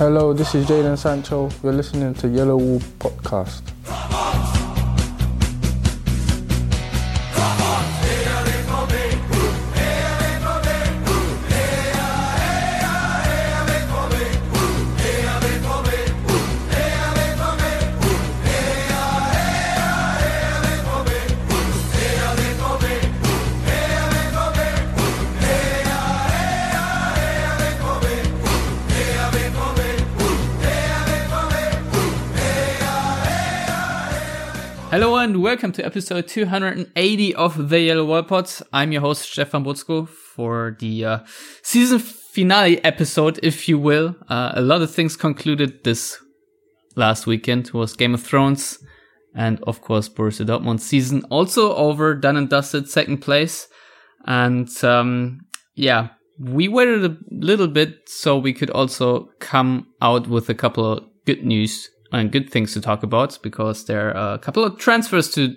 Hello, 0.00 0.32
this 0.32 0.54
is 0.54 0.64
Jadon 0.64 0.96
Sancho. 0.96 1.50
You're 1.62 1.74
listening 1.74 2.14
to 2.14 2.28
Yellow 2.28 2.56
Wall 2.56 2.78
Podcast. 2.98 3.60
Hello 35.00 35.16
and 35.16 35.42
welcome 35.42 35.72
to 35.72 35.82
episode 35.82 36.28
280 36.28 37.34
of 37.34 37.70
the 37.70 37.80
Yellow 37.80 38.04
Wall 38.04 38.22
Pods. 38.22 38.62
I'm 38.70 38.92
your 38.92 39.00
host 39.00 39.32
Stefan 39.32 39.64
Buczko 39.64 40.06
for 40.06 40.76
the 40.78 41.04
uh, 41.06 41.18
season 41.62 41.98
finale 42.00 42.84
episode, 42.84 43.40
if 43.42 43.66
you 43.66 43.78
will. 43.78 44.14
Uh, 44.28 44.52
a 44.54 44.60
lot 44.60 44.82
of 44.82 44.94
things 44.94 45.16
concluded 45.16 45.84
this 45.84 46.18
last 46.96 47.26
weekend 47.26 47.70
was 47.70 47.96
Game 47.96 48.12
of 48.12 48.22
Thrones 48.22 48.78
and 49.34 49.58
of 49.62 49.80
course 49.80 50.06
Borussia 50.06 50.44
Dortmund 50.44 50.80
season 50.80 51.24
also 51.30 51.74
over, 51.76 52.14
done 52.14 52.36
and 52.36 52.50
dusted, 52.50 52.86
second 52.86 53.22
place. 53.22 53.68
And 54.26 54.68
um, 54.84 55.40
yeah, 55.76 56.08
we 56.38 56.68
waited 56.68 57.06
a 57.06 57.16
little 57.30 57.68
bit 57.68 58.06
so 58.06 58.36
we 58.36 58.52
could 58.52 58.68
also 58.68 59.30
come 59.38 59.86
out 60.02 60.26
with 60.26 60.50
a 60.50 60.54
couple 60.54 60.84
of 60.84 61.04
good 61.24 61.42
news 61.42 61.88
and 62.12 62.32
good 62.32 62.50
things 62.50 62.72
to 62.74 62.80
talk 62.80 63.02
about 63.02 63.38
because 63.42 63.84
there 63.84 64.16
are 64.16 64.34
a 64.34 64.38
couple 64.38 64.64
of 64.64 64.78
transfers 64.78 65.30
to 65.32 65.54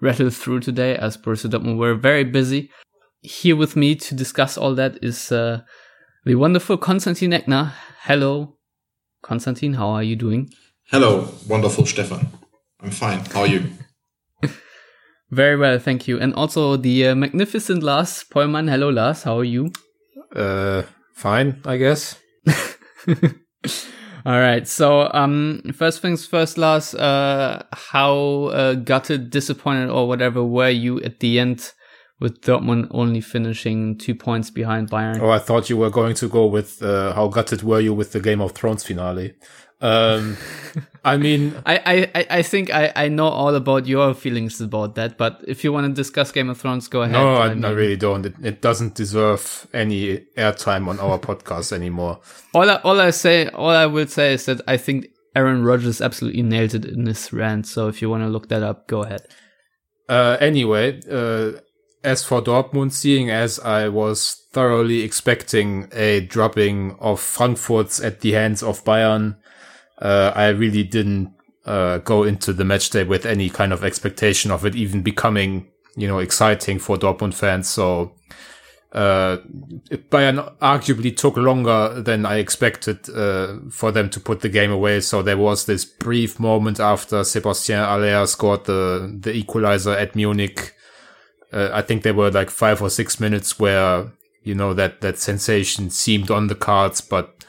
rattle 0.00 0.30
through 0.30 0.60
today 0.60 0.96
as 0.96 1.16
Borussia 1.16 1.50
Dortmund 1.50 1.78
were 1.78 1.94
very 1.94 2.24
busy. 2.24 2.70
Here 3.22 3.56
with 3.56 3.76
me 3.76 3.94
to 3.96 4.14
discuss 4.14 4.56
all 4.58 4.74
that 4.74 4.98
is 5.02 5.32
uh, 5.32 5.62
the 6.24 6.34
wonderful 6.34 6.76
Konstantin 6.76 7.30
Eckner. 7.30 7.72
Hello, 8.02 8.56
Konstantin. 9.22 9.74
How 9.74 9.88
are 9.88 10.02
you 10.02 10.16
doing? 10.16 10.50
Hello, 10.90 11.28
wonderful 11.48 11.86
Stefan. 11.86 12.28
I'm 12.80 12.90
fine. 12.90 13.24
How 13.32 13.40
are 13.40 13.46
you? 13.46 13.64
Very 15.30 15.56
well, 15.56 15.78
thank 15.78 16.06
you. 16.06 16.20
And 16.20 16.34
also 16.34 16.76
the 16.76 17.08
uh, 17.08 17.14
magnificent 17.14 17.82
Lars 17.82 18.24
Pollmann. 18.32 18.68
Hello, 18.70 18.90
Lars. 18.90 19.24
How 19.24 19.38
are 19.38 19.44
you? 19.44 19.72
Uh, 20.34 20.82
fine, 21.14 21.60
I 21.64 21.78
guess. 21.78 22.16
All 24.26 24.40
right. 24.40 24.66
So, 24.66 25.08
um, 25.14 25.62
first 25.72 26.02
things 26.02 26.26
first, 26.26 26.58
Lars. 26.58 26.96
Uh, 26.96 27.64
how 27.72 28.46
uh, 28.46 28.74
gutted, 28.74 29.30
disappointed, 29.30 29.88
or 29.88 30.08
whatever 30.08 30.42
were 30.42 30.68
you 30.68 31.00
at 31.02 31.20
the 31.20 31.38
end 31.38 31.72
with 32.18 32.40
Dortmund 32.40 32.88
only 32.90 33.20
finishing 33.20 33.96
two 33.96 34.16
points 34.16 34.50
behind 34.50 34.90
Bayern? 34.90 35.20
Oh, 35.20 35.30
I 35.30 35.38
thought 35.38 35.70
you 35.70 35.76
were 35.76 35.90
going 35.90 36.16
to 36.16 36.28
go 36.28 36.44
with 36.46 36.82
uh, 36.82 37.12
how 37.12 37.28
gutted 37.28 37.62
were 37.62 37.78
you 37.78 37.94
with 37.94 38.10
the 38.10 38.18
Game 38.18 38.40
of 38.40 38.50
Thrones 38.50 38.82
finale. 38.82 39.34
Um, 39.80 40.36
I 41.04 41.16
mean, 41.16 41.54
I, 41.66 42.08
I, 42.14 42.26
I 42.30 42.42
think 42.42 42.72
I, 42.72 42.92
I 42.96 43.08
know 43.08 43.28
all 43.28 43.54
about 43.54 43.86
your 43.86 44.14
feelings 44.14 44.60
about 44.60 44.94
that, 44.94 45.18
but 45.18 45.44
if 45.46 45.64
you 45.64 45.72
want 45.72 45.86
to 45.86 45.92
discuss 45.92 46.32
Game 46.32 46.48
of 46.48 46.58
Thrones, 46.58 46.88
go 46.88 47.02
ahead. 47.02 47.12
no, 47.12 47.34
I, 47.34 47.46
I 47.46 47.54
mean, 47.54 47.64
I 47.64 47.70
really 47.70 47.96
don't. 47.96 48.24
It, 48.24 48.34
it 48.42 48.62
doesn't 48.62 48.94
deserve 48.94 49.66
any 49.72 50.18
airtime 50.36 50.88
on 50.88 50.98
our 50.98 51.18
podcast 51.18 51.72
anymore. 51.72 52.20
all 52.54 52.70
I, 52.70 52.76
all 52.76 53.00
I 53.00 53.10
say, 53.10 53.48
all 53.48 53.70
I 53.70 53.86
will 53.86 54.06
say 54.06 54.34
is 54.34 54.46
that 54.46 54.60
I 54.66 54.76
think 54.76 55.08
Aaron 55.34 55.62
Rodgers 55.62 56.00
absolutely 56.00 56.42
nailed 56.42 56.74
it 56.74 56.86
in 56.86 57.04
this 57.04 57.32
rant. 57.32 57.66
So 57.66 57.88
if 57.88 58.00
you 58.00 58.08
want 58.08 58.22
to 58.22 58.28
look 58.28 58.48
that 58.48 58.62
up, 58.62 58.88
go 58.88 59.02
ahead. 59.02 59.22
Uh, 60.08 60.38
anyway, 60.40 61.00
uh, 61.10 61.60
as 62.02 62.24
for 62.24 62.40
Dortmund, 62.40 62.92
seeing 62.92 63.30
as 63.30 63.58
I 63.60 63.88
was 63.88 64.46
thoroughly 64.52 65.02
expecting 65.02 65.88
a 65.92 66.20
dropping 66.20 66.96
of 67.00 67.20
Frankfurt's 67.20 68.00
at 68.00 68.20
the 68.20 68.32
hands 68.32 68.62
of 68.62 68.84
Bayern, 68.84 69.36
uh, 69.98 70.32
I 70.34 70.48
really 70.48 70.82
didn't 70.82 71.32
uh, 71.64 71.98
go 71.98 72.22
into 72.22 72.52
the 72.52 72.64
match 72.64 72.90
day 72.90 73.04
with 73.04 73.26
any 73.26 73.50
kind 73.50 73.72
of 73.72 73.84
expectation 73.84 74.50
of 74.50 74.64
it 74.64 74.74
even 74.74 75.02
becoming, 75.02 75.68
you 75.96 76.06
know, 76.06 76.18
exciting 76.18 76.78
for 76.78 76.96
Dortmund 76.96 77.34
fans. 77.34 77.68
So, 77.68 78.12
uh, 78.92 79.38
Bayern 80.10 80.56
arguably 80.58 81.14
took 81.14 81.36
longer 81.36 82.00
than 82.00 82.24
I 82.24 82.36
expected 82.36 83.10
uh, 83.10 83.58
for 83.70 83.92
them 83.92 84.08
to 84.10 84.20
put 84.20 84.40
the 84.40 84.48
game 84.48 84.70
away. 84.70 85.00
So 85.00 85.22
there 85.22 85.36
was 85.36 85.66
this 85.66 85.84
brief 85.84 86.40
moment 86.40 86.80
after 86.80 87.24
Sebastien 87.24 87.84
Haller 87.84 88.26
scored 88.26 88.64
the 88.64 89.18
the 89.20 89.34
equalizer 89.34 89.92
at 89.92 90.14
Munich. 90.14 90.72
Uh, 91.52 91.68
I 91.72 91.82
think 91.82 92.04
there 92.04 92.14
were 92.14 92.30
like 92.30 92.48
five 92.48 92.80
or 92.80 92.88
six 92.88 93.20
minutes 93.20 93.58
where 93.58 94.12
you 94.42 94.54
know 94.54 94.72
that 94.72 95.00
that 95.00 95.18
sensation 95.18 95.90
seemed 95.90 96.30
on 96.30 96.46
the 96.46 96.54
cards, 96.54 97.00
but 97.00 97.44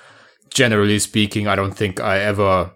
generally 0.50 1.00
speaking, 1.00 1.48
I 1.48 1.56
don't 1.56 1.74
think 1.74 2.00
I 2.00 2.20
ever 2.20 2.72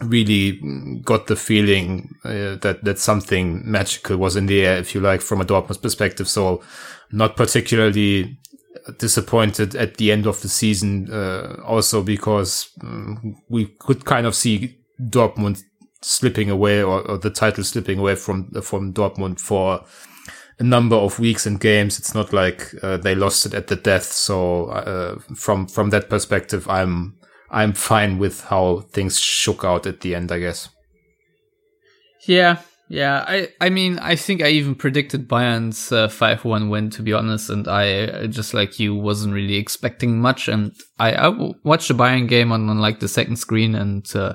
really 0.00 0.60
got 1.04 1.26
the 1.26 1.36
feeling 1.36 2.14
uh, 2.24 2.56
that 2.56 2.80
that 2.82 2.98
something 2.98 3.62
magical 3.70 4.16
was 4.16 4.36
in 4.36 4.46
the 4.46 4.64
air, 4.64 4.78
if 4.78 4.94
you 4.94 5.00
like, 5.00 5.20
from 5.20 5.40
a 5.40 5.44
Dortmund 5.44 5.82
perspective. 5.82 6.28
So, 6.28 6.62
not 7.10 7.36
particularly 7.36 8.38
disappointed 8.98 9.76
at 9.76 9.96
the 9.96 10.10
end 10.10 10.26
of 10.26 10.40
the 10.42 10.48
season. 10.48 11.12
Uh, 11.12 11.56
also 11.64 12.02
because 12.02 12.70
um, 12.82 13.36
we 13.48 13.66
could 13.78 14.04
kind 14.04 14.26
of 14.26 14.34
see 14.34 14.76
Dortmund 15.00 15.62
slipping 16.00 16.50
away, 16.50 16.82
or, 16.82 17.00
or 17.02 17.18
the 17.18 17.30
title 17.30 17.64
slipping 17.64 17.98
away 17.98 18.14
from 18.14 18.50
from 18.62 18.92
Dortmund 18.92 19.40
for 19.40 19.84
number 20.62 20.96
of 20.96 21.18
weeks 21.18 21.46
and 21.46 21.60
games. 21.60 21.98
It's 21.98 22.14
not 22.14 22.32
like 22.32 22.74
uh, 22.82 22.96
they 22.96 23.14
lost 23.14 23.46
it 23.46 23.54
at 23.54 23.66
the 23.66 23.76
death. 23.76 24.04
So 24.04 24.66
uh, 24.66 25.18
from 25.34 25.66
from 25.66 25.90
that 25.90 26.08
perspective, 26.08 26.68
I'm 26.68 27.14
I'm 27.50 27.72
fine 27.72 28.18
with 28.18 28.44
how 28.44 28.80
things 28.92 29.18
shook 29.18 29.64
out 29.64 29.86
at 29.86 30.00
the 30.00 30.14
end. 30.14 30.32
I 30.32 30.38
guess. 30.38 30.68
Yeah, 32.26 32.58
yeah. 32.88 33.24
I, 33.26 33.48
I 33.60 33.68
mean, 33.70 33.98
I 33.98 34.16
think 34.16 34.42
I 34.42 34.48
even 34.48 34.74
predicted 34.74 35.28
Bayern's 35.28 35.90
uh, 35.90 36.08
five-one 36.08 36.68
win 36.68 36.90
to 36.90 37.02
be 37.02 37.12
honest, 37.12 37.50
and 37.50 37.66
I 37.66 38.04
uh, 38.04 38.26
just 38.26 38.54
like 38.54 38.78
you 38.78 38.94
wasn't 38.94 39.34
really 39.34 39.56
expecting 39.56 40.20
much, 40.20 40.48
and 40.48 40.72
I, 41.00 41.14
I 41.14 41.52
watched 41.64 41.88
the 41.88 41.94
Bayern 41.94 42.28
game 42.28 42.52
on, 42.52 42.68
on 42.68 42.78
like 42.78 43.00
the 43.00 43.08
second 43.08 43.36
screen, 43.36 43.74
and 43.74 44.06
uh, 44.14 44.34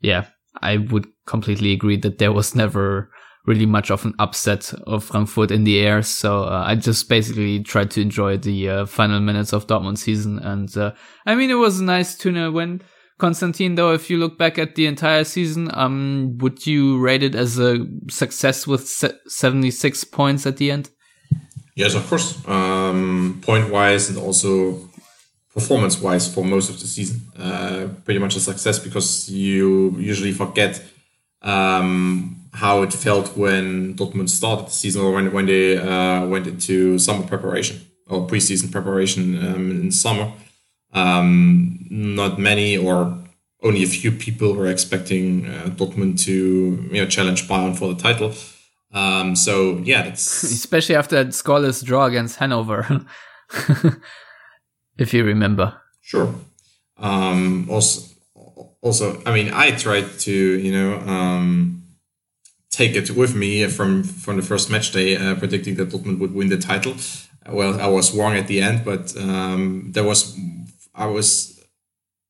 yeah, 0.00 0.26
I 0.60 0.76
would 0.76 1.06
completely 1.26 1.72
agree 1.72 1.96
that 1.98 2.18
there 2.18 2.32
was 2.32 2.54
never 2.54 3.10
really 3.46 3.66
much 3.66 3.90
of 3.90 4.04
an 4.04 4.14
upset 4.18 4.72
of 4.86 5.04
Frankfurt 5.04 5.50
in 5.50 5.64
the 5.64 5.80
air. 5.80 6.02
So 6.02 6.44
uh, 6.44 6.64
I 6.66 6.76
just 6.76 7.08
basically 7.08 7.62
tried 7.62 7.90
to 7.92 8.00
enjoy 8.00 8.36
the 8.36 8.68
uh, 8.68 8.86
final 8.86 9.20
minutes 9.20 9.52
of 9.52 9.66
Dortmund 9.66 9.98
season, 9.98 10.38
and 10.38 10.74
uh, 10.76 10.92
I 11.26 11.34
mean 11.34 11.50
it 11.50 11.54
was 11.54 11.80
a 11.80 11.84
nice 11.84 12.16
2 12.16 12.52
win. 12.52 12.82
Konstantin, 13.18 13.76
though, 13.76 13.92
if 13.92 14.10
you 14.10 14.18
look 14.18 14.36
back 14.36 14.58
at 14.58 14.74
the 14.74 14.86
entire 14.86 15.22
season, 15.22 15.70
um, 15.74 16.38
would 16.38 16.66
you 16.66 16.98
rate 16.98 17.22
it 17.22 17.36
as 17.36 17.56
a 17.56 17.86
success 18.10 18.66
with 18.66 18.88
se- 18.88 19.16
76 19.28 20.02
points 20.04 20.44
at 20.44 20.56
the 20.56 20.72
end? 20.72 20.90
Yes, 21.76 21.94
of 21.94 22.04
course. 22.08 22.36
Um, 22.48 23.40
point 23.42 23.70
wise 23.70 24.08
and 24.08 24.18
also 24.18 24.90
performance 25.54 26.00
wise 26.00 26.32
for 26.32 26.44
most 26.44 26.68
of 26.68 26.80
the 26.80 26.86
season. 26.86 27.20
Uh, 27.38 27.88
pretty 28.04 28.18
much 28.18 28.34
a 28.34 28.40
success 28.40 28.78
because 28.78 29.28
you 29.28 29.94
usually 29.98 30.32
forget 30.32 30.82
um, 31.42 32.31
how 32.52 32.82
it 32.82 32.92
felt 32.92 33.36
when 33.36 33.94
Dortmund 33.94 34.28
started 34.28 34.66
the 34.66 34.70
season 34.70 35.02
or 35.02 35.12
when, 35.12 35.32
when 35.32 35.46
they 35.46 35.78
uh, 35.78 36.26
went 36.26 36.46
into 36.46 36.98
summer 36.98 37.26
preparation 37.26 37.80
or 38.06 38.26
preseason 38.26 38.70
preparation 38.70 39.38
um, 39.38 39.70
in 39.70 39.90
summer. 39.90 40.32
Um, 40.92 41.86
not 41.90 42.38
many 42.38 42.76
or 42.76 43.18
only 43.62 43.82
a 43.82 43.86
few 43.86 44.12
people 44.12 44.54
were 44.54 44.66
expecting 44.66 45.46
uh, 45.46 45.70
Dortmund 45.70 46.20
to 46.24 46.88
you 46.90 47.00
know 47.00 47.06
challenge 47.06 47.48
Bayern 47.48 47.76
for 47.76 47.88
the 47.94 48.00
title. 48.00 48.34
Um, 48.92 49.34
so 49.34 49.78
yeah, 49.78 50.02
that's 50.02 50.42
Especially 50.42 50.94
after 50.94 51.16
that 51.16 51.28
scoreless 51.28 51.82
draw 51.82 52.04
against 52.04 52.36
Hanover. 52.36 53.06
if 54.98 55.14
you 55.14 55.24
remember. 55.24 55.80
Sure. 56.00 56.34
Um, 56.98 57.68
also, 57.70 58.14
also, 58.80 59.22
I 59.24 59.32
mean, 59.32 59.50
I 59.52 59.70
tried 59.70 60.18
to, 60.20 60.32
you 60.32 60.72
know, 60.72 60.98
um, 61.00 61.81
take 62.72 62.96
it 62.96 63.10
with 63.12 63.34
me 63.36 63.68
from 63.68 64.02
from 64.02 64.36
the 64.36 64.42
first 64.42 64.70
match 64.70 64.90
day, 64.92 65.16
uh, 65.16 65.34
predicting 65.36 65.76
that 65.76 65.90
Dortmund 65.90 66.18
would 66.18 66.34
win 66.34 66.48
the 66.48 66.58
title. 66.58 66.94
Well, 67.48 67.80
I 67.80 67.86
was 67.86 68.14
wrong 68.16 68.34
at 68.36 68.46
the 68.46 68.60
end, 68.60 68.84
but 68.84 69.14
um, 69.16 69.90
there 69.94 70.04
was, 70.04 70.38
I 70.94 71.06
was, 71.06 71.60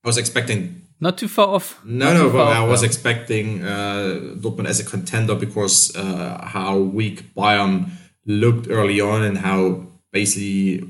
I 0.05 0.09
was 0.09 0.19
expecting. 0.19 0.83
Not 1.01 1.19
too 1.19 1.29
far 1.29 1.49
off. 1.49 1.81
No, 1.85 2.15
no, 2.15 2.31
but 2.31 2.47
I 2.49 2.65
was 2.65 2.81
though. 2.81 2.87
expecting 2.87 3.65
uh, 3.65 4.37
Dortmund 4.41 4.69
as 4.69 4.81
a 4.81 4.85
contender 4.85 5.35
because 5.35 5.95
uh, 5.97 6.45
how 6.45 6.79
weak 6.79 7.35
Bayern 7.35 7.91
looked 8.25 8.69
early 8.71 9.01
on 9.01 9.23
and 9.23 9.39
how 9.39 9.87
basically 10.13 10.89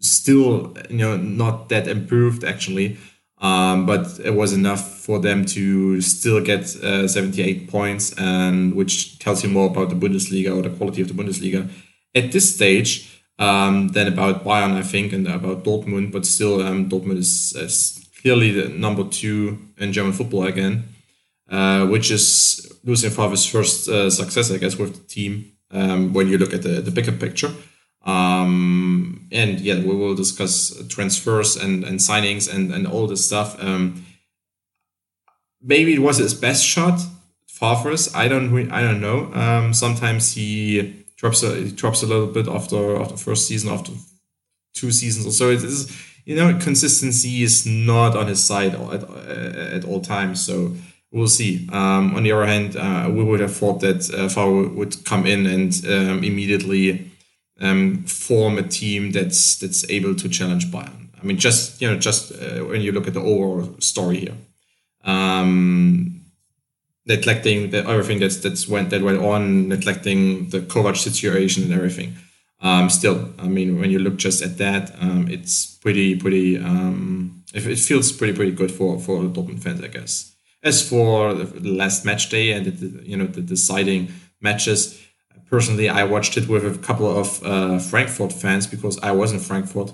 still 0.00 0.76
you 0.90 0.98
know 0.98 1.16
not 1.16 1.68
that 1.68 1.88
improved 1.88 2.44
actually 2.44 2.96
Um, 3.40 3.86
but 3.86 4.18
it 4.24 4.34
was 4.34 4.52
enough 4.52 4.97
for 5.08 5.18
them 5.18 5.42
to 5.42 6.02
still 6.02 6.38
get 6.38 6.64
uh, 6.84 7.08
78 7.08 7.70
points, 7.70 8.12
and 8.18 8.74
which 8.74 9.18
tells 9.18 9.42
you 9.42 9.48
more 9.48 9.68
about 9.70 9.88
the 9.88 9.94
Bundesliga 9.94 10.54
or 10.54 10.60
the 10.60 10.76
quality 10.76 11.00
of 11.00 11.08
the 11.08 11.14
Bundesliga 11.14 11.66
at 12.14 12.30
this 12.30 12.54
stage 12.54 13.22
um, 13.38 13.88
than 13.88 14.06
about 14.06 14.44
Bayern, 14.44 14.72
I 14.72 14.82
think, 14.82 15.14
and 15.14 15.26
about 15.26 15.64
Dortmund. 15.64 16.12
But 16.12 16.26
still, 16.26 16.60
um, 16.60 16.90
Dortmund 16.90 17.16
is, 17.16 17.54
is, 17.56 18.04
clearly 18.20 18.50
the 18.50 18.68
number 18.68 19.04
two 19.04 19.56
in 19.78 19.94
German 19.94 20.12
football 20.12 20.44
again, 20.44 20.84
uh, 21.48 21.86
which 21.86 22.10
is 22.10 22.70
Lucien 22.84 23.10
Favre's 23.10 23.46
first 23.46 23.88
uh, 23.88 24.10
success, 24.10 24.50
I 24.50 24.58
guess, 24.58 24.76
with 24.76 24.92
the 24.94 25.08
team 25.08 25.52
um, 25.70 26.12
when 26.12 26.28
you 26.28 26.36
look 26.36 26.52
at 26.52 26.60
the, 26.60 26.82
the 26.82 26.90
bigger 26.90 27.12
picture. 27.12 27.50
Um, 28.04 29.26
and 29.32 29.58
yeah, 29.58 29.76
we 29.76 29.94
will 29.96 30.14
discuss 30.14 30.86
transfers 30.88 31.56
and, 31.56 31.82
and 31.84 31.98
signings 31.98 32.52
and, 32.54 32.74
and 32.74 32.86
all 32.86 33.06
this 33.06 33.24
stuff. 33.24 33.56
Um, 33.62 34.04
maybe 35.62 35.94
it 35.94 36.00
was 36.00 36.18
his 36.18 36.34
best 36.34 36.64
shot, 36.64 37.00
Favre's. 37.46 38.14
I 38.14 38.28
don't 38.28 38.70
I 38.70 38.82
don't 38.82 39.00
know. 39.00 39.32
Um, 39.34 39.74
sometimes 39.74 40.34
he 40.34 41.04
drops 41.16 41.42
a 41.42 41.54
he 41.56 41.70
drops 41.72 42.02
a 42.02 42.06
little 42.06 42.28
bit 42.28 42.48
after 42.48 42.96
after 43.00 43.16
first 43.16 43.46
season, 43.46 43.70
after 43.70 43.92
two 44.74 44.92
seasons 44.92 45.26
or 45.26 45.32
so. 45.32 45.50
It 45.50 45.64
is 45.64 45.90
you 46.24 46.36
know 46.36 46.56
consistency 46.58 47.42
is 47.42 47.66
not 47.66 48.16
on 48.16 48.28
his 48.28 48.42
side 48.42 48.74
at, 48.74 49.04
at 49.76 49.84
all 49.84 50.00
times. 50.00 50.44
So 50.44 50.74
we'll 51.10 51.28
see. 51.28 51.68
Um, 51.72 52.14
on 52.14 52.22
the 52.22 52.32
other 52.32 52.46
hand, 52.46 52.76
uh, 52.76 53.08
we 53.10 53.24
would 53.24 53.40
have 53.40 53.54
thought 53.54 53.80
that 53.80 54.08
uh, 54.14 54.74
would 54.76 55.04
come 55.04 55.26
in 55.26 55.46
and 55.46 55.72
um, 55.86 56.24
immediately 56.24 57.10
um, 57.60 58.04
form 58.04 58.58
a 58.58 58.62
team 58.62 59.12
that's 59.12 59.56
that's 59.56 59.88
able 59.90 60.14
to 60.14 60.28
challenge 60.28 60.70
Bayern. 60.70 61.08
I 61.20 61.26
mean, 61.26 61.38
just 61.38 61.80
you 61.80 61.90
know, 61.90 61.98
just 61.98 62.32
uh, 62.32 62.64
when 62.64 62.80
you 62.80 62.92
look 62.92 63.08
at 63.08 63.14
the 63.14 63.20
overall 63.20 63.74
story 63.80 64.20
here, 64.20 64.34
um, 65.04 66.24
neglecting 67.06 67.70
the 67.70 67.78
everything 67.88 68.20
that's 68.20 68.36
that's 68.36 68.68
went 68.68 68.90
that 68.90 69.02
went 69.02 69.18
on, 69.18 69.68
neglecting 69.68 70.50
the 70.50 70.60
Kovac 70.60 70.96
situation 70.96 71.64
and 71.64 71.72
everything. 71.72 72.14
Um, 72.60 72.90
still, 72.90 73.32
I 73.38 73.46
mean, 73.46 73.78
when 73.78 73.90
you 73.90 74.00
look 74.00 74.16
just 74.16 74.42
at 74.42 74.58
that, 74.58 74.94
um, 75.00 75.28
it's 75.28 75.76
pretty 75.76 76.16
pretty. 76.16 76.58
Um, 76.58 77.44
it, 77.54 77.66
it 77.66 77.78
feels 77.78 78.12
pretty 78.12 78.34
pretty 78.34 78.52
good 78.52 78.70
for 78.70 78.98
for 78.98 79.22
Dortmund 79.22 79.62
fans, 79.62 79.82
I 79.82 79.88
guess. 79.88 80.34
As 80.62 80.86
for 80.86 81.34
the 81.34 81.70
last 81.70 82.04
match 82.04 82.30
day 82.30 82.52
and 82.52 82.66
the, 82.66 83.06
you 83.06 83.16
know 83.16 83.26
the 83.26 83.42
deciding 83.42 84.08
matches, 84.40 85.00
personally, 85.48 85.88
I 85.88 86.04
watched 86.04 86.36
it 86.36 86.48
with 86.48 86.64
a 86.66 86.78
couple 86.78 87.06
of 87.06 87.42
uh, 87.44 87.78
Frankfurt 87.78 88.32
fans 88.32 88.66
because 88.66 88.98
I 88.98 89.12
was 89.12 89.32
in 89.32 89.38
Frankfurt, 89.38 89.92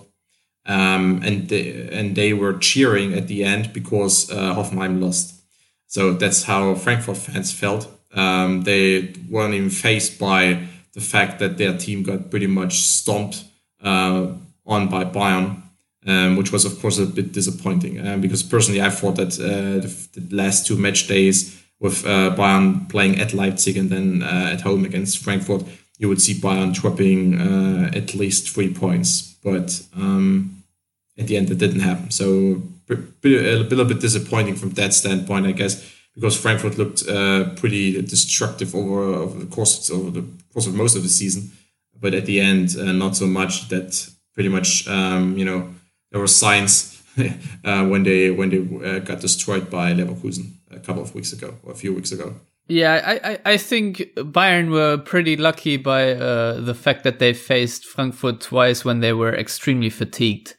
um, 0.66 1.20
and 1.24 1.48
they, 1.48 1.88
and 1.92 2.16
they 2.16 2.32
were 2.32 2.54
cheering 2.54 3.14
at 3.14 3.28
the 3.28 3.44
end 3.44 3.72
because 3.72 4.30
uh, 4.30 4.54
Hoffenheim 4.54 5.00
lost. 5.00 5.34
So 5.86 6.12
that's 6.14 6.44
how 6.44 6.74
Frankfurt 6.74 7.18
fans 7.18 7.52
felt. 7.52 7.88
Um, 8.12 8.62
they 8.62 9.14
weren't 9.28 9.54
even 9.54 9.70
faced 9.70 10.18
by 10.18 10.66
the 10.92 11.00
fact 11.00 11.40
that 11.40 11.58
their 11.58 11.76
team 11.76 12.02
got 12.02 12.30
pretty 12.30 12.46
much 12.46 12.80
stomped 12.80 13.44
uh, 13.82 14.28
on 14.66 14.88
by 14.88 15.04
Bayern, 15.04 15.60
um, 16.06 16.36
which 16.36 16.52
was 16.52 16.64
of 16.64 16.80
course 16.80 16.98
a 16.98 17.06
bit 17.06 17.32
disappointing. 17.32 18.06
Um, 18.06 18.20
because 18.20 18.42
personally, 18.42 18.80
I 18.80 18.90
thought 18.90 19.16
that 19.16 19.38
uh, 19.38 19.80
the, 19.80 20.08
the 20.20 20.36
last 20.36 20.66
two 20.66 20.76
match 20.76 21.06
days 21.06 21.60
with 21.80 22.06
uh, 22.06 22.34
Bayern 22.34 22.88
playing 22.88 23.20
at 23.20 23.34
Leipzig 23.34 23.76
and 23.76 23.90
then 23.90 24.22
uh, 24.22 24.50
at 24.52 24.62
home 24.62 24.84
against 24.84 25.18
Frankfurt, 25.18 25.64
you 25.98 26.08
would 26.08 26.22
see 26.22 26.34
Bayern 26.34 26.72
dropping 26.72 27.40
uh, 27.40 27.90
at 27.94 28.14
least 28.14 28.48
three 28.48 28.72
points. 28.72 29.36
But 29.42 29.82
um, 29.94 30.53
at 31.18 31.26
the 31.26 31.36
end, 31.36 31.50
it 31.50 31.58
didn't 31.58 31.80
happen. 31.80 32.10
So 32.10 32.62
a 32.90 32.96
little 33.24 33.84
bit 33.84 34.00
disappointing 34.00 34.56
from 34.56 34.70
that 34.70 34.92
standpoint, 34.92 35.46
I 35.46 35.52
guess, 35.52 35.90
because 36.14 36.38
Frankfurt 36.40 36.78
looked 36.78 37.08
uh, 37.08 37.50
pretty 37.54 38.00
destructive 38.02 38.74
over, 38.74 39.02
over 39.02 39.38
the 39.38 39.46
course 39.46 39.90
over 39.90 40.10
the 40.10 40.24
course 40.52 40.66
of 40.66 40.74
most 40.74 40.96
of 40.96 41.02
the 41.02 41.08
season. 41.08 41.52
But 42.00 42.14
at 42.14 42.26
the 42.26 42.40
end, 42.40 42.76
uh, 42.78 42.92
not 42.92 43.16
so 43.16 43.26
much. 43.26 43.68
That 43.68 44.08
pretty 44.34 44.48
much, 44.48 44.86
um, 44.88 45.38
you 45.38 45.44
know, 45.44 45.72
there 46.10 46.20
were 46.20 46.26
signs 46.26 47.02
uh, 47.64 47.86
when 47.86 48.02
they 48.02 48.30
when 48.30 48.50
they 48.50 49.00
got 49.00 49.20
destroyed 49.20 49.70
by 49.70 49.92
Leverkusen 49.92 50.52
a 50.70 50.80
couple 50.80 51.02
of 51.02 51.14
weeks 51.14 51.32
ago 51.32 51.54
or 51.62 51.72
a 51.72 51.76
few 51.76 51.94
weeks 51.94 52.12
ago. 52.12 52.34
Yeah, 52.66 53.02
I, 53.04 53.30
I, 53.30 53.38
I 53.52 53.56
think 53.58 53.98
Bayern 54.16 54.70
were 54.70 54.96
pretty 54.96 55.36
lucky 55.36 55.76
by 55.76 56.12
uh, 56.12 56.60
the 56.60 56.74
fact 56.74 57.04
that 57.04 57.18
they 57.18 57.34
faced 57.34 57.84
Frankfurt 57.84 58.40
twice 58.40 58.86
when 58.86 59.00
they 59.00 59.12
were 59.12 59.34
extremely 59.34 59.90
fatigued. 59.90 60.54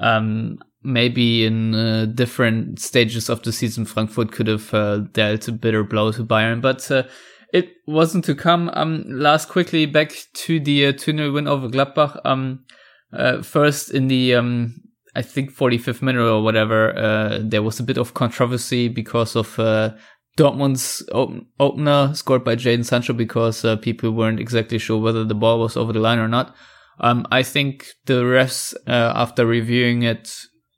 Um, 0.00 0.58
maybe 0.82 1.44
in 1.44 1.74
uh, 1.74 2.06
different 2.06 2.80
stages 2.80 3.28
of 3.28 3.42
the 3.42 3.52
season, 3.52 3.84
Frankfurt 3.84 4.32
could 4.32 4.46
have 4.46 4.72
uh, 4.72 4.98
dealt 5.12 5.48
a 5.48 5.52
bitter 5.52 5.84
blow 5.84 6.12
to 6.12 6.24
Bayern, 6.24 6.60
but 6.60 6.90
uh, 6.90 7.04
it 7.52 7.72
wasn't 7.86 8.24
to 8.26 8.34
come. 8.34 8.70
Um, 8.74 9.04
last 9.06 9.48
quickly 9.48 9.86
back 9.86 10.12
to 10.34 10.60
the 10.60 10.86
uh, 10.86 10.92
2 10.92 11.16
0 11.16 11.32
win 11.32 11.48
over 11.48 11.68
Gladbach. 11.68 12.20
Um, 12.24 12.64
uh, 13.12 13.42
first 13.42 13.90
in 13.90 14.08
the 14.08 14.34
um, 14.34 14.80
I 15.14 15.22
think 15.22 15.52
45th 15.52 16.00
minute 16.00 16.22
or 16.22 16.42
whatever, 16.42 16.96
uh, 16.96 17.40
there 17.42 17.62
was 17.62 17.80
a 17.80 17.84
bit 17.84 17.98
of 17.98 18.14
controversy 18.14 18.88
because 18.88 19.34
of 19.34 19.58
uh, 19.58 19.90
Dortmund's 20.36 21.02
open- 21.10 21.46
opener 21.58 22.14
scored 22.14 22.44
by 22.44 22.54
Jadon 22.54 22.84
Sancho 22.84 23.12
because 23.12 23.66
people 23.82 24.12
weren't 24.12 24.40
exactly 24.40 24.78
sure 24.78 25.00
whether 25.00 25.24
the 25.24 25.34
ball 25.34 25.58
was 25.58 25.76
over 25.76 25.92
the 25.92 25.98
line 25.98 26.20
or 26.20 26.28
not. 26.28 26.54
Um, 27.00 27.26
I 27.30 27.42
think 27.42 27.86
the 28.06 28.22
refs, 28.22 28.74
uh, 28.86 29.12
after 29.14 29.46
reviewing 29.46 30.02
it, 30.02 30.32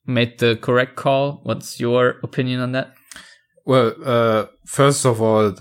made 0.06 0.38
the 0.38 0.56
correct 0.56 0.96
call. 0.96 1.40
What's 1.42 1.80
your 1.80 2.20
opinion 2.22 2.60
on 2.60 2.72
that? 2.72 2.92
Well, 3.64 3.94
uh, 4.04 4.46
first 4.66 5.04
of 5.06 5.20
all, 5.20 5.54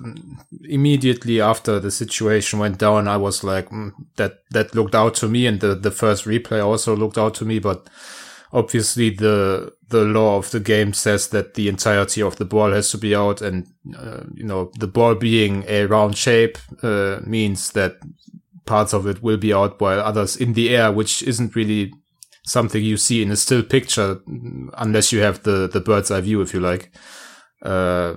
immediately 0.64 1.40
after 1.40 1.80
the 1.80 1.92
situation 1.92 2.58
went 2.60 2.80
down, 2.80 3.08
I 3.08 3.18
was 3.18 3.44
like, 3.44 3.70
mm, 3.70 3.92
that, 4.16 4.40
that 4.52 4.74
looked 4.74 4.96
out 4.96 5.14
to 5.16 5.28
me 5.28 5.46
and 5.46 5.60
the, 5.60 5.76
the 5.76 5.92
first 5.92 6.26
replay 6.26 6.64
also 6.66 6.96
looked 6.96 7.18
out 7.18 7.36
to 7.36 7.46
me, 7.46 7.60
but 7.60 7.88
obviously 8.54 9.10
the 9.10 9.72
the 9.88 10.04
law 10.04 10.38
of 10.38 10.52
the 10.52 10.60
game 10.60 10.94
says 10.94 11.30
that 11.30 11.54
the 11.54 11.68
entirety 11.68 12.22
of 12.22 12.38
the 12.38 12.46
ball 12.46 12.72
has 12.72 12.90
to 12.92 12.98
be 12.98 13.16
out 13.16 13.42
and 13.42 13.68
uh, 13.98 14.24
you 14.34 14.44
know 14.44 14.72
the 14.80 14.88
ball 14.88 15.16
being 15.16 15.64
a 15.68 15.86
round 15.86 16.18
shape 16.18 16.58
uh, 16.84 17.20
means 17.26 17.72
that 17.72 17.98
parts 18.66 18.94
of 18.94 19.08
it 19.08 19.22
will 19.24 19.38
be 19.38 19.54
out 19.54 19.80
while 19.82 20.00
others 20.00 20.36
in 20.36 20.54
the 20.54 20.76
air 20.76 20.92
which 20.92 21.24
isn't 21.24 21.56
really 21.56 21.94
something 22.46 22.84
you 22.84 22.98
see 22.98 23.22
in 23.22 23.32
a 23.32 23.36
still 23.36 23.64
picture 23.64 24.20
unless 24.78 25.12
you 25.12 25.20
have 25.20 25.44
the 25.44 25.68
the 25.68 25.80
bird's 25.80 26.12
eye 26.12 26.22
view 26.22 26.42
if 26.42 26.54
you 26.54 26.60
like 26.60 26.92
uh, 27.64 28.16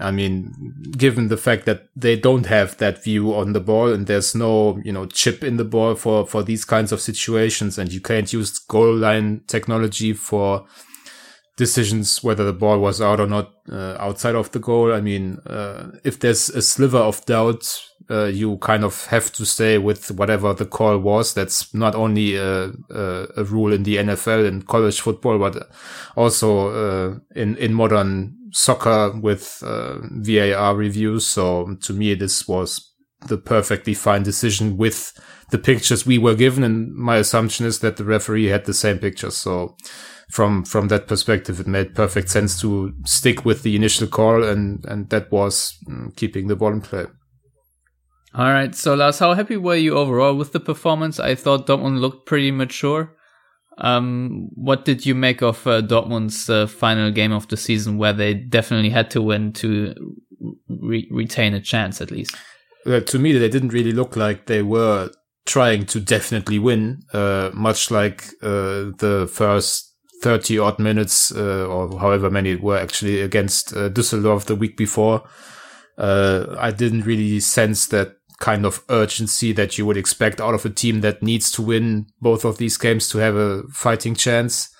I 0.00 0.10
mean, 0.10 0.52
given 0.96 1.28
the 1.28 1.36
fact 1.36 1.64
that 1.66 1.88
they 1.94 2.16
don't 2.16 2.46
have 2.46 2.76
that 2.78 3.04
view 3.04 3.32
on 3.34 3.52
the 3.52 3.60
ball 3.60 3.92
and 3.92 4.06
there's 4.06 4.34
no, 4.34 4.80
you 4.84 4.92
know, 4.92 5.06
chip 5.06 5.44
in 5.44 5.58
the 5.58 5.64
ball 5.64 5.94
for, 5.94 6.26
for 6.26 6.42
these 6.42 6.64
kinds 6.64 6.90
of 6.90 7.00
situations 7.00 7.78
and 7.78 7.92
you 7.92 8.00
can't 8.00 8.32
use 8.32 8.58
goal 8.58 8.96
line 8.96 9.42
technology 9.46 10.12
for 10.12 10.66
decisions 11.56 12.24
whether 12.24 12.44
the 12.44 12.52
ball 12.52 12.78
was 12.78 13.00
out 13.00 13.20
or 13.20 13.26
not 13.26 13.52
uh, 13.70 13.96
outside 14.00 14.34
of 14.34 14.50
the 14.50 14.58
goal. 14.58 14.92
I 14.92 15.00
mean, 15.00 15.38
uh, 15.46 15.92
if 16.02 16.18
there's 16.18 16.48
a 16.48 16.62
sliver 16.62 16.98
of 16.98 17.24
doubt, 17.26 17.80
uh, 18.10 18.24
you 18.24 18.58
kind 18.58 18.84
of 18.84 19.06
have 19.06 19.32
to 19.32 19.44
stay 19.44 19.78
with 19.78 20.10
whatever 20.10 20.52
the 20.52 20.66
call 20.66 20.98
was. 20.98 21.34
That's 21.34 21.72
not 21.72 21.94
only 21.94 22.36
a, 22.36 22.70
a, 22.90 23.26
a 23.36 23.44
rule 23.44 23.72
in 23.72 23.84
the 23.84 23.96
NFL 23.96 24.46
and 24.46 24.66
college 24.66 25.00
football, 25.00 25.38
but 25.38 25.70
also 26.16 26.68
uh, 26.68 27.18
in 27.34 27.56
in 27.56 27.74
modern 27.74 28.36
soccer 28.52 29.12
with 29.20 29.62
uh, 29.64 29.98
VAR 30.02 30.74
reviews. 30.74 31.26
So 31.26 31.76
to 31.82 31.92
me, 31.92 32.14
this 32.14 32.48
was 32.48 32.90
the 33.26 33.36
perfectly 33.38 33.94
fine 33.94 34.22
decision 34.22 34.76
with 34.76 35.12
the 35.50 35.58
pictures 35.58 36.06
we 36.06 36.18
were 36.18 36.34
given. 36.34 36.64
And 36.64 36.94
my 36.94 37.16
assumption 37.16 37.66
is 37.66 37.80
that 37.80 37.96
the 37.96 38.04
referee 38.04 38.46
had 38.46 38.64
the 38.64 38.74
same 38.74 38.98
pictures. 38.98 39.36
So 39.36 39.76
from, 40.30 40.64
from 40.64 40.88
that 40.88 41.06
perspective, 41.06 41.60
it 41.60 41.66
made 41.66 41.94
perfect 41.94 42.30
sense 42.30 42.60
to 42.60 42.94
stick 43.04 43.44
with 43.44 43.62
the 43.62 43.76
initial 43.76 44.06
call. 44.06 44.42
And, 44.42 44.84
and 44.86 45.08
that 45.10 45.30
was 45.30 45.76
um, 45.88 46.12
keeping 46.16 46.46
the 46.46 46.56
ball 46.56 46.72
in 46.72 46.80
play. 46.80 47.06
All 48.32 48.50
right. 48.50 48.74
So 48.74 48.94
Lars, 48.94 49.18
how 49.18 49.34
happy 49.34 49.56
were 49.56 49.76
you 49.76 49.96
overall 49.96 50.34
with 50.34 50.52
the 50.52 50.60
performance? 50.60 51.18
I 51.18 51.34
thought 51.34 51.66
Dortmund 51.66 52.00
looked 52.00 52.26
pretty 52.26 52.52
mature. 52.52 53.16
Um, 53.78 54.50
what 54.54 54.84
did 54.84 55.06
you 55.06 55.14
make 55.14 55.42
of 55.42 55.66
uh, 55.66 55.80
Dortmund's 55.80 56.48
uh, 56.48 56.66
final 56.66 57.10
game 57.10 57.32
of 57.32 57.48
the 57.48 57.56
season, 57.56 57.96
where 57.96 58.12
they 58.12 58.34
definitely 58.34 58.90
had 58.90 59.10
to 59.12 59.22
win 59.22 59.52
to 59.54 59.94
re- 60.68 61.08
retain 61.10 61.54
a 61.54 61.60
chance 61.60 62.00
at 62.00 62.10
least? 62.10 62.36
Uh, 62.86 63.00
to 63.00 63.18
me, 63.18 63.32
they 63.32 63.48
didn't 63.48 63.72
really 63.72 63.92
look 63.92 64.16
like 64.16 64.46
they 64.46 64.62
were 64.62 65.10
trying 65.46 65.86
to 65.86 66.00
definitely 66.00 66.58
win, 66.58 67.02
uh, 67.12 67.50
much 67.54 67.90
like 67.90 68.24
uh, 68.42 68.92
the 68.98 69.28
first 69.32 69.94
30 70.22 70.58
odd 70.58 70.78
minutes, 70.78 71.32
uh, 71.34 71.66
or 71.66 71.98
however 71.98 72.30
many 72.30 72.50
it 72.50 72.62
were 72.62 72.76
actually 72.76 73.22
against 73.22 73.72
Düsseldorf 73.74 74.44
the 74.44 74.54
week 74.54 74.76
before. 74.76 75.22
I 75.98 76.72
didn't 76.76 77.06
really 77.06 77.40
sense 77.40 77.86
that 77.88 78.19
kind 78.40 78.64
of 78.66 78.82
urgency 78.88 79.52
that 79.52 79.78
you 79.78 79.86
would 79.86 79.98
expect 79.98 80.40
out 80.40 80.54
of 80.54 80.64
a 80.64 80.70
team 80.70 81.02
that 81.02 81.22
needs 81.22 81.52
to 81.52 81.62
win 81.62 82.06
both 82.20 82.44
of 82.44 82.58
these 82.58 82.76
games 82.76 83.08
to 83.10 83.18
have 83.18 83.36
a 83.36 83.62
fighting 83.70 84.14
chance. 84.14 84.74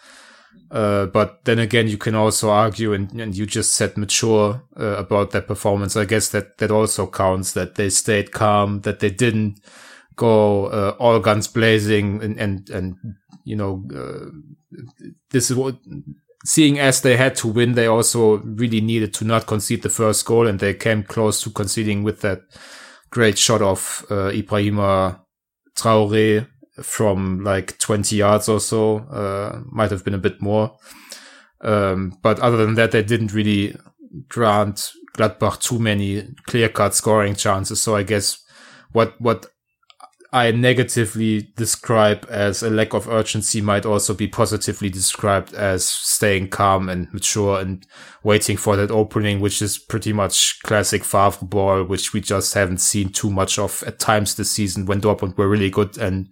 Uh, 0.71 1.07
but 1.07 1.45
then 1.45 1.59
again, 1.59 1.87
you 1.87 1.99
can 1.99 2.15
also 2.15 2.49
argue, 2.49 2.93
and, 2.93 3.13
and 3.21 3.37
you 3.37 3.45
just 3.45 3.73
said 3.73 3.97
mature 3.97 4.63
uh, 4.79 4.97
about 4.97 5.31
that 5.33 5.47
performance. 5.47 5.97
I 5.97 6.05
guess 6.05 6.29
that 6.31 6.59
that 6.59 6.71
also 6.71 7.07
counts. 7.07 7.53
That 7.53 7.75
they 7.75 7.91
stayed 7.91 8.31
calm. 8.31 8.81
That 8.83 9.01
they 9.01 9.11
didn't 9.11 9.61
go 10.15 10.67
uh, 10.67 10.97
all 11.01 11.19
guns 11.19 11.49
blazing, 11.49 12.23
and 12.23 12.39
and 12.39 12.71
and 12.71 12.97
you 13.45 13.57
know, 13.57 13.85
uh, 13.95 14.31
this 15.31 15.51
is 15.51 15.57
what. 15.57 15.77
Seeing 16.43 16.79
as 16.79 17.03
they 17.03 17.19
had 17.19 17.35
to 17.37 17.49
win, 17.49 17.75
they 17.75 17.87
also 17.87 18.39
really 18.39 18.81
needed 18.81 19.13
to 19.15 19.27
not 19.27 19.47
concede 19.47 19.83
the 19.83 19.91
first 19.91 20.25
goal, 20.25 20.47
and 20.47 20.59
they 20.59 20.73
came 20.73 21.03
close 21.03 21.43
to 21.43 21.51
conceding 21.51 22.03
with 22.03 22.23
that 22.23 22.43
great 23.11 23.39
shot 23.39 23.63
of 23.63 24.05
uh, 24.11 24.31
Ibrahima 24.31 25.21
Traore 25.77 26.47
from 26.83 27.45
like 27.45 27.79
20 27.79 28.17
yards 28.17 28.49
or 28.49 28.61
so. 28.61 28.99
Uh, 28.99 29.61
might 29.67 29.91
have 29.91 30.05
been 30.05 30.15
a 30.15 30.19
bit 30.19 30.41
more. 30.41 30.77
Um, 31.61 32.19
but 32.23 32.39
other 32.41 32.57
than 32.57 32.75
that, 32.75 32.93
they 32.93 33.03
didn't 33.03 33.35
really 33.35 33.77
grant 34.29 34.93
Gladbach 35.17 35.61
too 35.61 35.79
many 35.79 36.29
clear 36.47 36.69
cut 36.69 36.95
scoring 36.95 37.35
chances. 37.35 37.83
So 37.83 37.97
I 37.97 38.03
guess 38.03 38.43
what, 38.93 39.21
what 39.21 39.47
I 40.33 40.53
negatively 40.53 41.51
describe 41.57 42.25
as 42.31 42.63
a 42.63 42.71
lack 42.71 42.95
of 42.95 43.09
urgency 43.09 43.61
might 43.61 43.85
also 43.85 44.15
be 44.15 44.29
positively 44.29 44.89
described 44.89 45.55
as 45.55 45.85
staying 45.85 46.51
calm 46.51 46.89
and 46.89 47.13
mature 47.13 47.59
and 47.61 47.85
waiting 48.23 48.57
for 48.57 48.77
that 48.77 48.93
opening, 48.93 49.41
which 49.41 49.61
is 49.61 49.77
pretty 49.77 50.13
much 50.13 50.61
classic 50.63 51.03
Favre 51.03 51.45
ball, 51.45 51.83
which 51.83 52.13
we 52.13 52.21
just 52.21 52.55
haven't 52.55 52.81
seen 52.81 53.09
too 53.09 53.31
much 53.31 53.59
of 53.59 53.83
at 53.89 53.99
times 53.99 54.37
this 54.37 54.53
season 54.53 54.87
when 54.87 55.01
Dortmund 55.01 55.37
were 55.37 55.49
really 55.49 55.71
good 55.71 55.99
and 55.99 56.29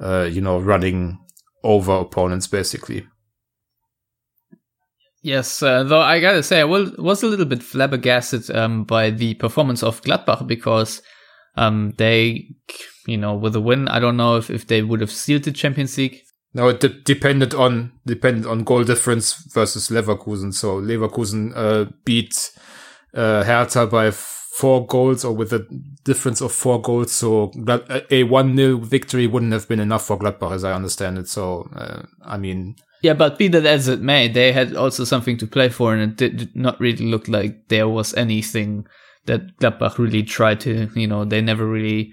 uh, 0.00 0.28
you 0.30 0.40
know, 0.40 0.58
running 0.58 1.18
over 1.62 1.92
opponents 1.92 2.46
basically. 2.46 3.06
Yes, 5.22 5.62
uh, 5.62 5.82
though 5.82 6.00
I 6.00 6.20
gotta 6.20 6.42
say, 6.42 6.60
I 6.60 6.64
was 6.64 7.22
a 7.22 7.26
little 7.26 7.44
bit 7.44 7.62
flabbergasted 7.62 8.50
um, 8.54 8.84
by 8.84 9.10
the 9.10 9.34
performance 9.34 9.82
of 9.82 10.00
Gladbach 10.02 10.46
because 10.46 11.02
um, 11.56 11.92
they, 11.98 12.54
you 13.08 13.16
know, 13.16 13.34
with 13.34 13.56
a 13.56 13.60
win, 13.60 13.88
I 13.88 13.98
don't 13.98 14.16
know 14.16 14.36
if, 14.36 14.50
if 14.50 14.66
they 14.66 14.82
would 14.82 15.00
have 15.00 15.10
sealed 15.10 15.44
the 15.44 15.52
Champions 15.52 15.96
League. 15.96 16.22
No, 16.54 16.68
it 16.68 16.80
de- 16.80 16.88
depended 16.88 17.54
on 17.54 17.92
depended 18.06 18.46
on 18.46 18.64
goal 18.64 18.84
difference 18.84 19.34
versus 19.52 19.88
Leverkusen. 19.88 20.52
So 20.52 20.80
Leverkusen 20.80 21.52
uh, 21.54 21.90
beat 22.04 22.50
uh, 23.14 23.44
Hertha 23.44 23.86
by 23.86 24.10
four 24.10 24.86
goals 24.86 25.24
or 25.24 25.32
with 25.32 25.52
a 25.52 25.64
difference 26.04 26.40
of 26.40 26.52
four 26.52 26.80
goals. 26.82 27.12
So 27.12 27.52
a 28.10 28.24
1 28.24 28.56
0 28.56 28.78
victory 28.78 29.26
wouldn't 29.26 29.52
have 29.52 29.68
been 29.68 29.78
enough 29.78 30.06
for 30.06 30.18
Gladbach, 30.18 30.52
as 30.52 30.64
I 30.64 30.72
understand 30.72 31.18
it. 31.18 31.28
So, 31.28 31.68
uh, 31.76 32.02
I 32.24 32.38
mean. 32.38 32.76
Yeah, 33.02 33.14
but 33.14 33.38
be 33.38 33.46
that 33.48 33.64
as 33.64 33.86
it 33.86 34.00
may, 34.00 34.26
they 34.26 34.50
had 34.50 34.74
also 34.74 35.04
something 35.04 35.36
to 35.38 35.46
play 35.46 35.68
for, 35.68 35.94
and 35.94 36.20
it 36.20 36.36
did 36.36 36.56
not 36.56 36.80
really 36.80 37.06
look 37.06 37.28
like 37.28 37.68
there 37.68 37.88
was 37.88 38.12
anything 38.14 38.88
that 39.26 39.56
Gladbach 39.58 39.98
really 39.98 40.24
tried 40.24 40.58
to, 40.60 40.90
you 40.96 41.06
know, 41.06 41.24
they 41.24 41.40
never 41.40 41.64
really, 41.64 42.12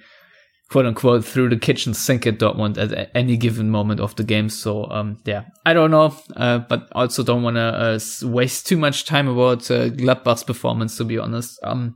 quote 0.76 0.86
unquote, 0.86 1.24
threw 1.24 1.48
the 1.48 1.56
kitchen 1.56 1.94
sink 1.94 2.28
at 2.28 2.38
Dortmund 2.38 2.78
at 2.78 3.10
any 3.16 3.38
given 3.38 3.70
moment 3.70 4.02
of 4.02 4.14
the 4.18 4.26
game. 4.26 4.50
So, 4.50 4.92
um, 4.92 5.18
yeah, 5.24 5.46
I 5.66 5.72
don't 5.72 5.90
know, 5.90 6.14
uh, 6.36 6.58
but 6.58 6.90
also 6.92 7.24
don't 7.24 7.44
want 7.44 7.56
to 7.56 7.62
uh, 7.62 8.00
waste 8.28 8.68
too 8.68 8.76
much 8.76 9.06
time 9.06 9.30
about 9.30 9.72
uh, 9.72 9.88
Gladbach's 9.88 10.44
performance, 10.44 10.98
to 10.98 11.06
be 11.06 11.18
honest. 11.18 11.58
Um, 11.64 11.96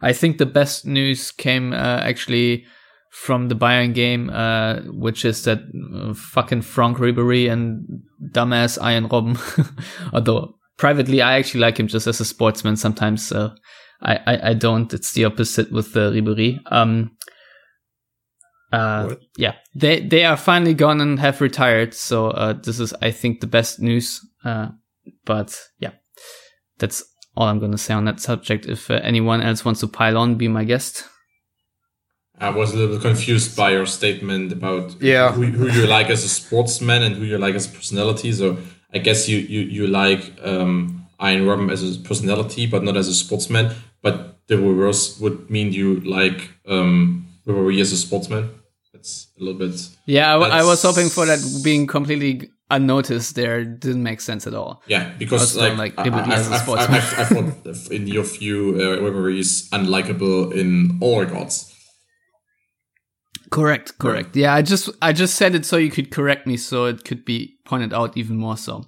I 0.00 0.12
think 0.12 0.38
the 0.38 0.46
best 0.46 0.86
news 0.86 1.32
came 1.32 1.72
uh, 1.72 1.98
actually 2.02 2.64
from 3.10 3.48
the 3.48 3.56
Bayern 3.56 3.92
game, 3.92 4.30
uh, 4.30 4.82
which 4.84 5.24
is 5.24 5.42
that 5.42 5.58
uh, 5.92 6.14
fucking 6.14 6.62
Franck 6.62 6.98
Ribery 6.98 7.50
and 7.50 8.04
dumbass 8.30 8.80
Arjen 8.80 9.08
Robben. 9.08 9.36
Although 10.12 10.54
privately, 10.78 11.22
I 11.22 11.38
actually 11.40 11.62
like 11.62 11.80
him 11.80 11.88
just 11.88 12.06
as 12.06 12.20
a 12.20 12.24
sportsman. 12.24 12.76
Sometimes 12.76 13.32
I, 13.32 13.50
I, 14.00 14.50
I 14.50 14.54
don't. 14.54 14.94
It's 14.94 15.10
the 15.10 15.24
opposite 15.24 15.72
with 15.72 15.92
Ribery. 15.94 16.60
Um, 16.70 17.16
uh, 18.72 19.14
yeah, 19.36 19.54
they 19.74 20.00
they 20.00 20.24
are 20.24 20.36
finally 20.36 20.74
gone 20.74 21.00
and 21.00 21.18
have 21.18 21.40
retired. 21.40 21.94
So 21.94 22.28
uh, 22.28 22.52
this 22.52 22.78
is, 22.78 22.94
I 23.02 23.10
think, 23.10 23.40
the 23.40 23.46
best 23.46 23.80
news. 23.80 24.20
Uh, 24.44 24.68
but 25.24 25.60
yeah, 25.78 25.92
that's 26.78 27.04
all 27.36 27.48
I'm 27.48 27.58
going 27.58 27.72
to 27.72 27.78
say 27.78 27.94
on 27.94 28.04
that 28.04 28.20
subject. 28.20 28.66
If 28.66 28.90
uh, 28.90 29.00
anyone 29.02 29.42
else 29.42 29.64
wants 29.64 29.80
to 29.80 29.88
pile 29.88 30.16
on, 30.18 30.36
be 30.36 30.48
my 30.48 30.64
guest. 30.64 31.04
I 32.38 32.48
was 32.48 32.72
a 32.72 32.76
little 32.76 32.98
confused 32.98 33.54
by 33.54 33.72
your 33.72 33.84
statement 33.84 34.50
about 34.50 35.00
yeah. 35.02 35.30
who, 35.30 35.42
who 35.42 35.68
you 35.68 35.86
like 35.86 36.08
as 36.08 36.24
a 36.24 36.28
sportsman 36.28 37.02
and 37.02 37.16
who 37.16 37.24
you 37.24 37.36
like 37.36 37.54
as 37.54 37.66
a 37.66 37.70
personality. 37.70 38.32
So 38.32 38.56
I 38.94 38.98
guess 38.98 39.28
you 39.28 39.38
you, 39.38 39.60
you 39.60 39.86
like 39.86 40.32
um, 40.42 41.06
Arjen 41.18 41.44
Robben 41.44 41.70
as 41.70 41.82
a 41.96 41.98
personality, 42.00 42.66
but 42.66 42.82
not 42.82 42.96
as 42.96 43.08
a 43.08 43.14
sportsman. 43.14 43.74
But 44.00 44.38
the 44.46 44.56
reverse 44.56 45.20
would 45.20 45.50
mean 45.50 45.72
you 45.72 46.00
like 46.00 46.50
um, 46.66 47.26
Ribery 47.46 47.80
as 47.80 47.92
a 47.92 47.96
sportsman. 47.96 48.48
A 49.38 49.44
little 49.44 49.58
bit. 49.58 49.88
Yeah, 50.06 50.36
I, 50.36 50.60
I 50.60 50.64
was 50.64 50.82
hoping 50.82 51.08
for 51.08 51.26
that 51.26 51.40
being 51.64 51.86
completely 51.86 52.50
unnoticed 52.70 53.34
there 53.34 53.64
didn't 53.64 54.02
make 54.02 54.20
sense 54.20 54.46
at 54.46 54.54
all. 54.54 54.82
Yeah, 54.86 55.12
because 55.18 55.56
like, 55.56 55.76
like 55.76 55.98
I, 55.98 56.04
I, 56.04 56.08
I, 56.08 56.36
I, 56.36 57.24
thought 57.24 57.90
in 57.90 58.06
your 58.06 58.24
view, 58.24 58.76
uh, 58.78 59.26
is 59.28 59.68
unlikable 59.72 60.52
in 60.54 60.98
all 61.00 61.20
regards. 61.20 61.66
Correct, 63.50 63.98
correct. 63.98 64.36
Yeah, 64.36 64.54
I 64.54 64.62
just 64.62 64.90
I 65.02 65.12
just 65.12 65.34
said 65.34 65.56
it 65.56 65.66
so 65.66 65.76
you 65.76 65.90
could 65.90 66.12
correct 66.12 66.46
me, 66.46 66.56
so 66.56 66.84
it 66.84 67.04
could 67.04 67.24
be 67.24 67.56
pointed 67.64 67.92
out 67.92 68.16
even 68.16 68.36
more. 68.36 68.56
So, 68.56 68.84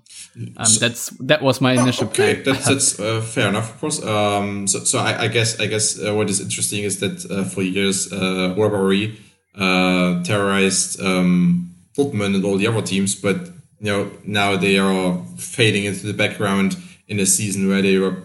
um, 0.56 0.64
so 0.64 0.78
that's 0.78 1.10
that 1.18 1.42
was 1.42 1.60
my 1.60 1.72
initial 1.72 2.06
oh, 2.06 2.10
okay, 2.10 2.42
plan. 2.42 2.54
that's, 2.54 2.68
that's 2.68 3.00
uh, 3.00 3.20
fair 3.22 3.48
enough, 3.48 3.74
of 3.74 3.80
course. 3.80 4.00
Um, 4.04 4.68
so 4.68 4.84
so 4.84 5.00
I, 5.00 5.22
I 5.22 5.28
guess 5.28 5.58
I 5.58 5.66
guess 5.66 5.98
uh, 5.98 6.14
what 6.14 6.30
is 6.30 6.40
interesting 6.40 6.84
is 6.84 7.00
that 7.00 7.28
uh, 7.28 7.42
for 7.42 7.62
years, 7.62 8.12
uh, 8.12 8.54
Ribery 8.56 9.18
uh, 9.54 10.22
terrorized 10.22 11.00
um, 11.00 11.74
Dortmund 11.96 12.34
and 12.34 12.44
all 12.44 12.56
the 12.56 12.66
other 12.66 12.82
teams, 12.82 13.14
but 13.14 13.36
you 13.80 13.90
know 13.92 14.10
now 14.24 14.56
they 14.56 14.78
are 14.78 15.22
fading 15.36 15.84
into 15.84 16.06
the 16.06 16.14
background 16.14 16.76
in 17.08 17.20
a 17.20 17.26
season 17.26 17.68
where 17.68 17.82
they 17.82 17.98
were 17.98 18.16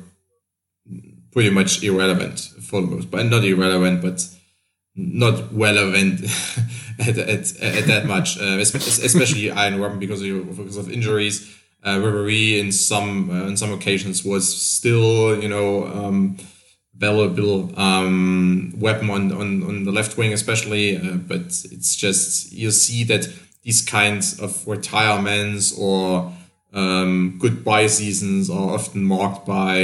pretty 1.32 1.50
much 1.50 1.84
irrelevant 1.84 2.40
for 2.62 2.82
the 2.82 2.88
most, 2.88 3.12
but 3.12 3.26
not 3.26 3.44
irrelevant, 3.44 4.02
but 4.02 4.28
not 4.96 5.54
relevant 5.54 6.22
at, 7.00 7.18
at, 7.18 7.62
at 7.62 7.86
that 7.86 8.06
much, 8.08 8.40
uh, 8.40 8.58
especially 8.58 9.52
Arjen 9.52 9.80
Robben 9.80 10.00
because 10.00 10.22
of, 10.22 10.58
because 10.58 10.78
of 10.78 10.92
injuries. 10.92 11.54
Uh, 11.84 11.98
Ribery 12.00 12.60
in 12.60 12.72
some 12.72 13.30
uh, 13.30 13.46
in 13.46 13.56
some 13.56 13.72
occasions 13.72 14.26
was 14.26 14.44
still 14.52 15.42
you 15.42 15.48
know 15.48 15.86
um, 15.86 16.38
valuable 16.98 17.80
um, 17.80 18.74
weapon 18.78 19.10
on, 19.10 19.32
on 19.32 19.64
on 19.64 19.84
the 19.84 19.92
left 19.92 20.18
wing 20.18 20.34
especially, 20.34 20.98
uh, 20.98 21.16
but 21.16 21.42
it's 21.42 21.96
just 21.96 22.52
you 22.52 22.72
see 22.72 23.04
that 23.06 23.28
these 23.64 23.82
kinds 23.82 24.40
of 24.40 24.68
retirements 24.68 25.78
or 25.78 26.34
um, 26.74 27.38
goodbye 27.40 27.88
seasons 27.88 28.50
are 28.50 28.74
often 28.74 29.04
marked 29.04 29.46
by 29.46 29.78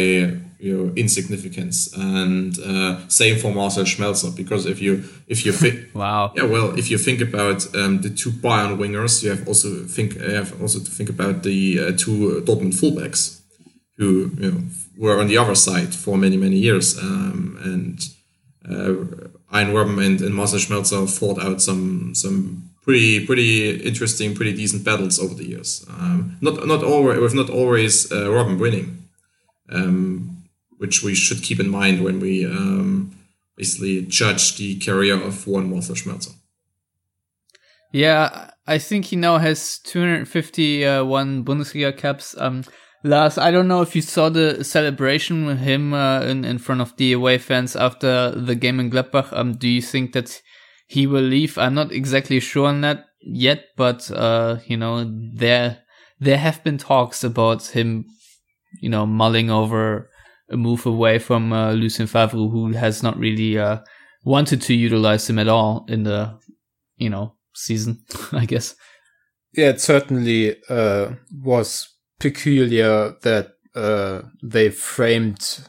you 0.64 0.78
know 0.78 0.94
insignificance 0.96 1.92
and 1.94 2.58
uh, 2.60 3.06
same 3.10 3.38
for 3.38 3.54
Marcel 3.54 3.84
Schmelzer 3.84 4.34
because 4.36 4.66
if 4.66 4.82
you 4.82 5.04
if 5.28 5.46
you 5.46 5.52
think 5.52 5.94
wow. 5.94 6.32
Yeah 6.36 6.46
well 6.46 6.78
if 6.78 6.90
you 6.90 6.98
think 6.98 7.20
about 7.20 7.60
um, 7.76 8.02
the 8.02 8.10
two 8.10 8.32
Bayern 8.32 8.78
wingers 8.78 9.22
you 9.24 9.30
have 9.30 9.46
also 9.48 9.84
think 9.84 10.16
you 10.16 10.36
have 10.42 10.60
also 10.62 10.80
to 10.80 10.90
think 10.90 11.10
about 11.10 11.44
the 11.44 11.80
uh, 11.80 11.92
two 11.98 12.42
Dortmund 12.48 12.76
fullbacks 12.80 13.42
who 13.98 14.32
you 14.38 14.52
know 14.52 14.62
were 15.04 15.20
on 15.20 15.28
the 15.28 15.38
other 15.38 15.56
side 15.56 15.94
for 15.94 16.18
many 16.18 16.38
many 16.38 16.58
years 16.58 16.98
um, 16.98 17.58
and 17.64 17.98
uh, 18.70 18.94
Arjen 19.52 19.74
Robben 19.74 20.06
and, 20.06 20.22
and 20.22 20.34
Marcel 20.34 20.60
Schmelzer 20.60 21.08
fought 21.20 21.40
out 21.42 21.62
some 21.62 22.16
some 22.16 22.70
pretty 22.82 23.26
pretty 23.26 23.72
interesting, 23.90 24.36
pretty 24.36 24.54
decent 24.54 24.84
battles 24.84 25.20
over 25.20 25.34
the 25.34 25.46
years. 25.46 25.86
Um, 25.90 26.38
not 26.42 26.66
not 26.66 26.84
always 26.84 27.20
with 27.20 27.34
not 27.34 27.50
always 27.50 28.12
uh, 28.12 28.28
Robben 28.28 28.60
winning, 28.60 29.08
um, 29.70 30.44
which 30.78 31.04
we 31.04 31.14
should 31.16 31.44
keep 31.44 31.60
in 31.60 31.70
mind 31.70 32.04
when 32.04 32.20
we 32.20 32.46
um, 32.46 33.16
basically 33.56 34.06
judge 34.06 34.58
the 34.58 34.80
career 34.80 35.22
of 35.22 35.46
one 35.48 35.70
Marcel 35.70 35.96
Schmelzer. 35.96 36.34
Yeah, 37.92 38.50
I 38.66 38.80
think 38.80 39.06
he 39.06 39.16
now 39.16 39.38
has 39.38 39.78
251 39.80 41.46
Bundesliga 41.46 41.96
caps. 41.96 42.36
Um, 42.40 42.64
Lars, 43.04 43.38
I 43.38 43.52
don't 43.52 43.68
know 43.68 43.82
if 43.82 43.96
you 43.96 44.02
saw 44.02 44.30
the 44.30 44.64
celebration 44.64 45.46
with 45.46 45.60
him 45.60 45.94
uh, 45.94 46.22
in 46.22 46.46
in 46.46 46.58
front 46.58 46.82
of 46.82 46.96
the 46.98 47.14
away 47.14 47.38
fans 47.38 47.76
after 47.76 48.32
the 48.32 48.56
game 48.56 48.80
in 48.80 48.90
Gladbach. 48.90 49.34
Um, 49.34 49.54
do 49.54 49.68
you 49.68 49.82
think 49.82 50.14
that 50.14 50.42
he 50.88 51.08
will 51.08 51.24
leave. 51.24 51.58
I'm 51.58 51.74
not 51.74 51.92
exactly 51.92 52.40
sure 52.40 52.68
on 52.68 52.82
that 52.82 53.06
yet, 53.22 53.66
but 53.76 54.10
uh, 54.12 54.58
you 54.68 54.78
know, 54.78 55.10
there 55.34 55.80
there 56.20 56.38
have 56.38 56.64
been 56.64 56.78
talks 56.78 57.24
about 57.24 57.66
him, 57.68 58.06
you 58.80 58.90
know, 58.90 59.06
mulling 59.06 59.50
over 59.50 60.10
a 60.52 60.58
move 60.58 60.86
away 60.86 61.20
from 61.20 61.52
uh, 61.52 61.72
Lucien 61.74 62.08
Favre, 62.08 62.38
who 62.38 62.74
has 62.74 63.02
not 63.02 63.18
really 63.18 63.58
uh, 63.58 63.80
wanted 64.24 64.62
to 64.62 64.74
utilize 64.74 65.30
him 65.30 65.40
at 65.40 65.48
all 65.48 65.86
in 65.90 66.04
the, 66.04 66.38
you 66.98 67.10
know, 67.10 67.34
season, 67.56 68.04
I 68.32 68.46
guess. 68.46 68.76
yeah, 69.54 69.70
it 69.70 69.82
certainly 69.82 70.58
uh, 70.70 71.14
was 71.42 71.90
peculiar 72.24 73.16
that 73.22 73.50
uh, 73.76 74.22
they 74.42 74.70
framed 74.70 75.68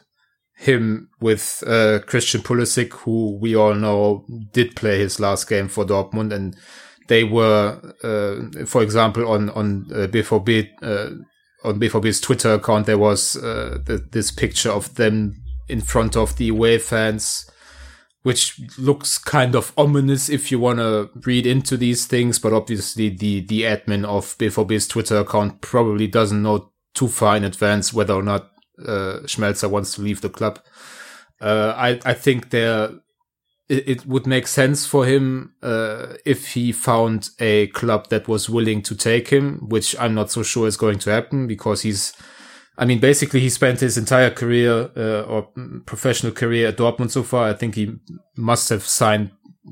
him 0.55 1.09
with 1.19 1.63
uh, 1.67 1.99
Christian 2.07 2.41
Pulisic, 2.41 2.93
who 2.93 3.37
we 3.41 3.55
all 3.55 3.75
know 3.75 4.25
did 4.53 4.75
play 4.75 4.99
his 4.99 5.19
last 5.19 5.49
game 5.49 5.67
for 5.67 5.85
Dortmund, 5.85 6.33
and 6.33 6.55
they 7.07 7.25
were, 7.25 7.79
uh, 8.03 8.65
for 8.65 8.81
example, 8.81 9.27
on 9.27 9.49
on 9.49 9.85
uh, 9.91 10.07
BVB 10.07 10.69
uh, 10.81 11.09
on 11.67 11.79
BVB's 11.79 12.21
Twitter 12.21 12.53
account, 12.53 12.85
there 12.85 12.97
was 12.97 13.35
uh, 13.35 13.79
this 14.11 14.31
picture 14.31 14.71
of 14.71 14.95
them 14.95 15.33
in 15.67 15.81
front 15.81 16.15
of 16.15 16.37
the 16.37 16.49
away 16.49 16.77
fans, 16.77 17.49
which 18.25 18.59
looks 18.79 19.19
kind 19.19 19.53
of 19.53 19.71
ominous 19.77 20.29
if 20.29 20.51
you 20.51 20.57
want 20.57 20.79
to 20.79 21.11
read 21.27 21.45
into 21.45 21.77
these 21.77 22.07
things. 22.07 22.39
But 22.39 22.53
obviously, 22.53 23.09
the 23.09 23.41
the 23.41 23.61
admin 23.61 24.03
of 24.03 24.35
BVB's 24.39 24.87
Twitter 24.87 25.17
account 25.17 25.61
probably 25.61 26.07
doesn't 26.07 26.41
know 26.41 26.71
too 26.95 27.07
far 27.07 27.37
in 27.37 27.43
advance 27.43 27.93
whether 27.93 28.15
or 28.15 28.23
not 28.23 28.49
uh, 28.79 29.19
Schmelzer 29.27 29.69
wants 29.69 29.93
to 29.93 30.01
leave 30.01 30.21
the 30.21 30.29
club. 30.29 30.57
Uh, 31.39 31.75
I 31.77 31.99
I 32.03 32.15
think 32.15 32.49
there 32.49 32.89
it, 33.69 33.87
it 33.87 34.05
would 34.07 34.25
make 34.25 34.47
sense 34.47 34.87
for 34.87 35.05
him 35.05 35.53
uh, 35.61 36.15
if 36.25 36.53
he 36.53 36.71
found 36.71 37.29
a 37.39 37.67
club 37.67 38.09
that 38.09 38.27
was 38.27 38.49
willing 38.49 38.81
to 38.81 38.95
take 38.95 39.27
him, 39.27 39.59
which 39.69 39.95
I'm 39.99 40.15
not 40.15 40.31
so 40.31 40.41
sure 40.41 40.65
is 40.65 40.77
going 40.77 40.97
to 40.99 41.11
happen 41.11 41.45
because 41.45 41.83
he's. 41.83 42.13
I 42.77 42.85
mean, 42.85 42.99
basically, 42.99 43.39
he 43.39 43.49
spent 43.49 43.79
his 43.79 43.97
entire 43.97 44.29
career 44.29 44.89
uh, 44.97 45.21
or 45.21 45.49
professional 45.85 46.33
career 46.33 46.67
at 46.67 46.77
Dortmund 46.77 47.11
so 47.11 47.23
far. 47.23 47.47
I 47.47 47.53
think 47.53 47.75
he 47.75 47.95
must 48.35 48.69
have 48.69 48.83
signed 48.83 49.31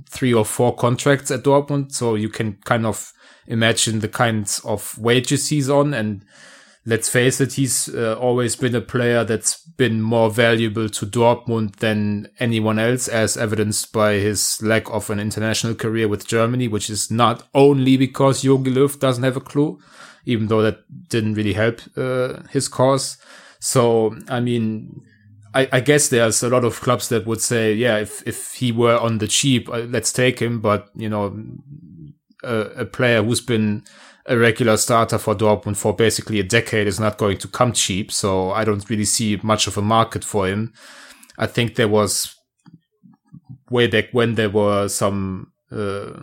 three 0.10 0.34
or 0.34 0.46
four 0.46 0.76
contracts 0.76 1.30
at 1.30 1.44
Dortmund, 1.44 1.92
so 1.92 2.16
you 2.16 2.30
can 2.30 2.58
kind 2.64 2.86
of 2.86 3.12
imagine 3.48 4.00
the 4.00 4.08
kinds 4.08 4.60
of 4.64 4.98
wages 4.98 5.50
he's 5.50 5.70
on 5.70 5.94
and 5.94 6.24
let's 6.86 7.10
face 7.10 7.40
it, 7.40 7.54
he's 7.54 7.94
uh, 7.96 8.18
always 8.20 8.56
been 8.56 8.76
a 8.76 8.82
player 8.82 9.24
that's 9.24 9.58
been 9.78 10.02
more 10.02 10.30
valuable 10.30 10.90
to 10.90 11.06
Dortmund 11.06 11.78
than 11.78 12.28
anyone 12.40 12.78
else, 12.78 13.08
as 13.08 13.38
evidenced 13.38 13.94
by 13.94 14.14
his 14.14 14.62
lack 14.62 14.90
of 14.90 15.10
an 15.10 15.20
international 15.20 15.76
career 15.76 16.08
with 16.08 16.28
Germany, 16.28 16.68
which 16.68 16.90
is 16.90 17.10
not 17.10 17.48
only 17.54 17.98
because 17.98 18.44
Jogi 18.44 18.74
Löw 18.74 19.00
doesn't 19.00 19.24
have 19.24 19.38
a 19.38 19.42
clue, 19.42 19.80
even 20.26 20.48
though 20.48 20.62
that 20.62 20.80
didn't 21.10 21.36
really 21.36 21.54
help 21.54 21.82
uh, 21.98 22.42
his 22.50 22.68
cause. 22.68 23.18
So, 23.60 24.18
I 24.28 24.40
mean, 24.40 25.02
I, 25.54 25.68
I, 25.72 25.80
guess 25.80 26.10
there's 26.10 26.44
a 26.44 26.50
lot 26.50 26.66
of 26.66 26.82
clubs 26.82 27.10
that 27.10 27.26
would 27.26 27.42
say, 27.42 27.74
yeah, 27.74 27.98
if, 27.98 28.26
if 28.28 28.54
he 28.54 28.72
were 28.72 28.98
on 28.98 29.20
the 29.20 29.28
cheap, 29.28 29.70
uh, 29.70 29.80
let's 29.90 30.12
take 30.12 30.40
him. 30.40 30.60
But, 30.60 30.90
you 30.96 31.10
know, 31.10 31.38
a, 32.44 32.58
a 32.82 32.86
player 32.86 33.24
who's 33.24 33.42
been 33.42 33.84
a 34.26 34.38
regular 34.38 34.78
starter 34.78 35.18
for 35.18 35.36
Dortmund 35.36 35.78
for 35.78 35.94
basically 35.94 36.40
a 36.40 36.44
decade 36.44 36.88
is 36.88 37.00
not 37.00 37.18
going 37.18 37.38
to 37.40 37.48
come 37.48 37.74
cheap. 37.74 38.12
So 38.12 38.52
I 38.52 38.64
don't 38.64 38.90
really 38.90 39.06
see 39.06 39.40
much 39.44 39.68
of 39.68 39.78
a 39.78 39.82
market 39.82 40.24
for 40.24 40.48
him. 40.48 40.74
I 41.38 41.48
think 41.48 41.76
there 41.76 41.88
was 41.88 42.36
way 43.70 43.88
back 43.88 44.06
when 44.12 44.36
there 44.36 44.50
were 44.50 44.88
some 44.88 45.52
uh, 45.72 46.22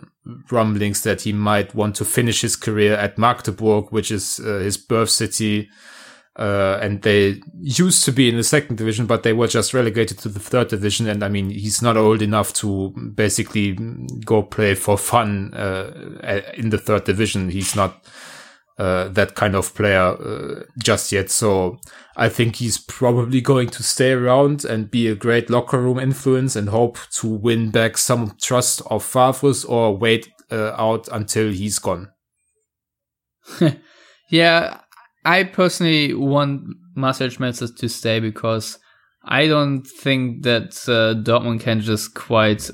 rumblings 0.51 1.01
that 1.03 1.21
he 1.21 1.33
might 1.33 1.73
want 1.73 1.95
to 1.95 2.05
finish 2.05 2.41
his 2.41 2.55
career 2.55 2.93
at 2.93 3.17
Magdeburg, 3.17 3.91
which 3.91 4.11
is 4.11 4.39
uh, 4.39 4.59
his 4.59 4.77
birth 4.77 5.09
city. 5.09 5.69
Uh, 6.37 6.79
and 6.81 7.01
they 7.01 7.41
used 7.59 8.05
to 8.05 8.11
be 8.11 8.29
in 8.29 8.37
the 8.37 8.43
second 8.43 8.77
division, 8.77 9.05
but 9.05 9.23
they 9.23 9.33
were 9.33 9.47
just 9.47 9.73
relegated 9.73 10.17
to 10.19 10.29
the 10.29 10.39
third 10.39 10.69
division. 10.69 11.07
And 11.07 11.23
I 11.23 11.27
mean, 11.27 11.49
he's 11.49 11.81
not 11.81 11.97
old 11.97 12.21
enough 12.21 12.53
to 12.55 12.89
basically 13.15 13.77
go 14.23 14.41
play 14.41 14.75
for 14.75 14.97
fun 14.97 15.53
uh, 15.53 16.41
in 16.53 16.69
the 16.69 16.77
third 16.77 17.03
division. 17.03 17.49
He's 17.49 17.75
not 17.75 18.05
uh, 18.77 19.09
that 19.09 19.35
kind 19.35 19.55
of 19.55 19.73
player 19.75 19.99
uh, 19.99 20.63
just 20.81 21.11
yet. 21.11 21.29
So 21.29 21.79
I 22.15 22.29
think 22.29 22.57
he's 22.57 22.77
probably 22.77 23.41
going 23.41 23.69
to 23.69 23.83
stay 23.83 24.11
around 24.11 24.65
and 24.65 24.89
be 24.89 25.07
a 25.07 25.15
great 25.15 25.49
locker 25.49 25.79
room 25.79 25.99
influence 25.99 26.55
and 26.55 26.69
hope 26.69 26.97
to 27.17 27.27
win 27.27 27.71
back 27.71 27.97
some 27.97 28.35
trust 28.41 28.81
of 28.87 29.03
Favre's 29.03 29.65
or 29.65 29.95
wait 29.95 30.29
uh, 30.51 30.73
out 30.77 31.07
until 31.11 31.51
he's 31.51 31.79
gone. 31.79 32.09
yeah, 34.29 34.79
I 35.25 35.43
personally 35.43 36.13
want 36.13 36.63
Marcel 36.95 37.27
Schmelzer 37.27 37.75
to 37.77 37.89
stay 37.89 38.19
because 38.19 38.79
I 39.23 39.47
don't 39.47 39.83
think 39.83 40.43
that 40.43 40.73
uh, 40.87 41.21
Dortmund 41.21 41.61
can 41.61 41.81
just 41.81 42.15
quite 42.15 42.69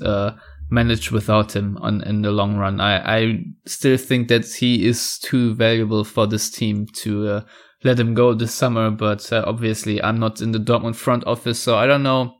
manage 0.70 1.10
without 1.10 1.56
him 1.56 1.78
on 1.80 2.02
in 2.02 2.22
the 2.22 2.30
long 2.30 2.56
run. 2.56 2.80
I, 2.80 3.18
I 3.18 3.44
still 3.66 3.96
think 3.96 4.28
that 4.28 4.46
he 4.46 4.86
is 4.86 5.18
too 5.18 5.54
valuable 5.54 6.04
for 6.04 6.26
this 6.26 6.50
team 6.50 6.86
to 6.96 7.28
uh, 7.28 7.40
let 7.84 7.98
him 7.98 8.14
go 8.14 8.34
this 8.34 8.54
summer. 8.54 8.90
But 8.90 9.32
uh, 9.32 9.44
obviously, 9.46 10.02
I'm 10.02 10.18
not 10.18 10.40
in 10.40 10.52
the 10.52 10.58
Dortmund 10.58 10.96
front 10.96 11.26
office, 11.26 11.58
so 11.58 11.76
I 11.76 11.86
don't 11.86 12.02
know 12.02 12.34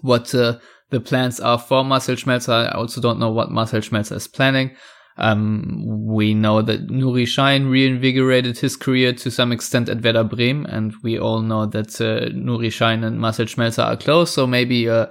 what 0.00 0.34
uh, 0.34 0.58
the 0.90 1.00
plans 1.00 1.40
are 1.40 1.58
for 1.58 1.84
Marcel 1.84 2.16
Schmelzer. 2.16 2.68
I 2.68 2.72
also 2.72 3.00
don't 3.00 3.18
know 3.18 3.30
what 3.30 3.50
Marcel 3.50 3.80
Schmelzer 3.80 4.16
is 4.16 4.28
planning. 4.28 4.76
Um, 5.18 5.84
we 6.06 6.32
know 6.32 6.62
that 6.62 6.88
Nuri 6.88 7.24
Sahin 7.24 7.70
reinvigorated 7.70 8.58
his 8.58 8.76
career 8.76 9.12
to 9.12 9.30
some 9.30 9.52
extent 9.52 9.90
at 9.90 10.02
Werder 10.02 10.24
Bremen, 10.24 10.66
and 10.66 10.94
we 11.02 11.18
all 11.18 11.42
know 11.42 11.66
that 11.66 12.00
uh, 12.00 12.30
Nuri 12.30 12.68
Sahin 12.68 13.04
and 13.04 13.20
Marcel 13.20 13.46
Schmelzer 13.46 13.84
are 13.84 13.96
close. 13.96 14.32
So 14.32 14.46
maybe 14.46 14.88
uh, 14.88 15.06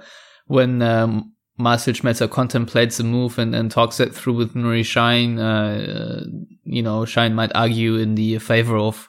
when 0.46 0.82
um, 0.82 1.31
Marcel 1.58 2.28
contemplates 2.28 2.98
a 2.98 3.04
move 3.04 3.38
and, 3.38 3.54
and 3.54 3.70
talks 3.70 4.00
it 4.00 4.14
through 4.14 4.34
with 4.34 4.54
Nuri 4.54 4.80
Sahin, 4.80 5.38
uh, 5.38 6.24
you 6.64 6.82
know, 6.82 7.00
Sahin 7.00 7.34
might 7.34 7.52
argue 7.54 7.96
in 7.96 8.14
the 8.14 8.38
favor 8.38 8.76
of 8.76 9.08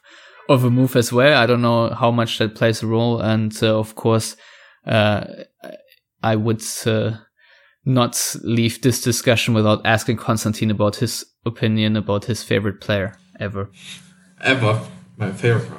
of 0.50 0.66
a 0.66 0.70
move 0.70 0.98
as 0.98 1.14
well. 1.14 1.42
I 1.42 1.46
don't 1.46 1.62
know 1.62 1.90
how 1.90 2.12
much 2.12 2.38
that 2.38 2.56
plays 2.56 2.84
a 2.84 2.88
role, 2.88 3.22
and 3.22 3.58
uh, 3.64 3.80
of 3.80 3.96
course, 3.96 4.36
uh, 4.86 5.24
I 6.22 6.36
would 6.36 6.62
uh, 6.86 7.12
not 7.86 8.36
leave 8.44 8.82
this 8.82 9.02
discussion 9.02 9.54
without 9.54 9.86
asking 9.86 10.18
Konstantin 10.18 10.70
about 10.70 10.98
his 10.98 11.26
opinion 11.46 11.96
about 11.96 12.26
his 12.26 12.44
favorite 12.44 12.82
player 12.82 13.18
ever. 13.40 13.70
Ever, 14.42 14.82
my 15.18 15.32
favorite. 15.32 15.70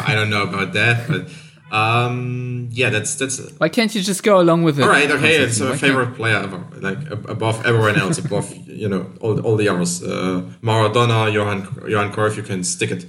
I 0.00 0.14
don't 0.14 0.30
know 0.30 0.44
about 0.44 0.72
that, 0.72 1.06
but 1.08 1.28
um, 1.70 2.68
yeah, 2.72 2.90
that's 2.90 3.14
that's. 3.16 3.40
Why 3.58 3.68
can't 3.68 3.94
you 3.94 4.02
just 4.02 4.22
go 4.22 4.40
along 4.40 4.62
with 4.62 4.78
it? 4.78 4.82
All 4.82 4.88
right, 4.88 5.10
okay, 5.10 5.36
it's 5.36 5.60
a 5.60 5.76
favorite 5.76 6.06
can't... 6.06 6.16
player 6.16 6.36
ever, 6.36 6.64
like 6.80 7.10
above 7.10 7.64
everyone 7.66 7.96
else, 7.96 8.18
above 8.18 8.54
you 8.66 8.88
know 8.88 9.10
all 9.20 9.40
all 9.40 9.56
the 9.56 9.68
others. 9.68 10.02
Uh, 10.02 10.42
Maradona, 10.62 11.32
Johan 11.32 11.88
Johan 11.88 12.12
Cruyff, 12.12 12.36
you 12.36 12.42
can 12.42 12.64
stick 12.64 12.90
it. 12.90 13.06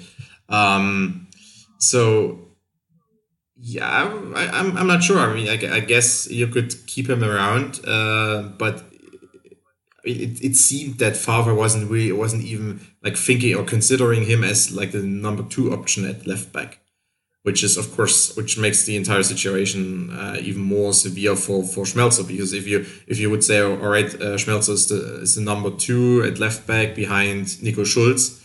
Um, 0.50 1.28
so 1.80 2.46
yeah, 3.58 3.88
I, 4.36 4.48
I'm, 4.48 4.78
I'm 4.78 4.88
not 4.88 5.04
sure. 5.04 5.18
I 5.18 5.34
mean, 5.34 5.48
I, 5.48 5.76
I 5.76 5.80
guess 5.80 6.30
you 6.30 6.48
could 6.48 6.86
keep 6.88 7.10
him 7.10 7.24
around, 7.24 7.80
uh, 7.86 8.50
but 8.58 8.84
it, 10.04 10.44
it 10.44 10.56
seemed 10.56 11.00
that 11.00 11.18
Favre 11.18 11.54
wasn't 11.54 11.90
really 11.90 12.12
wasn't 12.12 12.44
even 12.44 12.86
like 13.04 13.18
thinking 13.18 13.56
or 13.56 13.64
considering 13.64 14.26
him 14.26 14.44
as 14.44 14.72
like 14.72 14.92
the 14.92 15.02
number 15.02 15.44
two 15.44 15.74
option 15.74 16.06
at 16.06 16.28
left 16.28 16.54
back, 16.54 16.80
which 17.46 17.64
is 17.64 17.78
of 17.78 17.96
course 17.96 18.36
which 18.36 18.58
makes 18.58 18.86
the 18.86 18.96
entire 18.96 19.22
situation 19.24 20.10
uh, 20.12 20.36
even 20.42 20.62
more 20.62 20.92
severe 20.94 21.36
for 21.36 21.64
for 21.64 21.86
Schmelzer 21.86 22.28
because 22.28 22.54
if 22.54 22.66
you 22.68 22.80
if 23.08 23.20
you 23.20 23.30
would 23.30 23.44
say 23.44 23.62
all 23.62 23.92
right, 23.98 24.12
uh, 24.16 24.36
Schmelzer 24.42 24.74
is 24.80 24.88
the, 24.88 25.22
is 25.22 25.36
the 25.36 25.42
number 25.42 25.70
two 25.70 26.24
at 26.24 26.40
left 26.40 26.66
back 26.66 26.96
behind 26.96 27.62
Nico 27.62 27.84
Schulz 27.84 28.42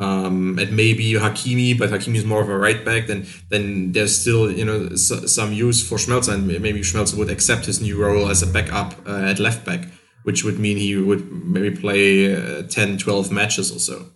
um, 0.00 0.58
and 0.58 0.74
maybe 0.74 1.12
Hakimi, 1.12 1.78
but 1.78 1.90
Hakimi 1.90 2.16
is 2.16 2.24
more 2.24 2.40
of 2.40 2.48
a 2.48 2.56
right 2.56 2.82
back. 2.82 3.06
Then 3.06 3.26
then 3.50 3.92
there's 3.92 4.18
still 4.18 4.50
you 4.50 4.64
know 4.64 4.96
some 4.96 5.52
use 5.52 5.86
for 5.86 5.96
Schmelzer, 5.96 6.32
and 6.32 6.46
maybe 6.46 6.80
Schmelzer 6.80 7.18
would 7.18 7.30
accept 7.30 7.66
his 7.66 7.80
new 7.82 8.02
role 8.02 8.30
as 8.30 8.42
a 8.42 8.46
backup 8.46 8.94
uh, 9.06 9.30
at 9.30 9.38
left 9.38 9.66
back, 9.66 9.86
which 10.22 10.44
would 10.44 10.58
mean 10.58 10.78
he 10.78 10.96
would 10.96 11.30
maybe 11.30 11.76
play 11.76 12.34
uh, 12.34 12.62
10, 12.62 12.98
12 12.98 13.30
matches 13.30 13.70
or 13.70 13.78
so 13.78 14.06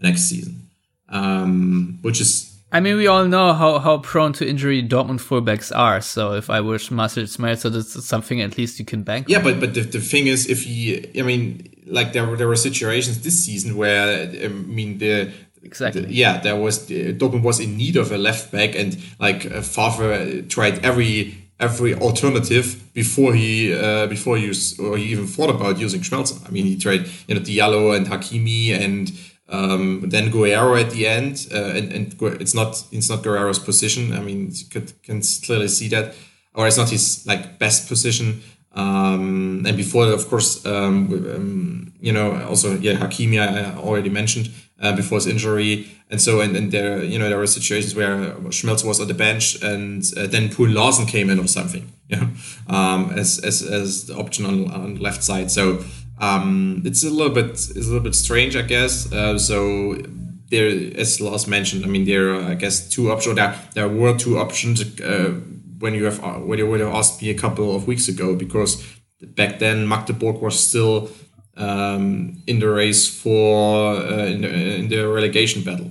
next 0.00 0.22
season, 0.22 0.68
um, 1.08 1.98
which 2.02 2.20
is. 2.20 2.51
I 2.74 2.80
mean, 2.80 2.96
we 2.96 3.06
all 3.06 3.26
know 3.26 3.52
how, 3.52 3.78
how 3.78 3.98
prone 3.98 4.32
to 4.34 4.48
injury 4.48 4.82
Dortmund 4.82 5.20
fullbacks 5.20 5.70
are. 5.76 6.00
So 6.00 6.32
if 6.32 6.48
I 6.48 6.62
were 6.62 6.78
Marcel 6.90 7.24
Schmelzer, 7.24 7.70
that's 7.70 8.04
something 8.04 8.40
at 8.40 8.56
least 8.56 8.78
you 8.78 8.86
can 8.86 9.02
bank. 9.02 9.28
Yeah, 9.28 9.38
on. 9.38 9.44
but 9.44 9.60
but 9.60 9.74
the, 9.74 9.82
the 9.82 10.00
thing 10.00 10.26
is, 10.26 10.48
if 10.48 10.64
he, 10.64 11.10
I 11.20 11.22
mean, 11.22 11.68
like 11.86 12.14
there 12.14 12.26
were 12.26 12.36
there 12.36 12.48
were 12.48 12.56
situations 12.56 13.20
this 13.22 13.44
season 13.44 13.76
where 13.76 14.30
I 14.42 14.48
mean 14.48 14.98
the 14.98 15.30
exactly 15.62 16.02
the, 16.02 16.14
yeah 16.14 16.40
there 16.40 16.56
was 16.56 16.86
the, 16.86 17.12
Dortmund 17.12 17.42
was 17.42 17.60
in 17.60 17.76
need 17.76 17.96
of 17.96 18.10
a 18.10 18.18
left 18.18 18.50
back 18.50 18.74
and 18.74 18.98
like 19.18 19.44
uh, 19.46 19.60
Favre 19.60 20.42
tried 20.42 20.84
every 20.84 21.36
every 21.60 21.94
alternative 21.94 22.92
before 22.94 23.34
he 23.34 23.74
uh, 23.74 24.06
before 24.06 24.36
he 24.36 24.46
used, 24.46 24.80
or 24.80 24.96
he 24.96 25.04
even 25.06 25.26
thought 25.26 25.50
about 25.50 25.78
using 25.78 26.00
Schmelzer. 26.00 26.46
I 26.46 26.50
mean 26.50 26.64
he 26.64 26.76
tried 26.76 27.06
you 27.26 27.34
know 27.34 27.40
Diallo 27.40 27.96
and 27.96 28.06
Hakimi 28.06 28.70
and 28.70 29.12
um, 29.48 30.08
then 30.08 30.30
Guerreiro 30.30 30.80
at 30.80 30.90
the 30.90 31.06
end 31.06 31.48
uh, 31.52 31.72
and 31.76 31.92
and 31.92 32.22
it's 32.40 32.54
not 32.54 32.84
it's 32.92 33.08
not 33.08 33.22
Guerreiro's 33.22 33.58
position. 33.58 34.12
I 34.12 34.20
mean 34.20 34.50
you 34.52 34.66
could, 34.70 35.02
can 35.02 35.22
clearly 35.44 35.68
see 35.68 35.88
that 35.88 36.14
or 36.54 36.66
it's 36.66 36.76
not 36.76 36.90
his 36.90 37.26
like 37.26 37.58
best 37.58 37.88
position. 37.88 38.42
Um, 38.74 39.64
and 39.66 39.76
before, 39.76 40.06
of 40.06 40.28
course, 40.28 40.64
um, 40.64 41.12
um, 41.12 41.92
you 42.00 42.12
know, 42.12 42.42
also 42.46 42.78
yeah, 42.78 42.94
Hakimi 42.94 43.38
I 43.38 43.76
already 43.76 44.08
mentioned 44.08 44.50
uh, 44.80 44.96
before 44.96 45.18
his 45.18 45.26
injury, 45.26 45.90
and 46.10 46.20
so 46.20 46.40
and, 46.40 46.56
and 46.56 46.72
there, 46.72 47.02
you 47.02 47.18
know, 47.18 47.28
there 47.28 47.38
were 47.38 47.46
situations 47.46 47.94
where 47.94 48.32
Schmelzer 48.48 48.86
was 48.86 48.98
on 48.98 49.08
the 49.08 49.14
bench, 49.14 49.62
and 49.62 50.02
uh, 50.16 50.26
then 50.26 50.48
Poul 50.48 50.70
Larsen 50.70 51.06
came 51.06 51.28
in 51.28 51.38
or 51.38 51.46
something, 51.46 51.92
know, 52.16 52.28
um, 52.68 53.10
as 53.10 53.38
as 53.40 53.62
as 53.62 54.06
the 54.06 54.16
option 54.16 54.46
on 54.46 54.70
on 54.70 54.96
left 54.96 55.22
side. 55.22 55.50
So 55.50 55.84
um, 56.22 56.82
it's 56.84 57.02
a 57.04 57.10
little 57.10 57.34
bit 57.34 57.50
it's 57.50 57.76
a 57.76 57.90
little 57.90 58.00
bit 58.00 58.14
strange, 58.14 58.56
I 58.56 58.62
guess. 58.62 59.12
Uh, 59.12 59.38
so 59.38 59.96
there, 60.50 60.68
as 60.96 61.20
Lars 61.20 61.48
mentioned, 61.48 61.84
I 61.84 61.88
mean, 61.88 62.04
there 62.04 62.34
are 62.34 62.42
I 62.44 62.54
guess 62.54 62.88
two 62.88 63.10
options. 63.10 63.36
There 63.36 63.54
there 63.74 63.88
were 63.88 64.16
two 64.16 64.38
options. 64.38 65.00
Uh, 65.00 65.40
when 65.80 65.94
you 65.94 66.04
have 66.04 66.22
uh, 66.22 66.34
when 66.34 66.58
you 66.60 66.70
would 66.70 66.80
have 66.80 66.94
asked 66.94 67.20
me 67.20 67.30
a 67.30 67.34
couple 67.34 67.74
of 67.74 67.88
weeks 67.88 68.06
ago 68.06 68.36
because 68.36 68.82
back 69.20 69.58
then 69.58 69.88
Magdeburg 69.88 70.36
was 70.40 70.58
still 70.58 71.10
um, 71.56 72.40
in 72.46 72.60
the 72.60 72.68
race 72.68 73.08
for 73.08 73.96
uh, 73.96 74.26
in, 74.26 74.42
the, 74.42 74.76
in, 74.76 74.88
the, 74.88 75.08
relegation 75.08 75.62
battle 75.62 75.90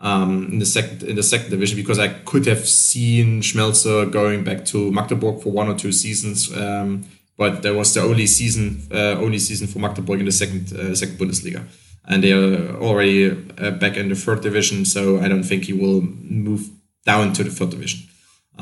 um, 0.00 0.48
in 0.52 0.58
the 0.58 0.66
second 0.66 1.02
in 1.02 1.16
the 1.16 1.22
second 1.22 1.50
division 1.50 1.76
because 1.76 1.98
I 1.98 2.08
could 2.08 2.44
have 2.46 2.68
seen 2.68 3.40
Schmelzer 3.40 4.10
going 4.12 4.44
back 4.44 4.66
to 4.66 4.92
Magdeburg 4.92 5.40
for 5.42 5.50
one 5.50 5.68
or 5.68 5.74
two 5.74 5.92
seasons. 5.92 6.54
Um, 6.54 7.04
but 7.42 7.62
that 7.62 7.74
was 7.74 7.92
the 7.94 8.02
only 8.10 8.26
season 8.26 8.64
uh, 8.92 9.14
only 9.24 9.40
season 9.48 9.66
for 9.66 9.80
Magdeburg 9.84 10.20
in 10.20 10.26
the 10.26 10.38
second 10.42 10.64
uh, 10.72 10.94
second 11.00 11.16
Bundesliga. 11.18 11.62
And 12.10 12.22
they 12.22 12.32
are 12.32 12.76
already 12.86 13.18
uh, 13.30 13.72
back 13.82 13.94
in 13.96 14.08
the 14.08 14.18
third 14.24 14.40
division 14.48 14.84
so 14.84 15.00
I 15.24 15.26
don't 15.30 15.46
think 15.50 15.64
he 15.64 15.74
will 15.82 16.00
move 16.48 16.62
down 17.10 17.32
to 17.36 17.42
the 17.44 17.50
third 17.50 17.70
division. 17.70 18.00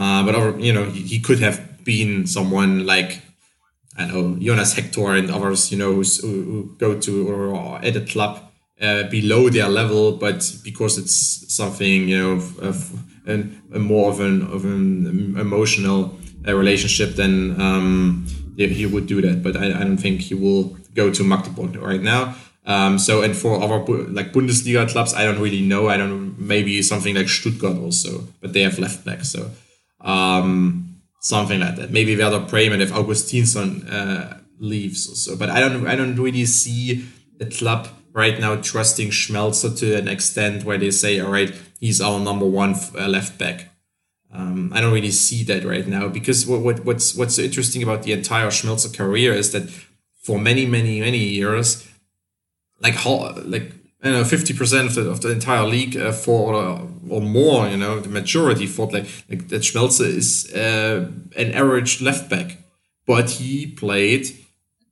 Uh, 0.02 0.20
but 0.26 0.34
you 0.66 0.72
know, 0.72 0.84
he, 0.94 1.00
he, 1.12 1.18
could 1.26 1.40
have 1.40 1.58
been 1.84 2.26
someone 2.26 2.72
like 2.86 3.10
I 3.98 4.06
know 4.06 4.36
Jonas 4.46 4.72
Hector 4.76 5.08
and 5.18 5.30
others, 5.30 5.70
you 5.72 5.78
know, 5.78 5.92
who, 5.94 6.02
who 6.50 6.76
go 6.84 6.90
to 7.04 7.12
or 7.30 7.84
at 7.88 7.96
a 7.96 8.04
club 8.12 8.32
uh, 8.80 9.02
below 9.16 9.50
their 9.50 9.68
level, 9.68 10.12
but 10.12 10.40
because 10.64 10.96
it's 11.02 11.16
something 11.60 12.08
you 12.08 12.18
know, 12.18 12.30
of, 12.38 12.44
of 12.70 12.76
an, 13.26 13.40
a 13.74 13.78
more 13.78 14.10
of 14.12 14.20
an 14.20 14.36
of 14.56 14.64
an 14.64 15.36
emotional 15.46 15.98
uh, 16.46 16.54
relationship, 16.62 17.10
than 17.16 17.60
um, 17.60 18.26
he 18.56 18.86
would 18.86 19.06
do 19.06 19.20
that. 19.22 19.42
But 19.42 19.56
I, 19.56 19.66
I 19.66 19.84
don't 19.84 19.96
think 19.96 20.20
he 20.20 20.34
will 20.34 20.76
go 20.94 21.10
to 21.10 21.24
Magdeburg 21.24 21.76
right 21.76 22.02
now. 22.02 22.34
Um, 22.66 22.98
so 22.98 23.22
and 23.22 23.34
for 23.34 23.60
other 23.62 23.78
like 24.08 24.32
Bundesliga 24.32 24.88
clubs, 24.88 25.14
I 25.14 25.24
don't 25.24 25.40
really 25.40 25.62
know. 25.62 25.88
I 25.88 25.96
don't 25.96 26.38
maybe 26.38 26.82
something 26.82 27.14
like 27.14 27.28
Stuttgart 27.28 27.78
also, 27.78 28.28
but 28.40 28.52
they 28.52 28.62
have 28.62 28.78
left 28.78 29.04
back. 29.04 29.24
So 29.24 29.50
um, 30.00 31.00
something 31.20 31.60
like 31.60 31.76
that. 31.76 31.90
Maybe 31.90 32.16
Werder 32.16 32.40
Bremen 32.40 32.80
if 32.80 32.92
Augustinsson 32.92 33.90
uh, 33.90 34.38
leaves 34.58 35.10
or 35.10 35.14
so. 35.14 35.36
But 35.36 35.50
I 35.50 35.60
don't 35.60 35.86
I 35.86 35.96
don't 35.96 36.16
really 36.16 36.44
see 36.44 37.06
a 37.40 37.46
club 37.46 37.88
right 38.12 38.38
now 38.38 38.56
trusting 38.56 39.10
Schmelzer 39.10 39.76
to 39.78 39.96
an 39.96 40.08
extent 40.08 40.64
where 40.64 40.78
they 40.78 40.90
say, 40.90 41.20
all 41.20 41.32
right, 41.32 41.54
he's 41.78 42.00
our 42.00 42.20
number 42.20 42.46
one 42.46 42.74
uh, 42.98 43.08
left 43.08 43.38
back. 43.38 43.69
Um, 44.32 44.72
I 44.72 44.80
don't 44.80 44.92
really 44.92 45.10
see 45.10 45.42
that 45.44 45.64
right 45.64 45.86
now 45.86 46.08
because 46.08 46.46
what, 46.46 46.60
what 46.60 46.84
what's 46.84 47.14
what's 47.14 47.38
interesting 47.38 47.82
about 47.82 48.04
the 48.04 48.12
entire 48.12 48.46
Schmelzer 48.48 48.96
career 48.96 49.32
is 49.32 49.50
that 49.52 49.68
for 50.22 50.38
many 50.38 50.66
many 50.66 51.00
many 51.00 51.18
years, 51.18 51.88
like 52.80 52.94
how 52.94 53.34
like 53.44 53.72
you 54.04 54.12
know, 54.12 54.24
fifty 54.24 54.54
percent 54.54 54.88
of 54.88 54.94
the 54.94 55.10
of 55.10 55.20
the 55.20 55.30
entire 55.32 55.66
league 55.66 55.96
uh, 55.96 56.12
for 56.12 56.54
or, 56.54 56.88
or, 57.08 57.20
more. 57.20 57.68
You 57.68 57.76
know, 57.76 57.98
the 57.98 58.08
majority 58.08 58.66
thought 58.66 58.92
like 58.92 59.06
like 59.28 59.48
that 59.48 59.62
Schmelzer 59.62 60.06
is 60.06 60.52
uh, 60.54 61.10
an 61.36 61.52
average 61.52 62.00
left 62.00 62.30
back, 62.30 62.58
but 63.06 63.30
he 63.30 63.66
played 63.66 64.30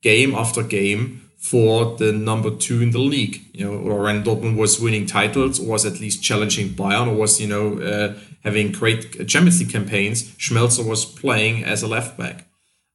game 0.02 0.34
after 0.34 0.62
game 0.62 1.27
for 1.38 1.96
the 1.96 2.12
number 2.12 2.50
two 2.50 2.82
in 2.82 2.90
the 2.90 2.98
league. 2.98 3.40
You 3.52 3.64
know, 3.64 3.78
or 3.78 4.02
when 4.02 4.22
Dortmund 4.24 4.56
was 4.56 4.80
winning 4.80 5.06
titles, 5.06 5.58
or 5.60 5.66
was 5.66 5.86
at 5.86 6.00
least 6.00 6.22
challenging 6.22 6.70
Bayern, 6.70 7.08
or 7.08 7.14
was 7.14 7.40
you 7.40 7.46
know 7.46 7.78
uh, 7.78 8.18
having 8.44 8.72
great 8.72 9.26
Champions 9.28 9.60
League 9.60 9.70
campaigns. 9.70 10.34
Schmelzer 10.36 10.86
was 10.86 11.04
playing 11.04 11.64
as 11.64 11.82
a 11.82 11.88
left 11.88 12.18
back. 12.18 12.46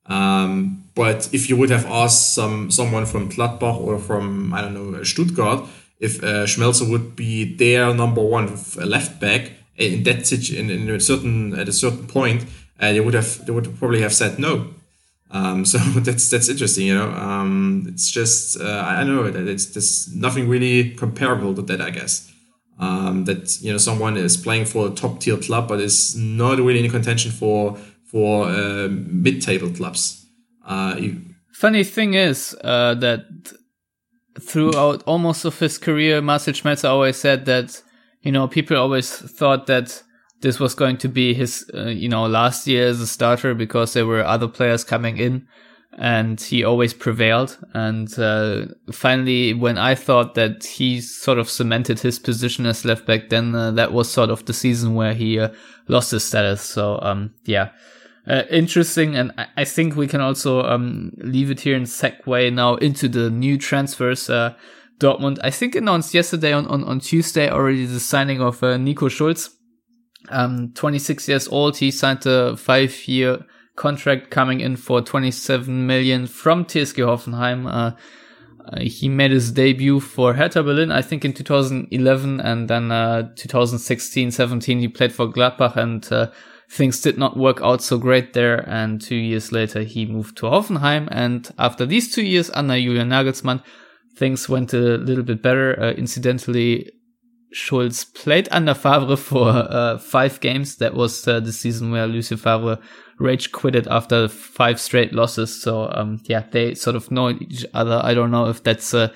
Um, 0.06 0.84
but 0.96 1.30
if 1.34 1.50
you 1.50 1.56
would 1.58 1.70
have 1.70 1.86
asked 1.86 2.34
some 2.34 2.70
someone 2.70 3.06
from 3.06 3.30
Gladbach 3.30 3.80
or 3.80 3.98
from 4.00 4.54
I 4.54 4.62
don't 4.62 4.74
know 4.74 5.04
Stuttgart 5.04 5.68
if 6.00 6.22
uh, 6.22 6.46
Schmelzer 6.46 6.90
would 6.90 7.16
be 7.16 7.56
their 7.56 7.94
number 7.94 8.22
one 8.22 8.60
left 8.76 9.22
back 9.22 9.52
in 9.78 10.04
that 10.04 10.32
in, 10.52 10.70
in 10.70 10.90
a 10.90 11.00
certain 11.00 11.58
at 11.58 11.70
a 11.70 11.74
certain 11.74 12.08
point, 12.08 12.46
uh, 12.80 12.92
they 12.92 13.00
would 13.00 13.14
have 13.14 13.46
they 13.46 13.54
would 13.54 13.78
probably 13.80 14.02
have 14.02 14.14
said 14.14 14.38
no. 14.38 14.73
Um, 15.34 15.66
so 15.66 15.78
that's 16.00 16.30
that's 16.30 16.48
interesting, 16.48 16.88
you 16.88 16.96
know. 16.96 17.12
Um, 17.12 17.86
it's 17.88 18.10
just 18.10 18.62
uh, 18.62 18.84
I 18.86 19.04
know. 19.04 19.26
It's 19.26 19.66
there's 19.68 20.14
nothing 20.16 20.48
really 20.48 20.92
comparable 20.92 21.54
to 21.56 21.62
that, 21.64 21.82
I 21.82 21.90
guess. 21.90 22.32
Um, 22.80 23.26
that 23.26 23.62
you 23.62 23.72
know 23.72 23.78
someone 23.78 24.16
is 24.18 24.38
playing 24.38 24.66
for 24.66 24.88
a 24.88 24.92
top 24.92 25.20
tier 25.20 25.38
club, 25.38 25.68
but 25.68 25.82
is 25.82 26.16
not 26.16 26.60
really 26.60 26.84
in 26.84 26.90
contention 26.90 27.32
for 27.32 27.78
for 28.06 28.48
uh, 28.48 28.88
mid 28.90 29.42
table 29.42 29.70
clubs. 29.70 30.26
Uh, 30.66 30.96
Funny 31.52 31.84
thing 31.84 32.14
is 32.14 32.56
uh, 32.64 32.94
that 32.96 33.26
throughout 34.40 35.04
almost 35.04 35.46
of 35.46 35.60
his 35.60 35.78
career, 35.78 36.22
Marcel 36.22 36.54
Schmelzer 36.54 36.90
always 36.90 37.18
said 37.18 37.46
that, 37.46 37.82
you 38.22 38.32
know, 38.32 38.48
people 38.48 38.78
always 38.78 39.12
thought 39.12 39.68
that 39.68 40.02
this 40.44 40.60
was 40.60 40.76
going 40.76 40.98
to 40.98 41.08
be 41.08 41.34
his, 41.34 41.68
uh, 41.74 41.86
you 41.86 42.08
know, 42.08 42.28
last 42.28 42.68
year 42.68 42.88
as 42.88 43.02
a 43.02 43.08
starter 43.08 43.56
because 43.56 43.94
there 43.94 44.06
were 44.06 44.24
other 44.24 44.48
players 44.48 44.84
coming 44.84 45.18
in 45.18 45.48
and 45.98 46.40
he 46.40 46.64
always 46.64 46.94
prevailed. 46.94 47.58
And 47.74 48.08
uh, 48.20 48.66
finally, 48.92 49.56
when 49.56 49.80
I 49.80 49.96
thought 49.96 50.36
that 50.36 50.64
he 50.64 51.02
sort 51.02 51.40
of 51.40 51.50
cemented 51.50 52.00
his 52.00 52.20
position 52.20 52.68
as 52.68 52.86
left 52.86 53.08
back, 53.08 53.30
then 53.30 53.56
uh, 53.56 53.72
that 53.72 53.92
was 53.92 54.12
sort 54.12 54.30
of 54.30 54.46
the 54.46 54.54
season 54.54 54.94
where 54.94 55.16
he 55.16 55.40
uh, 55.40 55.50
lost 55.88 56.12
his 56.12 56.24
status. 56.24 56.62
So, 56.62 57.00
um, 57.02 57.34
yeah 57.46 57.70
uh, 58.28 58.44
interesting. 58.50 59.16
And 59.16 59.32
I, 59.58 59.66
think 59.66 59.96
we 59.96 60.08
can 60.08 60.22
also 60.22 60.64
um, 60.64 61.12
leave 61.18 61.52
it 61.52 61.62
here 61.62 61.76
and 61.76 61.86
segue 61.86 62.54
now 62.54 62.76
into 62.76 63.08
the 63.08 63.30
new 63.30 63.58
transfers. 63.58 64.30
Uh, 64.30 64.54
Dortmund, 65.00 65.40
I 65.44 65.50
think, 65.50 65.76
announced 65.76 66.14
yesterday 66.14 66.54
on, 66.54 66.68
on, 66.68 66.84
on 66.84 67.00
Tuesday 67.00 67.50
already 67.50 67.86
the 67.86 68.00
signing 68.00 68.42
of 68.42 68.64
uh, 68.64 68.78
Nico 68.78 69.10
Schulz. 69.10 69.58
Um, 70.30 70.72
26 70.74 71.28
years 71.28 71.48
old. 71.48 71.78
He 71.78 71.92
signed 71.92 72.26
a 72.26 72.56
five 72.56 73.08
year 73.08 73.46
contract 73.76 74.30
coming 74.30 74.62
in 74.62 74.76
for 74.76 75.02
27 75.02 75.86
million 75.86 76.28
from 76.28 76.66
TSG 76.66 77.04
Hoffenheim. 77.06 77.68
Uh, 77.68 77.96
uh, 78.66 78.80
he 78.80 79.10
made 79.10 79.32
his 79.32 79.52
debut 79.52 80.00
for 80.00 80.34
Hertha 80.34 80.64
Berlin, 80.64 80.92
I 80.92 81.02
think, 81.02 81.26
in 81.26 81.34
2011, 81.34 82.40
and 82.40 82.70
then 82.70 82.92
uh, 82.92 83.30
2016, 83.36 84.32
17 84.32 84.80
he 84.80 84.88
played 84.88 85.12
for 85.12 85.28
Gladbach, 85.28 85.76
and 85.76 86.10
uh, 86.12 86.32
things 86.70 87.02
did 87.02 87.18
not 87.18 87.36
work 87.36 87.60
out 87.62 87.82
so 87.82 87.98
great 87.98 88.34
there. 88.34 88.68
And 88.70 89.02
two 89.02 89.16
years 89.16 89.52
later, 89.52 89.82
he 89.82 90.06
moved 90.06 90.38
to 90.38 90.46
Hoffenheim. 90.46 91.10
And 91.12 91.50
after 91.60 91.86
these 91.86 92.14
two 92.14 92.24
years 92.24 92.50
under 92.52 92.80
Julian 92.80 93.10
Nagelsmann, 93.10 93.64
things 94.16 94.48
went 94.48 94.74
a 94.74 94.78
little 94.78 95.24
bit 95.24 95.42
better. 95.42 95.80
Uh, 95.80 95.92
incidentally, 95.92 96.92
Schulz 97.54 98.04
played 98.04 98.48
under 98.52 98.74
Favre 98.74 99.16
for 99.16 99.50
uh, 99.50 99.98
five 99.98 100.40
games. 100.40 100.78
That 100.78 100.96
was 100.96 101.28
uh, 101.28 101.40
the 101.40 101.54
season 101.54 101.92
where 101.92 102.08
Lucien 102.08 102.38
Favre 102.38 102.80
rage 103.20 103.52
quitted 103.52 103.88
after 103.88 104.28
five 104.28 104.80
straight 104.82 105.14
losses. 105.14 105.62
So, 105.62 105.90
um, 105.94 106.22
yeah, 106.26 106.44
they 106.52 106.74
sort 106.74 106.96
of 106.96 107.12
know 107.12 107.30
each 107.30 107.66
other. 107.74 108.02
I 108.04 108.14
don't 108.14 108.32
know 108.32 108.48
if 108.48 108.64
that's 108.64 108.94
a 108.94 109.14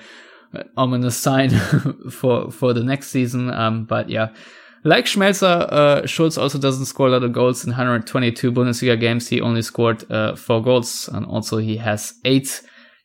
ominous 0.76 1.16
sign 1.16 1.50
for 2.10 2.50
for 2.50 2.72
the 2.72 2.82
next 2.82 3.08
season. 3.08 3.50
Um, 3.50 3.84
but 3.84 4.08
yeah, 4.08 4.28
like 4.84 5.06
Schmelzer, 5.06 5.70
uh, 5.70 6.06
Schulz 6.06 6.38
also 6.38 6.58
doesn't 6.58 6.86
score 6.86 7.08
a 7.08 7.10
lot 7.10 7.24
of 7.24 7.32
goals 7.32 7.64
in 7.64 7.70
122 7.70 8.52
Bundesliga 8.52 8.98
games. 8.98 9.28
He 9.28 9.40
only 9.40 9.62
scored 9.62 10.10
uh, 10.10 10.36
four 10.36 10.62
goals, 10.62 11.08
and 11.12 11.26
also 11.26 11.58
he 11.58 11.76
has 11.78 12.14
eight 12.24 12.62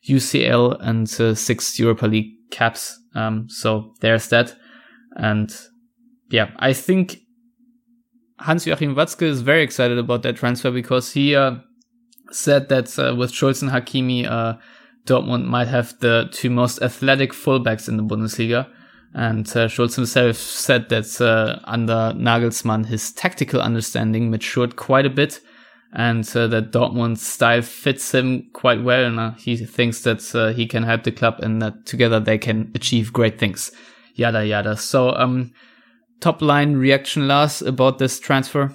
UCL 0.08 0.78
and 0.80 1.12
uh, 1.20 1.34
six 1.34 1.78
Europa 1.78 2.06
League 2.06 2.50
caps. 2.50 2.98
Um, 3.14 3.48
so 3.48 3.94
there's 4.00 4.28
that. 4.28 4.54
And 5.14 5.54
yeah, 6.30 6.50
I 6.58 6.72
think 6.72 7.18
Hans 8.38 8.66
Joachim 8.66 8.94
Watzke 8.94 9.22
is 9.22 9.40
very 9.40 9.62
excited 9.62 9.98
about 9.98 10.22
that 10.22 10.36
transfer 10.36 10.70
because 10.70 11.12
he 11.12 11.34
uh, 11.34 11.56
said 12.30 12.68
that 12.68 12.98
uh, 12.98 13.14
with 13.14 13.32
Schulz 13.32 13.62
and 13.62 13.70
Hakimi, 13.70 14.26
uh, 14.26 14.54
Dortmund 15.06 15.44
might 15.46 15.68
have 15.68 15.98
the 16.00 16.28
two 16.32 16.50
most 16.50 16.82
athletic 16.82 17.32
fullbacks 17.32 17.88
in 17.88 17.96
the 17.96 18.02
Bundesliga. 18.02 18.68
And 19.14 19.46
uh, 19.56 19.68
Schulz 19.68 19.94
himself 19.94 20.36
said 20.36 20.88
that 20.88 21.20
uh, 21.20 21.60
under 21.64 22.12
Nagelsmann, 22.16 22.86
his 22.86 23.12
tactical 23.12 23.60
understanding 23.60 24.30
matured 24.30 24.74
quite 24.74 25.06
a 25.06 25.10
bit 25.10 25.40
and 25.92 26.28
uh, 26.34 26.48
that 26.48 26.72
Dortmund's 26.72 27.24
style 27.24 27.62
fits 27.62 28.12
him 28.12 28.50
quite 28.52 28.82
well. 28.82 29.04
And 29.04 29.38
he 29.38 29.56
thinks 29.56 30.00
that 30.00 30.54
he 30.56 30.66
can 30.66 30.82
help 30.82 31.04
the 31.04 31.12
club 31.12 31.38
and 31.40 31.62
that 31.62 31.86
together 31.86 32.18
they 32.18 32.38
can 32.38 32.72
achieve 32.74 33.12
great 33.12 33.38
things. 33.38 33.70
Yada, 34.14 34.46
yada. 34.46 34.76
So, 34.76 35.10
um, 35.10 35.52
top 36.20 36.40
line 36.40 36.76
reaction, 36.76 37.28
Lars, 37.28 37.62
about 37.62 37.98
this 37.98 38.18
transfer. 38.18 38.72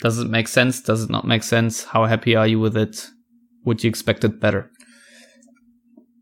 Does 0.00 0.18
it 0.18 0.28
make 0.28 0.48
sense? 0.48 0.80
Does 0.80 1.04
it 1.04 1.10
not 1.10 1.26
make 1.26 1.42
sense? 1.42 1.84
How 1.84 2.06
happy 2.06 2.36
are 2.36 2.46
you 2.46 2.60
with 2.60 2.76
it? 2.76 3.08
would 3.64 3.82
you 3.82 3.88
expect 3.88 4.24
it 4.24 4.40
better? 4.40 4.70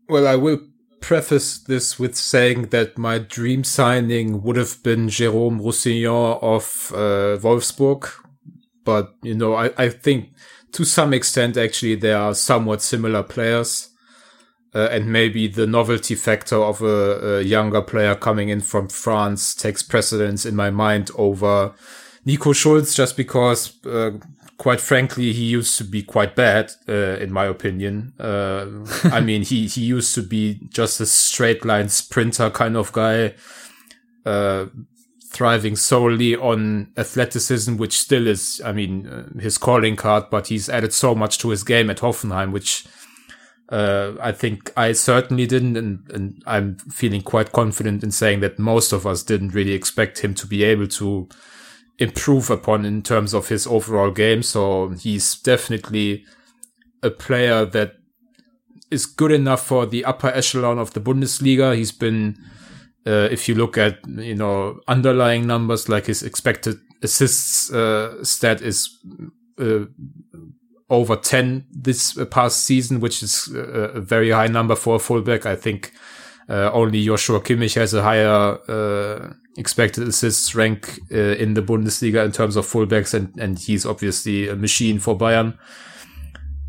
Well, 0.09 0.27
I 0.27 0.35
will 0.35 0.59
preface 0.99 1.57
this 1.57 1.97
with 1.97 2.15
saying 2.15 2.67
that 2.67 2.97
my 2.97 3.17
dream 3.17 3.63
signing 3.63 4.43
would 4.43 4.55
have 4.55 4.81
been 4.83 5.07
Jérôme 5.07 5.59
Roussillon 5.59 6.37
of 6.41 6.91
uh, 6.93 7.37
Wolfsburg. 7.41 8.09
But, 8.83 9.13
you 9.23 9.35
know, 9.35 9.53
I, 9.55 9.71
I 9.77 9.89
think 9.89 10.29
to 10.73 10.83
some 10.83 11.13
extent, 11.13 11.57
actually, 11.57 11.95
they 11.95 12.13
are 12.13 12.33
somewhat 12.33 12.81
similar 12.81 13.23
players. 13.23 13.89
Uh, 14.73 14.87
and 14.89 15.11
maybe 15.11 15.49
the 15.49 15.67
novelty 15.67 16.15
factor 16.15 16.55
of 16.55 16.81
a, 16.81 17.39
a, 17.39 17.41
younger 17.41 17.81
player 17.81 18.15
coming 18.15 18.47
in 18.47 18.61
from 18.61 18.87
France 18.87 19.53
takes 19.53 19.83
precedence 19.83 20.45
in 20.45 20.55
my 20.55 20.69
mind 20.69 21.11
over 21.15 21.73
Nico 22.25 22.53
Schulz, 22.53 22.93
just 22.93 23.17
because, 23.17 23.83
uh, 23.85 24.11
quite 24.57 24.79
frankly, 24.79 25.33
he 25.33 25.43
used 25.43 25.77
to 25.77 25.83
be 25.83 26.03
quite 26.03 26.35
bad, 26.35 26.71
uh, 26.87 27.17
in 27.17 27.31
my 27.33 27.45
opinion. 27.45 28.13
Uh, 28.19 28.67
I 29.05 29.19
mean, 29.21 29.41
he, 29.41 29.67
he 29.67 29.81
used 29.81 30.13
to 30.15 30.21
be 30.21 30.61
just 30.69 31.01
a 31.01 31.05
straight 31.05 31.65
line 31.65 31.89
sprinter 31.89 32.49
kind 32.49 32.77
of 32.77 32.91
guy, 32.91 33.33
uh, 34.25 34.67
thriving 35.31 35.75
solely 35.75 36.35
on 36.35 36.91
athleticism, 36.95 37.77
which 37.77 37.97
still 37.97 38.27
is, 38.27 38.61
I 38.63 38.71
mean, 38.71 39.07
uh, 39.07 39.39
his 39.39 39.57
calling 39.57 39.95
card, 39.95 40.25
but 40.29 40.47
he's 40.47 40.69
added 40.69 40.93
so 40.93 41.15
much 41.15 41.39
to 41.39 41.49
his 41.49 41.63
game 41.63 41.89
at 41.89 41.97
Hoffenheim, 41.97 42.51
which, 42.51 42.85
uh, 43.71 44.13
I 44.21 44.33
think 44.33 44.71
I 44.75 44.91
certainly 44.91 45.47
didn't, 45.47 45.77
and, 45.77 45.99
and 46.11 46.43
I'm 46.45 46.77
feeling 46.77 47.21
quite 47.21 47.53
confident 47.53 48.03
in 48.03 48.11
saying 48.11 48.41
that 48.41 48.59
most 48.59 48.91
of 48.91 49.07
us 49.07 49.23
didn't 49.23 49.53
really 49.53 49.71
expect 49.71 50.19
him 50.19 50.33
to 50.35 50.45
be 50.45 50.63
able 50.63 50.87
to 50.87 51.29
improve 51.97 52.49
upon 52.49 52.83
in 52.83 53.01
terms 53.01 53.33
of 53.33 53.47
his 53.47 53.65
overall 53.65 54.11
game. 54.11 54.43
So 54.43 54.89
he's 54.89 55.35
definitely 55.35 56.25
a 57.01 57.09
player 57.09 57.63
that 57.65 57.93
is 58.89 59.05
good 59.05 59.31
enough 59.31 59.65
for 59.65 59.85
the 59.85 60.03
upper 60.03 60.27
echelon 60.27 60.77
of 60.77 60.93
the 60.93 60.99
Bundesliga. 60.99 61.75
He's 61.75 61.93
been, 61.93 62.37
uh, 63.07 63.29
if 63.31 63.47
you 63.47 63.55
look 63.55 63.77
at, 63.77 63.99
you 64.05 64.35
know, 64.35 64.81
underlying 64.87 65.47
numbers 65.47 65.87
like 65.87 66.07
his 66.07 66.23
expected 66.23 66.75
assists, 67.01 67.71
uh, 67.71 68.21
stat 68.23 68.61
is, 68.61 68.89
uh, 69.59 69.85
over 70.91 71.15
10 71.15 71.65
this 71.71 72.19
past 72.29 72.65
season, 72.65 72.99
which 72.99 73.23
is 73.23 73.47
a 73.55 74.01
very 74.01 74.29
high 74.29 74.47
number 74.47 74.75
for 74.75 74.97
a 74.97 74.99
fullback. 74.99 75.45
I 75.45 75.55
think 75.55 75.93
uh, 76.49 76.69
only 76.73 77.05
Joshua 77.05 77.39
Kimmich 77.39 77.75
has 77.75 77.93
a 77.93 78.03
higher 78.03 78.57
uh, 78.67 79.33
expected 79.57 80.05
assists 80.05 80.53
rank 80.53 80.99
uh, 81.09 81.15
in 81.15 81.53
the 81.53 81.61
Bundesliga 81.61 82.25
in 82.25 82.33
terms 82.33 82.57
of 82.57 82.65
fullbacks, 82.67 83.13
and, 83.13 83.33
and 83.39 83.57
he's 83.57 83.85
obviously 83.85 84.49
a 84.49 84.55
machine 84.55 84.99
for 84.99 85.17
Bayern. 85.17 85.57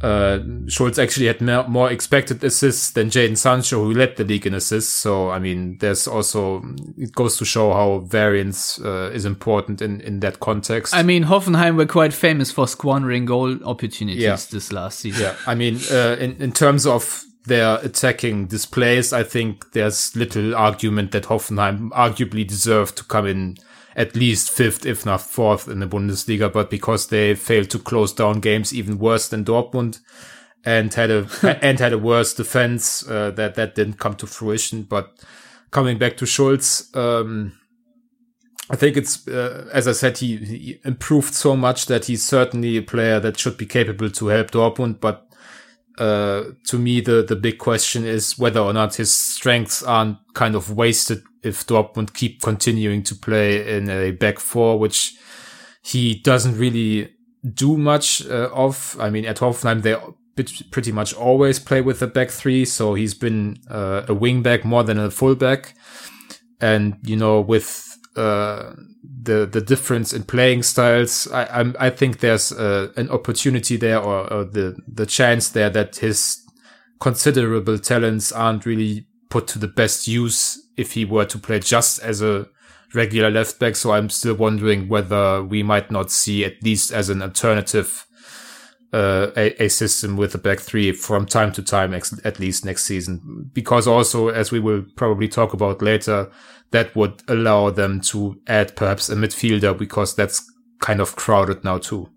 Uh, 0.02 0.40
Schulz 0.66 0.98
actually 0.98 1.26
had 1.26 1.40
more, 1.40 1.68
more 1.68 1.90
expected 1.90 2.42
assists 2.42 2.90
than 2.90 3.08
Jadon 3.08 3.38
Sancho, 3.38 3.84
who 3.84 3.92
led 3.92 4.16
the 4.16 4.24
league 4.24 4.46
in 4.46 4.54
assists. 4.54 4.92
So, 4.92 5.30
I 5.30 5.38
mean, 5.38 5.78
there's 5.78 6.08
also, 6.08 6.62
it 6.96 7.12
goes 7.12 7.36
to 7.38 7.44
show 7.44 7.72
how 7.72 7.98
variance 8.00 8.80
uh, 8.80 9.10
is 9.14 9.24
important 9.24 9.80
in, 9.80 10.00
in 10.00 10.20
that 10.20 10.40
context. 10.40 10.94
I 10.94 11.02
mean, 11.02 11.24
Hoffenheim 11.24 11.76
were 11.76 11.86
quite 11.86 12.12
famous 12.12 12.50
for 12.50 12.66
squandering 12.66 13.26
goal 13.26 13.62
opportunities 13.64 14.22
yeah. 14.22 14.36
this 14.50 14.72
last 14.72 14.98
season. 14.98 15.22
Yeah. 15.22 15.36
I 15.46 15.54
mean, 15.54 15.78
uh, 15.90 16.16
in, 16.18 16.36
in 16.42 16.52
terms 16.52 16.84
of 16.84 17.24
their 17.44 17.78
attacking 17.82 18.46
displays, 18.46 19.12
I 19.12 19.22
think 19.22 19.72
there's 19.72 20.14
little 20.16 20.54
argument 20.54 21.12
that 21.12 21.24
Hoffenheim 21.24 21.90
arguably 21.90 22.46
deserved 22.46 22.96
to 22.98 23.04
come 23.04 23.26
in 23.26 23.56
at 23.96 24.16
least 24.16 24.50
fifth, 24.50 24.86
if 24.86 25.04
not 25.04 25.20
fourth 25.20 25.68
in 25.68 25.80
the 25.80 25.86
Bundesliga, 25.86 26.52
but 26.52 26.70
because 26.70 27.08
they 27.08 27.34
failed 27.34 27.70
to 27.70 27.78
close 27.78 28.12
down 28.12 28.40
games 28.40 28.72
even 28.72 28.98
worse 28.98 29.28
than 29.28 29.44
Dortmund 29.44 30.00
and 30.64 30.92
had 30.94 31.10
a, 31.10 31.26
and 31.62 31.78
had 31.78 31.92
a 31.92 31.98
worse 31.98 32.34
defense, 32.34 33.06
uh, 33.08 33.30
that, 33.32 33.54
that 33.54 33.74
didn't 33.74 33.98
come 33.98 34.14
to 34.16 34.26
fruition. 34.26 34.82
But 34.82 35.18
coming 35.70 35.98
back 35.98 36.16
to 36.18 36.26
Schulz, 36.26 36.94
um, 36.94 37.58
I 38.70 38.76
think 38.76 38.96
it's, 38.96 39.26
uh, 39.28 39.68
as 39.72 39.86
I 39.88 39.92
said, 39.92 40.18
he, 40.18 40.36
he, 40.36 40.80
improved 40.84 41.34
so 41.34 41.56
much 41.56 41.86
that 41.86 42.06
he's 42.06 42.24
certainly 42.24 42.76
a 42.76 42.82
player 42.82 43.20
that 43.20 43.38
should 43.38 43.58
be 43.58 43.66
capable 43.66 44.08
to 44.10 44.26
help 44.28 44.50
Dortmund. 44.50 45.00
But, 45.00 45.26
uh, 46.02 46.52
to 46.66 46.78
me, 46.78 47.00
the, 47.00 47.22
the 47.22 47.36
big 47.36 47.58
question 47.58 48.04
is 48.04 48.36
whether 48.36 48.58
or 48.58 48.72
not 48.72 48.96
his 48.96 49.14
strengths 49.14 49.84
aren't 49.84 50.18
kind 50.34 50.56
of 50.56 50.76
wasted 50.76 51.22
if 51.44 51.64
Dortmund 51.64 52.12
keep 52.12 52.42
continuing 52.42 53.04
to 53.04 53.14
play 53.14 53.76
in 53.76 53.88
a 53.88 54.10
back 54.10 54.40
four, 54.40 54.80
which 54.80 55.14
he 55.82 56.14
doesn't 56.14 56.58
really 56.58 57.14
do 57.54 57.76
much 57.76 58.26
uh, 58.26 58.50
of. 58.52 58.96
I 58.98 59.10
mean, 59.10 59.24
at 59.26 59.38
Hoffenheim, 59.38 59.82
they 59.82 59.96
pretty 60.72 60.90
much 60.90 61.14
always 61.14 61.60
play 61.60 61.80
with 61.80 62.02
a 62.02 62.08
back 62.08 62.30
three. 62.30 62.64
So 62.64 62.94
he's 62.94 63.14
been 63.14 63.58
uh, 63.70 64.02
a 64.08 64.14
wing 64.14 64.42
back 64.42 64.64
more 64.64 64.82
than 64.82 64.98
a 64.98 65.08
full 65.08 65.36
back. 65.36 65.74
And, 66.60 66.96
you 67.02 67.16
know, 67.16 67.40
with, 67.40 67.96
uh, 68.16 68.74
the, 69.22 69.46
the 69.46 69.60
difference 69.60 70.12
in 70.12 70.24
playing 70.24 70.62
styles, 70.62 71.30
I, 71.32 71.46
I'm, 71.46 71.76
I 71.78 71.90
think 71.90 72.20
there's 72.20 72.52
uh, 72.52 72.92
an 72.96 73.08
opportunity 73.10 73.76
there 73.76 74.00
or, 74.00 74.30
or 74.32 74.44
the, 74.44 74.76
the 74.86 75.06
chance 75.06 75.48
there 75.48 75.70
that 75.70 75.96
his 75.96 76.42
considerable 77.00 77.78
talents 77.78 78.32
aren't 78.32 78.66
really 78.66 79.06
put 79.28 79.46
to 79.48 79.58
the 79.58 79.68
best 79.68 80.06
use 80.06 80.58
if 80.76 80.92
he 80.92 81.04
were 81.04 81.24
to 81.24 81.38
play 81.38 81.58
just 81.58 82.00
as 82.02 82.22
a 82.22 82.46
regular 82.94 83.30
left 83.30 83.58
back. 83.58 83.76
So 83.76 83.92
I'm 83.92 84.10
still 84.10 84.34
wondering 84.34 84.88
whether 84.88 85.42
we 85.42 85.62
might 85.62 85.90
not 85.90 86.10
see 86.10 86.44
at 86.44 86.62
least 86.62 86.92
as 86.92 87.08
an 87.08 87.22
alternative 87.22 88.06
uh, 88.92 89.30
a, 89.36 89.64
a, 89.64 89.68
system 89.68 90.18
with 90.18 90.34
a 90.34 90.38
back 90.38 90.60
three 90.60 90.92
from 90.92 91.24
time 91.24 91.50
to 91.52 91.62
time, 91.62 91.94
ex- 91.94 92.20
at 92.24 92.38
least 92.38 92.64
next 92.64 92.84
season. 92.84 93.50
Because 93.54 93.86
also, 93.86 94.28
as 94.28 94.52
we 94.52 94.60
will 94.60 94.84
probably 94.96 95.28
talk 95.28 95.54
about 95.54 95.80
later, 95.80 96.30
that 96.72 96.94
would 96.96 97.22
allow 97.28 97.70
them 97.70 98.00
to 98.00 98.40
add 98.46 98.74
perhaps 98.76 99.08
a 99.08 99.14
midfielder 99.14 99.76
because 99.78 100.14
that's 100.14 100.42
kind 100.80 101.00
of 101.00 101.16
crowded 101.16 101.64
now 101.64 101.78
too. 101.78 102.08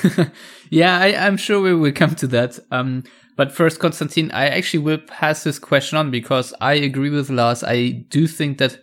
yeah, 0.70 0.98
I, 0.98 1.08
am 1.08 1.36
sure 1.36 1.60
we 1.60 1.74
will 1.74 1.92
come 1.92 2.14
to 2.16 2.26
that. 2.28 2.58
Um, 2.70 3.04
but 3.36 3.50
first, 3.50 3.80
Konstantin, 3.80 4.30
I 4.30 4.48
actually 4.48 4.80
will 4.80 4.98
pass 4.98 5.42
this 5.42 5.58
question 5.58 5.98
on 5.98 6.10
because 6.10 6.54
I 6.60 6.74
agree 6.74 7.10
with 7.10 7.30
Lars. 7.30 7.64
I 7.64 8.04
do 8.08 8.26
think 8.26 8.58
that 8.58 8.78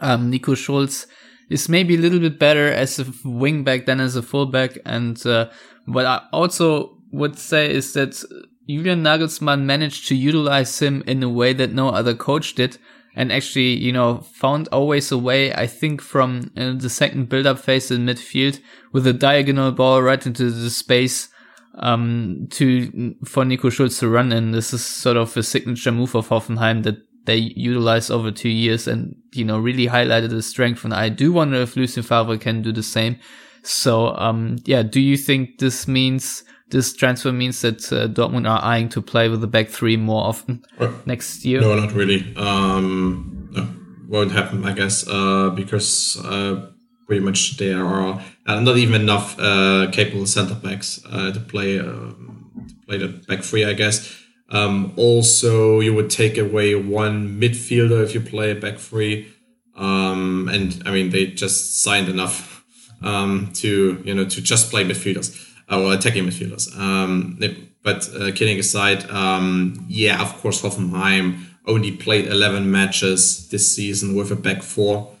um, 0.00 0.30
Nico 0.30 0.54
Schulz 0.54 1.06
is 1.48 1.68
maybe 1.68 1.96
a 1.96 1.98
little 1.98 2.20
bit 2.20 2.38
better 2.38 2.68
as 2.68 2.98
a 2.98 3.04
wingback 3.04 3.86
than 3.86 4.00
as 4.00 4.14
a 4.14 4.22
fullback. 4.22 4.78
And 4.84 5.24
uh, 5.26 5.48
what 5.86 6.06
I 6.06 6.22
also 6.32 6.98
would 7.12 7.38
say 7.38 7.72
is 7.72 7.92
that 7.94 8.22
Julian 8.68 9.02
Nagelsmann 9.02 9.62
managed 9.62 10.08
to 10.08 10.14
utilize 10.14 10.80
him 10.80 11.02
in 11.06 11.22
a 11.22 11.28
way 11.28 11.52
that 11.52 11.72
no 11.72 11.88
other 11.88 12.14
coach 12.14 12.54
did. 12.54 12.78
And 13.14 13.30
actually, 13.30 13.74
you 13.76 13.92
know, 13.92 14.20
found 14.20 14.68
always 14.68 15.12
a 15.12 15.18
way, 15.18 15.52
I 15.52 15.66
think, 15.66 16.00
from 16.00 16.50
uh, 16.56 16.72
the 16.72 16.88
second 16.88 17.28
build-up 17.28 17.58
phase 17.58 17.90
in 17.90 18.06
midfield 18.06 18.58
with 18.92 19.06
a 19.06 19.12
diagonal 19.12 19.70
ball 19.70 20.02
right 20.02 20.26
into 20.26 20.50
the 20.50 20.70
space 20.70 21.28
um, 21.74 22.48
to 22.52 23.14
for 23.24 23.44
Nico 23.44 23.68
Schulz 23.68 23.98
to 23.98 24.08
run 24.08 24.32
in. 24.32 24.52
This 24.52 24.72
is 24.72 24.84
sort 24.84 25.18
of 25.18 25.36
a 25.36 25.42
signature 25.42 25.92
move 25.92 26.14
of 26.14 26.28
Hoffenheim 26.28 26.84
that 26.84 26.96
they 27.24 27.36
utilized 27.36 28.10
over 28.10 28.30
two 28.30 28.48
years 28.48 28.88
and, 28.88 29.14
you 29.32 29.44
know, 29.44 29.58
really 29.58 29.86
highlighted 29.86 30.30
the 30.30 30.42
strength. 30.42 30.84
And 30.84 30.94
I 30.94 31.08
do 31.08 31.32
wonder 31.32 31.60
if 31.60 31.76
Lucien 31.76 32.02
Favre 32.02 32.38
can 32.38 32.62
do 32.62 32.72
the 32.72 32.82
same. 32.82 33.18
So, 33.62 34.16
um, 34.16 34.56
yeah, 34.64 34.82
do 34.82 35.00
you 35.00 35.16
think 35.16 35.58
this 35.58 35.86
means, 35.86 36.44
this 36.72 36.92
transfer 36.94 37.30
means 37.30 37.60
that 37.60 37.92
uh, 37.92 38.08
Dortmund 38.08 38.50
are 38.50 38.62
eyeing 38.62 38.88
to 38.90 39.02
play 39.02 39.28
with 39.28 39.40
the 39.40 39.46
back 39.46 39.68
three 39.68 39.96
more 39.96 40.24
often 40.24 40.64
well, 40.78 40.92
next 41.06 41.44
year? 41.44 41.60
No, 41.60 41.76
not 41.76 41.92
really. 41.92 42.34
Um, 42.36 43.48
no, 43.52 43.68
won't 44.08 44.32
happen, 44.32 44.64
I 44.64 44.72
guess, 44.72 45.06
uh, 45.06 45.50
because, 45.50 46.18
uh, 46.24 46.70
pretty 47.06 47.24
much 47.24 47.58
there 47.58 47.84
are 47.84 48.22
uh, 48.46 48.60
not 48.60 48.78
even 48.78 49.00
enough 49.00 49.38
uh, 49.38 49.88
capable 49.92 50.26
center 50.26 50.54
backs 50.54 51.00
uh, 51.10 51.30
to 51.32 51.40
play 51.40 51.78
um, 51.78 52.66
to 52.68 52.74
play 52.86 52.98
the 52.98 53.08
back 53.28 53.42
three, 53.42 53.64
I 53.64 53.74
guess. 53.74 54.18
Um, 54.48 54.92
also, 54.96 55.80
you 55.80 55.92
would 55.94 56.10
take 56.10 56.38
away 56.38 56.74
one 56.74 57.40
midfielder 57.40 58.02
if 58.02 58.14
you 58.14 58.20
play 58.20 58.52
a 58.52 58.54
back 58.54 58.78
three, 58.78 59.30
um, 59.76 60.48
and 60.50 60.82
I 60.86 60.90
mean 60.90 61.10
they 61.10 61.26
just 61.26 61.82
signed 61.82 62.08
enough 62.08 62.64
um, 63.02 63.50
to 63.56 64.00
you 64.04 64.14
know 64.14 64.24
to 64.24 64.40
just 64.40 64.70
play 64.70 64.84
midfielders 64.84 65.51
or 65.72 65.94
attacking 65.94 66.24
midfielders. 66.24 66.76
Um, 66.78 67.38
but 67.82 68.08
uh, 68.14 68.32
kidding 68.32 68.58
aside, 68.58 69.08
um, 69.10 69.84
yeah, 69.88 70.20
of 70.20 70.34
course 70.40 70.62
Hoffenheim 70.62 71.38
only 71.66 71.92
played 71.92 72.26
11 72.26 72.70
matches 72.70 73.48
this 73.48 73.74
season 73.74 74.14
with 74.14 74.30
a 74.30 74.36
back 74.36 74.62
four 74.62 75.16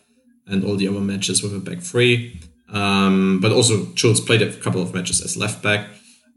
and 0.46 0.64
all 0.64 0.76
the 0.76 0.88
other 0.88 1.00
matches 1.00 1.42
with 1.42 1.54
a 1.54 1.58
back 1.58 1.80
three. 1.80 2.40
Um, 2.68 3.40
but 3.40 3.52
also 3.52 3.92
Schulz 3.94 4.20
played 4.20 4.42
a 4.42 4.52
couple 4.52 4.82
of 4.82 4.94
matches 4.94 5.20
as 5.20 5.36
left 5.36 5.62
back 5.62 5.88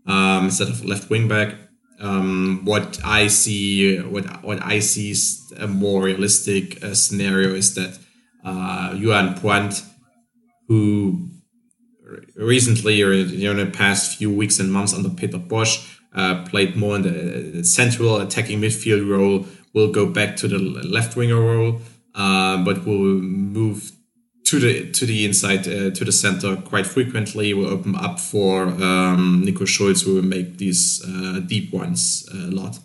um, 0.06 0.46
instead 0.46 0.68
of 0.68 0.84
left 0.86 1.10
wing 1.10 1.28
back. 1.28 1.56
Um, 2.00 2.62
what 2.66 3.00
I 3.06 3.28
see, 3.28 4.00
what 4.00 4.44
what 4.44 4.62
I 4.62 4.80
see 4.80 5.12
is 5.12 5.54
a 5.58 5.66
more 5.66 6.04
realistic 6.04 6.84
uh, 6.84 6.94
scenario 6.94 7.54
is 7.54 7.74
that 7.76 7.98
uh, 8.44 8.94
Julian 8.96 9.36
Brandt, 9.36 9.82
who 10.68 11.30
recently 12.36 13.02
or 13.02 13.14
you 13.14 13.46
know, 13.54 13.60
in 13.60 13.66
the 13.72 13.78
past 13.78 14.18
few 14.18 14.32
weeks 14.32 14.60
and 14.60 14.72
months 14.72 14.94
under 14.94 15.10
Peter 15.10 15.38
Bosz, 15.38 16.00
uh, 16.14 16.44
played 16.46 16.76
more 16.76 16.96
in 16.96 17.02
the 17.02 17.64
central 17.64 18.18
attacking 18.18 18.62
midfield 18.62 19.10
role, 19.10 19.46
will 19.74 19.92
go 19.92 20.06
back 20.06 20.36
to 20.38 20.48
the 20.48 20.58
left 20.58 21.16
winger 21.16 21.40
role, 21.42 21.82
uh, 22.16 22.64
but 22.64 22.86
will 22.86 23.20
move 23.20 23.92
to 24.46 24.60
the 24.60 24.92
to 24.92 25.06
the 25.06 25.26
inside 25.26 25.68
uh, 25.68 25.90
to 25.92 26.06
the 26.06 26.12
center 26.12 26.56
quite 26.56 26.88
frequently. 26.88 27.54
Will 27.54 27.68
open 27.68 27.96
up 27.96 28.20
for 28.20 28.68
um, 28.68 29.42
Nico 29.44 29.66
Schulz, 29.66 30.04
who 30.04 30.16
will 30.16 30.22
make 30.22 30.58
these 30.58 31.04
uh, 31.06 31.42
deep 31.46 31.74
ones 31.74 32.28
a 32.32 32.52
lot. 32.52 32.80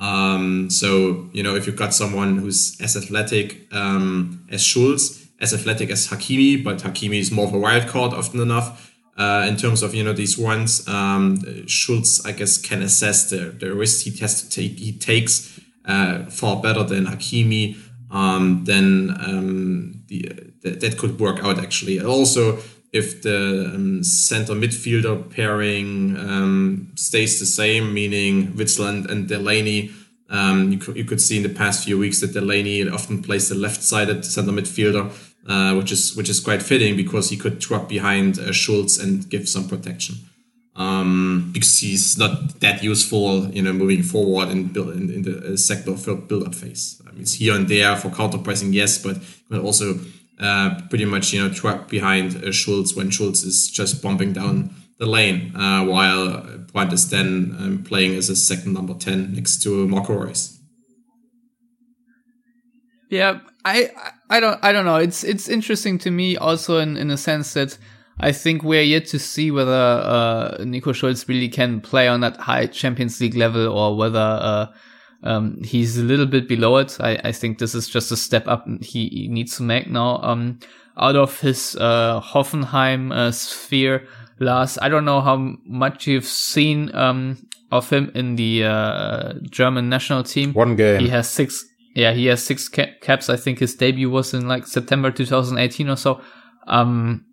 Um, 0.00 0.70
so 0.70 1.28
you 1.32 1.42
know 1.42 1.54
if 1.54 1.66
you've 1.66 1.76
got 1.76 1.94
someone 1.94 2.38
who's 2.38 2.80
as 2.80 2.96
athletic 2.96 3.72
um, 3.72 4.44
as 4.50 4.62
Schulz, 4.64 5.27
as 5.40 5.54
athletic 5.54 5.90
as 5.90 6.08
Hakimi, 6.08 6.62
but 6.62 6.78
Hakimi 6.78 7.18
is 7.18 7.30
more 7.30 7.46
of 7.46 7.54
a 7.54 7.58
wild 7.58 7.86
card 7.86 8.12
often 8.12 8.40
enough. 8.40 8.94
Uh, 9.16 9.44
in 9.48 9.56
terms 9.56 9.82
of 9.82 9.94
you 9.94 10.04
know 10.04 10.12
these 10.12 10.38
ones, 10.38 10.86
um, 10.86 11.42
Schulz 11.66 12.24
I 12.24 12.32
guess 12.32 12.56
can 12.56 12.82
assess 12.82 13.30
the 13.30 13.46
the 13.46 13.74
risk 13.74 14.04
he 14.04 14.16
has 14.18 14.42
to 14.42 14.48
take. 14.48 14.78
He 14.78 14.92
takes 14.92 15.60
uh, 15.84 16.24
far 16.26 16.60
better 16.62 16.84
than 16.84 17.06
Hakimi. 17.06 17.76
Um, 18.10 18.64
then 18.64 19.14
um, 19.20 20.02
the, 20.06 20.32
that, 20.62 20.96
could 20.98 21.20
work 21.20 21.44
out 21.44 21.58
actually. 21.58 22.00
Also, 22.00 22.58
if 22.92 23.22
the 23.22 23.70
um, 23.74 24.02
center 24.02 24.54
midfielder 24.54 25.30
pairing 25.30 26.16
um, 26.16 26.92
stays 26.94 27.38
the 27.38 27.46
same, 27.46 27.92
meaning 27.92 28.52
Witsel 28.54 29.10
and, 29.10 29.28
Delaney, 29.28 29.90
um, 30.30 30.72
you, 30.72 30.78
could, 30.78 30.96
you 30.96 31.04
could 31.04 31.20
see 31.20 31.36
in 31.36 31.42
the 31.42 31.48
past 31.50 31.84
few 31.84 31.98
weeks 31.98 32.20
that 32.20 32.32
Delaney 32.32 32.88
often 32.88 33.22
plays 33.22 33.48
the 33.48 33.54
left-sided 33.54 34.24
center 34.24 34.52
midfielder, 34.52 35.10
uh, 35.48 35.74
which 35.74 35.90
is 35.90 36.14
which 36.14 36.28
is 36.28 36.40
quite 36.40 36.62
fitting 36.62 36.96
because 36.96 37.30
he 37.30 37.36
could 37.36 37.58
drop 37.58 37.88
behind 37.88 38.38
uh, 38.38 38.52
Schulz 38.52 38.98
and 38.98 39.28
give 39.28 39.48
some 39.48 39.66
protection. 39.66 40.16
Um, 40.76 41.50
because 41.52 41.80
he's 41.80 42.16
not 42.16 42.60
that 42.60 42.84
useful, 42.84 43.50
you 43.50 43.62
know, 43.62 43.72
moving 43.72 44.04
forward 44.04 44.48
in, 44.50 44.68
build, 44.68 44.94
in, 44.94 45.10
in 45.10 45.22
the 45.22 45.54
uh, 45.54 45.56
sector 45.56 45.92
build-up 46.14 46.54
phase. 46.54 47.02
I 47.04 47.10
mean, 47.10 47.22
it's 47.22 47.34
here 47.34 47.56
and 47.56 47.66
there 47.66 47.96
for 47.96 48.10
counter 48.10 48.38
pressing, 48.38 48.72
yes, 48.72 48.96
but 48.96 49.16
but 49.50 49.60
also 49.60 49.98
uh, 50.38 50.80
pretty 50.88 51.04
much 51.04 51.32
you 51.32 51.42
know 51.42 51.52
trapped 51.52 51.88
behind 51.88 52.36
uh, 52.36 52.52
Schulz 52.52 52.94
when 52.94 53.10
Schulz 53.10 53.42
is 53.42 53.68
just 53.68 54.00
bumping 54.02 54.32
down 54.32 54.70
the 54.98 55.06
lane, 55.06 55.56
uh, 55.56 55.84
while 55.84 56.42
Brandt 56.72 56.92
is 56.92 57.10
then 57.10 57.56
um, 57.58 57.82
playing 57.82 58.14
as 58.14 58.30
a 58.30 58.36
second 58.36 58.74
number 58.74 58.94
ten 58.94 59.34
next 59.34 59.62
to 59.64 59.88
Marco 59.88 60.14
Reus. 60.14 60.60
Yeah, 63.10 63.40
I 63.68 63.90
I 64.30 64.40
don't 64.40 64.58
I 64.62 64.72
don't 64.72 64.84
know. 64.84 64.96
It's 64.96 65.24
it's 65.24 65.48
interesting 65.48 65.98
to 65.98 66.10
me 66.10 66.36
also 66.36 66.78
in 66.78 66.96
in 66.96 67.10
a 67.10 67.16
sense 67.16 67.54
that 67.54 67.78
I 68.20 68.32
think 68.32 68.62
we're 68.62 68.82
yet 68.82 69.06
to 69.08 69.18
see 69.18 69.50
whether 69.50 69.70
uh, 69.72 70.64
Nico 70.64 70.92
Schulz 70.92 71.28
really 71.28 71.48
can 71.48 71.80
play 71.80 72.08
on 72.08 72.20
that 72.20 72.36
high 72.36 72.66
Champions 72.66 73.20
League 73.20 73.36
level 73.36 73.68
or 73.68 73.96
whether 73.96 74.18
uh, 74.18 74.66
um, 75.22 75.62
he's 75.62 75.98
a 75.98 76.02
little 76.02 76.26
bit 76.26 76.48
below 76.48 76.78
it. 76.78 76.96
I, 77.00 77.20
I 77.24 77.32
think 77.32 77.58
this 77.58 77.74
is 77.74 77.88
just 77.88 78.10
a 78.10 78.16
step 78.16 78.48
up 78.48 78.66
he, 78.80 79.08
he 79.08 79.28
needs 79.28 79.56
to 79.56 79.62
make 79.62 79.88
now. 79.88 80.18
Um, 80.22 80.58
out 80.96 81.14
of 81.14 81.40
his 81.40 81.76
uh, 81.76 82.20
Hoffenheim 82.20 83.12
uh, 83.12 83.30
sphere, 83.30 84.08
Lars, 84.40 84.78
I 84.80 84.88
don't 84.88 85.04
know 85.04 85.20
how 85.20 85.36
much 85.64 86.06
you've 86.08 86.24
seen 86.24 86.92
um, 86.94 87.46
of 87.70 87.88
him 87.90 88.10
in 88.14 88.36
the 88.36 88.64
uh, 88.64 89.34
German 89.42 89.88
national 89.88 90.24
team. 90.24 90.52
One 90.54 90.74
game. 90.76 91.00
He 91.00 91.08
has 91.08 91.28
six. 91.28 91.64
Yeah, 91.94 92.12
he 92.12 92.26
has 92.26 92.42
six 92.42 92.68
ca- 92.68 92.94
caps. 93.00 93.28
I 93.28 93.36
think 93.36 93.58
his 93.58 93.74
debut 93.74 94.10
was 94.10 94.34
in 94.34 94.46
like 94.46 94.66
September 94.66 95.10
2018 95.10 95.88
or 95.88 95.96
so. 95.96 96.20
Um, 96.66 97.24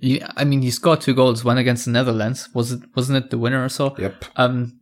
yeah, 0.00 0.30
I 0.36 0.44
mean, 0.44 0.62
he 0.62 0.70
scored 0.70 1.00
two 1.00 1.14
goals, 1.14 1.44
one 1.44 1.58
against 1.58 1.84
the 1.84 1.90
Netherlands. 1.90 2.48
Was 2.54 2.72
it? 2.72 2.80
Wasn't 2.96 3.16
it 3.16 3.30
the 3.30 3.38
winner 3.38 3.64
or 3.64 3.68
so? 3.68 3.94
Yep. 3.98 4.24
Um, 4.36 4.78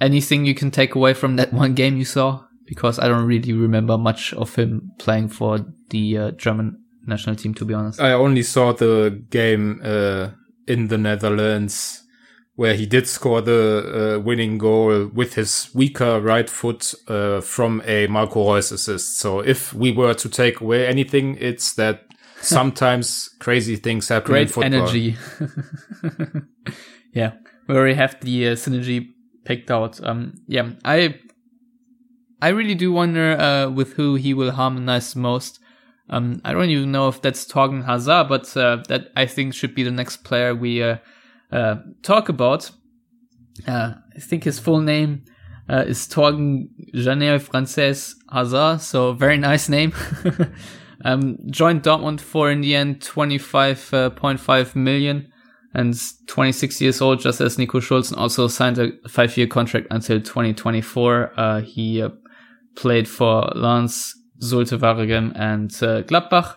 anything 0.00 0.46
you 0.46 0.54
can 0.54 0.70
take 0.70 0.94
away 0.94 1.14
from 1.14 1.36
that 1.36 1.52
one 1.52 1.74
game 1.74 1.96
you 1.96 2.04
saw? 2.04 2.44
Because 2.66 2.98
I 2.98 3.08
don't 3.08 3.26
really 3.26 3.52
remember 3.52 3.98
much 3.98 4.32
of 4.34 4.54
him 4.54 4.92
playing 4.98 5.28
for 5.28 5.66
the 5.90 6.18
uh, 6.18 6.30
German 6.32 6.78
national 7.06 7.36
team, 7.36 7.54
to 7.54 7.64
be 7.64 7.74
honest. 7.74 8.00
I 8.00 8.12
only 8.12 8.42
saw 8.42 8.72
the 8.72 9.22
game 9.30 9.80
uh, 9.84 10.30
in 10.66 10.88
the 10.88 10.98
Netherlands 10.98 12.01
where 12.62 12.74
he 12.74 12.86
did 12.86 13.08
score 13.08 13.40
the 13.40 14.14
uh, 14.14 14.20
winning 14.20 14.56
goal 14.56 15.08
with 15.12 15.34
his 15.34 15.68
weaker 15.74 16.20
right 16.20 16.48
foot 16.48 16.94
uh, 17.08 17.40
from 17.40 17.82
a 17.84 18.06
Marco 18.06 18.54
Reus 18.54 18.70
assist. 18.70 19.18
So 19.18 19.40
if 19.40 19.74
we 19.74 19.90
were 19.90 20.14
to 20.14 20.28
take 20.28 20.60
away 20.60 20.86
anything, 20.86 21.36
it's 21.40 21.74
that 21.74 22.04
sometimes 22.40 23.30
crazy 23.40 23.74
things 23.74 24.08
happen 24.10 24.30
Great 24.30 24.42
in 24.42 24.52
football. 24.52 24.74
energy. 24.74 25.16
yeah, 27.12 27.32
we 27.66 27.74
already 27.74 27.96
have 27.96 28.20
the 28.20 28.50
uh, 28.50 28.52
synergy 28.52 29.08
picked 29.44 29.72
out. 29.72 30.00
Um, 30.00 30.34
yeah, 30.46 30.70
I 30.84 31.18
I 32.40 32.50
really 32.50 32.76
do 32.76 32.92
wonder 32.92 33.32
uh, 33.40 33.70
with 33.70 33.94
who 33.94 34.14
he 34.14 34.34
will 34.34 34.52
harmonize 34.52 35.16
most. 35.16 35.58
Um, 36.08 36.40
I 36.44 36.52
don't 36.52 36.70
even 36.70 36.92
know 36.92 37.08
if 37.08 37.20
that's 37.22 37.44
Thorgan 37.44 37.86
Hazard, 37.86 38.28
but 38.28 38.56
uh, 38.56 38.84
that 38.86 39.08
I 39.16 39.26
think 39.26 39.52
should 39.52 39.74
be 39.74 39.82
the 39.82 39.90
next 39.90 40.18
player 40.22 40.54
we 40.54 40.80
uh, 41.52 41.56
uh, 41.56 41.76
talk 42.02 42.28
about. 42.28 42.70
Uh, 43.66 43.94
I 44.16 44.20
think 44.20 44.44
his 44.44 44.58
full 44.58 44.80
name 44.80 45.24
uh, 45.68 45.84
is 45.86 46.06
Thorgan 46.08 46.68
Janel 46.94 47.40
Francis 47.40 48.14
Hazard, 48.30 48.80
so 48.80 49.12
very 49.12 49.38
nice 49.38 49.68
name. 49.68 49.92
um, 51.04 51.38
joined 51.50 51.82
Dortmund 51.82 52.20
for 52.20 52.50
in 52.50 52.60
the 52.60 52.74
end 52.74 53.00
25.5 53.00 54.76
million 54.76 55.32
and 55.74 55.94
26 56.26 56.80
years 56.80 57.00
old, 57.00 57.20
just 57.20 57.40
as 57.40 57.58
Nico 57.58 57.80
Schulz, 57.80 58.10
and 58.10 58.20
also 58.20 58.46
signed 58.48 58.78
a 58.78 58.90
five-year 59.08 59.46
contract 59.46 59.86
until 59.90 60.20
2024. 60.20 61.32
Uh, 61.36 61.60
he 61.62 62.02
uh, 62.02 62.10
played 62.76 63.08
for 63.08 63.50
Lens, 63.54 64.14
Zulte 64.42 64.78
Waregem, 64.78 65.32
and 65.34 65.70
uh, 65.82 66.02
Gladbach, 66.02 66.56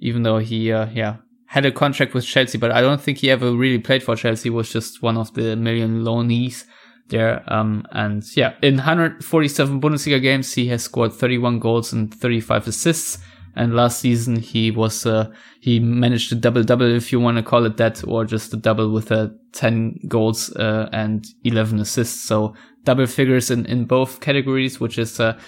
even 0.00 0.22
though 0.22 0.38
he, 0.38 0.70
uh, 0.70 0.86
yeah, 0.92 1.16
had 1.54 1.64
a 1.64 1.70
contract 1.70 2.14
with 2.14 2.26
Chelsea, 2.26 2.58
but 2.58 2.72
I 2.72 2.80
don't 2.80 3.00
think 3.00 3.18
he 3.18 3.30
ever 3.30 3.52
really 3.52 3.78
played 3.78 4.02
for 4.02 4.16
Chelsea. 4.16 4.48
He 4.48 4.50
was 4.50 4.72
just 4.72 5.02
one 5.02 5.16
of 5.16 5.32
the 5.34 5.54
million 5.54 6.02
loanees 6.02 6.64
there. 7.10 7.44
Um, 7.46 7.86
and 7.92 8.24
yeah, 8.36 8.54
in 8.60 8.74
147 8.74 9.80
Bundesliga 9.80 10.20
games, 10.20 10.52
he 10.52 10.66
has 10.66 10.82
scored 10.82 11.12
31 11.12 11.60
goals 11.60 11.92
and 11.92 12.12
35 12.12 12.66
assists. 12.66 13.18
And 13.54 13.72
last 13.72 14.00
season 14.00 14.34
he 14.34 14.72
was 14.72 15.06
uh, 15.06 15.30
he 15.60 15.78
managed 15.78 16.32
a 16.32 16.34
double 16.34 16.64
double 16.64 16.90
if 16.92 17.12
you 17.12 17.20
want 17.20 17.36
to 17.36 17.42
call 17.44 17.64
it 17.66 17.76
that, 17.76 18.02
or 18.04 18.24
just 18.24 18.52
a 18.52 18.56
double 18.56 18.90
with 18.90 19.12
uh, 19.12 19.28
ten 19.52 20.00
goals 20.08 20.50
uh, 20.56 20.88
and 20.92 21.24
eleven 21.44 21.78
assists. 21.78 22.20
So 22.20 22.56
double 22.82 23.06
figures 23.06 23.52
in 23.52 23.64
in 23.66 23.84
both 23.84 24.18
categories, 24.18 24.80
which 24.80 24.98
is 24.98 25.20
uh, 25.20 25.38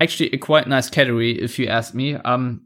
actually 0.00 0.30
a 0.30 0.38
quite 0.38 0.66
nice 0.66 0.88
category 0.88 1.32
if 1.32 1.58
you 1.58 1.66
ask 1.66 1.92
me. 1.92 2.14
Um, 2.14 2.62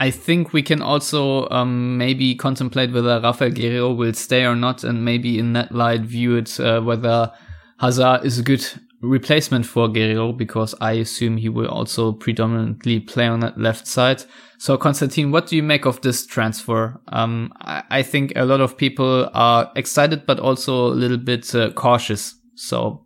I 0.00 0.10
think 0.10 0.52
we 0.52 0.62
can 0.62 0.80
also 0.80 1.48
um, 1.50 1.98
maybe 1.98 2.34
contemplate 2.34 2.92
whether 2.92 3.20
Rafael 3.20 3.50
Guerreiro 3.50 3.96
will 3.96 4.14
stay 4.14 4.44
or 4.44 4.54
not, 4.54 4.84
and 4.84 5.04
maybe 5.04 5.38
in 5.38 5.54
that 5.54 5.72
light 5.72 6.02
view 6.02 6.36
it 6.36 6.58
uh, 6.60 6.80
whether 6.80 7.32
Hazard 7.80 8.24
is 8.24 8.38
a 8.38 8.42
good 8.42 8.64
replacement 9.00 9.64
for 9.64 9.88
Guerreiro 9.88 10.36
because 10.36 10.74
I 10.80 10.92
assume 10.92 11.36
he 11.36 11.48
will 11.48 11.68
also 11.68 12.12
predominantly 12.12 13.00
play 13.00 13.26
on 13.26 13.40
that 13.40 13.58
left 13.58 13.86
side. 13.86 14.24
So 14.58 14.76
Konstantin, 14.76 15.30
what 15.30 15.46
do 15.46 15.56
you 15.56 15.62
make 15.62 15.84
of 15.84 16.00
this 16.00 16.26
transfer? 16.26 17.00
Um, 17.08 17.52
I, 17.60 17.82
I, 17.90 18.02
think 18.02 18.32
a 18.34 18.44
lot 18.44 18.60
of 18.60 18.76
people 18.76 19.30
are 19.34 19.70
excited, 19.76 20.26
but 20.26 20.40
also 20.40 20.86
a 20.86 20.94
little 20.94 21.16
bit 21.16 21.54
uh, 21.54 21.70
cautious. 21.70 22.34
So 22.56 23.04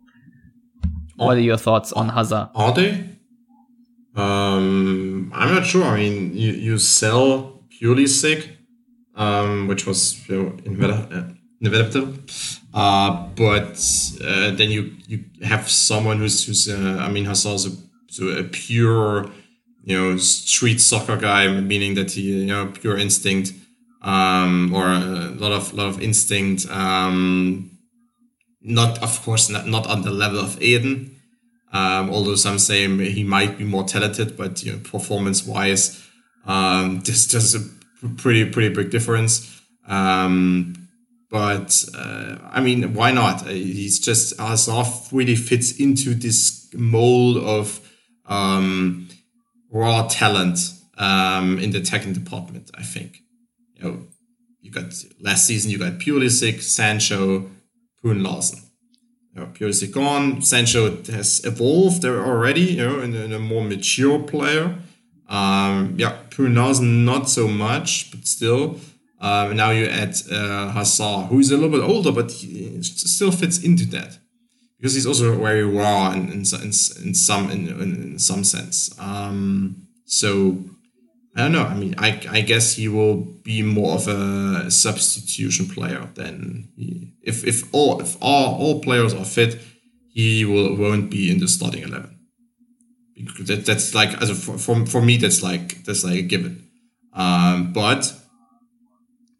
what 1.15 1.37
are 1.37 1.41
your 1.41 1.57
thoughts 1.57 1.93
on 1.93 2.09
Hazard? 2.09 2.49
Are 2.55 2.73
they? 2.73 3.12
Um, 4.15 5.31
I'm 5.33 5.53
not 5.55 5.65
sure. 5.65 5.83
I 5.83 5.97
mean, 5.97 6.35
you, 6.35 6.51
you 6.51 6.77
sell 6.77 7.63
Pulisic, 7.69 8.57
um, 9.15 9.67
which 9.67 9.85
was 9.85 10.27
you 10.29 10.57
know, 10.67 11.33
inevitable. 11.61 12.13
Uh, 12.73 13.27
but 13.35 13.79
uh, 14.23 14.51
then 14.51 14.71
you 14.71 14.95
you 15.07 15.23
have 15.43 15.69
someone 15.69 16.17
who's 16.17 16.45
who's 16.45 16.67
uh, 16.67 16.97
I 16.99 17.09
mean 17.09 17.25
Hazard's 17.25 17.67
a, 18.19 18.25
a 18.39 18.43
pure 18.43 19.29
you 19.83 19.97
know 19.97 20.17
street 20.17 20.79
soccer 20.79 21.17
guy, 21.17 21.47
meaning 21.47 21.95
that 21.95 22.11
he 22.11 22.21
you 22.21 22.45
know 22.45 22.67
pure 22.67 22.97
instinct 22.97 23.53
um, 24.01 24.73
or 24.73 24.87
a 24.87 25.33
lot 25.35 25.51
of 25.51 25.73
lot 25.73 25.87
of 25.87 26.01
instinct. 26.01 26.69
Um, 26.69 27.71
not 28.61 29.01
of 29.03 29.21
course 29.23 29.49
not, 29.49 29.67
not 29.67 29.87
on 29.87 30.01
the 30.01 30.11
level 30.11 30.39
of 30.39 30.61
Eden, 30.61 31.12
um, 31.73 32.11
although 32.11 32.35
some 32.35 32.59
say 32.59 32.87
he 33.09 33.23
might 33.23 33.57
be 33.57 33.63
more 33.63 33.83
talented, 33.83 34.37
but 34.37 34.63
you 34.63 34.71
know 34.71 34.77
performance 34.79 35.45
wise, 35.45 36.07
um, 36.45 37.01
there's 37.05 37.55
a 37.55 38.07
pretty 38.17 38.45
pretty 38.49 38.73
big 38.73 38.91
difference. 38.91 39.61
Um, 39.87 40.75
but 41.31 41.83
uh, 41.97 42.37
I 42.51 42.61
mean, 42.61 42.93
why 42.93 43.11
not? 43.11 43.47
Uh, 43.47 43.49
he's 43.49 43.99
just 43.99 44.39
Hazard 44.39 44.85
really 45.11 45.35
fits 45.35 45.79
into 45.79 46.13
this 46.13 46.69
mold 46.75 47.37
of 47.37 47.79
um, 48.27 49.09
raw 49.71 50.07
talent 50.07 50.59
um, 50.99 51.57
in 51.57 51.71
the 51.71 51.79
attacking 51.79 52.13
department. 52.13 52.69
I 52.75 52.83
think. 52.83 53.17
You 53.73 53.83
know, 53.83 54.07
you 54.61 54.69
got 54.69 54.93
last 55.19 55.47
season 55.47 55.71
you 55.71 55.79
got 55.79 55.93
Pulisic, 55.93 56.61
Sancho, 56.61 57.49
Bruun 58.03 58.23
Larsen. 58.23 58.59
You 59.33 59.41
know, 59.41 59.47
Pulisic 59.47 59.91
gone. 59.91 60.41
Sancho 60.41 61.01
has 61.11 61.43
evolved 61.43 62.05
already, 62.05 62.61
you 62.61 62.87
know, 62.87 62.99
in, 63.01 63.15
in 63.15 63.33
a 63.33 63.39
more 63.39 63.63
mature 63.63 64.19
player. 64.19 64.75
Um, 65.27 65.95
yeah, 65.97 66.17
Bruun 66.29 66.53
not 67.05 67.29
so 67.29 67.47
much, 67.47 68.11
but 68.11 68.27
still. 68.27 68.79
Um, 69.19 69.55
now 69.55 69.71
you 69.71 69.85
add 69.85 70.15
uh, 70.31 70.71
Hazard, 70.71 71.27
who 71.27 71.39
is 71.39 71.49
a 71.49 71.55
little 71.55 71.69
bit 71.69 71.81
older, 71.81 72.11
but 72.11 72.29
he 72.29 72.83
still 72.83 73.31
fits 73.31 73.63
into 73.63 73.85
that 73.85 74.17
because 74.77 74.95
he's 74.95 75.07
also 75.07 75.37
very 75.39 75.63
raw 75.63 76.11
in, 76.11 76.29
in, 76.29 76.43
in, 76.61 76.71
in 77.05 77.13
some 77.15 77.49
in, 77.49 77.69
in, 77.69 78.19
some 78.19 78.43
sense. 78.43 78.93
Um, 78.99 79.87
so 80.05 80.57
I 81.35 81.41
don't 81.41 81.51
know. 81.51 81.63
I 81.63 81.73
mean, 81.73 81.95
I, 81.97 82.21
I 82.29 82.41
guess 82.41 82.75
he 82.75 82.87
will 82.87 83.15
be 83.15 83.63
more 83.63 83.95
of 83.95 84.07
a 84.07 84.69
substitution 84.69 85.67
player 85.67 86.07
than 86.13 86.69
he, 86.75 87.15
if 87.23 87.43
if 87.43 87.73
all 87.73 87.99
if 88.01 88.15
all, 88.21 88.55
all 88.55 88.81
players 88.81 89.13
are 89.13 89.25
fit, 89.25 89.59
he 90.09 90.45
will 90.45 90.75
won't 90.75 91.09
be 91.09 91.31
in 91.31 91.39
the 91.39 91.47
starting 91.47 91.83
eleven. 91.83 92.19
Because 93.15 93.47
that, 93.47 93.65
that's 93.65 93.95
like 93.95 94.21
as 94.21 94.29
a, 94.29 94.35
for, 94.35 94.85
for 94.85 95.01
me 95.01 95.17
that's 95.17 95.41
like 95.41 95.83
that's 95.85 96.03
like 96.03 96.15
a 96.15 96.21
given. 96.21 96.69
Um, 97.13 97.73
but 97.73 98.13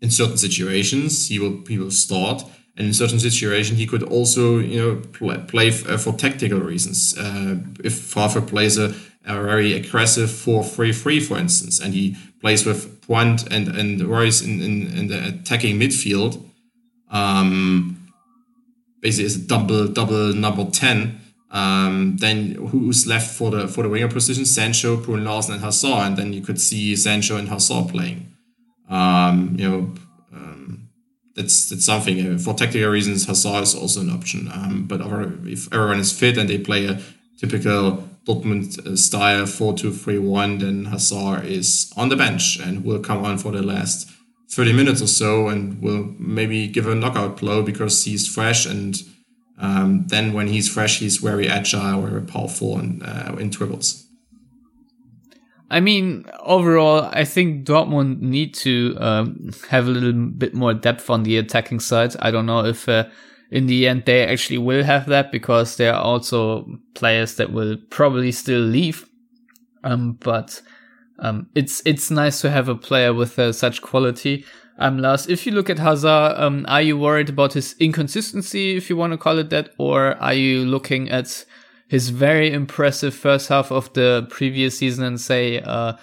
in 0.01 0.09
certain 0.09 0.37
situations, 0.37 1.27
he 1.27 1.37
will 1.37 1.63
he 1.67 1.77
will 1.77 1.91
start, 1.91 2.43
and 2.75 2.87
in 2.87 2.93
certain 2.93 3.19
situations, 3.19 3.77
he 3.77 3.85
could 3.85 4.03
also 4.03 4.57
you 4.57 4.81
know 4.81 5.01
play, 5.13 5.37
play 5.47 5.69
for 5.69 6.13
tactical 6.13 6.59
reasons. 6.59 7.15
Uh, 7.17 7.57
if 7.83 7.93
Favre 7.99 8.41
plays 8.41 8.79
a, 8.79 8.95
a 9.25 9.41
very 9.41 9.73
aggressive 9.73 10.29
4-3-3, 10.29 11.25
for 11.25 11.37
instance, 11.37 11.79
and 11.79 11.93
he 11.93 12.17
plays 12.41 12.65
with 12.65 12.93
and 13.09 13.67
and 13.67 14.01
Reus 14.01 14.41
in, 14.41 14.61
in, 14.61 14.87
in 14.97 15.07
the 15.07 15.27
attacking 15.27 15.79
midfield, 15.79 16.43
um, 17.09 18.11
basically 19.01 19.25
as 19.25 19.35
a 19.35 19.41
double 19.41 19.87
double 19.87 20.33
number 20.33 20.65
ten. 20.71 21.19
Um, 21.51 22.17
then 22.17 22.55
who's 22.55 23.05
left 23.05 23.29
for 23.29 23.51
the 23.51 23.67
for 23.67 23.83
the 23.83 23.89
winger 23.89 24.07
position? 24.07 24.45
Sancho, 24.45 24.97
Bruun 24.97 25.23
Larsen, 25.23 25.55
and 25.55 25.63
Hazard, 25.63 26.07
and 26.07 26.17
then 26.17 26.33
you 26.33 26.41
could 26.41 26.59
see 26.59 26.95
Sancho 26.95 27.37
and 27.37 27.47
Hazard 27.47 27.89
playing. 27.89 28.33
Um, 28.89 29.55
you 29.57 29.69
know, 29.69 29.93
um, 30.33 30.89
that's 31.35 31.69
that's 31.69 31.85
something 31.85 32.37
for 32.39 32.53
tactical 32.53 32.89
reasons. 32.89 33.25
Hazard 33.25 33.63
is 33.63 33.75
also 33.75 34.01
an 34.01 34.09
option. 34.09 34.49
Um, 34.51 34.85
but 34.87 35.01
if 35.45 35.71
everyone 35.71 35.99
is 35.99 36.17
fit 36.17 36.37
and 36.37 36.49
they 36.49 36.57
play 36.57 36.87
a 36.87 36.99
typical 37.37 38.03
Dortmund 38.27 38.85
uh, 38.85 38.95
style 38.95 39.45
four 39.45 39.73
two 39.73 39.91
three 39.91 40.19
one, 40.19 40.59
then 40.59 40.85
Hazard 40.85 41.45
is 41.45 41.91
on 41.97 42.09
the 42.09 42.15
bench 42.15 42.59
and 42.59 42.83
will 42.83 42.99
come 42.99 43.25
on 43.25 43.37
for 43.37 43.51
the 43.51 43.61
last 43.61 44.09
thirty 44.49 44.73
minutes 44.73 45.01
or 45.01 45.07
so, 45.07 45.47
and 45.47 45.81
will 45.81 46.13
maybe 46.17 46.67
give 46.67 46.87
a 46.87 46.95
knockout 46.95 47.37
blow 47.37 47.63
because 47.63 48.03
he's 48.03 48.27
fresh 48.27 48.65
and. 48.65 49.01
Um, 49.59 50.07
then 50.07 50.33
when 50.33 50.47
he's 50.47 50.67
fresh, 50.67 50.97
he's 50.97 51.17
very 51.17 51.47
agile, 51.47 52.01
very 52.01 52.23
powerful, 52.23 52.79
and 52.79 53.03
uh, 53.03 53.35
in 53.39 53.51
dribbles. 53.51 54.03
I 55.69 55.79
mean, 55.79 56.25
overall, 56.39 57.07
I 57.13 57.23
think 57.23 57.65
Dortmund 57.65 58.19
need 58.19 58.55
to 58.55 58.97
um, 58.99 59.51
have 59.69 59.87
a 59.87 59.91
little 59.91 60.11
bit 60.11 60.53
more 60.55 60.73
depth 60.73 61.09
on 61.09 61.23
the 61.23 61.37
attacking 61.37 61.79
side. 61.79 62.15
I 62.19 62.31
don't 62.31 62.47
know 62.47 62.65
if 62.65 62.89
uh, 62.89 63.05
in 63.53 63.67
the 63.67 63.87
end 63.87 64.03
they 64.05 64.25
actually 64.25 64.57
will 64.57 64.83
have 64.83 65.05
that 65.05 65.31
because 65.31 65.77
there 65.77 65.93
are 65.93 66.01
also 66.01 66.65
players 66.95 67.35
that 67.35 67.53
will 67.53 67.77
probably 67.91 68.31
still 68.31 68.59
leave. 68.59 69.07
Um, 69.83 70.13
but 70.13 70.59
um, 71.19 71.47
it's 71.53 71.81
it's 71.85 72.09
nice 72.09 72.41
to 72.41 72.49
have 72.49 72.67
a 72.67 72.75
player 72.75 73.13
with 73.13 73.37
uh, 73.37 73.53
such 73.53 73.81
quality. 73.81 74.43
Um, 74.79 74.97
Lars, 74.97 75.27
if 75.27 75.45
you 75.45 75.51
look 75.51 75.69
at 75.69 75.77
Hazard, 75.77 76.33
um, 76.35 76.65
are 76.67 76.81
you 76.81 76.97
worried 76.97 77.29
about 77.29 77.53
his 77.53 77.75
inconsistency, 77.79 78.75
if 78.75 78.89
you 78.89 78.97
want 78.97 79.13
to 79.13 79.17
call 79.17 79.37
it 79.37 79.51
that, 79.51 79.69
or 79.77 80.15
are 80.15 80.33
you 80.33 80.65
looking 80.65 81.11
at 81.11 81.45
his 81.87 82.09
very 82.09 82.51
impressive 82.51 83.13
first 83.13 83.49
half 83.49 83.71
of 83.71 83.93
the 83.93 84.25
previous 84.31 84.79
season 84.79 85.05
and 85.05 85.21
say, 85.21 85.61
uh, 85.61 85.93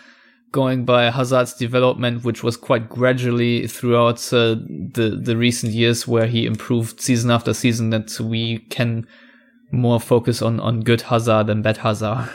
going 0.52 0.84
by 0.84 1.10
Hazard's 1.10 1.54
development, 1.54 2.24
which 2.24 2.42
was 2.42 2.56
quite 2.56 2.88
gradually 2.88 3.66
throughout 3.66 4.18
uh, 4.32 4.56
the 4.94 5.18
the 5.22 5.36
recent 5.36 5.72
years, 5.72 6.06
where 6.06 6.26
he 6.26 6.46
improved 6.46 7.00
season 7.00 7.30
after 7.30 7.54
season, 7.54 7.90
that 7.90 8.18
we 8.20 8.58
can 8.70 9.06
more 9.70 10.00
focus 10.00 10.42
on 10.42 10.60
on 10.60 10.80
good 10.80 11.02
Hazard 11.02 11.46
than 11.46 11.62
bad 11.62 11.78
Hazard. 11.78 12.28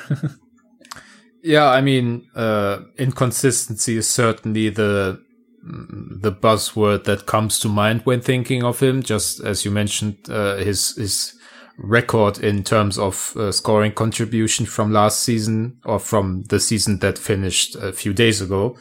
yeah, 1.43 1.69
I 1.69 1.81
mean, 1.81 2.27
uh, 2.35 2.79
inconsistency 2.97 3.97
is 3.97 4.09
certainly 4.09 4.69
the 4.69 5.21
the 5.65 6.31
buzzword 6.31 7.05
that 7.05 7.25
comes 7.25 7.59
to 7.59 7.67
mind 7.67 8.01
when 8.03 8.21
thinking 8.21 8.63
of 8.63 8.79
him. 8.79 9.01
Just 9.01 9.39
as 9.41 9.65
you 9.65 9.71
mentioned, 9.71 10.17
uh, 10.29 10.57
his 10.57 10.95
his 10.95 11.34
record 11.77 12.39
in 12.39 12.63
terms 12.63 12.97
of 12.97 13.35
uh, 13.35 13.51
scoring 13.51 13.91
contribution 13.91 14.65
from 14.65 14.91
last 14.91 15.23
season 15.23 15.77
or 15.85 15.99
from 15.99 16.43
the 16.43 16.59
season 16.59 16.99
that 16.99 17.17
finished 17.17 17.75
a 17.75 17.91
few 17.91 18.13
days 18.13 18.41
ago. 18.41 18.77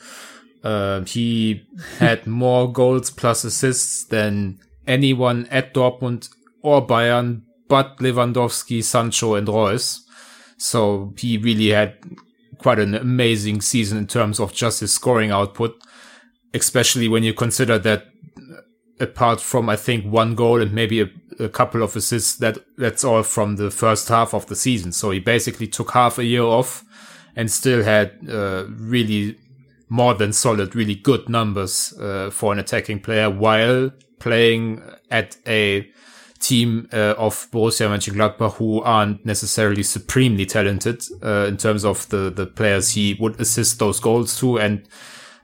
Uh, 0.63 1.03
he 1.05 1.67
had 1.99 2.27
more 2.27 2.73
goals 2.73 3.11
plus 3.11 3.45
assists 3.45 4.05
than 4.05 4.59
anyone 4.87 5.47
at 5.47 5.75
Dortmund 5.75 6.29
or 6.63 6.87
Bayern 6.87 7.43
but 7.69 7.99
Lewandowski, 7.99 8.85
Sancho 8.85 9.35
and 9.35 9.49
Reus. 9.49 10.07
So 10.57 11.15
he 11.19 11.39
really 11.39 11.71
had 11.71 11.97
quite 12.59 12.79
an 12.79 12.95
amazing 12.95 13.61
season 13.61 13.99
in 13.99 14.07
terms 14.07 14.39
of 14.39 14.53
just 14.53 14.81
his 14.81 14.93
scoring 14.93 15.31
output, 15.31 15.83
especially 16.53 17.09
when 17.09 17.23
you 17.23 17.35
consider 17.35 17.79
that 17.79 18.07
apart 19.01 19.41
from 19.41 19.69
I 19.69 19.77
think 19.77 20.05
one 20.05 20.35
goal 20.35 20.61
and 20.61 20.73
maybe 20.73 21.01
a, 21.01 21.11
a, 21.39 21.49
couple 21.49 21.83
of 21.83 21.97
assists, 21.97 22.37
that 22.37 22.59
that's 22.77 23.05
all 23.05 23.23
from 23.23 23.57
the 23.57 23.71
first 23.71 24.09
half 24.09 24.35
of 24.35 24.47
the 24.47 24.57
season. 24.57 24.93
So 24.93 25.11
he 25.11 25.21
basically 25.21 25.67
took 25.67 25.93
half 25.93 26.19
a 26.19 26.25
year 26.25 26.43
off 26.43 26.85
and 27.37 27.51
still 27.51 27.83
had 27.83 28.19
uh, 28.29 28.65
really 28.69 29.37
more 29.89 30.15
than 30.15 30.33
solid, 30.33 30.75
really 30.75 30.95
good 30.95 31.29
numbers 31.29 31.93
uh, 32.01 32.31
for 32.31 32.53
an 32.53 32.59
attacking 32.59 33.01
player 33.01 33.31
while 33.31 33.91
playing 34.19 34.83
at 35.11 35.37
a 35.47 35.89
team 36.41 36.89
uh, 36.93 37.15
of 37.17 37.51
Borussia 37.51 37.89
Mönchengladbach 37.89 38.55
who 38.55 38.83
aren't 38.83 39.25
necessarily 39.25 39.83
supremely 39.83 40.47
talented 40.47 41.03
uh, 41.23 41.47
in 41.49 41.57
terms 41.57 41.85
of 41.85 42.09
the 42.11 42.31
the 42.31 42.47
players 42.47 42.93
he 42.93 43.17
would 43.19 43.41
assist 43.41 43.79
those 43.79 43.99
goals 43.99 44.39
to 44.41 44.59
and 44.59 44.87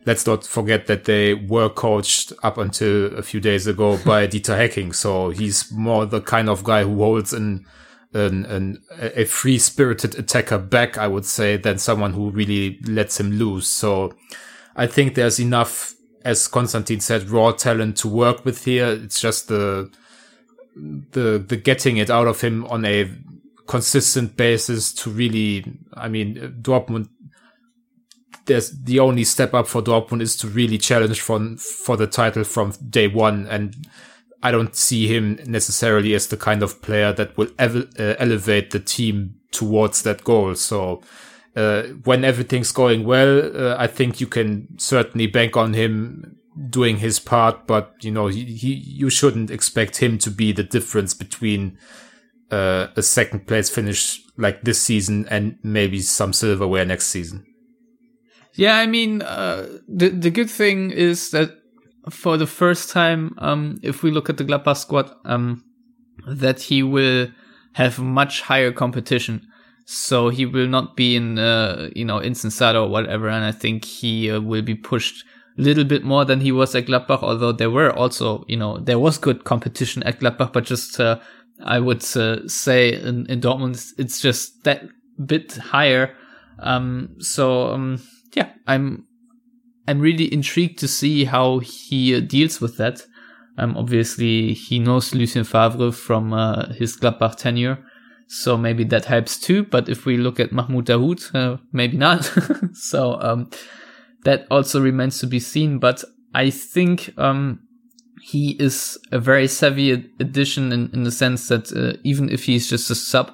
let's 0.07 0.27
not 0.27 0.45
forget 0.45 0.87
that 0.87 1.05
they 1.05 1.35
were 1.35 1.69
coached 1.69 2.33
up 2.43 2.59
until 2.59 3.15
a 3.17 3.23
few 3.23 3.41
days 3.41 3.67
ago 3.67 3.99
by 4.05 4.27
Dieter 4.27 4.57
Hecking. 4.57 4.93
So 4.93 5.31
he's 5.31 5.71
more 5.73 6.07
the 6.07 6.21
kind 6.21 6.49
of 6.49 6.65
guy 6.65 6.85
who 6.85 6.97
holds 6.97 7.33
an, 7.33 7.67
an, 8.13 8.45
an 8.47 8.83
a 8.99 9.25
free 9.25 9.59
spirited 9.59 10.19
attacker 10.19 10.59
back, 10.59 10.99
I 10.99 11.07
would 11.07 11.27
say, 11.27 11.57
than 11.57 11.79
someone 11.79 12.13
who 12.13 12.31
really 12.31 12.79
lets 12.83 13.21
him 13.21 13.33
loose. 13.33 13.69
So 13.69 14.13
I 14.75 14.87
think 14.87 15.15
there's 15.15 15.39
enough, 15.39 15.95
as 16.25 16.49
Konstantin 16.49 17.01
said, 17.01 17.29
raw 17.29 17.53
talent 17.53 17.97
to 17.99 18.09
work 18.09 18.45
with 18.45 18.65
here. 18.65 18.89
It's 18.89 19.21
just 19.21 19.49
the, 19.49 19.91
the, 20.77 21.45
the 21.47 21.57
getting 21.57 21.99
it 21.99 22.11
out 22.11 22.27
of 22.27 22.41
him 22.41 22.65
on 22.67 22.85
a 22.85 23.11
consistent 23.67 24.37
basis 24.37 24.93
to 24.93 25.11
really, 25.11 25.65
I 25.95 26.09
mean, 26.09 26.57
Dortmund 26.61 27.09
there's 28.51 28.71
the 28.71 28.99
only 28.99 29.23
step 29.23 29.55
up 29.55 29.69
for 29.69 29.81
Dortmund 29.81 30.23
is 30.23 30.37
to 30.39 30.49
really 30.49 30.77
challenge 30.77 31.21
for 31.21 31.57
for 31.57 31.97
the 31.97 32.09
title 32.09 32.43
from 32.43 32.73
day 32.91 33.07
one, 33.07 33.47
and 33.47 33.77
I 34.43 34.51
don't 34.51 34.75
see 34.75 35.07
him 35.07 35.39
necessarily 35.47 36.15
as 36.15 36.27
the 36.27 36.37
kind 36.37 36.63
of 36.65 36.83
player 36.83 37.13
that 37.13 37.37
will 37.37 37.47
ev- 37.61 37.93
uh, 37.97 38.17
elevate 38.19 38.73
the 38.73 38.81
team 38.81 39.37
towards 39.53 40.03
that 40.03 40.25
goal. 40.25 40.55
So. 40.57 41.03
Uh, 41.57 41.83
when 42.05 42.25
everything's 42.25 42.71
going 42.71 43.03
well, 43.05 43.33
uh, 43.57 43.75
I 43.77 43.89
think 43.89 44.21
you 44.21 44.29
can 44.29 44.79
certainly 44.79 45.27
bank 45.27 45.57
on 45.57 45.75
him 45.75 46.39
doing 46.71 46.99
his 46.99 47.19
part, 47.19 47.67
but 47.67 47.93
you 48.03 48.13
know, 48.13 48.29
he, 48.29 48.45
he 48.45 48.75
you 48.75 49.11
shouldn't 49.11 49.51
expect 49.51 49.97
him 49.97 50.17
to 50.19 50.31
be 50.31 50.53
the 50.53 50.63
difference 50.63 51.13
between 51.13 51.77
uh, 52.53 52.87
a 52.95 53.03
second 53.03 53.49
place 53.49 53.69
finish 53.69 54.23
like 54.37 54.63
this 54.63 54.81
season 54.81 55.27
and 55.29 55.59
maybe 55.65 56.01
some 56.01 56.33
silverware 56.33 56.85
next 56.85 57.07
season. 57.07 57.45
Yeah, 58.55 58.77
I 58.77 58.87
mean, 58.87 59.23
uh, 59.23 59.67
the 59.89 60.09
the 60.09 60.31
good 60.31 60.51
thing 60.51 60.91
is 60.91 61.31
that 61.31 61.51
for 62.11 62.37
the 62.37 62.47
first 62.47 62.91
time, 62.91 63.35
um, 63.39 63.79
if 63.83 64.03
we 64.03 64.11
look 64.11 64.29
at 64.29 64.37
the 64.37 64.45
Gladbach 64.45 64.77
squad, 64.77 65.11
um, 65.25 65.65
that 66.27 66.61
he 66.63 66.83
will 66.83 67.29
have 67.75 67.99
much 67.99 68.43
higher 68.43 68.73
competition. 68.73 69.47
So 69.87 70.29
he 70.29 70.47
will 70.47 70.69
not 70.69 70.97
be 70.97 71.17
in, 71.17 71.39
uh, 71.39 71.91
you 71.97 72.05
know, 72.05 72.21
Insensado 72.21 72.85
or 72.85 72.89
whatever. 72.89 73.29
And 73.29 73.45
I 73.45 73.53
think 73.53 73.85
he 73.85 74.31
uh, 74.31 74.41
will 74.41 74.63
be 74.63 74.75
pushed 74.75 75.25
a 75.59 75.63
little 75.63 75.85
bit 75.85 76.05
more 76.05 76.25
than 76.25 76.41
he 76.41 76.53
was 76.53 76.75
at 76.75 76.87
Gladbach. 76.87 77.23
Although 77.23 77.53
there 77.53 77.71
were 77.71 77.93
also, 77.93 78.45
you 78.47 78.57
know, 78.57 78.79
there 78.79 78.99
was 78.99 79.19
good 79.19 79.45
competition 79.45 80.03
at 80.05 80.21
Gladbach, 80.21 80.53
but 80.53 80.65
just, 80.65 81.01
uh, 81.01 81.19
I 81.65 81.81
would 81.81 82.05
uh, 82.17 82.47
say 82.47 82.93
in, 82.95 83.27
in 83.27 83.41
Dortmund, 83.41 83.93
it's 83.99 84.21
just 84.21 84.63
that 84.65 84.85
bit 85.25 85.57
higher. 85.57 86.15
Um, 86.61 87.17
so, 87.19 87.73
um, 87.73 88.01
yeah, 88.35 88.51
I'm 88.67 89.07
I'm 89.89 90.01
really 90.01 90.33
intrigued 90.33 90.79
to 90.81 90.89
see 90.89 91.25
how 91.25 91.59
he 91.59 92.15
uh, 92.15 92.21
deals 92.21 92.61
with 92.61 92.77
that. 92.77 93.03
Um, 93.59 93.77
obviously, 93.77 94.55
he 94.55 94.79
knows 94.79 95.15
Lucien 95.15 95.45
Favre 95.45 95.93
from 95.93 96.33
uh, 96.33 96.73
his 96.73 96.97
Gladbach 96.97 97.37
tenure, 97.37 97.85
so 98.29 98.57
maybe 98.57 98.85
that 98.85 99.07
helps 99.07 99.39
too. 99.39 99.65
But 99.65 99.89
if 99.89 100.07
we 100.07 100.17
look 100.17 100.39
at 100.39 100.53
Mahmoud 100.53 100.87
Dahoud, 100.87 101.35
uh, 101.35 101.59
maybe 101.73 101.97
not. 101.97 102.25
so 102.73 103.21
um, 103.21 103.51
that 104.25 104.47
also 104.51 104.81
remains 104.81 105.19
to 105.19 105.27
be 105.27 105.41
seen. 105.41 105.79
But 105.79 106.05
I 106.33 106.51
think 106.51 107.13
um, 107.19 107.61
he 108.23 108.53
is 108.53 108.99
a 109.11 109.19
very 109.19 109.49
savvy 109.49 109.91
addition 109.91 110.73
in, 110.73 110.91
in 110.93 111.03
the 111.03 111.11
sense 111.11 111.49
that 111.49 111.73
uh, 111.73 111.99
even 112.05 112.29
if 112.31 112.45
he's 112.45 112.69
just 112.69 112.91
a 112.91 112.95
sub, 112.95 113.33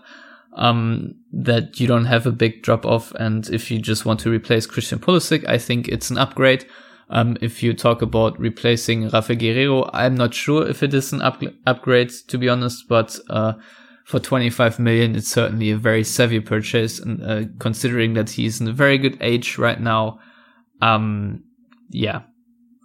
um, 0.56 1.14
that 1.32 1.78
you 1.78 1.86
don't 1.86 2.06
have 2.06 2.26
a 2.26 2.32
big 2.32 2.62
drop 2.62 2.84
off. 2.84 3.12
And 3.12 3.48
if 3.50 3.70
you 3.70 3.78
just 3.78 4.04
want 4.04 4.20
to 4.20 4.30
replace 4.30 4.66
Christian 4.66 4.98
Pulisic, 4.98 5.46
I 5.48 5.58
think 5.58 5.88
it's 5.88 6.10
an 6.10 6.18
upgrade. 6.18 6.66
Um, 7.08 7.36
if 7.40 7.62
you 7.62 7.72
talk 7.72 8.02
about 8.02 8.38
replacing 8.40 9.08
Rafa 9.10 9.36
Guerreiro, 9.36 9.88
I'm 9.92 10.16
not 10.16 10.34
sure 10.34 10.66
if 10.66 10.82
it 10.82 10.92
is 10.92 11.12
an 11.12 11.22
up- 11.22 11.42
upgrade, 11.66 12.10
to 12.28 12.38
be 12.38 12.48
honest, 12.48 12.88
but, 12.88 13.16
uh, 13.30 13.52
for 14.04 14.18
25 14.18 14.78
million, 14.78 15.14
it's 15.14 15.28
certainly 15.28 15.70
a 15.70 15.76
very 15.76 16.02
savvy 16.02 16.40
purchase. 16.40 16.98
And, 16.98 17.22
uh, 17.22 17.44
considering 17.58 18.14
that 18.14 18.30
he's 18.30 18.60
in 18.60 18.68
a 18.68 18.72
very 18.72 18.98
good 18.98 19.18
age 19.20 19.58
right 19.58 19.80
now, 19.80 20.18
um, 20.80 21.44
yeah, 21.90 22.22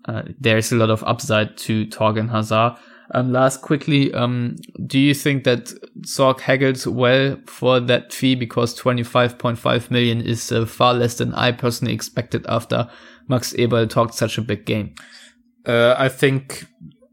uh, 0.06 0.24
there's 0.40 0.72
a 0.72 0.76
lot 0.76 0.90
of 0.90 1.04
upside 1.04 1.58
to 1.58 1.86
Thorgan 1.88 2.30
Hazard. 2.30 2.76
Um, 3.14 3.32
last 3.34 3.62
quickly, 3.62 4.14
um, 4.14 4.56
do 4.86 4.98
you 4.98 5.14
think 5.14 5.44
that 5.44 5.66
Zorc 6.02 6.40
haggled 6.40 6.86
well 6.86 7.38
for 7.46 7.80
that 7.82 8.14
fee 8.14 8.36
because 8.36 8.80
25.5 8.80 9.92
million 9.92 10.22
is 10.22 10.52
uh, 10.52 10.66
far 10.66 10.94
less 10.94 11.18
than 11.18 11.34
I 11.34 11.52
personally 11.52 11.94
expected 11.94 12.46
after 12.48 12.90
Max 13.28 13.54
Eberl 13.54 13.90
talked 13.90 14.14
such 14.14 14.38
a 14.38 14.42
big 14.42 14.66
game? 14.66 14.96
Uh, 15.66 15.94
I 15.98 16.08
think 16.08 16.66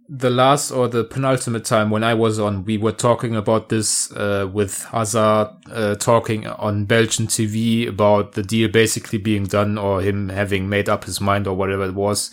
the 0.09 0.30
last 0.30 0.70
or 0.70 0.88
the 0.88 1.05
penultimate 1.05 1.64
time 1.64 1.90
when 1.90 2.03
I 2.03 2.14
was 2.14 2.38
on, 2.38 2.64
we 2.64 2.78
were 2.78 2.92
talking 2.92 3.36
about 3.36 3.68
this 3.68 4.11
uh, 4.12 4.49
with 4.51 4.84
Hazard 4.84 5.49
uh, 5.70 5.96
talking 5.96 6.46
on 6.46 6.86
Belgian 6.86 7.26
TV 7.26 7.86
about 7.86 8.32
the 8.32 8.42
deal 8.42 8.68
basically 8.68 9.18
being 9.18 9.44
done 9.44 9.76
or 9.76 10.01
him 10.01 10.30
having 10.30 10.68
made 10.68 10.88
up 10.88 11.05
his 11.05 11.20
mind 11.20 11.46
or 11.46 11.55
whatever 11.55 11.84
it 11.84 11.94
was. 11.94 12.30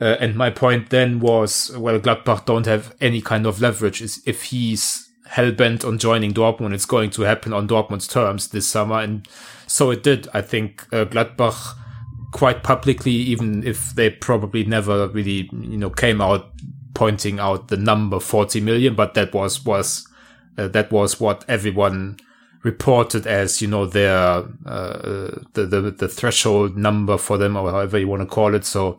Uh, 0.00 0.16
and 0.20 0.36
my 0.36 0.50
point 0.50 0.90
then 0.90 1.18
was, 1.18 1.76
well, 1.76 1.98
Gladbach 1.98 2.44
don't 2.44 2.66
have 2.66 2.94
any 3.00 3.20
kind 3.20 3.46
of 3.46 3.60
leverage. 3.60 4.00
Is 4.00 4.22
if 4.26 4.44
he's 4.44 5.08
hell 5.26 5.52
bent 5.52 5.84
on 5.84 5.98
joining 5.98 6.32
Dortmund, 6.32 6.72
it's 6.72 6.86
going 6.86 7.10
to 7.10 7.22
happen 7.22 7.52
on 7.52 7.68
Dortmund's 7.68 8.06
terms 8.06 8.48
this 8.48 8.66
summer, 8.66 9.00
and 9.00 9.26
so 9.66 9.90
it 9.90 10.02
did. 10.02 10.28
I 10.32 10.42
think 10.42 10.86
uh, 10.92 11.04
Gladbach 11.04 11.76
quite 12.32 12.62
publicly, 12.62 13.12
even 13.12 13.66
if 13.66 13.94
they 13.94 14.10
probably 14.10 14.64
never 14.64 15.08
really, 15.08 15.48
you 15.52 15.78
know, 15.78 15.90
came 15.90 16.20
out 16.20 16.50
pointing 16.94 17.38
out 17.38 17.68
the 17.68 17.76
number 17.76 18.20
40 18.20 18.60
million, 18.60 18.94
but 18.94 19.14
that 19.14 19.32
was 19.32 19.64
was 19.64 20.06
uh, 20.56 20.68
that 20.68 20.90
was 20.90 21.20
what 21.20 21.44
everyone 21.48 22.18
reported 22.64 23.24
as 23.26 23.62
you 23.62 23.68
know 23.68 23.86
their 23.86 24.44
uh, 24.66 25.30
the, 25.52 25.64
the 25.64 25.80
the 25.92 26.08
threshold 26.08 26.76
number 26.76 27.16
for 27.16 27.38
them 27.38 27.56
or 27.56 27.70
however 27.70 27.98
you 27.98 28.08
want 28.08 28.22
to 28.22 28.26
call 28.26 28.54
it. 28.54 28.64
So 28.64 28.98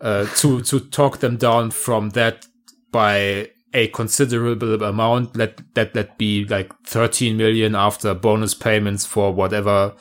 uh, 0.00 0.26
to 0.36 0.60
to 0.62 0.80
talk 0.80 1.18
them 1.18 1.36
down 1.36 1.70
from 1.70 2.10
that 2.10 2.46
by 2.92 3.50
a 3.74 3.88
considerable 3.88 4.82
amount. 4.82 5.36
Let 5.36 5.74
that 5.74 5.94
let 5.94 6.18
be 6.18 6.44
like 6.44 6.72
13 6.84 7.36
million 7.36 7.74
after 7.74 8.14
bonus 8.14 8.54
payments 8.54 9.04
for 9.04 9.32
whatever 9.32 9.94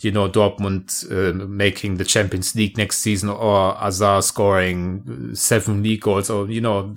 you 0.00 0.10
know 0.10 0.28
Dortmund 0.28 1.04
uh, 1.10 1.46
making 1.46 1.96
the 1.96 2.04
Champions 2.04 2.54
League 2.54 2.76
next 2.76 2.98
season 2.98 3.28
or 3.28 3.74
Hazard 3.74 4.24
scoring 4.24 5.34
seven 5.34 5.82
league 5.82 6.00
goals 6.00 6.30
or 6.30 6.48
you 6.50 6.60
know 6.60 6.94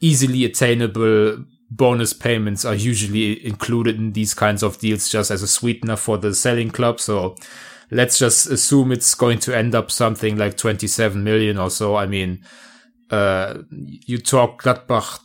easily 0.00 0.44
attainable 0.44 1.44
bonus 1.70 2.12
payments 2.12 2.64
are 2.64 2.74
usually 2.74 3.44
included 3.44 3.96
in 3.96 4.12
these 4.12 4.34
kinds 4.34 4.62
of 4.62 4.78
deals 4.78 5.08
just 5.08 5.30
as 5.30 5.42
a 5.42 5.48
sweetener 5.48 5.96
for 5.96 6.16
the 6.16 6.34
selling 6.34 6.70
club. 6.70 7.00
So 7.00 7.36
let's 7.90 8.18
just 8.18 8.46
assume 8.46 8.92
it's 8.92 9.14
going 9.14 9.38
to 9.40 9.56
end 9.56 9.74
up 9.74 9.90
something 9.90 10.36
like 10.36 10.56
27 10.56 11.22
million 11.22 11.58
or 11.58 11.70
so. 11.70 11.96
I 11.96 12.06
mean, 12.06 12.44
uh, 13.10 13.58
you 13.70 14.18
talk 14.18 14.62
Gladbach 14.62 15.20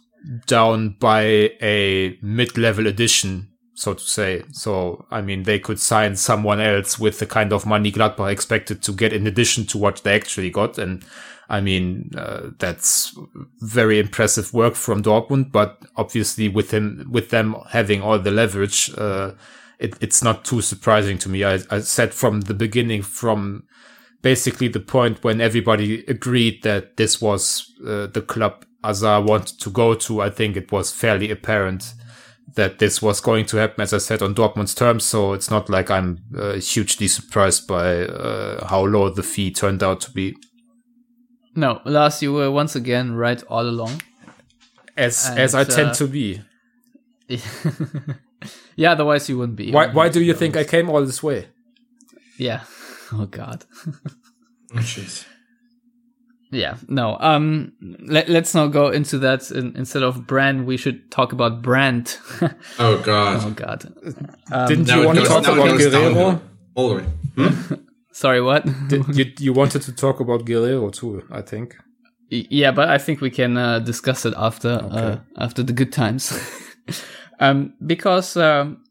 down 0.46 0.96
by 1.00 1.24
a 1.62 2.18
mid-level 2.22 2.88
addition, 2.88 3.50
so 3.74 3.94
to 3.94 4.04
say. 4.04 4.44
So, 4.52 5.06
I 5.10 5.22
mean, 5.22 5.44
they 5.44 5.60
could 5.60 5.80
sign 5.80 6.16
someone 6.16 6.62
else 6.62 7.00
with 7.00 7.20
the 7.20 7.26
kind 7.26 7.52
of 7.52 7.66
money 7.66 7.92
Gladbach 7.92 8.32
expected 8.32 8.84
to 8.84 8.92
get 8.92 9.14
in 9.14 9.26
addition 9.26 9.66
to 9.68 9.78
what 9.78 10.04
they 10.04 10.14
actually 10.16 10.52
got. 10.52 10.78
And 10.78 11.04
I 11.50 11.60
mean, 11.60 12.12
uh, 12.16 12.52
that's 12.60 13.18
very 13.60 14.00
impressive 14.00 14.54
work 14.54 14.76
from 14.76 15.04
Dortmund, 15.04 15.52
but 15.52 15.82
obviously 15.98 16.48
with 16.48 16.72
him, 16.72 17.08
with 17.10 17.30
them 17.30 17.56
having 17.72 18.02
all 18.02 18.20
the 18.20 18.32
leverage, 18.32 18.92
uh, 18.98 19.32
it, 19.82 19.96
it's 20.00 20.24
not 20.24 20.46
too 20.46 20.62
surprising 20.62 21.18
to 21.18 21.30
me. 21.30 21.44
I, 21.44 21.60
I 21.70 21.80
said 21.80 22.14
from 22.14 22.42
the 22.42 22.54
beginning, 22.54 23.02
from 23.02 23.64
basically 24.22 24.68
the 24.68 24.80
point 24.80 25.24
when 25.24 25.42
everybody 25.42 26.06
agreed 26.08 26.62
that 26.64 26.98
this 26.98 27.20
was 27.20 27.74
uh, 27.86 28.06
the 28.08 28.22
club 28.22 28.64
Hazard 28.84 29.26
wanted 29.28 29.60
to 29.60 29.70
go 29.72 29.96
to, 29.96 30.22
I 30.22 30.30
think 30.30 30.56
it 30.56 30.72
was 30.72 30.92
fairly 30.92 31.32
apparent 31.32 31.94
that 32.56 32.80
this 32.80 33.02
was 33.02 33.22
going 33.22 33.46
to 33.48 33.58
happen, 33.58 33.82
as 33.82 33.94
I 33.94 33.98
said, 33.98 34.22
on 34.22 34.36
Dortmund's 34.36 34.76
terms. 34.76 35.04
So 35.04 35.34
it's 35.34 35.50
not 35.50 35.70
like 35.70 35.90
I'm 35.90 36.20
uh, 36.38 36.54
hugely 36.54 37.08
surprised 37.08 37.68
by 37.68 38.04
uh, 38.04 38.68
how 38.68 38.86
low 38.86 39.10
the 39.10 39.24
fee 39.24 39.52
turned 39.52 39.82
out 39.82 40.02
to 40.02 40.12
be. 40.12 40.36
No, 41.56 41.82
Lars, 41.86 42.22
you 42.22 42.34
were 42.34 42.52
once 42.52 42.76
again 42.76 43.14
right 43.14 43.42
all 43.50 43.68
along. 43.68 44.02
As 44.96 45.28
and, 45.28 45.40
as 45.40 45.56
I 45.56 45.64
tend 45.64 45.90
uh, 45.90 45.94
to 45.96 46.08
be. 46.08 46.42
Yeah, 48.76 48.94
otherwise 48.94 49.30
you 49.30 49.38
wouldn't 49.38 49.58
be. 49.58 49.72
Why? 49.72 49.88
Why 49.88 50.10
do 50.10 50.22
you 50.22 50.34
think 50.34 50.56
I 50.58 50.64
came 50.64 50.90
all 50.90 51.06
this 51.06 51.24
way? 51.24 51.48
Yeah. 52.38 52.62
Oh 53.14 53.26
God. 53.26 53.66
oh 54.74 54.78
jeez. 54.78 55.26
Yeah. 56.50 56.78
No. 56.88 57.18
Um. 57.20 57.74
Let, 57.82 58.30
us 58.30 58.56
not 58.56 58.68
go 58.68 58.88
into 58.88 59.18
that. 59.18 59.52
In, 59.52 59.76
instead 59.76 60.02
of 60.02 60.26
brand, 60.26 60.66
we 60.66 60.78
should 60.78 61.12
talk 61.12 61.34
about 61.34 61.62
brand. 61.62 62.18
oh 62.80 63.02
God. 63.04 63.42
Oh 63.44 63.52
God. 63.52 63.94
Um, 64.50 64.68
Didn't 64.70 64.88
you 64.88 65.06
want 65.06 65.20
to 65.20 65.26
talk 65.26 65.44
about 65.44 65.78
Guerreiro? 65.78 66.40
All 66.76 66.88
the 66.88 66.96
way. 66.96 67.04
Hmm? 67.36 67.74
Sorry, 68.14 68.42
what? 68.42 68.66
Did, 68.88 69.14
you 69.14 69.26
you 69.40 69.52
wanted 69.52 69.82
to 69.82 69.92
talk 69.92 70.22
about 70.22 70.46
Guerreiro 70.46 70.90
too? 70.94 71.24
I 71.30 71.42
think. 71.42 71.76
Yeah, 72.30 72.72
but 72.72 72.88
I 72.88 72.98
think 72.98 73.20
we 73.20 73.30
can 73.30 73.58
uh, 73.58 73.80
discuss 73.80 74.26
it 74.26 74.34
after 74.38 74.70
okay. 74.70 74.96
uh, 74.96 75.18
after 75.38 75.64
the 75.64 75.74
good 75.74 75.92
times. 75.92 76.32
Um, 77.42 77.74
because 77.86 78.38
um, 78.38 78.84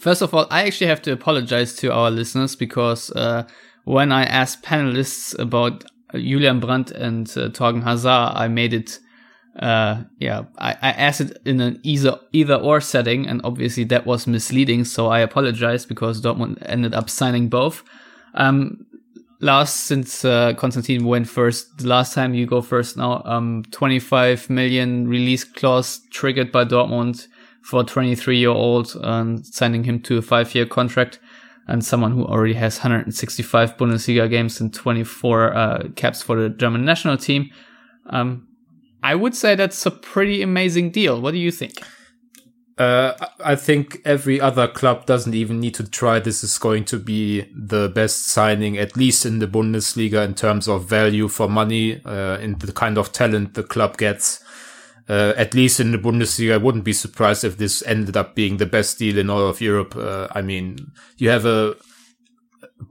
first 0.00 0.20
of 0.20 0.34
all, 0.34 0.46
I 0.50 0.66
actually 0.66 0.88
have 0.88 1.00
to 1.02 1.12
apologize 1.12 1.74
to 1.76 1.92
our 1.92 2.10
listeners 2.10 2.56
because 2.56 3.10
uh, 3.12 3.44
when 3.84 4.10
I 4.10 4.24
asked 4.24 4.62
panelists 4.64 5.38
about 5.38 5.84
Julian 6.12 6.58
Brandt 6.60 6.90
and 6.90 7.28
uh, 7.30 7.48
Thorgan 7.50 7.84
Hazard, 7.84 8.32
I 8.34 8.48
made 8.48 8.74
it. 8.74 8.98
Uh, 9.56 10.02
yeah, 10.18 10.42
I, 10.58 10.72
I 10.72 10.90
asked 10.90 11.20
it 11.20 11.38
in 11.44 11.60
an 11.60 11.78
either 11.84 12.18
either 12.32 12.56
or 12.56 12.80
setting, 12.80 13.28
and 13.28 13.40
obviously 13.44 13.84
that 13.84 14.04
was 14.04 14.26
misleading. 14.26 14.84
So 14.84 15.06
I 15.06 15.20
apologize 15.20 15.86
because 15.86 16.20
Dortmund 16.20 16.58
ended 16.66 16.92
up 16.92 17.08
signing 17.08 17.48
both. 17.48 17.84
Um, 18.34 18.84
last 19.38 19.86
since 19.86 20.24
uh, 20.24 20.54
Konstantin 20.54 21.04
went 21.04 21.28
first, 21.28 21.78
the 21.78 21.86
last 21.86 22.14
time 22.14 22.34
you 22.34 22.46
go 22.46 22.62
first 22.62 22.96
now. 22.96 23.22
Um, 23.24 23.62
25 23.70 24.50
million 24.50 25.06
release 25.06 25.44
clause 25.44 26.00
triggered 26.10 26.50
by 26.50 26.64
Dortmund 26.64 27.28
for 27.64 27.80
a 27.80 27.84
23 27.84 28.38
year 28.38 28.50
old 28.50 28.94
and 29.02 29.44
signing 29.46 29.84
him 29.84 30.00
to 30.00 30.18
a 30.18 30.22
five 30.22 30.54
year 30.54 30.66
contract 30.66 31.18
and 31.66 31.84
someone 31.84 32.12
who 32.12 32.24
already 32.24 32.54
has 32.54 32.78
165 32.78 33.76
Bundesliga 33.78 34.28
games 34.28 34.60
and 34.60 34.72
24 34.72 35.54
uh, 35.54 35.88
caps 35.96 36.20
for 36.20 36.36
the 36.36 36.50
German 36.50 36.84
national 36.84 37.16
team. 37.16 37.50
Um, 38.10 38.48
I 39.02 39.14
would 39.14 39.34
say 39.34 39.54
that's 39.54 39.86
a 39.86 39.90
pretty 39.90 40.42
amazing 40.42 40.90
deal. 40.90 41.20
What 41.20 41.32
do 41.32 41.38
you 41.38 41.50
think? 41.50 41.74
Uh, 42.76 43.12
I 43.42 43.54
think 43.54 44.00
every 44.04 44.40
other 44.40 44.66
club 44.66 45.06
doesn't 45.06 45.34
even 45.34 45.60
need 45.60 45.74
to 45.74 45.88
try. 45.88 46.18
This 46.18 46.44
is 46.44 46.58
going 46.58 46.84
to 46.86 46.98
be 46.98 47.46
the 47.54 47.88
best 47.88 48.26
signing, 48.26 48.76
at 48.76 48.96
least 48.96 49.24
in 49.24 49.38
the 49.38 49.46
Bundesliga, 49.46 50.24
in 50.24 50.34
terms 50.34 50.68
of 50.68 50.88
value 50.88 51.28
for 51.28 51.48
money, 51.48 52.02
uh, 52.04 52.38
in 52.38 52.58
the 52.58 52.72
kind 52.72 52.98
of 52.98 53.12
talent 53.12 53.54
the 53.54 53.62
club 53.62 53.96
gets 53.96 54.43
uh, 55.08 55.34
at 55.36 55.54
least 55.54 55.80
in 55.80 55.92
the 55.92 55.98
Bundesliga, 55.98 56.54
I 56.54 56.56
wouldn't 56.56 56.84
be 56.84 56.92
surprised 56.92 57.44
if 57.44 57.58
this 57.58 57.82
ended 57.86 58.16
up 58.16 58.34
being 58.34 58.56
the 58.56 58.66
best 58.66 58.98
deal 58.98 59.18
in 59.18 59.28
all 59.28 59.46
of 59.46 59.60
Europe. 59.60 59.94
Uh, 59.96 60.28
I 60.32 60.40
mean, 60.40 60.92
you 61.18 61.28
have 61.28 61.44
a 61.44 61.76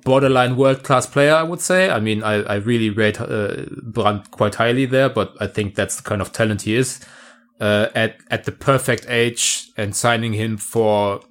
borderline 0.04 0.56
world 0.56 0.84
class 0.84 1.08
player, 1.08 1.34
I 1.34 1.44
would 1.44 1.62
say. 1.62 1.90
I 1.90 2.00
mean, 2.00 2.24
I, 2.24 2.44
I 2.44 2.56
really 2.56 2.90
rate 2.90 3.20
uh, 3.20 3.66
Brandt 3.82 4.32
quite 4.32 4.56
highly 4.56 4.86
there, 4.86 5.10
but 5.10 5.36
I 5.40 5.48
think 5.48 5.76
that's 5.76 5.98
the 5.98 6.04
kind 6.04 6.22
of 6.22 6.32
talent 6.32 6.64
he 6.64 6.76
is. 6.76 7.04
Uh, 7.60 7.88
at 7.96 8.18
at 8.30 8.44
the 8.44 8.52
perfect 8.52 9.06
age 9.08 9.70
and 9.78 9.96
signing 9.96 10.34
him 10.34 10.58
for, 10.58 11.22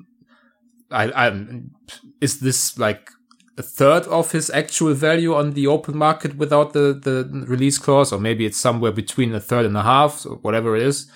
I, 0.91 1.12
I'm 1.12 1.72
is 2.20 2.41
this 2.41 2.78
like 2.78 3.11
a 3.59 3.62
third 3.62 4.05
of 4.05 4.32
his 4.32 4.48
actual 4.50 4.94
value 4.94 5.34
on 5.34 5.53
the 5.53 5.66
open 5.66 5.96
market 5.96 6.36
without 6.36 6.72
the, 6.72 6.94
the 6.94 7.44
release 7.46 7.78
clause, 7.78 8.12
or 8.12 8.18
maybe 8.20 8.46
it's 8.46 8.59
somewhere 8.59 8.92
between 8.92 9.34
a 9.34 9.40
third 9.40 9.66
and 9.66 9.76
a 9.76 9.82
half, 9.82 10.24
or 10.24 10.36
whatever 10.36 10.76
it 10.76 10.82
is. 10.82 11.11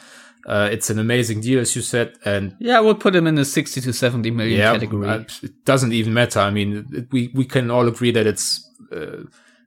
Uh, 0.47 0.69
it's 0.71 0.91
an 0.91 0.99
amazing 0.99 1.41
deal, 1.41 1.59
as 1.59 1.75
you 1.75 1.83
said, 1.83 2.13
and 2.25 2.55
yeah, 2.61 2.79
we'll 2.79 2.95
put 2.95 3.17
him 3.17 3.27
in 3.27 3.35
the 3.35 3.45
60 3.45 3.81
to 3.81 3.93
70 3.93 4.31
million 4.31 4.59
yeah, 4.59 4.73
category. 4.73 5.09
uh, 5.09 5.25
it 5.43 5.65
doesn't 5.65 5.93
even 5.93 6.15
matter. 6.15 6.39
I 6.39 6.51
mean, 6.51 6.87
it- 6.93 7.09
we 7.11 7.33
we 7.35 7.45
can 7.45 7.69
all 7.71 7.89
agree 7.89 8.13
that 8.13 8.27
it's 8.27 8.65
uh, 8.93 9.25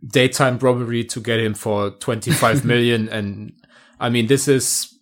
daytime 0.08 0.58
robbery 0.60 1.04
to 1.04 1.20
get 1.20 1.40
him 1.42 1.54
for 1.54 1.90
25 1.90 2.64
million, 2.72 3.10
and 3.10 3.52
I 4.00 4.10
mean, 4.10 4.28
this 4.28 4.48
is. 4.48 4.96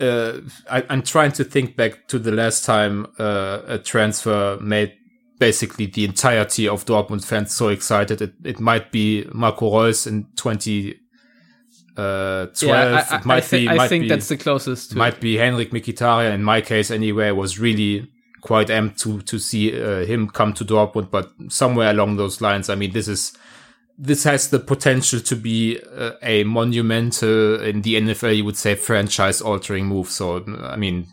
Uh, 0.00 0.40
I, 0.70 0.84
I'm 0.88 1.02
trying 1.02 1.32
to 1.32 1.44
think 1.44 1.74
back 1.76 2.06
to 2.08 2.20
the 2.20 2.30
last 2.30 2.64
time 2.64 3.08
uh, 3.18 3.62
a 3.66 3.78
transfer 3.78 4.56
made 4.62 4.94
basically 5.38 5.86
the 5.86 6.04
entirety 6.04 6.68
of 6.68 6.84
Dortmund 6.84 7.24
fans 7.24 7.54
so 7.54 7.68
excited. 7.68 8.20
It, 8.20 8.34
it 8.44 8.60
might 8.60 8.90
be 8.90 9.26
Marco 9.32 9.82
Reus 9.82 10.06
in 10.06 10.24
2012. 10.36 12.62
yeah, 12.62 13.04
I, 13.10 13.14
I, 13.14 13.18
it 13.18 13.24
might 13.24 13.36
I, 13.36 13.40
thi- 13.40 13.58
be, 13.60 13.68
I 13.68 13.74
might 13.74 13.88
think 13.88 14.02
be, 14.02 14.08
that's 14.08 14.28
the 14.28 14.36
closest 14.36 14.90
to 14.90 14.98
might 14.98 15.20
be 15.20 15.36
Henrik 15.36 15.70
Mkhitaryan. 15.70 16.34
In 16.34 16.42
my 16.42 16.60
case, 16.60 16.90
anyway, 16.90 17.30
was 17.30 17.58
really 17.58 18.08
quite 18.40 18.68
amped 18.68 18.98
to 18.98 19.20
to 19.22 19.38
see 19.38 19.80
uh, 19.80 20.04
him 20.04 20.28
come 20.28 20.52
to 20.54 20.64
Dortmund. 20.64 21.10
But 21.10 21.30
somewhere 21.48 21.90
along 21.90 22.16
those 22.16 22.40
lines, 22.40 22.68
I 22.68 22.74
mean, 22.74 22.92
this 22.92 23.08
is 23.08 23.36
this 23.96 24.24
has 24.24 24.50
the 24.50 24.60
potential 24.60 25.20
to 25.20 25.36
be 25.36 25.80
uh, 25.96 26.12
a 26.22 26.44
monumental 26.44 27.60
in 27.60 27.82
the 27.82 27.96
NFL. 27.96 28.36
You 28.36 28.44
would 28.44 28.56
say 28.56 28.74
franchise 28.76 29.40
altering 29.40 29.86
move. 29.86 30.08
So 30.08 30.44
I 30.62 30.76
mean, 30.76 31.06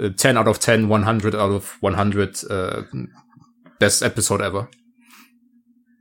uh, 0.00 0.08
ten 0.10 0.38
out 0.38 0.48
of 0.48 0.58
10, 0.58 0.88
100 0.88 1.34
out 1.34 1.52
of 1.52 1.76
one 1.80 1.94
hundred. 1.94 2.38
Uh, 2.48 2.82
best 3.78 4.02
episode 4.02 4.42
ever. 4.42 4.68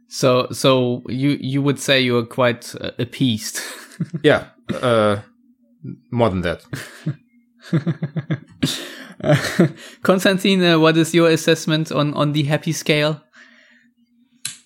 So, 0.08 0.48
so 0.52 1.04
you 1.10 1.38
you 1.42 1.62
would 1.62 1.80
say 1.80 2.02
you 2.02 2.18
are 2.18 2.26
quite 2.26 2.74
uh, 2.80 2.92
appeased. 3.00 3.62
Yeah, 4.24 4.48
uh, 4.82 5.22
more 6.12 6.30
than 6.30 6.42
that. 6.42 6.66
Konstantin, 10.04 10.62
uh, 10.62 10.78
what 10.80 10.98
is 10.98 11.14
your 11.14 11.30
assessment 11.30 11.94
on 11.94 12.14
on 12.14 12.34
the 12.34 12.44
happy 12.44 12.74
scale? 12.74 13.22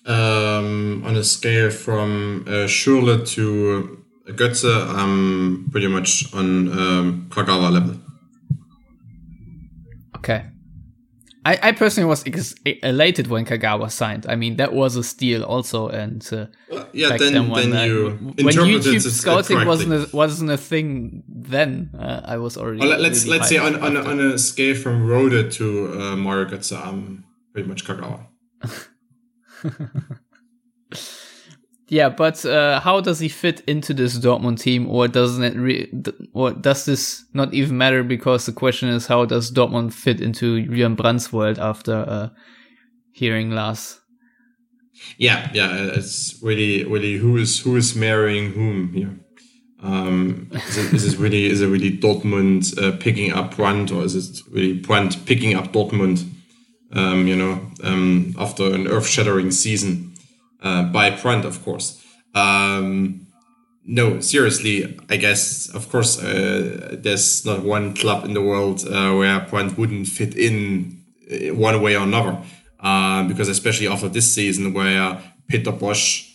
Um, 0.04 1.04
on 1.06 1.14
a 1.14 1.22
scale 1.22 1.70
from 1.70 2.44
uh, 2.48 2.66
Schürrle 2.66 3.24
to 3.34 4.04
Götze, 4.30 4.86
I'm 4.96 5.68
pretty 5.70 5.88
much 5.88 6.32
on 6.34 6.72
um, 6.72 7.26
Kagawa 7.30 7.70
level. 7.70 7.96
Okay. 10.16 10.49
I, 11.46 11.58
I 11.62 11.72
personally 11.72 12.06
was 12.08 12.22
ex- 12.26 12.54
elated 12.82 13.28
when 13.28 13.46
Kagawa 13.46 13.90
signed. 13.90 14.26
I 14.28 14.36
mean, 14.36 14.56
that 14.56 14.72
was 14.74 14.96
a 14.96 15.02
steal 15.02 15.42
also, 15.42 15.88
and 15.88 16.26
uh, 16.32 16.46
Yeah, 16.92 17.08
back 17.10 17.18
then, 17.20 17.32
then 17.32 17.48
when, 17.48 17.70
then 17.70 17.90
uh, 18.06 18.10
when 18.44 18.54
YouTube 18.68 18.92
scouting 19.10 19.56
wasn't 19.66 19.92
a, 20.12 20.16
wasn't 20.16 20.50
a 20.50 20.56
thing 20.58 21.22
then, 21.28 21.90
uh, 21.98 22.20
I 22.24 22.36
was 22.36 22.56
already. 22.58 22.80
Well, 22.80 22.90
let- 22.90 23.00
let's 23.00 23.24
really 23.24 23.38
let's 23.38 23.48
say 23.48 23.56
on, 23.56 23.74
on, 23.76 23.96
a, 23.96 24.02
on 24.02 24.20
a 24.20 24.38
scale 24.38 24.74
from 24.76 25.06
Rode 25.06 25.50
to 25.52 26.00
uh, 26.00 26.16
Mario 26.16 26.44
Götze, 26.46 26.76
I'm 26.86 27.24
pretty 27.54 27.68
much 27.68 27.86
Kagawa. 27.86 28.26
Yeah, 31.90 32.08
but 32.08 32.46
uh, 32.46 32.78
how 32.78 33.00
does 33.00 33.18
he 33.18 33.28
fit 33.28 33.62
into 33.66 33.92
this 33.92 34.16
Dortmund 34.16 34.60
team, 34.60 34.88
or 34.88 35.08
doesn't 35.08 35.42
it? 35.42 35.56
Re- 35.56 35.92
or 36.32 36.52
does 36.52 36.84
this 36.84 37.24
not 37.34 37.52
even 37.52 37.76
matter? 37.76 38.04
Because 38.04 38.46
the 38.46 38.52
question 38.52 38.88
is, 38.88 39.08
how 39.08 39.24
does 39.24 39.50
Dortmund 39.50 39.92
fit 39.92 40.20
into 40.20 40.62
Julian 40.62 40.94
Brandt's 40.94 41.32
world 41.32 41.58
after 41.58 42.04
uh, 42.08 42.28
hearing 43.10 43.50
Lars? 43.50 44.00
Yeah, 45.18 45.50
yeah, 45.52 45.90
it's 45.96 46.38
really, 46.40 46.84
really 46.84 47.14
who 47.16 47.36
is 47.36 47.58
who 47.58 47.74
is 47.74 47.96
marrying 47.96 48.52
whom 48.52 48.92
here. 48.92 49.18
Um, 49.82 50.48
is, 50.52 50.76
it, 50.78 50.94
is 50.94 51.14
it 51.14 51.18
really 51.18 51.46
is 51.46 51.60
it 51.60 51.66
really 51.66 51.98
Dortmund 51.98 52.78
uh, 52.80 52.96
picking 52.98 53.32
up 53.32 53.56
Brandt, 53.56 53.90
or 53.90 54.04
is 54.04 54.14
it 54.14 54.40
really 54.48 54.74
Brandt 54.74 55.26
picking 55.26 55.56
up 55.56 55.72
Dortmund? 55.72 56.24
Um, 56.92 57.26
you 57.26 57.34
know, 57.34 57.68
um, 57.82 58.34
after 58.38 58.72
an 58.72 58.86
earth-shattering 58.86 59.52
season 59.52 60.09
uh, 60.62 60.84
by 60.84 61.10
Brandt, 61.10 61.44
of 61.44 61.62
course. 61.64 62.04
Um, 62.34 63.26
no, 63.84 64.20
seriously, 64.20 64.98
I 65.08 65.16
guess, 65.16 65.68
of 65.74 65.88
course, 65.90 66.22
uh, 66.22 66.96
there's 67.00 67.44
not 67.44 67.64
one 67.64 67.94
club 67.94 68.24
in 68.24 68.34
the 68.34 68.42
world 68.42 68.86
uh, 68.86 69.14
where 69.14 69.40
Brandt 69.40 69.78
wouldn't 69.78 70.06
fit 70.06 70.36
in 70.36 71.02
uh, 71.30 71.54
one 71.54 71.80
way 71.82 71.96
or 71.96 72.02
another. 72.02 72.38
Uh, 72.78 73.24
because 73.24 73.48
especially 73.48 73.88
after 73.88 74.08
this 74.08 74.32
season, 74.32 74.72
where 74.72 75.20
Peter 75.48 75.72
Bosz, 75.72 76.26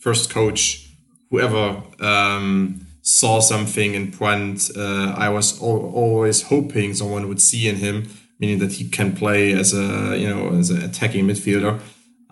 first 0.00 0.30
coach, 0.30 0.88
whoever 1.30 1.82
um, 2.00 2.86
saw 3.02 3.40
something 3.40 3.94
in 3.94 4.10
Brandt, 4.10 4.70
uh, 4.76 5.14
I 5.16 5.28
was 5.28 5.60
al- 5.60 5.92
always 5.94 6.42
hoping 6.42 6.94
someone 6.94 7.28
would 7.28 7.40
see 7.40 7.68
in 7.68 7.76
him, 7.76 8.08
meaning 8.38 8.58
that 8.60 8.72
he 8.72 8.88
can 8.88 9.14
play 9.14 9.52
as 9.52 9.74
a 9.74 10.16
you 10.16 10.28
know 10.28 10.56
as 10.58 10.70
an 10.70 10.82
attacking 10.82 11.26
midfielder. 11.26 11.80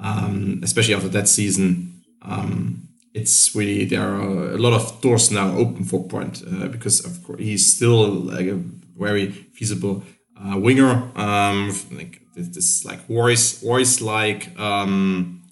Um, 0.01 0.61
especially 0.63 0.95
after 0.95 1.09
that 1.09 1.29
season, 1.29 2.03
um, 2.23 2.89
it's 3.15 3.55
really 3.55 3.85
there 3.85 4.03
are 4.03 4.53
a 4.53 4.59
lot 4.59 4.73
of 4.73 5.01
doors 5.01 5.31
now 5.31 5.57
open 5.57 5.85
for 5.85 6.07
Brandt 6.07 6.43
uh, 6.47 6.69
because 6.69 7.05
of 7.05 7.23
course 7.25 7.41
he's 7.41 7.75
still 7.75 8.09
like 8.11 8.47
a 8.47 8.61
very 8.97 9.31
feasible 9.31 10.03
uh, 10.37 10.59
winger. 10.59 11.11
Um, 11.17 11.73
like 11.93 12.21
this, 12.35 12.85
like 12.85 13.07
voice 13.07 13.61
voice 13.61 14.01
like 14.01 14.59
um, 14.59 15.43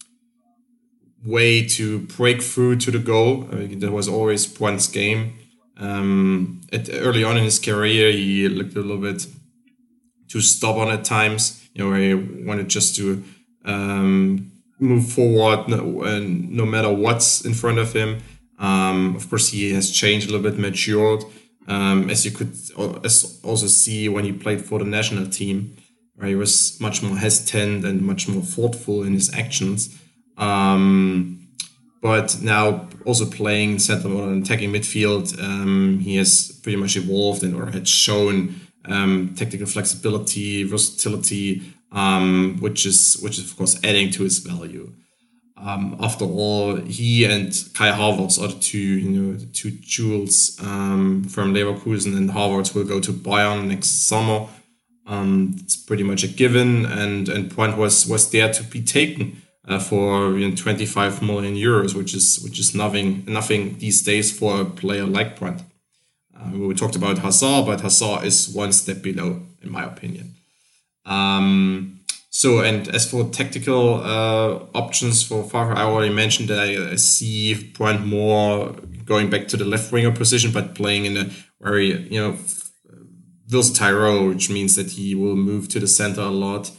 way 1.25 1.67
to 1.67 2.01
break 2.01 2.43
through 2.43 2.77
to 2.77 2.91
the 2.91 2.99
goal. 2.99 3.49
I 3.51 3.57
mean, 3.57 3.81
that 3.81 3.93
was 3.93 4.09
always 4.09 4.47
Brandt's 4.47 4.87
game. 4.87 5.35
Um, 5.79 6.63
at, 6.73 6.89
early 6.93 7.25
on 7.25 7.37
in 7.37 7.45
his 7.45 7.59
career, 7.59 8.13
he 8.13 8.49
looked 8.49 8.77
a 8.77 8.81
little 8.81 9.03
bit 9.03 9.27
too 10.29 10.41
stubborn 10.41 10.89
at 10.89 11.05
times. 11.05 11.69
You 11.75 11.85
know, 11.85 11.97
he 11.97 12.15
wanted 12.45 12.69
just 12.69 12.97
to 12.97 13.23
um, 13.67 14.53
move 14.79 15.13
forward 15.13 15.69
no, 15.69 16.03
and 16.03 16.51
no 16.51 16.65
matter 16.65 16.93
what's 16.93 17.45
in 17.45 17.55
front 17.55 17.79
of 17.79 17.93
him. 17.93 18.19
Um, 18.59 19.17
of 19.17 19.29
course, 19.29 19.49
he 19.49 19.75
has 19.75 19.91
changed 19.91 20.29
a 20.29 20.33
little 20.33 20.51
bit, 20.51 20.59
matured, 20.59 21.25
um, 21.69 22.09
as 22.09 22.25
you 22.25 22.31
could 22.31 22.57
also 22.77 23.67
see 23.67 24.09
when 24.09 24.25
he 24.25 24.33
played 24.33 24.63
for 24.63 24.79
the 24.79 24.85
national 24.85 25.27
team, 25.29 25.77
where 26.15 26.29
he 26.29 26.35
was 26.35 26.81
much 26.81 27.03
more 27.03 27.17
hesitant 27.17 27.85
and 27.85 28.01
much 28.01 28.29
more 28.29 28.43
thoughtful 28.43 29.03
in 29.03 29.13
his 29.13 29.33
actions. 29.35 29.99
Um, 30.39 31.49
but 32.01 32.41
now 32.41 32.89
also 33.05 33.27
playing 33.27 33.79
center 33.79 34.09
or 34.09 34.33
attacking 34.33 34.73
midfield, 34.73 35.39
um, 35.43 35.99
he 35.99 36.17
has 36.17 36.53
pretty 36.63 36.77
much 36.77 36.97
evolved 36.97 37.43
and 37.43 37.55
or 37.55 37.67
had 37.67 37.89
shown 37.89 38.55
um, 38.85 39.35
technical 39.37 39.67
flexibility, 39.67 40.63
versatility, 40.63 41.63
um, 41.93 42.59
which 42.61 42.87
is 42.87 43.19
which 43.23 43.39
is 43.39 43.51
of 43.51 43.57
course 43.57 43.79
adding 43.85 44.11
to 44.13 44.23
his 44.23 44.39
value. 44.39 44.93
Um, 45.59 45.97
after 46.01 46.27
all, 46.27 46.77
he 46.77 47.25
and 47.25 47.51
Kai 47.73 47.91
Havertz 47.91 48.39
are 48.39 48.49
the 48.49 48.61
two, 48.61 48.79
you 48.79 49.09
know, 49.11 49.37
the 49.39 49.47
two 49.47 49.71
jewels 49.71 50.59
um, 50.63 51.25
from 51.25 51.55
Leverkusen, 51.55 52.15
and 52.15 52.31
Havertz 52.31 52.75
will 52.75 52.85
go 52.85 53.01
to 53.01 53.13
Bayern 53.13 53.69
next 53.69 54.07
summer. 54.07 54.49
Um, 55.07 55.55
it's 55.61 55.77
pretty 55.77 56.03
much 56.03 56.25
a 56.25 56.29
given, 56.29 56.85
and 56.85 57.29
and 57.29 57.51
Point 57.51 57.79
was 57.79 58.07
was 58.07 58.31
there 58.31 58.53
to 58.53 58.63
be 58.65 58.83
taken 58.83 59.43
uh, 59.67 59.79
for 59.79 60.37
you 60.37 60.49
know, 60.49 60.55
25 60.55 61.23
million 61.23 61.55
euros, 61.55 61.95
which 61.95 62.15
is 62.15 62.41
which 62.43 62.59
is 62.59 62.75
nothing 62.75 63.25
nothing 63.27 63.79
these 63.79 64.03
days 64.03 64.37
for 64.37 64.61
a 64.61 64.65
player 64.65 65.07
like 65.07 65.39
Brandt. 65.39 65.63
Uh, 66.37 66.51
we 66.59 66.75
talked 66.75 66.97
about 66.97 67.19
Hazard, 67.19 67.65
but 67.67 67.81
Hazard 67.81 68.25
is 68.25 68.49
one 68.49 68.73
step 68.73 69.03
below, 69.03 69.41
in 69.63 69.73
my 69.73 69.85
opinion. 69.85 70.36
Um, 71.07 72.01
so, 72.29 72.59
and 72.59 72.87
as 72.89 73.11
for 73.11 73.25
tactical 73.31 73.95
uh, 73.95 74.59
options 74.75 75.23
for 75.23 75.43
Favre, 75.43 75.75
I 75.75 75.85
already 75.85 76.13
mentioned 76.13 76.51
that 76.51 76.59
I, 76.59 76.93
I 76.93 76.97
see 76.97 77.55
Brandt 77.73 78.05
more 78.05 78.73
going 79.07 79.31
back 79.31 79.49
to 79.49 79.57
the 79.57 79.65
left 79.65 79.91
winger 79.91 80.13
position, 80.13 80.53
but 80.53 80.75
playing 80.75 81.07
in 81.07 81.17
a 81.17 81.31
very 81.63 82.07
you 82.13 82.21
know 82.21 82.37
versatile 83.47 83.95
role, 83.95 84.29
which 84.29 84.51
means 84.51 84.77
that 84.77 84.91
he 84.91 85.15
will 85.15 85.37
move 85.37 85.69
to 85.69 85.81
the 85.81 85.87
center 85.87 86.21
a 86.21 86.29
lot. 86.29 86.73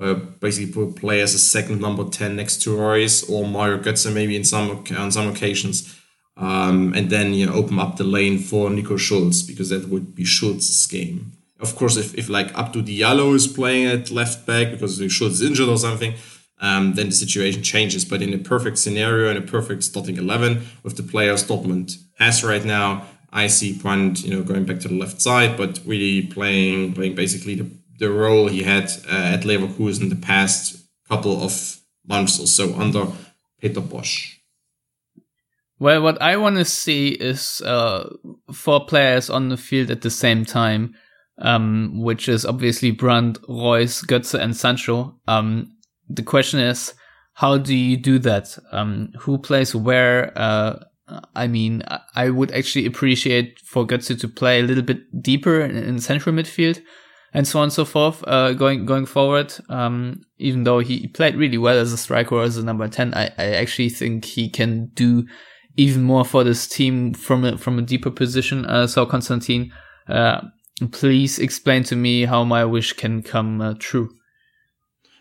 Uh, 0.00 0.14
basically, 0.14 0.72
will 0.72 0.92
play 0.92 1.20
as 1.20 1.34
a 1.34 1.38
second 1.38 1.80
number 1.80 2.04
ten 2.04 2.36
next 2.36 2.62
to 2.62 2.76
Reus 2.76 3.28
or 3.28 3.46
Mario 3.46 3.78
Götze 3.78 4.14
maybe 4.14 4.36
in 4.36 4.44
some 4.44 4.84
on 4.96 5.10
some 5.10 5.28
occasions, 5.28 5.98
um, 6.36 6.94
and 6.94 7.10
then 7.10 7.34
you 7.34 7.46
know 7.46 7.54
open 7.54 7.78
up 7.78 7.96
the 7.96 8.04
lane 8.04 8.38
for 8.38 8.70
Nico 8.70 8.96
Schulz 8.96 9.42
because 9.42 9.70
that 9.70 9.88
would 9.88 10.14
be 10.14 10.24
Schulz's 10.24 10.86
game. 10.86 11.32
Of 11.60 11.76
course, 11.76 11.96
if, 11.96 12.14
if 12.16 12.28
like 12.28 12.52
Abdou 12.54 12.82
Diallo 12.82 13.34
is 13.34 13.46
playing 13.46 13.86
at 13.86 14.10
left 14.10 14.46
back 14.46 14.70
because 14.70 14.96
Schulz 15.12 15.40
is 15.40 15.42
injured 15.42 15.68
or 15.68 15.78
something, 15.78 16.14
um, 16.60 16.94
then 16.94 17.06
the 17.06 17.14
situation 17.14 17.62
changes. 17.62 18.04
But 18.04 18.22
in 18.22 18.32
a 18.32 18.38
perfect 18.38 18.78
scenario, 18.78 19.30
in 19.30 19.36
a 19.36 19.42
perfect 19.42 19.82
starting 19.84 20.16
eleven 20.16 20.62
with 20.82 20.96
the 20.96 21.02
players 21.02 21.44
Dortmund 21.44 21.96
has 22.18 22.42
right 22.42 22.64
now, 22.64 23.04
I 23.32 23.48
see 23.48 23.78
Brandt, 23.78 24.24
you 24.24 24.34
know, 24.34 24.42
going 24.42 24.64
back 24.64 24.80
to 24.80 24.88
the 24.88 24.94
left 24.94 25.20
side, 25.20 25.56
but 25.56 25.80
really 25.86 26.26
playing 26.26 26.94
playing 26.94 27.14
basically 27.14 27.54
the, 27.56 27.70
the 27.98 28.10
role 28.10 28.48
he 28.48 28.62
had 28.62 28.90
uh, 29.08 29.34
at 29.34 29.42
Leverkusen 29.42 30.08
the 30.08 30.16
past 30.16 30.84
couple 31.08 31.42
of 31.42 31.76
months 32.06 32.40
or 32.40 32.46
so 32.46 32.74
under 32.74 33.06
Peter 33.60 33.80
Bosz. 33.80 34.36
Well, 35.78 36.02
what 36.02 36.20
I 36.20 36.36
want 36.36 36.56
to 36.56 36.64
see 36.64 37.08
is 37.08 37.62
uh, 37.62 38.08
four 38.52 38.84
players 38.84 39.30
on 39.30 39.48
the 39.48 39.56
field 39.56 39.90
at 39.90 40.02
the 40.02 40.10
same 40.10 40.44
time, 40.44 40.94
um, 41.40 42.00
which 42.00 42.28
is 42.28 42.44
obviously 42.44 42.90
Brandt, 42.90 43.38
Reus, 43.48 44.02
Götze, 44.04 44.38
and 44.38 44.56
Sancho. 44.56 45.16
Um, 45.26 45.76
the 46.08 46.22
question 46.22 46.60
is, 46.60 46.94
how 47.34 47.58
do 47.58 47.74
you 47.74 47.96
do 47.96 48.18
that? 48.20 48.56
Um, 48.72 49.12
who 49.20 49.38
plays 49.38 49.74
where? 49.74 50.32
Uh, 50.36 50.80
I 51.34 51.46
mean, 51.46 51.82
I 52.14 52.30
would 52.30 52.52
actually 52.52 52.86
appreciate 52.86 53.58
for 53.60 53.86
Götze 53.86 54.18
to 54.20 54.28
play 54.28 54.60
a 54.60 54.62
little 54.62 54.82
bit 54.82 55.22
deeper 55.22 55.60
in, 55.60 55.98
central 55.98 56.34
midfield 56.34 56.80
and 57.32 57.46
so 57.46 57.60
on 57.60 57.64
and 57.64 57.72
so 57.72 57.84
forth, 57.84 58.24
uh, 58.26 58.52
going, 58.52 58.86
going 58.86 59.06
forward. 59.06 59.54
Um, 59.68 60.22
even 60.38 60.64
though 60.64 60.80
he 60.80 61.06
played 61.08 61.36
really 61.36 61.58
well 61.58 61.78
as 61.78 61.92
a 61.92 61.96
striker 61.96 62.34
or 62.36 62.42
as 62.42 62.56
a 62.56 62.64
number 62.64 62.88
10, 62.88 63.14
I, 63.14 63.30
I 63.38 63.44
actually 63.54 63.88
think 63.88 64.24
he 64.24 64.48
can 64.48 64.90
do 64.94 65.26
even 65.76 66.02
more 66.02 66.24
for 66.24 66.44
this 66.44 66.68
team 66.68 67.14
from 67.14 67.44
a, 67.44 67.56
from 67.56 67.78
a 67.78 67.82
deeper 67.82 68.10
position. 68.10 68.66
Uh, 68.66 68.86
so 68.86 69.06
Konstantin, 69.06 69.72
uh, 70.08 70.40
please 70.88 71.38
explain 71.38 71.84
to 71.84 71.96
me 71.96 72.24
how 72.24 72.44
my 72.44 72.64
wish 72.64 72.92
can 72.92 73.22
come 73.22 73.60
uh, 73.60 73.74
true. 73.78 74.16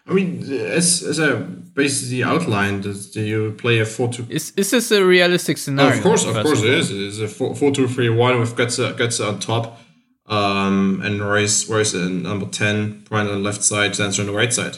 I 0.08 0.14
mean, 0.14 0.42
as, 0.52 1.04
as 1.04 1.20
I 1.20 1.36
basically 1.36 2.24
outlined, 2.24 2.84
do 3.14 3.22
you 3.22 3.52
play 3.52 3.80
a 3.80 3.86
4 3.86 4.12
2? 4.12 4.28
Is, 4.30 4.54
is 4.58 4.72
this 4.72 4.92
a 4.92 5.06
realistic 5.06 5.58
scenario? 5.58 5.94
Oh, 5.94 5.98
of 5.98 6.04
course, 6.04 6.26
of 6.26 6.34
course 6.34 6.64
it 6.64 6.74
is. 6.74 6.90
It 6.90 6.98
is 6.98 7.22
a 7.22 7.28
4 7.28 7.54
2 7.56 7.88
3 7.88 8.10
1 8.10 8.40
with 8.40 8.56
Götze, 8.56 8.94
Götze 8.98 9.28
on 9.28 9.40
top 9.40 9.80
um, 10.26 11.02
and 11.04 11.22
Reus, 11.22 11.70
Reus 11.70 11.94
in 11.94 12.24
number 12.24 12.48
10, 12.48 13.06
Brian 13.08 13.28
on 13.28 13.34
the 13.34 13.40
left 13.40 13.64
side, 13.64 13.96
Sancho 13.96 14.24
on 14.24 14.28
the 14.28 14.34
right 14.34 14.52
side. 14.52 14.78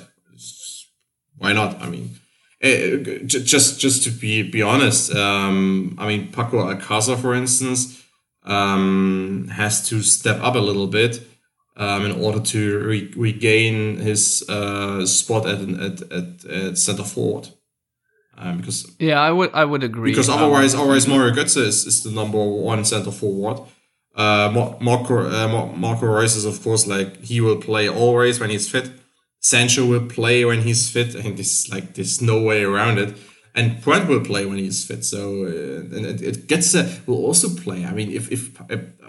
Why 1.37 1.53
not? 1.53 1.81
I 1.81 1.89
mean, 1.89 2.19
Eh, 2.63 2.97
just 3.25 3.79
just 3.79 4.03
to 4.03 4.11
be 4.11 4.43
be 4.43 4.61
honest, 4.61 5.15
um, 5.15 5.95
I 5.97 6.07
mean 6.07 6.31
Paco 6.31 6.57
Alcácer, 6.71 7.19
for 7.19 7.33
instance, 7.33 8.00
um, 8.43 9.47
has 9.51 9.87
to 9.89 10.01
step 10.01 10.39
up 10.41 10.55
a 10.55 10.59
little 10.59 10.87
bit 10.87 11.21
um, 11.77 12.05
in 12.05 12.11
order 12.11 12.39
to 12.39 12.79
re- 12.79 13.13
regain 13.15 13.97
his 13.97 14.47
uh, 14.49 15.05
spot 15.05 15.47
at, 15.47 15.61
at, 15.61 16.01
at, 16.11 16.45
at 16.45 16.77
center 16.77 17.03
forward. 17.03 17.49
Um, 18.37 18.57
because 18.57 18.91
yeah, 18.99 19.21
I 19.21 19.31
would 19.31 19.53
I 19.53 19.65
would 19.65 19.83
agree. 19.83 20.11
Because 20.11 20.29
otherwise, 20.29 20.73
um, 20.73 20.81
otherwise 20.81 21.07
Mario 21.07 21.33
Götze 21.33 21.57
is, 21.57 21.85
is 21.85 22.03
the 22.03 22.11
number 22.11 22.43
one 22.43 22.83
center 22.85 23.11
forward. 23.11 23.59
Uh, 24.15 24.75
Marco 24.81 25.29
uh, 25.29 25.75
Marco 25.75 26.05
Reus 26.05 26.35
is 26.35 26.45
of 26.45 26.61
course 26.63 26.87
like 26.87 27.21
he 27.21 27.39
will 27.39 27.57
play 27.57 27.87
always 27.87 28.39
when 28.39 28.49
he's 28.49 28.69
fit. 28.69 28.91
Sancho 29.39 29.85
will 29.85 30.07
play 30.07 30.43
when 30.43 30.61
he's 30.61 30.89
fit. 30.89 31.15
I 31.15 31.21
think 31.21 31.37
this 31.37 31.69
like 31.69 31.93
there's 31.93 32.21
no 32.21 32.41
way 32.41 32.63
around 32.63 32.99
it. 32.99 33.15
And 33.53 33.81
Brandt 33.81 34.07
will 34.07 34.23
play 34.23 34.45
when 34.45 34.57
he's 34.57 34.85
fit. 34.85 35.03
So 35.03 35.45
uh, 35.45 35.95
and 35.95 36.05
it, 36.05 36.21
it 36.21 36.47
gets 36.47 36.73
uh, 36.73 36.89
will 37.05 37.25
also 37.25 37.49
play. 37.49 37.85
I 37.85 37.91
mean, 37.91 38.11
if 38.11 38.31
if 38.31 38.49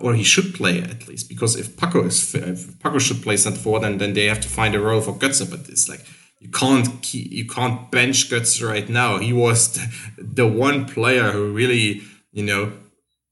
or 0.00 0.14
he 0.14 0.24
should 0.24 0.54
play 0.54 0.80
at 0.80 1.06
least 1.06 1.28
because 1.28 1.56
if 1.56 1.76
Paco 1.76 2.04
is 2.04 2.22
fit, 2.22 2.48
if 2.48 2.80
Paco 2.80 2.98
should 2.98 3.22
play 3.22 3.36
center 3.36 3.58
forward, 3.58 3.82
then 3.82 3.98
then 3.98 4.14
they 4.14 4.26
have 4.26 4.40
to 4.40 4.48
find 4.48 4.74
a 4.74 4.80
role 4.80 5.00
for 5.00 5.14
Götze. 5.14 5.48
But 5.48 5.68
it's 5.68 5.88
like 5.88 6.04
you 6.40 6.48
can't 6.48 7.02
keep, 7.02 7.30
you 7.30 7.46
can't 7.46 7.88
bench 7.92 8.30
Götze 8.30 8.66
right 8.66 8.88
now. 8.88 9.18
He 9.18 9.32
was 9.32 9.74
the, 9.74 9.88
the 10.18 10.46
one 10.46 10.86
player 10.86 11.30
who 11.30 11.52
really 11.52 12.02
you 12.32 12.44
know 12.44 12.72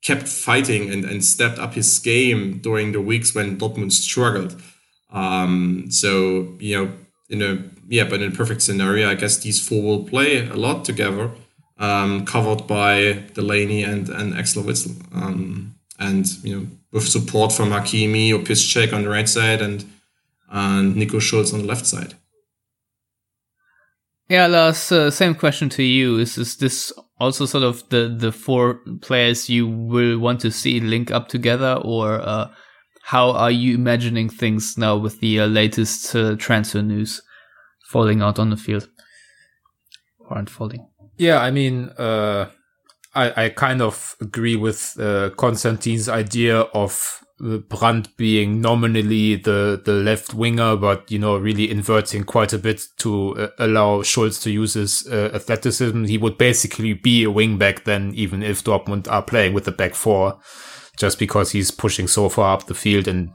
kept 0.03 0.29
fighting 0.29 0.91
and, 0.91 1.05
and 1.05 1.25
stepped 1.25 1.59
up 1.59 1.75
his 1.75 1.99
game 1.99 2.59
during 2.59 2.93
the 2.93 3.01
weeks 3.01 3.35
when 3.35 3.59
Dortmund 3.59 3.93
struggled. 3.93 4.61
Um, 5.11 5.91
so 5.91 6.57
you 6.61 6.77
know, 6.77 6.93
in 7.29 7.43
a 7.43 7.57
yeah, 7.91 8.05
but 8.05 8.23
in 8.23 8.33
a 8.33 8.35
perfect 8.35 8.63
scenario, 8.63 9.11
I 9.11 9.17
guess 9.17 9.39
these 9.39 9.61
four 9.67 9.83
will 9.83 10.05
play 10.05 10.47
a 10.47 10.55
lot 10.55 10.85
together, 10.85 11.33
um, 11.77 12.25
covered 12.25 12.69
by 12.69 13.25
Delaney 13.35 13.83
and 13.83 14.09
and 14.09 14.33
Axel 14.39 14.65
um, 15.13 15.75
and 15.99 16.27
you 16.45 16.55
know, 16.55 16.67
with 16.93 17.09
support 17.09 17.53
from 17.53 17.71
Hakimi 17.71 18.33
or 18.33 18.39
Piszczek 18.39 18.93
on 18.93 19.03
the 19.03 19.09
right 19.09 19.29
side 19.29 19.61
and 19.61 19.85
and 20.49 20.95
Nico 20.95 21.19
Schulz 21.19 21.53
on 21.53 21.63
the 21.63 21.67
left 21.67 21.85
side. 21.85 22.15
Yeah, 24.29 24.47
Lars, 24.47 24.93
uh, 24.93 25.11
same 25.11 25.35
question 25.35 25.69
to 25.71 25.83
you. 25.83 26.19
Is, 26.19 26.39
is 26.39 26.57
this 26.59 26.93
also 27.19 27.45
sort 27.45 27.65
of 27.65 27.89
the, 27.89 28.15
the 28.17 28.31
four 28.31 28.75
players 29.01 29.51
you 29.51 29.67
will 29.67 30.21
want 30.21 30.41
to 30.43 30.53
see 30.53 30.79
link 30.79 31.11
up 31.11 31.27
together, 31.27 31.81
or 31.83 32.21
uh, 32.21 32.47
how 33.03 33.33
are 33.33 33.51
you 33.51 33.75
imagining 33.75 34.29
things 34.29 34.79
now 34.79 34.97
with 34.97 35.19
the 35.19 35.41
uh, 35.41 35.47
latest 35.47 36.15
uh, 36.15 36.37
transfer 36.37 36.83
news 36.83 37.21
falling 37.91 38.23
out 38.23 38.39
on 38.39 38.51
the 38.51 38.57
field 38.57 38.89
or 40.21 40.39
unfolding? 40.39 40.87
Yeah, 41.19 41.41
I 41.41 41.51
mean, 41.51 41.91
uh, 41.99 42.49
I, 43.15 43.45
I 43.45 43.49
kind 43.49 43.83
of 43.83 44.15
agree 44.21 44.55
with 44.55 44.97
uh, 44.99 45.31
idea 46.09 46.61
of 46.61 47.25
uh, 47.45 47.59
Brandt 47.59 48.17
being 48.17 48.61
nominally 48.61 49.35
the, 49.35 49.83
the 49.85 49.93
left 49.93 50.35
winger, 50.35 50.77
but, 50.77 51.11
you 51.11 51.19
know, 51.19 51.37
really 51.37 51.69
inverting 51.69 52.23
quite 52.25 52.53
a 52.53 52.59
bit 52.59 52.81
to 52.99 53.37
uh, 53.37 53.49
allow 53.59 54.03
Schulz 54.03 54.39
to 54.41 54.51
use 54.51 54.75
his 54.75 55.09
uh, 55.09 55.31
athleticism. 55.35 56.05
He 56.05 56.19
would 56.19 56.39
basically 56.39 56.93
be 56.93 57.25
a 57.25 57.31
wing 57.31 57.59
back 57.59 57.85
then, 57.85 58.13
even 58.15 58.43
if 58.43 58.63
Dortmund 58.63 59.11
are 59.11 59.23
playing 59.23 59.53
with 59.53 59.65
the 59.65 59.73
back 59.73 59.95
four 59.95 60.39
just 60.97 61.19
because 61.19 61.53
he's 61.53 61.71
pushing 61.71 62.07
so 62.07 62.29
far 62.29 62.55
up 62.55 62.67
the 62.67 62.75
field. 62.75 63.09
And 63.09 63.31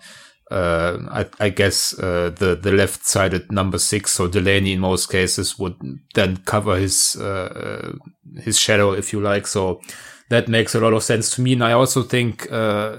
uh, 0.51 0.97
I, 1.09 1.25
I, 1.39 1.49
guess 1.49 1.97
uh, 1.97 2.29
the 2.29 2.55
the 2.55 2.71
left 2.71 3.05
sided 3.05 3.51
number 3.51 3.79
six, 3.79 4.11
so 4.11 4.27
Delaney 4.27 4.73
in 4.73 4.79
most 4.79 5.09
cases 5.09 5.57
would 5.57 5.75
then 6.13 6.37
cover 6.37 6.77
his 6.77 7.15
uh, 7.15 7.93
his 8.37 8.59
shadow, 8.59 8.91
if 8.91 9.11
you 9.11 9.21
like. 9.21 9.47
So 9.47 9.81
that 10.29 10.47
makes 10.47 10.75
a 10.75 10.79
lot 10.79 10.93
of 10.93 11.03
sense 11.03 11.33
to 11.35 11.41
me. 11.41 11.53
And 11.53 11.63
I 11.63 11.71
also 11.71 12.03
think 12.03 12.51
uh, 12.51 12.97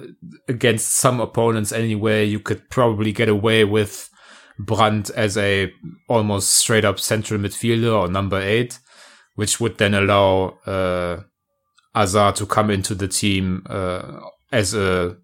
against 0.49 0.97
some 0.97 1.21
opponents 1.21 1.73
anyway, 1.73 2.25
you 2.25 2.41
could 2.41 2.69
probably 2.69 3.13
get 3.13 3.29
away 3.29 3.65
with 3.65 4.09
Brandt 4.59 5.11
as 5.11 5.37
a 5.37 5.73
almost 6.09 6.51
straight 6.51 6.85
up 6.85 6.99
central 6.99 7.41
midfielder 7.41 7.97
or 7.97 8.09
number 8.09 8.41
eight, 8.41 8.79
which 9.35 9.61
would 9.61 9.79
then 9.79 9.95
allow 9.95 10.59
uh, 10.67 11.23
Hazard 11.95 12.37
to 12.37 12.47
come 12.47 12.71
into 12.71 12.95
the 12.95 13.09
team 13.09 13.65
uh, 13.69 14.21
as 14.51 14.75
a 14.75 15.17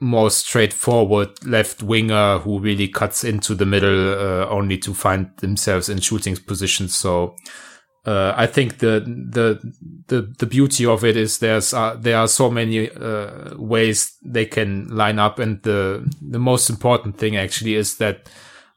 more 0.00 0.30
straightforward 0.30 1.28
left 1.46 1.82
winger 1.82 2.38
who 2.38 2.58
really 2.58 2.88
cuts 2.88 3.24
into 3.24 3.54
the 3.54 3.66
middle 3.66 4.12
uh, 4.12 4.46
only 4.48 4.76
to 4.78 4.92
find 4.92 5.30
themselves 5.38 5.88
in 5.88 6.00
shooting 6.00 6.36
positions. 6.36 6.94
So 6.94 7.36
uh, 8.06 8.34
I 8.36 8.46
think 8.46 8.78
the 8.78 9.00
the 9.00 9.58
the 10.08 10.34
the 10.38 10.46
beauty 10.46 10.84
of 10.84 11.04
it 11.04 11.16
is 11.16 11.38
there's 11.38 11.72
uh, 11.72 11.96
there 11.98 12.18
are 12.18 12.28
so 12.28 12.50
many 12.50 12.90
uh, 12.90 13.56
ways 13.56 14.14
they 14.22 14.44
can 14.44 14.94
line 14.94 15.18
up, 15.18 15.38
and 15.38 15.62
the 15.62 16.06
the 16.20 16.38
most 16.38 16.68
important 16.68 17.16
thing 17.16 17.36
actually 17.36 17.74
is 17.74 17.96
that 17.98 18.28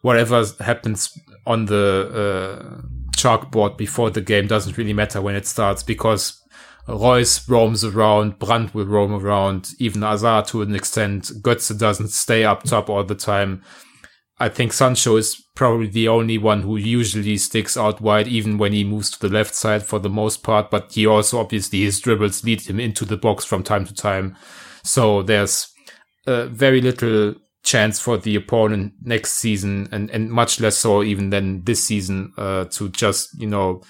whatever 0.01 0.45
happens 0.61 1.18
on 1.45 1.65
the 1.65 2.61
uh, 2.63 2.82
chalkboard 3.18 3.78
before 3.78 4.09
the 4.09 4.22
game 4.22 4.47
doesn't 4.47 4.78
really 4.78 4.93
matter 4.93 5.22
when 5.22 5.36
it 5.36 5.45
starts 5.45 5.84
because 5.84 6.41
Reus 6.88 7.47
roams 7.49 7.83
around, 7.83 8.39
Brandt 8.39 8.73
will 8.73 8.85
roam 8.85 9.13
around, 9.13 9.71
even 9.79 10.01
Hazard 10.01 10.45
to 10.47 10.61
an 10.61 10.73
extent. 10.73 11.25
Götze 11.41 11.77
doesn't 11.77 12.09
stay 12.09 12.45
up 12.45 12.63
top 12.63 12.89
all 12.89 13.03
the 13.03 13.15
time. 13.15 13.61
I 14.39 14.49
think 14.49 14.71
Sancho 14.71 15.17
is 15.17 15.43
probably 15.55 15.88
the 15.88 16.07
only 16.07 16.38
one 16.38 16.61
who 16.61 16.77
usually 16.77 17.38
sticks 17.38 17.75
out 17.75 17.99
wide, 17.99 18.27
even 18.27 18.57
when 18.57 18.71
he 18.71 18.83
moves 18.83 19.09
to 19.11 19.19
the 19.19 19.33
left 19.33 19.55
side 19.55 19.83
for 19.83 19.99
the 19.99 20.09
most 20.09 20.43
part. 20.43 20.69
But 20.69 20.91
he 20.93 21.05
also 21.05 21.39
obviously 21.39 21.81
his 21.81 21.99
dribbles 21.99 22.43
lead 22.43 22.61
him 22.61 22.79
into 22.79 23.03
the 23.03 23.17
box 23.17 23.43
from 23.43 23.63
time 23.63 23.85
to 23.85 23.93
time. 23.93 24.38
So 24.83 25.23
there's 25.23 25.67
uh, 26.27 26.45
very 26.45 26.81
little 26.81 27.35
chance 27.63 27.99
for 27.99 28.17
the 28.17 28.35
opponent 28.35 28.93
next 29.01 29.33
season, 29.33 29.89
and 29.91 30.09
and 30.11 30.29
much 30.29 30.59
less 30.59 30.77
so 30.77 31.03
even 31.03 31.31
than 31.31 31.63
this 31.63 31.83
season 31.83 32.31
uh, 32.38 32.65
to 32.65 32.89
just 32.89 33.29
you 33.39 33.47
know 33.47 33.81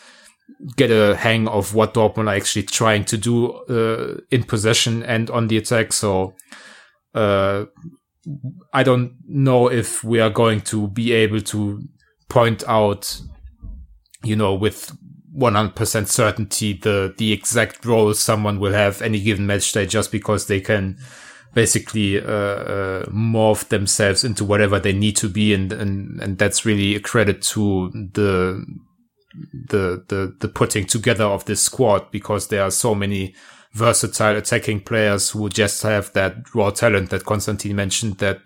get 0.76 0.92
a 0.92 1.16
hang 1.16 1.48
of 1.48 1.74
what 1.76 1.94
Dortmund 1.94 2.30
are 2.30 2.36
actually 2.36 2.64
trying 2.64 3.06
to 3.06 3.18
do 3.18 3.52
uh, 3.52 4.20
in 4.32 4.44
possession 4.44 5.04
and 5.04 5.30
on 5.30 5.48
the 5.48 5.58
attack. 5.58 5.94
So 5.94 6.34
uh, 7.14 7.66
I 8.74 8.84
don't 8.84 9.14
know 9.28 9.70
if 9.70 10.04
we 10.04 10.20
are 10.20 10.30
going 10.30 10.62
to 10.62 10.88
be 10.88 11.12
able 11.14 11.42
to 11.42 11.82
point 12.30 12.64
out, 12.68 13.22
you 14.24 14.36
know, 14.36 14.54
with 14.54 14.92
100% 15.38 16.08
certainty 16.08 16.74
the 16.74 17.14
the 17.18 17.32
exact 17.32 17.86
role 17.86 18.12
someone 18.14 18.60
will 18.60 18.74
have 18.74 19.04
any 19.04 19.20
given 19.22 19.46
match 19.46 19.72
day 19.72 19.86
just 19.86 20.12
because 20.12 20.48
they 20.48 20.60
can 20.60 20.98
basically 21.54 22.20
uh, 22.20 22.26
uh, 22.26 23.06
morph 23.06 23.68
themselves 23.70 24.24
into 24.24 24.44
whatever 24.44 24.80
they 24.80 24.94
need 24.94 25.16
to 25.16 25.30
be 25.30 25.54
and, 25.54 25.72
and 25.72 26.20
and 26.22 26.38
that's 26.40 26.66
really 26.66 26.96
a 26.96 27.00
credit 27.00 27.42
to 27.42 27.92
the 28.14 28.66
the 29.54 30.04
the 30.08 30.36
the 30.40 30.48
putting 30.48 30.86
together 30.86 31.26
of 31.26 31.46
this 31.46 31.62
squad 31.62 32.12
because 32.12 32.48
there 32.48 32.64
are 32.64 32.72
so 32.72 32.96
many 32.96 33.36
versatile 33.74 34.36
attacking 34.36 34.82
players 34.82 35.32
who 35.32 35.50
just 35.50 35.84
have 35.84 36.12
that 36.14 36.54
raw 36.56 36.70
talent 36.70 37.10
that 37.10 37.26
Konstantin 37.26 37.76
mentioned 37.76 38.18
that 38.18 38.42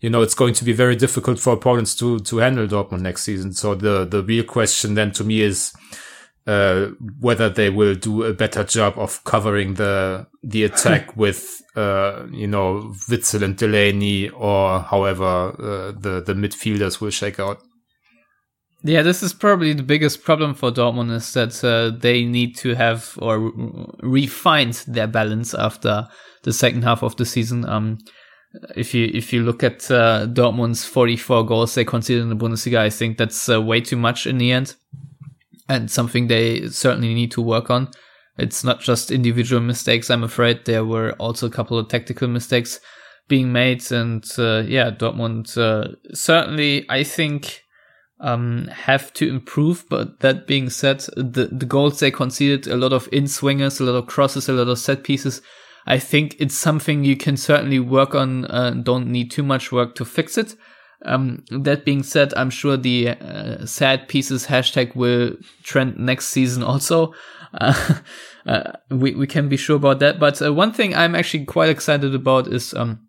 you 0.00 0.08
know, 0.08 0.22
it's 0.22 0.34
going 0.34 0.54
to 0.54 0.64
be 0.64 0.72
very 0.72 0.96
difficult 0.96 1.38
for 1.38 1.52
opponents 1.52 1.94
to, 1.96 2.18
to 2.20 2.38
handle 2.38 2.66
Dortmund 2.66 3.02
next 3.02 3.22
season. 3.22 3.52
So 3.52 3.74
the, 3.74 4.06
the 4.06 4.22
real 4.22 4.44
question 4.44 4.94
then 4.94 5.12
to 5.12 5.24
me 5.24 5.42
is, 5.42 5.74
uh, 6.46 6.86
whether 7.20 7.50
they 7.50 7.68
will 7.68 7.94
do 7.94 8.24
a 8.24 8.32
better 8.32 8.64
job 8.64 8.94
of 8.96 9.22
covering 9.24 9.74
the, 9.74 10.26
the 10.42 10.64
attack 10.64 11.14
with, 11.16 11.62
uh, 11.76 12.24
you 12.32 12.46
know, 12.46 12.94
Witsel 13.10 13.42
and 13.42 13.56
Delaney 13.56 14.30
or 14.30 14.80
however, 14.80 15.54
uh, 15.58 15.92
the, 15.92 16.22
the 16.24 16.32
midfielders 16.32 17.00
will 17.00 17.10
shake 17.10 17.38
out. 17.38 17.62
Yeah, 18.82 19.02
this 19.02 19.22
is 19.22 19.34
probably 19.34 19.74
the 19.74 19.82
biggest 19.82 20.24
problem 20.24 20.54
for 20.54 20.70
Dortmund 20.70 21.12
is 21.12 21.32
that 21.34 21.62
uh, 21.62 21.96
they 21.98 22.24
need 22.24 22.56
to 22.58 22.74
have 22.74 23.18
or 23.20 23.52
refine 24.00 24.72
their 24.86 25.06
balance 25.06 25.52
after 25.52 26.08
the 26.44 26.52
second 26.52 26.84
half 26.84 27.02
of 27.02 27.14
the 27.16 27.26
season. 27.26 27.68
Um, 27.68 27.98
if 28.74 28.94
you 28.94 29.10
if 29.12 29.32
you 29.32 29.42
look 29.42 29.62
at 29.62 29.90
uh, 29.90 30.26
Dortmund's 30.26 30.84
44 30.86 31.44
goals 31.44 31.74
they 31.74 31.84
conceded 31.84 32.22
in 32.22 32.30
the 32.30 32.36
Bundesliga, 32.36 32.78
I 32.78 32.90
think 32.90 33.18
that's 33.18 33.48
uh, 33.48 33.60
way 33.60 33.82
too 33.82 33.96
much 33.96 34.26
in 34.26 34.38
the 34.38 34.50
end, 34.50 34.74
and 35.68 35.90
something 35.90 36.26
they 36.26 36.68
certainly 36.68 37.12
need 37.12 37.30
to 37.32 37.42
work 37.42 37.70
on. 37.70 37.90
It's 38.38 38.64
not 38.64 38.80
just 38.80 39.10
individual 39.10 39.60
mistakes. 39.60 40.08
I'm 40.08 40.24
afraid 40.24 40.64
there 40.64 40.86
were 40.86 41.12
also 41.18 41.46
a 41.46 41.50
couple 41.50 41.78
of 41.78 41.88
tactical 41.88 42.28
mistakes 42.28 42.80
being 43.28 43.52
made, 43.52 43.92
and 43.92 44.24
uh, 44.38 44.62
yeah, 44.66 44.90
Dortmund 44.90 45.56
uh, 45.58 45.96
certainly 46.14 46.86
I 46.88 47.04
think 47.04 47.62
um, 48.20 48.68
have 48.68 49.12
to 49.14 49.28
improve. 49.28 49.84
But 49.88 50.20
that 50.20 50.46
being 50.46 50.70
said, 50.70 51.00
the, 51.16 51.48
the 51.50 51.66
goals 51.66 52.00
they 52.00 52.10
conceded, 52.10 52.66
a 52.66 52.76
lot 52.76 52.92
of 52.92 53.08
in 53.12 53.26
swingers, 53.26 53.80
a 53.80 53.84
lot 53.84 53.96
of 53.96 54.06
crosses, 54.06 54.48
a 54.48 54.52
lot 54.52 54.68
of 54.68 54.78
set 54.78 55.04
pieces. 55.04 55.42
I 55.86 55.98
think 55.98 56.36
it's 56.38 56.56
something 56.56 57.04
you 57.04 57.16
can 57.16 57.36
certainly 57.36 57.80
work 57.80 58.14
on. 58.14 58.44
Uh, 58.44 58.70
don't 58.82 59.08
need 59.08 59.30
too 59.30 59.42
much 59.42 59.72
work 59.72 59.94
to 59.96 60.04
fix 60.04 60.36
it. 60.36 60.54
Um, 61.06 61.44
that 61.50 61.86
being 61.86 62.02
said, 62.02 62.34
I'm 62.36 62.50
sure 62.50 62.76
the 62.76 63.10
uh, 63.10 63.64
sad 63.64 64.06
pieces 64.06 64.46
hashtag 64.46 64.94
will 64.94 65.36
trend 65.62 65.98
next 65.98 66.28
season 66.28 66.62
also. 66.62 67.14
Uh, 67.54 67.94
uh, 68.46 68.72
we 68.90 69.14
we 69.14 69.26
can 69.26 69.48
be 69.48 69.56
sure 69.56 69.76
about 69.76 70.00
that. 70.00 70.20
But 70.20 70.42
uh, 70.42 70.52
one 70.52 70.72
thing 70.72 70.94
I'm 70.94 71.14
actually 71.14 71.46
quite 71.46 71.70
excited 71.70 72.14
about 72.14 72.48
is 72.48 72.74
um 72.74 73.08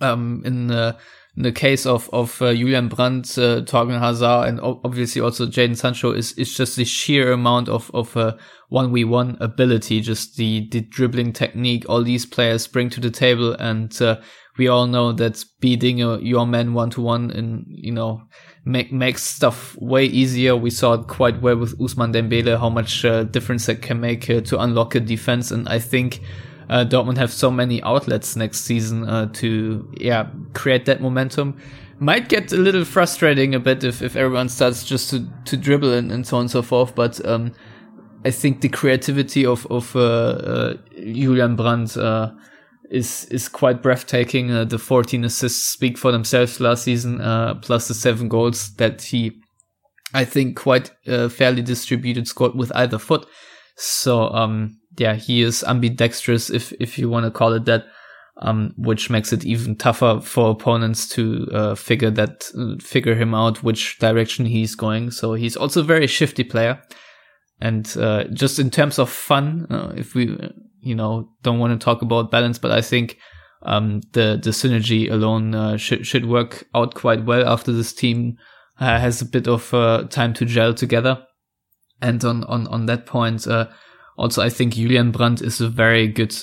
um 0.00 0.42
in 0.44 0.68
the 0.68 0.96
in 1.36 1.42
the 1.42 1.52
case 1.52 1.84
of 1.84 2.08
of 2.12 2.40
uh, 2.40 2.54
Julian 2.54 2.88
Brandt, 2.88 3.36
uh, 3.36 3.60
Thorgan 3.62 4.00
Hazard, 4.00 4.48
and 4.48 4.60
obviously 4.60 5.20
also 5.20 5.46
Jadon 5.46 5.76
Sancho 5.76 6.12
is 6.12 6.32
is 6.32 6.56
just 6.56 6.76
the 6.76 6.84
sheer 6.84 7.32
amount 7.32 7.68
of 7.68 7.90
of 7.92 8.16
uh, 8.16 8.36
one 8.68 8.92
v 8.92 9.04
one 9.04 9.36
ability, 9.40 10.00
just 10.00 10.36
the 10.36 10.68
the 10.70 10.80
dribbling 10.80 11.32
technique 11.32 11.84
all 11.88 12.02
these 12.02 12.24
players 12.24 12.66
bring 12.66 12.88
to 12.90 13.00
the 13.00 13.10
table, 13.10 13.52
and 13.54 14.00
uh, 14.00 14.16
we 14.56 14.68
all 14.68 14.86
know 14.86 15.12
that 15.12 15.44
beating 15.60 16.02
a, 16.02 16.18
your 16.18 16.46
man 16.46 16.72
one 16.72 16.88
to 16.90 17.02
one 17.02 17.30
and 17.30 17.66
you 17.68 17.92
know 17.92 18.22
make 18.64 18.90
makes 18.90 19.22
stuff 19.22 19.76
way 19.78 20.06
easier. 20.06 20.56
We 20.56 20.70
saw 20.70 20.94
it 20.94 21.06
quite 21.06 21.42
well 21.42 21.56
with 21.56 21.78
Ousmane 21.78 22.14
Dembele 22.14 22.58
how 22.58 22.70
much 22.70 23.04
uh, 23.04 23.24
difference 23.24 23.66
that 23.66 23.82
can 23.82 24.00
make 24.00 24.30
uh, 24.30 24.40
to 24.40 24.58
unlock 24.60 24.94
a 24.94 25.00
defense, 25.00 25.50
and 25.50 25.68
I 25.68 25.80
think 25.80 26.22
uh, 26.68 26.84
Dortmund 26.84 27.18
have 27.18 27.32
so 27.32 27.50
many 27.50 27.82
outlets 27.82 28.36
next 28.36 28.60
season 28.60 29.08
uh, 29.08 29.26
to 29.34 29.88
yeah 29.98 30.28
create 30.52 30.84
that 30.86 31.00
momentum. 31.00 31.60
Might 31.98 32.28
get 32.28 32.52
a 32.52 32.56
little 32.56 32.84
frustrating 32.84 33.54
a 33.54 33.60
bit 33.60 33.82
if, 33.82 34.02
if 34.02 34.16
everyone 34.16 34.50
starts 34.50 34.84
just 34.84 35.08
to, 35.10 35.26
to 35.46 35.56
dribble 35.56 35.92
and, 35.94 36.12
and 36.12 36.26
so 36.26 36.36
on 36.36 36.42
and 36.42 36.50
so 36.50 36.60
forth, 36.60 36.94
but 36.94 37.24
um, 37.26 37.52
I 38.24 38.30
think 38.30 38.60
the 38.60 38.68
creativity 38.68 39.46
of 39.46 39.66
of 39.66 39.94
uh, 39.94 40.00
uh 40.00 40.74
Julian 40.96 41.56
Brandt 41.56 41.96
uh, 41.96 42.32
is 42.90 43.26
is 43.26 43.48
quite 43.48 43.82
breathtaking. 43.82 44.50
Uh, 44.50 44.64
the 44.64 44.78
14 44.78 45.24
assists 45.24 45.64
speak 45.64 45.96
for 45.96 46.12
themselves 46.12 46.60
last 46.60 46.82
season, 46.82 47.18
plus 47.62 47.88
the 47.88 47.94
seven 47.94 48.28
goals 48.28 48.74
that 48.76 49.02
he, 49.02 49.40
I 50.12 50.24
think, 50.24 50.56
quite 50.56 50.90
fairly 51.04 51.62
distributed 51.62 52.26
scored 52.26 52.56
with 52.56 52.72
either 52.74 52.98
foot. 52.98 53.26
So 53.76 54.30
um, 54.30 54.78
yeah, 54.96 55.14
he 55.14 55.42
is 55.42 55.64
ambidextrous, 55.64 56.50
if 56.50 56.72
if 56.80 56.98
you 56.98 57.08
want 57.08 57.24
to 57.24 57.30
call 57.30 57.52
it 57.52 57.64
that, 57.66 57.86
um, 58.38 58.74
which 58.76 59.10
makes 59.10 59.32
it 59.32 59.44
even 59.44 59.76
tougher 59.76 60.20
for 60.22 60.50
opponents 60.50 61.08
to 61.08 61.48
uh, 61.52 61.74
figure 61.74 62.10
that 62.10 62.50
uh, 62.58 62.82
figure 62.82 63.14
him 63.14 63.34
out 63.34 63.62
which 63.62 63.98
direction 63.98 64.46
he's 64.46 64.74
going. 64.74 65.10
So 65.10 65.34
he's 65.34 65.56
also 65.56 65.80
a 65.80 65.84
very 65.84 66.06
shifty 66.06 66.44
player, 66.44 66.82
and 67.60 67.94
uh, 67.96 68.24
just 68.24 68.58
in 68.58 68.70
terms 68.70 68.98
of 68.98 69.10
fun, 69.10 69.66
uh, 69.70 69.92
if 69.96 70.14
we 70.14 70.36
you 70.80 70.94
know 70.94 71.30
don't 71.42 71.58
want 71.58 71.78
to 71.78 71.84
talk 71.84 72.02
about 72.02 72.30
balance, 72.30 72.58
but 72.58 72.70
I 72.70 72.80
think 72.80 73.18
um, 73.62 74.00
the 74.12 74.38
the 74.42 74.50
synergy 74.50 75.10
alone 75.10 75.54
uh, 75.54 75.76
should 75.76 76.06
should 76.06 76.26
work 76.26 76.66
out 76.74 76.94
quite 76.94 77.24
well 77.24 77.48
after 77.48 77.72
this 77.72 77.92
team 77.92 78.36
uh, 78.78 78.98
has 78.98 79.22
a 79.22 79.26
bit 79.26 79.48
of 79.48 79.70
time 80.10 80.34
to 80.34 80.44
gel 80.44 80.74
together. 80.74 81.22
And 82.02 82.22
on 82.26 82.44
on 82.44 82.66
on 82.66 82.84
that 82.86 83.06
point 83.06 83.46
also, 84.16 84.42
I 84.42 84.48
think 84.48 84.74
Julian 84.74 85.10
Brandt 85.10 85.42
is 85.42 85.60
a 85.60 85.68
very 85.68 86.08
good 86.08 86.34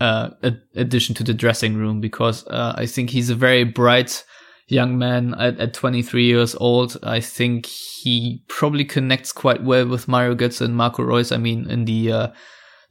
uh, 0.00 0.30
addition 0.76 1.14
to 1.16 1.24
the 1.24 1.34
dressing 1.34 1.76
room 1.76 2.00
because 2.00 2.46
uh, 2.46 2.74
I 2.76 2.86
think 2.86 3.10
he's 3.10 3.30
a 3.30 3.34
very 3.34 3.64
bright 3.64 4.24
young 4.68 4.98
man 4.98 5.34
at, 5.34 5.58
at 5.58 5.74
23 5.74 6.24
years 6.24 6.54
old. 6.56 6.96
I 7.02 7.20
think 7.20 7.66
he 7.66 8.44
probably 8.48 8.84
connects 8.84 9.32
quite 9.32 9.64
well 9.64 9.88
with 9.88 10.08
Mario 10.08 10.34
Götze 10.34 10.60
and 10.60 10.76
Marco 10.76 11.02
Reus. 11.02 11.32
I 11.32 11.38
mean, 11.38 11.68
in 11.68 11.86
the 11.86 12.12
uh, 12.12 12.28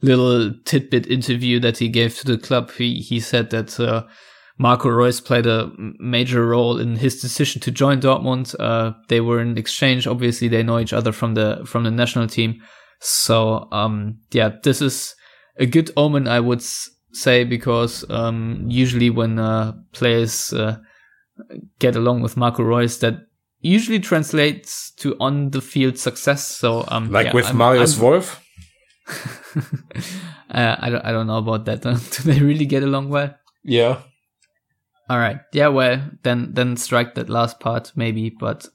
little 0.02 0.52
tidbit 0.64 1.06
interview 1.06 1.60
that 1.60 1.78
he 1.78 1.88
gave 1.88 2.16
to 2.18 2.26
the 2.26 2.38
club, 2.38 2.70
he, 2.72 2.96
he 3.00 3.20
said 3.20 3.50
that 3.50 3.78
uh, 3.80 4.04
Marco 4.58 4.88
Reus 4.88 5.20
played 5.20 5.46
a 5.46 5.70
major 5.78 6.44
role 6.46 6.78
in 6.78 6.96
his 6.96 7.20
decision 7.20 7.60
to 7.62 7.70
join 7.70 8.00
Dortmund. 8.00 8.54
Uh, 8.58 8.92
they 9.08 9.20
were 9.20 9.40
in 9.40 9.56
exchange. 9.56 10.06
Obviously, 10.06 10.48
they 10.48 10.64
know 10.64 10.80
each 10.80 10.92
other 10.92 11.12
from 11.12 11.34
the 11.34 11.62
from 11.64 11.84
the 11.84 11.90
national 11.90 12.26
team. 12.26 12.60
So 13.00 13.68
um, 13.72 14.18
yeah, 14.30 14.50
this 14.62 14.82
is 14.82 15.14
a 15.56 15.66
good 15.66 15.90
omen, 15.96 16.28
I 16.28 16.40
would 16.40 16.62
say, 17.12 17.44
because 17.44 18.08
um, 18.10 18.64
usually 18.68 19.10
when 19.10 19.38
uh, 19.38 19.72
players 19.92 20.52
uh, 20.52 20.78
get 21.78 21.96
along 21.96 22.22
with 22.22 22.36
Marco 22.36 22.62
Reus, 22.62 22.98
that 22.98 23.26
usually 23.60 24.00
translates 24.00 24.90
to 24.92 25.16
on 25.20 25.50
the 25.50 25.60
field 25.60 25.98
success. 25.98 26.46
So 26.46 26.84
um, 26.88 27.10
like 27.10 27.26
yeah, 27.26 27.34
with 27.34 27.48
I'm, 27.48 27.56
Marius 27.56 27.96
I'm, 27.96 28.02
Wolf. 28.02 28.44
uh, 30.50 30.76
I 30.78 30.90
don't 30.90 31.04
I 31.04 31.12
don't 31.12 31.26
know 31.26 31.38
about 31.38 31.64
that. 31.66 31.82
Do 31.82 32.22
they 32.32 32.40
really 32.40 32.66
get 32.66 32.82
along 32.82 33.08
well? 33.08 33.34
Yeah. 33.64 34.00
All 35.10 35.18
right. 35.18 35.40
Yeah. 35.52 35.68
Well, 35.68 36.02
then 36.22 36.52
then 36.52 36.76
strike 36.76 37.14
that 37.14 37.30
last 37.30 37.60
part 37.60 37.92
maybe, 37.96 38.30
but 38.30 38.66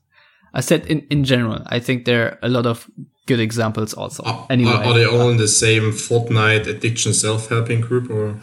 I 0.54 0.62
said 0.62 0.86
in, 0.86 1.02
in 1.10 1.24
general, 1.24 1.62
I 1.66 1.80
think 1.80 2.06
there 2.06 2.26
are 2.26 2.40
a 2.44 2.50
lot 2.50 2.66
of 2.66 2.90
good 3.26 3.40
examples 3.40 3.94
also. 3.94 4.24
Are, 4.24 4.48
anyway, 4.50 4.72
are, 4.72 4.94
they 4.94 5.06
all 5.06 5.30
in 5.30 5.38
the 5.38 5.48
same 5.48 5.92
Fortnite 5.92 6.68
addiction 6.68 7.14
self 7.14 7.50
helping 7.50 7.82
group 7.82 8.10
or? 8.10 8.40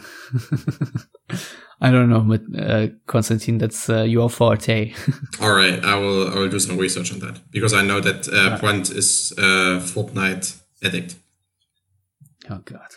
I 1.83 1.89
don't 1.89 2.09
know, 2.09 2.19
but 2.19 2.41
uh, 2.57 2.87
Konstantin, 3.07 3.57
that's 3.57 3.89
uh, 3.89 4.03
your 4.03 4.29
forte. 4.29 4.93
all 5.41 5.53
right, 5.53 5.83
I 5.83 5.95
will. 5.95 6.31
I 6.31 6.35
will 6.35 6.49
do 6.49 6.59
some 6.59 6.77
research 6.77 7.11
on 7.11 7.19
that 7.19 7.41
because 7.49 7.73
I 7.73 7.81
know 7.81 7.99
that 7.99 8.27
uh, 8.31 8.59
Brandt 8.59 8.91
is 8.91 9.33
a 9.37 9.79
Fortnite 9.79 10.61
addict. 10.83 11.15
Oh 12.51 12.59
God! 12.63 12.87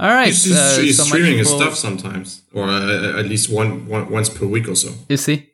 All 0.00 0.08
right, 0.08 0.28
he's, 0.28 0.44
he's, 0.44 0.56
uh, 0.56 0.78
he's 0.80 0.96
so 0.96 1.04
streaming 1.04 1.36
his 1.36 1.50
stuff 1.50 1.74
sometimes, 1.74 2.42
or 2.54 2.64
uh, 2.64 3.18
at 3.18 3.26
least 3.26 3.50
one, 3.50 3.86
one 3.86 4.10
once 4.10 4.30
per 4.30 4.46
week 4.46 4.68
or 4.68 4.74
so. 4.74 4.92
Is 5.10 5.26
he? 5.26 5.50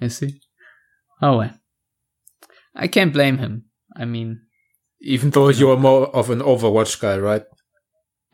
Is 0.00 0.18
he? 0.18 0.40
Oh 1.22 1.38
well. 1.38 1.54
I 2.74 2.88
can't 2.88 3.12
blame 3.12 3.38
him. 3.38 3.64
I 3.96 4.04
mean, 4.04 4.40
even 5.00 5.30
though 5.30 5.48
you're 5.48 5.76
more 5.76 6.14
of 6.14 6.30
an 6.30 6.40
Overwatch 6.40 7.00
guy, 7.00 7.18
right? 7.18 7.44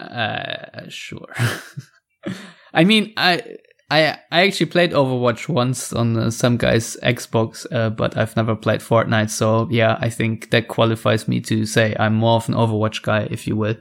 Uh, 0.01 0.89
sure. 0.89 1.29
I 2.75 2.85
mean, 2.85 3.13
I 3.17 3.57
I 3.91 4.19
I 4.31 4.47
actually 4.47 4.67
played 4.67 4.93
Overwatch 4.93 5.49
once 5.49 5.93
on 5.93 6.17
uh, 6.17 6.31
some 6.31 6.57
guy's 6.57 6.97
Xbox, 7.03 7.67
uh, 7.71 7.91
but 7.91 8.17
I've 8.17 8.37
never 8.37 8.57
played 8.57 8.81
Fortnite. 8.81 9.31
So 9.31 9.69
yeah, 9.71 9.99
I 10.01 10.11
think 10.11 10.51
that 10.51 10.69
qualifies 10.69 11.29
me 11.29 11.41
to 11.43 11.67
say 11.67 11.95
I'm 11.99 12.15
more 12.15 12.37
of 12.37 12.49
an 12.49 12.55
Overwatch 12.55 13.03
guy, 13.03 13.29
if 13.31 13.47
you 13.47 13.57
will. 13.57 13.77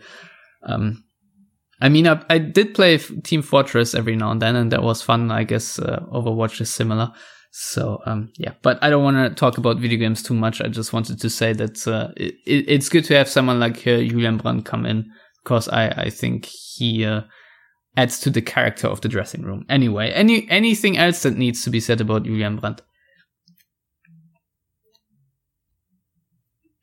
Um, 0.63 1.03
I 1.81 1.89
mean, 1.89 2.07
I, 2.07 2.23
I 2.29 2.37
did 2.37 2.75
play 2.75 2.97
Team 2.97 3.41
Fortress 3.41 3.95
every 3.95 4.15
now 4.15 4.31
and 4.31 4.41
then, 4.41 4.55
and 4.55 4.71
that 4.71 4.83
was 4.83 5.01
fun. 5.01 5.31
I 5.31 5.43
guess 5.43 5.79
uh, 5.79 6.05
Overwatch 6.11 6.61
is 6.61 6.69
similar. 6.69 7.11
So 7.55 8.01
um, 8.07 8.31
yeah, 8.39 8.53
but 8.63 8.79
I 8.81 8.89
don't 8.89 9.03
want 9.03 9.29
to 9.29 9.35
talk 9.35 9.59
about 9.59 9.77
video 9.77 9.99
games 9.99 10.23
too 10.23 10.33
much. 10.33 10.59
I 10.59 10.69
just 10.69 10.91
wanted 10.91 11.21
to 11.21 11.29
say 11.29 11.53
that 11.53 11.87
uh, 11.87 12.09
it, 12.17 12.33
it's 12.47 12.89
good 12.89 13.05
to 13.05 13.15
have 13.15 13.29
someone 13.29 13.59
like 13.59 13.77
uh, 13.85 14.01
Julian 14.01 14.37
Brandt 14.37 14.65
come 14.65 14.87
in 14.87 15.11
because 15.43 15.69
I 15.69 15.89
I 15.89 16.09
think 16.09 16.45
he 16.45 17.05
uh, 17.05 17.21
adds 17.95 18.19
to 18.21 18.31
the 18.31 18.41
character 18.41 18.87
of 18.87 19.01
the 19.01 19.07
dressing 19.07 19.43
room. 19.43 19.67
Anyway, 19.69 20.09
any 20.13 20.49
anything 20.49 20.97
else 20.97 21.21
that 21.21 21.37
needs 21.37 21.63
to 21.63 21.69
be 21.69 21.79
said 21.79 22.01
about 22.01 22.23
Julian 22.23 22.57
Brandt? 22.57 22.81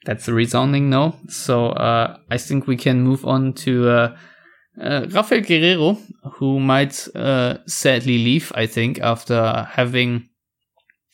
That's 0.04 0.28
a 0.28 0.32
resounding 0.32 0.88
no. 0.88 1.16
So 1.26 1.70
uh, 1.70 2.16
I 2.30 2.38
think 2.38 2.68
we 2.68 2.76
can 2.76 3.00
move 3.02 3.26
on 3.26 3.54
to 3.54 3.88
uh, 3.88 4.16
uh, 4.80 5.06
Rafael 5.10 5.40
Guerreiro, 5.40 6.00
who 6.34 6.60
might 6.60 7.08
uh, 7.16 7.58
sadly 7.66 8.18
leave. 8.18 8.52
I 8.54 8.66
think 8.66 9.00
after 9.00 9.66
having 9.68 10.29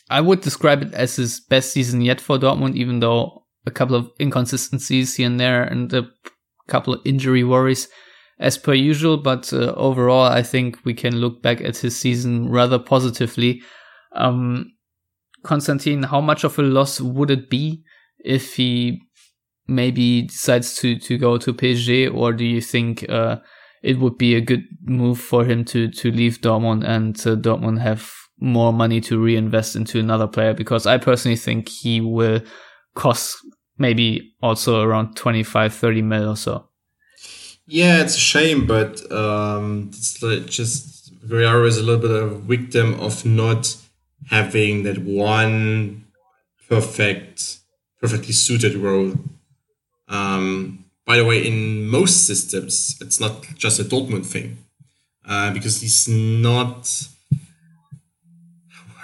I 0.09 0.21
would 0.21 0.41
describe 0.41 0.83
it 0.83 0.95
as 0.95 1.17
his 1.17 1.41
best 1.41 1.73
season 1.73 2.01
yet 2.01 2.21
for 2.21 2.39
Dortmund, 2.39 2.77
even 2.77 3.01
though 3.01 3.45
a 3.67 3.71
couple 3.71 3.97
of 3.97 4.11
inconsistencies 4.21 5.17
here 5.17 5.27
and 5.27 5.41
there 5.41 5.63
and 5.63 5.93
a 5.93 6.09
couple 6.69 6.95
of 6.95 7.01
injury 7.05 7.43
worries 7.43 7.89
as 8.39 8.57
per 8.57 8.75
usual. 8.75 9.17
But 9.17 9.53
uh, 9.53 9.75
overall, 9.77 10.27
I 10.27 10.43
think 10.43 10.79
we 10.85 10.95
can 10.95 11.17
look 11.17 11.43
back 11.43 11.61
at 11.61 11.79
his 11.79 11.99
season 11.99 12.51
rather 12.51 12.79
positively. 12.79 13.63
Um, 14.13 14.73
Konstantin, 15.43 16.05
how 16.05 16.21
much 16.21 16.45
of 16.45 16.59
a 16.59 16.63
loss 16.63 17.01
would 17.01 17.31
it 17.31 17.51
be 17.51 17.83
if 18.25 18.55
he 18.55 19.01
maybe 19.69 20.23
decides 20.23 20.77
to, 20.77 20.99
to 20.99 21.19
go 21.19 21.39
to 21.39 21.53
PSG, 21.53 22.13
or 22.13 22.33
do 22.33 22.45
you 22.45 22.61
think 22.61 23.09
uh, 23.09 23.37
it 23.83 23.99
would 23.99 24.17
be 24.19 24.35
a 24.35 24.41
good 24.41 24.65
move 24.83 25.21
for 25.21 25.45
him 25.45 25.65
to, 25.65 25.89
to 25.89 26.11
leave 26.11 26.41
Dortmund 26.41 26.85
and 26.85 27.17
uh, 27.21 27.37
Dortmund 27.37 27.81
have 27.81 28.13
more 28.39 28.73
money 28.73 29.01
to 29.03 29.21
reinvest 29.21 29.77
into 29.77 29.99
another 29.99 30.27
player? 30.27 30.55
Because 30.55 30.87
I 30.87 30.99
personally 30.99 31.37
think 31.37 31.69
he 31.69 32.01
will 32.01 32.41
cost 32.95 33.37
maybe 33.79 34.35
also 34.43 34.83
around 34.83 35.17
25, 35.17 35.75
30 35.75 36.03
mil 36.03 36.31
or 36.31 36.37
so. 36.37 36.69
Yeah, 37.67 38.03
it's 38.03 38.17
a 38.17 38.21
shame, 38.21 38.67
but 38.67 39.11
um, 39.11 39.89
it's 39.89 40.23
like 40.23 40.47
just 40.47 41.13
Guerreiro 41.27 41.67
is 41.67 41.79
a 41.79 41.83
little 41.83 42.01
bit 42.01 42.11
of 42.11 42.33
a 42.33 42.39
victim 42.39 42.95
of 43.01 43.25
not 43.25 43.77
having 44.31 44.85
that 44.85 44.99
one 44.99 46.05
perfect, 46.69 47.59
perfectly 48.01 48.33
suited 48.33 48.77
role. 48.77 49.15
Um, 50.09 50.85
by 51.05 51.17
the 51.17 51.25
way, 51.25 51.47
in 51.47 51.87
most 51.87 52.27
systems, 52.27 52.97
it's 53.01 53.21
not 53.21 53.43
just 53.57 53.81
a 53.81 53.85
Dortmund 53.85 54.27
thing, 54.27 54.59
uh, 55.25 55.53
because 55.53 55.81
he's 55.81 56.09
not 56.09 56.89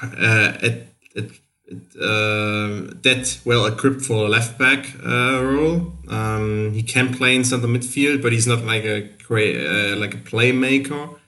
at, 0.03 0.65
at, 0.65 0.83
that 3.03 3.39
well 3.45 3.67
equipped 3.67 4.03
for 4.03 4.27
a 4.27 4.29
left 4.29 4.59
back 4.59 4.95
uh, 5.05 5.43
role. 5.43 5.93
Um, 6.09 6.73
he 6.73 6.83
can 6.83 7.15
play 7.15 7.35
in 7.35 7.45
center 7.45 7.67
midfield, 7.67 8.23
but 8.23 8.33
he's 8.33 8.47
not 8.47 8.65
like 8.65 8.85
a 8.85 9.09
uh, 9.31 9.97
like 9.97 10.15
a 10.15 10.19
playmaker. 10.19 11.19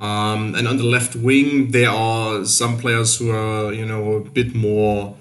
Um, 0.00 0.54
and 0.54 0.66
on 0.66 0.78
the 0.78 0.84
left 0.84 1.14
wing, 1.14 1.72
there 1.72 1.90
are 1.90 2.46
some 2.46 2.78
players 2.78 3.18
who 3.18 3.30
are, 3.30 3.70
you 3.70 3.84
know, 3.84 4.14
a 4.14 4.20
bit 4.20 4.54
more 4.54 5.14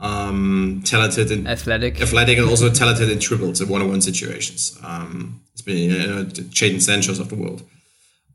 um, 0.00 0.82
talented 0.84 1.30
and 1.32 1.48
athletic, 1.48 2.00
athletic, 2.00 2.36
and 2.38 2.48
also 2.48 2.68
talented 2.70 3.08
in 3.10 3.18
dribbles 3.18 3.62
in 3.62 3.68
one-on-one 3.68 4.02
situations. 4.02 4.78
Um, 4.84 5.40
it's 5.52 5.62
been 5.62 5.92
uh, 5.92 6.24
Jadon 6.24 6.82
Sancho's 6.82 7.18
of 7.18 7.30
the 7.30 7.36
world, 7.36 7.62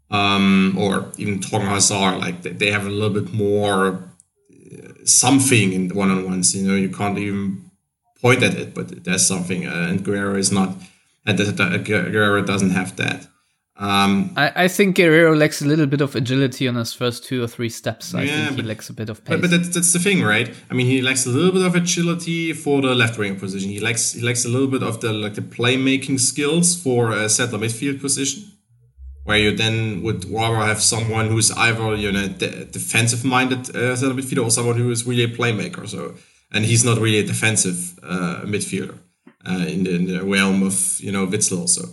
um, 0.09 0.75
or 0.79 1.11
even 1.17 1.39
Torgan 1.39 1.67
Hazard. 1.67 2.17
Like 2.19 2.41
they 2.41 2.71
have 2.71 2.87
a 2.87 2.89
little 2.89 3.21
bit 3.21 3.31
more 3.31 4.03
something 5.05 5.73
in 5.73 5.89
one-on-ones. 5.89 6.55
You 6.55 6.67
know, 6.67 6.75
you 6.75 6.89
can't 6.89 7.17
even 7.17 7.69
point 8.21 8.43
at 8.43 8.55
it, 8.55 8.73
but 8.73 9.03
there's 9.03 9.25
something. 9.25 9.67
Uh, 9.67 9.87
and 9.89 10.03
Guerreiro 10.03 10.37
is 10.37 10.51
not, 10.51 10.75
and 11.25 11.37
Guerreiro 11.37 12.45
doesn't 12.45 12.71
have 12.71 12.95
that. 12.97 13.27
Um, 13.75 14.33
I, 14.37 14.51
I, 14.65 14.67
think 14.67 14.97
Guerreiro 14.97 15.35
lacks 15.35 15.59
a 15.59 15.65
little 15.65 15.87
bit 15.87 15.99
of 15.99 16.15
agility 16.15 16.67
on 16.67 16.75
his 16.75 16.93
first 16.93 17.25
two 17.25 17.43
or 17.43 17.47
three 17.47 17.69
steps. 17.69 18.13
I 18.13 18.21
yeah, 18.21 18.45
think 18.45 18.61
he 18.61 18.61
lacks 18.61 18.87
a 18.89 18.93
bit 18.93 19.09
of 19.09 19.25
pace. 19.25 19.33
But, 19.33 19.41
but 19.41 19.49
that's, 19.49 19.69
that's 19.69 19.91
the 19.93 19.99
thing, 19.99 20.21
right? 20.21 20.53
I 20.69 20.75
mean, 20.75 20.85
he 20.85 21.01
lacks 21.01 21.25
a 21.25 21.29
little 21.29 21.51
bit 21.51 21.65
of 21.65 21.73
agility 21.73 22.53
for 22.53 22.83
the 22.83 22.93
left 22.93 23.17
wing 23.17 23.39
position. 23.39 23.71
He 23.71 23.79
lacks 23.79 24.13
he 24.13 24.21
lacks 24.21 24.45
a 24.45 24.47
little 24.47 24.67
bit 24.67 24.83
of 24.83 25.01
the 25.01 25.11
like 25.11 25.33
the 25.33 25.41
playmaking 25.41 26.19
skills 26.19 26.79
for 26.79 27.11
a 27.11 27.27
center 27.27 27.57
midfield 27.57 27.99
position, 27.99 28.43
where 29.23 29.37
you 29.37 29.55
then 29.55 30.01
would 30.03 30.25
rather 30.29 30.57
have 30.57 30.81
someone 30.81 31.27
who's 31.27 31.51
either 31.51 31.95
you 31.95 32.11
know 32.11 32.27
de- 32.27 32.65
defensive 32.65 33.23
minded 33.23 33.75
uh, 33.75 33.95
center 33.95 34.13
midfielder 34.13 34.45
or 34.45 34.51
someone 34.51 34.77
who 34.77 34.89
is 34.91 35.05
really 35.05 35.23
a 35.23 35.27
playmaker. 35.27 35.87
So 35.87 36.15
and 36.51 36.65
he's 36.65 36.85
not 36.85 36.97
really 36.99 37.19
a 37.19 37.25
defensive 37.25 37.99
uh, 38.03 38.41
midfielder 38.45 38.97
uh, 39.45 39.65
in, 39.67 39.83
the, 39.83 39.95
in 39.95 40.07
the 40.07 40.23
realm 40.23 40.63
of 40.63 40.99
you 40.99 41.11
know 41.11 41.25
Witsel 41.27 41.59
also. 41.59 41.87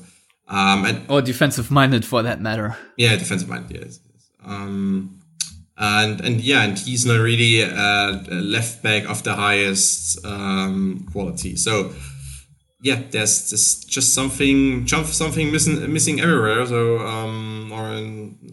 Um, 0.48 0.84
and, 0.84 1.08
or 1.08 1.22
defensive 1.22 1.70
minded 1.70 2.04
for 2.04 2.22
that 2.22 2.40
matter. 2.40 2.76
Yeah, 2.96 3.14
defensive 3.16 3.48
minded. 3.48 3.82
Yes. 3.84 4.00
Um, 4.44 5.20
and 5.76 6.20
and 6.20 6.40
yeah, 6.40 6.62
and 6.62 6.78
he's 6.78 7.06
not 7.06 7.20
really 7.20 7.62
a, 7.62 8.22
left 8.30 8.82
back 8.82 9.08
of 9.08 9.22
the 9.22 9.34
highest 9.34 10.24
um, 10.26 11.06
quality. 11.12 11.56
So 11.56 11.92
yeah, 12.82 13.02
there's 13.10 13.50
just 13.50 13.88
just 13.88 14.14
something 14.14 14.86
something 14.86 15.52
missing 15.52 15.92
missing 15.92 16.20
everywhere. 16.20 16.66
So 16.66 16.98
um, 17.06 17.70
or 17.72 17.88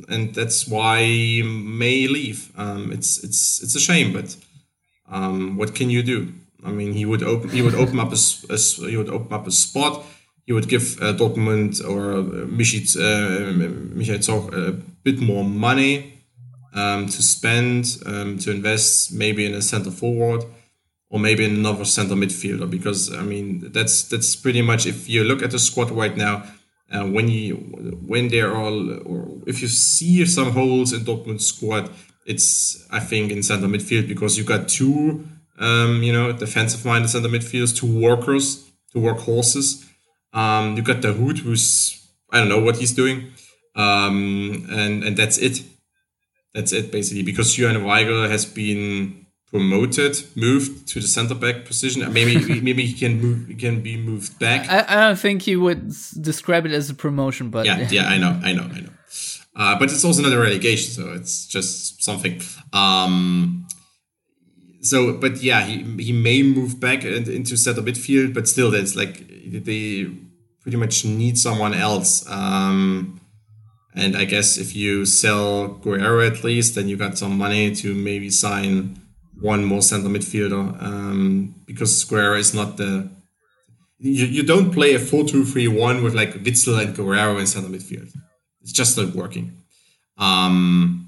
and 0.09 0.35
that's 0.35 0.67
why 0.67 0.99
may 1.43 2.07
leave. 2.07 2.51
Um, 2.57 2.91
it's 2.91 3.23
it's 3.23 3.61
it's 3.63 3.75
a 3.75 3.79
shame, 3.79 4.13
but 4.13 4.35
um, 5.09 5.57
what 5.57 5.75
can 5.75 5.89
you 5.89 6.03
do? 6.03 6.33
I 6.63 6.71
mean, 6.71 6.93
he 6.93 7.05
would 7.05 7.23
open 7.23 7.49
he 7.49 7.61
would 7.61 7.75
open 7.75 7.99
up 7.99 8.11
a, 8.11 8.17
a 8.53 8.57
he 8.57 8.97
would 8.97 9.09
open 9.09 9.33
up 9.33 9.47
a 9.47 9.51
spot 9.51 10.03
he 10.47 10.53
would 10.53 10.69
give 10.69 10.97
uh, 11.01 11.13
Dortmund 11.13 11.85
or 11.85 12.13
uh, 12.13 12.47
Michit, 12.47 12.95
uh, 12.95 13.51
Michael 13.93 14.67
a 14.69 14.71
bit 15.03 15.19
more 15.19 15.43
money 15.43 16.23
um, 16.73 17.05
to 17.07 17.21
spend, 17.21 18.01
um, 18.05 18.39
to 18.39 18.51
invest 18.51 19.13
maybe 19.13 19.45
in 19.45 19.53
a 19.53 19.61
center 19.61 19.91
forward 19.91 20.45
or 21.09 21.19
maybe 21.19 21.45
another 21.45 21.85
center 21.85 22.15
midfielder. 22.15 22.69
Because, 22.69 23.13
I 23.13 23.21
mean, 23.21 23.71
that's 23.71 24.03
that's 24.03 24.35
pretty 24.35 24.61
much, 24.61 24.85
if 24.85 25.09
you 25.09 25.23
look 25.23 25.41
at 25.41 25.51
the 25.51 25.59
squad 25.59 25.91
right 25.91 26.15
now, 26.15 26.43
uh, 26.91 27.05
when 27.05 27.27
you 27.27 27.55
when 28.05 28.33
all 28.45 28.91
or 29.05 29.41
if 29.45 29.61
you 29.61 29.67
see 29.67 30.25
some 30.25 30.51
holes 30.51 30.93
in 30.93 31.01
Dortmund's 31.01 31.47
squad, 31.47 31.89
it's 32.25 32.87
I 32.91 32.99
think 32.99 33.31
in 33.31 33.43
center 33.43 33.67
midfield 33.67 34.07
because 34.07 34.37
you 34.37 34.43
got 34.43 34.69
two 34.69 35.27
um, 35.59 36.03
you 36.03 36.13
know 36.13 36.31
defensive 36.31 36.85
minded 36.85 37.09
center 37.09 37.29
midfielders, 37.29 37.75
two 37.75 37.99
workers, 37.99 38.69
two 38.93 38.99
workhorses, 38.99 39.85
um, 40.33 40.75
you 40.75 40.83
got 40.83 41.01
the 41.01 41.09
Dahoud, 41.09 41.39
who's 41.39 42.07
I 42.31 42.39
don't 42.39 42.49
know 42.49 42.59
what 42.59 42.77
he's 42.77 42.93
doing, 42.93 43.31
um, 43.75 44.67
and 44.69 45.03
and 45.03 45.17
that's 45.17 45.37
it. 45.37 45.63
That's 46.53 46.71
it 46.71 46.91
basically 46.91 47.23
because 47.23 47.53
Julian 47.53 47.83
Weigl 47.83 48.29
has 48.29 48.45
been 48.45 49.26
promoted, 49.51 50.17
moved 50.35 50.87
to 50.89 50.99
the 50.99 51.07
center 51.07 51.35
back 51.35 51.65
position. 51.65 52.11
Maybe 52.11 52.61
maybe 52.61 52.85
he 52.85 52.93
can 52.93 53.21
move, 53.21 53.47
he 53.47 53.55
can 53.55 53.81
be 53.81 53.97
moved 53.97 54.39
back. 54.39 54.69
I, 54.69 54.85
I 54.87 55.07
don't 55.07 55.19
think 55.19 55.47
you 55.47 55.61
would 55.61 55.93
describe 56.19 56.65
it 56.65 56.71
as 56.71 56.89
a 56.89 56.93
promotion, 56.93 57.49
but 57.49 57.65
yeah, 57.65 57.87
yeah, 57.89 58.07
I 58.07 58.17
know, 58.17 58.39
I 58.43 58.53
know, 58.53 58.63
I 58.63 58.81
know. 58.81 58.89
Uh, 59.55 59.79
but 59.79 59.91
it's 59.91 60.05
also 60.05 60.21
not 60.21 60.31
a 60.31 60.39
relegation, 60.39 60.91
so 60.93 61.13
it's 61.13 61.47
just 61.47 62.03
something. 62.03 62.41
Um, 62.73 63.67
so, 64.81 65.13
but 65.13 65.41
yeah, 65.41 65.65
he 65.65 65.83
he 66.03 66.13
may 66.13 66.43
move 66.43 66.79
back 66.79 67.03
into 67.03 67.57
center 67.57 67.81
midfield, 67.81 68.33
but 68.33 68.47
still, 68.47 68.69
that's 68.69 68.95
like 68.95 69.27
they 69.27 70.11
pretty 70.61 70.77
much 70.77 71.05
need 71.05 71.37
someone 71.37 71.73
else. 71.73 72.29
Um, 72.29 73.19
and 73.95 74.15
I 74.15 74.25
guess 74.25 74.57
if 74.57 74.75
you 74.75 75.05
sell 75.05 75.69
Guerreiro 75.81 76.27
at 76.27 76.43
least, 76.43 76.75
then 76.75 76.87
you 76.87 76.97
got 76.97 77.17
some 77.17 77.35
money 77.35 77.73
to 77.75 77.95
maybe 77.95 78.29
sign 78.29 79.01
one 79.41 79.63
more 79.63 79.81
center 79.81 80.09
midfielder 80.09 80.81
um, 80.81 81.55
because 81.65 82.05
Guerreiro 82.05 82.39
is 82.39 82.53
not 82.53 82.77
the. 82.77 83.09
You, 83.99 84.25
you 84.25 84.43
don't 84.43 84.71
play 84.71 84.93
a 84.93 84.99
4 84.99 85.25
2 85.25 85.43
3 85.43 85.67
1 85.67 86.03
with 86.03 86.13
like 86.13 86.33
Witsel 86.43 86.81
and 86.81 86.95
Guerreiro 86.95 87.39
in 87.39 87.47
center 87.47 87.69
midfield. 87.69 88.11
It's 88.61 88.71
just 88.71 88.97
not 88.97 89.15
working. 89.15 89.57
Um, 90.17 91.07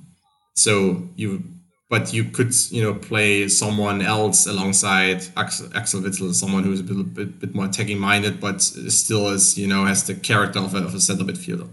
so 0.53 1.09
you 1.15 1.43
but 1.89 2.13
you 2.13 2.23
could 2.23 2.53
you 2.71 2.83
know 2.83 2.93
play 2.93 3.47
someone 3.47 4.01
else 4.01 4.45
alongside 4.45 5.25
Axel, 5.35 5.69
Axel 5.75 6.01
Witsel, 6.01 6.33
someone 6.33 6.63
who's 6.63 6.79
a 6.79 6.83
bit, 6.83 7.13
bit, 7.13 7.39
bit 7.39 7.55
more 7.55 7.65
attacking 7.65 7.99
minded, 7.99 8.39
but 8.39 8.61
still 8.61 9.29
is 9.29 9.57
you 9.57 9.67
know 9.67 9.85
has 9.85 10.05
the 10.05 10.13
character 10.13 10.59
of 10.59 10.75
a, 10.75 10.77
of 10.77 10.93
a 10.93 10.99
center 10.99 11.23
midfielder. 11.23 11.67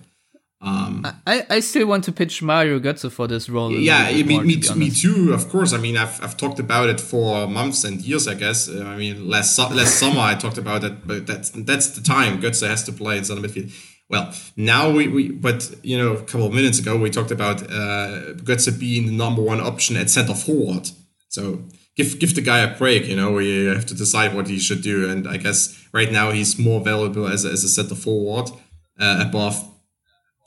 Um, 0.60 1.06
I, 1.26 1.44
I 1.50 1.60
still 1.60 1.86
want 1.86 2.04
to 2.04 2.12
pitch 2.12 2.42
Mario 2.42 2.78
Götze 2.80 3.12
for 3.12 3.28
this 3.28 3.48
role. 3.48 3.70
Yeah, 3.70 4.10
me, 4.10 4.22
more, 4.22 4.42
me, 4.42 4.60
to 4.60 4.74
me 4.74 4.90
too. 4.90 5.32
Of 5.34 5.48
course. 5.50 5.74
I 5.74 5.78
mean, 5.78 5.96
I've, 5.98 6.22
I've 6.22 6.36
talked 6.36 6.58
about 6.58 6.88
it 6.88 6.98
for 6.98 7.46
months 7.46 7.84
and 7.84 8.00
years. 8.00 8.26
I 8.26 8.34
guess. 8.34 8.68
Uh, 8.68 8.84
I 8.84 8.96
mean, 8.96 9.28
last 9.28 9.58
last 9.58 9.98
summer 9.98 10.20
I 10.20 10.34
talked 10.34 10.58
about 10.58 10.82
it, 10.82 11.06
but 11.06 11.26
that's 11.26 11.50
that's 11.50 11.90
the 11.90 12.02
time 12.02 12.40
Götze 12.40 12.66
has 12.66 12.84
to 12.84 12.92
play 12.92 13.18
in 13.18 13.24
center 13.24 13.42
midfield. 13.42 13.72
Well, 14.08 14.32
now 14.56 14.90
we, 14.90 15.08
we 15.08 15.30
but 15.30 15.74
you 15.82 15.98
know, 15.98 16.12
a 16.12 16.22
couple 16.22 16.46
of 16.46 16.54
minutes 16.54 16.78
ago 16.78 16.96
we 16.96 17.10
talked 17.10 17.32
about 17.32 17.62
uh, 17.62 18.34
Götze 18.36 18.78
being 18.78 19.06
the 19.06 19.12
number 19.12 19.42
one 19.42 19.60
option 19.60 19.96
at 19.96 20.08
center 20.08 20.34
forward. 20.34 20.88
So 21.28 21.64
give 21.96 22.18
give 22.18 22.34
the 22.34 22.40
guy 22.40 22.60
a 22.60 22.78
break. 22.78 23.06
You 23.06 23.16
know, 23.16 23.32
we 23.32 23.66
have 23.66 23.84
to 23.86 23.94
decide 23.94 24.34
what 24.34 24.48
he 24.48 24.58
should 24.58 24.82
do. 24.82 25.10
And 25.10 25.28
I 25.28 25.36
guess 25.36 25.86
right 25.92 26.10
now 26.10 26.30
he's 26.30 26.58
more 26.58 26.80
valuable 26.80 27.26
as 27.26 27.44
a, 27.44 27.50
as 27.50 27.62
a 27.62 27.68
center 27.68 27.94
forward 27.94 28.50
uh, 28.98 29.24
above 29.28 29.75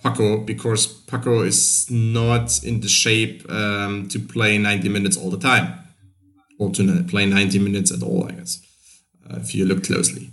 Paco 0.02 0.38
because 0.38 0.88
Paco 0.88 1.41
is 1.41 1.89
not 1.89 2.64
in 2.64 2.82
the 2.82 2.88
shape 2.88 3.50
um, 3.52 4.08
to 4.10 4.20
play 4.20 4.58
90 4.58 4.89
minutes 4.89 5.18
all 5.18 5.30
the 5.30 5.38
time 5.39 5.74
or 6.58 6.70
to 6.72 7.04
play 7.04 7.26
90 7.26 7.60
minutes 7.60 7.91
at 7.91 8.04
all. 8.04 8.28
I 8.28 8.32
guess 8.32 8.62
uh, 9.30 9.38
if 9.38 9.54
you 9.54 9.66
look 9.66 9.84
closely. 9.84 10.32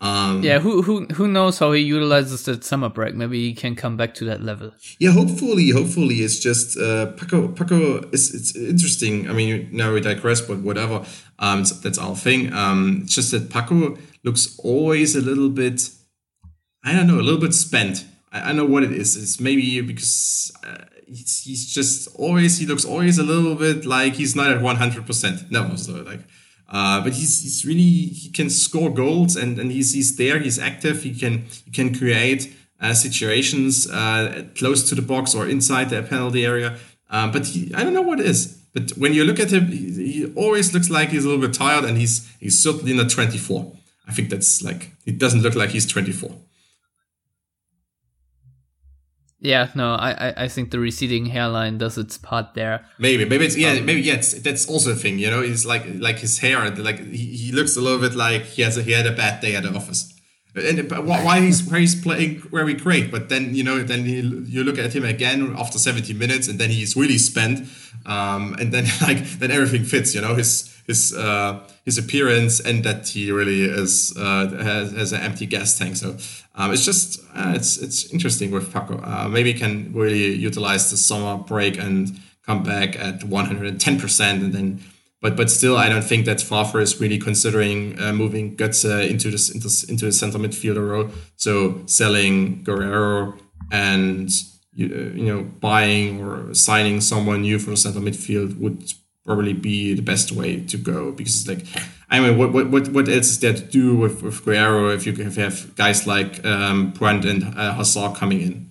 Um, 0.00 0.42
Yeah, 0.42 0.58
who 0.58 0.82
who 0.82 1.06
who 1.14 1.28
knows 1.28 1.58
how 1.58 1.72
he 1.72 1.80
utilizes 1.80 2.44
that 2.44 2.64
summer 2.64 2.90
break? 2.90 3.14
Maybe 3.14 3.48
he 3.48 3.54
can 3.54 3.74
come 3.74 3.96
back 3.96 4.12
to 4.14 4.24
that 4.26 4.42
level. 4.42 4.72
Yeah, 4.98 5.12
hopefully, 5.12 5.70
hopefully 5.70 6.16
it's 6.16 6.38
just 6.38 6.76
uh, 6.78 7.06
Paco. 7.12 7.48
Paco 7.48 8.00
is 8.12 8.34
it's 8.34 8.54
interesting. 8.56 9.30
I 9.30 9.32
mean, 9.32 9.68
now 9.72 9.92
we 9.94 10.00
digress, 10.00 10.40
but 10.40 10.58
whatever. 10.58 11.04
Um, 11.38 11.64
that's 11.82 11.98
our 11.98 12.14
thing. 12.16 12.52
Um, 12.52 13.00
it's 13.04 13.14
just 13.14 13.30
that 13.30 13.50
Paco 13.50 13.96
looks 14.24 14.58
always 14.58 15.16
a 15.16 15.20
little 15.20 15.48
bit. 15.48 15.90
I 16.82 16.92
don't 16.92 17.06
know, 17.06 17.18
a 17.18 17.24
little 17.24 17.40
bit 17.40 17.54
spent. 17.54 18.04
I, 18.34 18.50
I 18.50 18.52
know 18.52 18.66
what 18.66 18.82
it 18.82 18.92
is. 18.92 19.16
It's 19.16 19.40
maybe 19.40 19.80
because 19.80 20.52
uh, 20.66 20.84
he's, 21.06 21.42
he's 21.44 21.72
just 21.72 22.08
always 22.16 22.58
he 22.58 22.66
looks 22.66 22.84
always 22.84 23.18
a 23.18 23.22
little 23.22 23.54
bit 23.54 23.86
like 23.86 24.14
he's 24.14 24.36
not 24.36 24.50
at 24.50 24.60
one 24.60 24.76
hundred 24.76 25.06
percent. 25.06 25.50
No, 25.50 25.74
so 25.76 25.94
like. 26.02 26.20
Uh, 26.66 27.04
but 27.04 27.12
he's, 27.12 27.42
he's 27.42 27.64
really 27.66 27.82
he 27.82 28.30
can 28.30 28.48
score 28.48 28.90
goals 28.92 29.36
and, 29.36 29.58
and 29.58 29.70
he's 29.70 29.92
he's 29.92 30.16
there 30.16 30.38
he's 30.38 30.58
active 30.58 31.02
he 31.02 31.14
can 31.14 31.44
he 31.66 31.70
can 31.70 31.94
create 31.94 32.52
uh, 32.80 32.94
situations 32.94 33.88
uh, 33.90 34.44
close 34.56 34.88
to 34.88 34.94
the 34.94 35.02
box 35.02 35.34
or 35.34 35.46
inside 35.46 35.90
the 35.90 36.02
penalty 36.02 36.44
area 36.44 36.76
um, 37.10 37.30
but 37.30 37.46
he, 37.46 37.70
I 37.74 37.84
don't 37.84 37.92
know 37.92 38.02
what 38.02 38.18
it 38.18 38.26
is 38.26 38.58
but 38.72 38.90
when 38.92 39.12
you 39.12 39.24
look 39.24 39.38
at 39.38 39.52
him 39.52 39.66
he, 39.66 39.92
he 39.92 40.32
always 40.34 40.72
looks 40.72 40.88
like 40.88 41.10
he's 41.10 41.26
a 41.26 41.28
little 41.28 41.46
bit 41.46 41.54
tired 41.54 41.84
and 41.84 41.98
he's 41.98 42.34
he's 42.40 42.58
certainly 42.60 42.94
not 42.94 43.10
24 43.10 43.70
I 44.08 44.12
think 44.12 44.30
that's 44.30 44.62
like 44.62 44.90
it 45.04 45.18
doesn't 45.18 45.42
look 45.42 45.54
like 45.54 45.70
he's 45.70 45.86
24 45.86 46.34
Yeah, 49.44 49.68
no, 49.74 49.92
I, 49.92 50.28
I 50.28 50.34
I 50.44 50.48
think 50.48 50.70
the 50.70 50.80
receding 50.80 51.26
hairline 51.26 51.76
does 51.76 51.98
its 51.98 52.16
part 52.16 52.54
there. 52.54 52.86
Maybe, 52.98 53.26
maybe 53.26 53.44
it's 53.44 53.58
yeah, 53.58 53.78
maybe 53.78 54.00
yeah. 54.00 54.14
It's, 54.14 54.32
that's 54.40 54.66
also 54.66 54.92
a 54.92 54.94
thing, 54.94 55.18
you 55.18 55.30
know. 55.30 55.42
It's 55.42 55.66
like 55.66 55.84
like 55.98 56.18
his 56.20 56.38
hair, 56.38 56.70
like 56.70 56.98
he, 56.98 57.36
he 57.36 57.52
looks 57.52 57.76
a 57.76 57.82
little 57.82 57.98
bit 57.98 58.14
like 58.14 58.44
he 58.44 58.62
has 58.62 58.78
a, 58.78 58.82
he 58.82 58.92
had 58.92 59.06
a 59.06 59.12
bad 59.12 59.42
day 59.42 59.54
at 59.54 59.64
the 59.64 59.74
office. 59.74 60.10
And 60.56 60.90
why 60.90 61.40
he's 61.42 61.62
where 61.68 61.78
he's 61.78 62.00
playing 62.00 62.40
very 62.50 62.72
great, 62.72 63.10
but 63.10 63.28
then 63.28 63.54
you 63.54 63.62
know 63.62 63.82
then 63.82 64.06
he, 64.06 64.20
you 64.20 64.64
look 64.64 64.78
at 64.78 64.94
him 64.96 65.04
again 65.04 65.54
after 65.58 65.78
seventy 65.78 66.14
minutes, 66.14 66.48
and 66.48 66.58
then 66.58 66.70
he's 66.70 66.96
really 66.96 67.18
spent, 67.18 67.68
um, 68.06 68.54
and 68.58 68.72
then 68.72 68.86
like 69.02 69.18
then 69.40 69.50
everything 69.50 69.84
fits, 69.84 70.14
you 70.14 70.22
know 70.22 70.34
his 70.36 70.74
his 70.86 71.14
uh, 71.14 71.60
his 71.84 71.98
appearance 71.98 72.60
and 72.60 72.84
that 72.84 73.08
he 73.08 73.30
really 73.30 73.62
is 73.62 74.14
uh, 74.16 74.48
has, 74.62 74.92
has 74.92 75.12
an 75.12 75.20
empty 75.20 75.46
gas 75.46 75.78
tank. 75.78 75.96
So 75.96 76.16
um, 76.54 76.72
it's 76.72 76.84
just 76.84 77.20
uh, 77.34 77.52
it's 77.54 77.78
it's 77.78 78.12
interesting 78.12 78.50
with 78.50 78.72
Paco. 78.72 79.00
Uh, 79.02 79.28
maybe 79.28 79.52
can 79.54 79.92
really 79.92 80.34
utilize 80.34 80.90
the 80.90 80.96
summer 80.96 81.42
break 81.42 81.78
and 81.78 82.20
come 82.46 82.62
back 82.62 82.98
at 82.98 83.24
one 83.24 83.46
hundred 83.46 83.68
and 83.68 83.80
ten 83.80 83.98
percent, 83.98 84.42
and 84.42 84.52
then. 84.52 84.80
But, 85.20 85.38
but 85.38 85.50
still, 85.50 85.78
I 85.78 85.88
don't 85.88 86.04
think 86.04 86.26
that 86.26 86.42
Favre 86.42 86.82
is 86.82 87.00
really 87.00 87.16
considering 87.16 87.98
uh, 87.98 88.12
moving 88.12 88.58
Götze 88.58 89.08
into 89.08 89.30
this 89.30 89.48
into, 89.48 89.68
into 89.88 90.04
the 90.04 90.12
center 90.12 90.38
midfielder 90.38 90.86
role. 90.86 91.08
So 91.36 91.80
selling 91.86 92.62
Guerreiro 92.62 93.38
and 93.72 94.30
you, 94.74 94.86
uh, 94.86 95.16
you 95.16 95.34
know 95.34 95.44
buying 95.60 96.22
or 96.22 96.52
signing 96.52 97.00
someone 97.00 97.40
new 97.40 97.58
for 97.58 97.70
the 97.70 97.76
center 97.78 98.00
midfield 98.00 98.58
would 98.58 98.92
probably 99.24 99.54
be 99.54 99.94
the 99.94 100.02
best 100.02 100.30
way 100.30 100.60
to 100.60 100.76
go 100.76 101.10
because 101.12 101.48
like 101.48 101.64
I 102.14 102.20
mean 102.20 102.38
what 102.38 102.52
what 102.52 102.70
what, 102.70 102.88
what 102.88 103.08
else 103.08 103.30
is 103.30 103.40
there 103.40 103.54
to 103.54 103.62
do 103.62 103.96
with, 103.96 104.22
with 104.22 104.44
Guerreiro 104.44 104.94
if 104.94 105.04
you 105.04 105.12
have 105.14 105.74
guys 105.74 106.06
like 106.06 106.44
um, 106.44 106.92
Brandt 106.92 107.24
and 107.24 107.42
uh, 107.58 107.74
Hazard 107.74 108.14
coming 108.14 108.40
in 108.40 108.70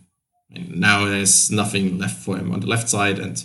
and 0.49 0.79
now 0.79 1.05
there's 1.05 1.51
nothing 1.51 1.97
left 1.97 2.23
for 2.23 2.37
him 2.37 2.53
on 2.53 2.61
the 2.61 2.67
left 2.67 2.87
side 2.87 3.19
and 3.19 3.43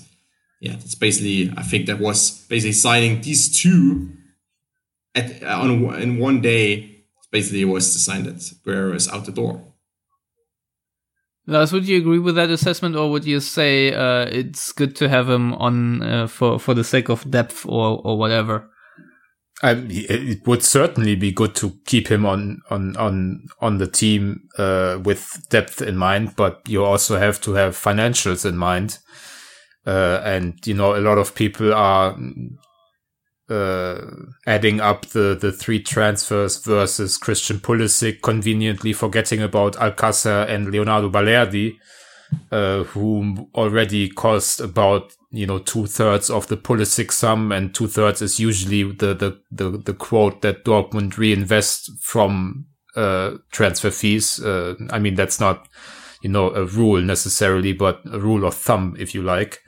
yeah 0.61 0.74
it's 0.74 0.94
basically 0.94 1.53
I 1.57 1.62
think 1.62 1.86
that 1.86 1.99
was 1.99 2.46
basically 2.46 2.72
signing 2.72 3.22
these 3.22 3.61
two 3.61 4.12
at 5.16 5.42
on 5.42 5.94
in 6.01 6.18
one 6.18 6.40
day 6.42 7.05
basically 7.32 7.64
was 7.64 7.92
the 7.92 7.99
sign 7.99 8.22
that 8.22 8.36
Guerreiro 8.64 8.94
is 8.94 9.09
out 9.09 9.26
the 9.26 9.32
door 9.32 9.64
Lars, 11.49 11.72
would 11.72 11.88
you 11.88 11.96
agree 11.96 12.18
with 12.18 12.34
that 12.34 12.51
assessment, 12.51 12.94
or 12.94 13.11
would 13.11 13.24
you 13.24 13.40
say 13.40 13.94
uh, 13.94 14.26
it's 14.26 14.70
good 14.70 14.94
to 14.96 15.09
have 15.09 15.30
him 15.30 15.55
on 15.55 16.03
uh, 16.03 16.26
for 16.26 16.59
for 16.61 16.74
the 16.74 16.84
sake 16.84 17.09
of 17.09 17.28
depth 17.30 17.64
or 17.64 18.03
or 18.05 18.18
whatever? 18.18 18.68
It 19.61 20.46
would 20.46 20.62
certainly 20.62 21.16
be 21.16 21.32
good 21.32 21.56
to 21.56 21.72
keep 21.84 22.09
him 22.09 22.24
on 22.24 22.61
on 22.70 22.96
on 22.96 23.48
on 23.61 23.78
the 23.78 23.88
team 23.88 24.48
uh, 24.56 25.00
with 25.02 25.46
depth 25.50 25.82
in 25.82 25.96
mind, 25.96 26.36
but 26.36 26.62
you 26.68 26.84
also 26.84 27.18
have 27.18 27.40
to 27.40 27.54
have 27.54 27.74
financials 27.74 28.46
in 28.46 28.56
mind. 28.56 28.98
Uh, 29.84 30.20
and 30.24 30.64
you 30.64 30.74
know, 30.74 30.94
a 30.94 31.00
lot 31.00 31.18
of 31.18 31.34
people 31.34 31.74
are 31.74 32.16
uh, 33.48 34.00
adding 34.46 34.80
up 34.80 35.06
the 35.06 35.36
the 35.40 35.50
three 35.50 35.82
transfers 35.82 36.59
versus 36.64 37.16
Christian 37.18 37.59
Pulisic, 37.59 38.22
conveniently 38.22 38.92
forgetting 38.92 39.42
about 39.42 39.74
Alcácer 39.74 40.48
and 40.48 40.70
Leonardo 40.70 41.11
Balerdi, 41.11 41.78
uh, 42.50 42.84
who 42.84 43.48
already 43.54 44.08
cost 44.08 44.60
about 44.60 45.12
you 45.30 45.46
know 45.46 45.58
two 45.58 45.86
thirds 45.86 46.30
of 46.30 46.46
the 46.48 46.56
Pulisic 46.56 47.12
sum, 47.12 47.52
and 47.52 47.74
two 47.74 47.86
thirds 47.86 48.22
is 48.22 48.40
usually 48.40 48.84
the 48.84 49.14
the 49.14 49.40
the, 49.50 49.78
the 49.78 49.94
quote 49.94 50.42
that 50.42 50.64
Dortmund 50.64 51.16
reinvest 51.16 51.90
from 52.00 52.66
uh, 52.96 53.32
transfer 53.50 53.90
fees. 53.90 54.42
Uh, 54.42 54.74
I 54.90 54.98
mean 54.98 55.14
that's 55.14 55.40
not 55.40 55.68
you 56.22 56.30
know 56.30 56.50
a 56.54 56.64
rule 56.64 57.00
necessarily, 57.00 57.72
but 57.72 58.00
a 58.10 58.18
rule 58.18 58.44
of 58.44 58.54
thumb 58.54 58.96
if 58.98 59.14
you 59.14 59.22
like. 59.22 59.60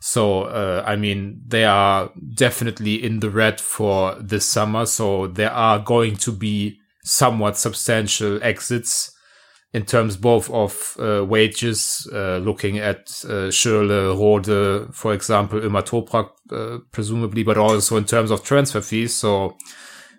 So, 0.00 0.44
uh, 0.44 0.84
I 0.86 0.94
mean, 0.94 1.42
they 1.44 1.64
are 1.64 2.12
definitely 2.34 3.02
in 3.02 3.18
the 3.18 3.30
red 3.30 3.60
for 3.60 4.14
this 4.20 4.46
summer. 4.46 4.86
So 4.86 5.26
there 5.26 5.50
are 5.50 5.80
going 5.80 6.16
to 6.18 6.30
be 6.30 6.78
somewhat 7.02 7.56
substantial 7.56 8.40
exits 8.40 9.10
in 9.72 9.84
terms 9.84 10.16
both 10.16 10.50
of 10.50 10.96
uh, 10.98 11.24
wages, 11.24 12.08
uh, 12.12 12.38
looking 12.38 12.78
at 12.78 13.00
uh, 13.24 13.50
Schürrle, 13.50 14.18
Rode, 14.18 14.94
for 14.94 15.12
example, 15.12 15.60
Ömer 15.60 15.82
Toprak, 15.82 16.30
uh, 16.50 16.78
presumably, 16.90 17.42
but 17.42 17.58
also 17.58 17.96
in 17.96 18.04
terms 18.04 18.30
of 18.30 18.42
transfer 18.42 18.80
fees. 18.80 19.14
So 19.14 19.56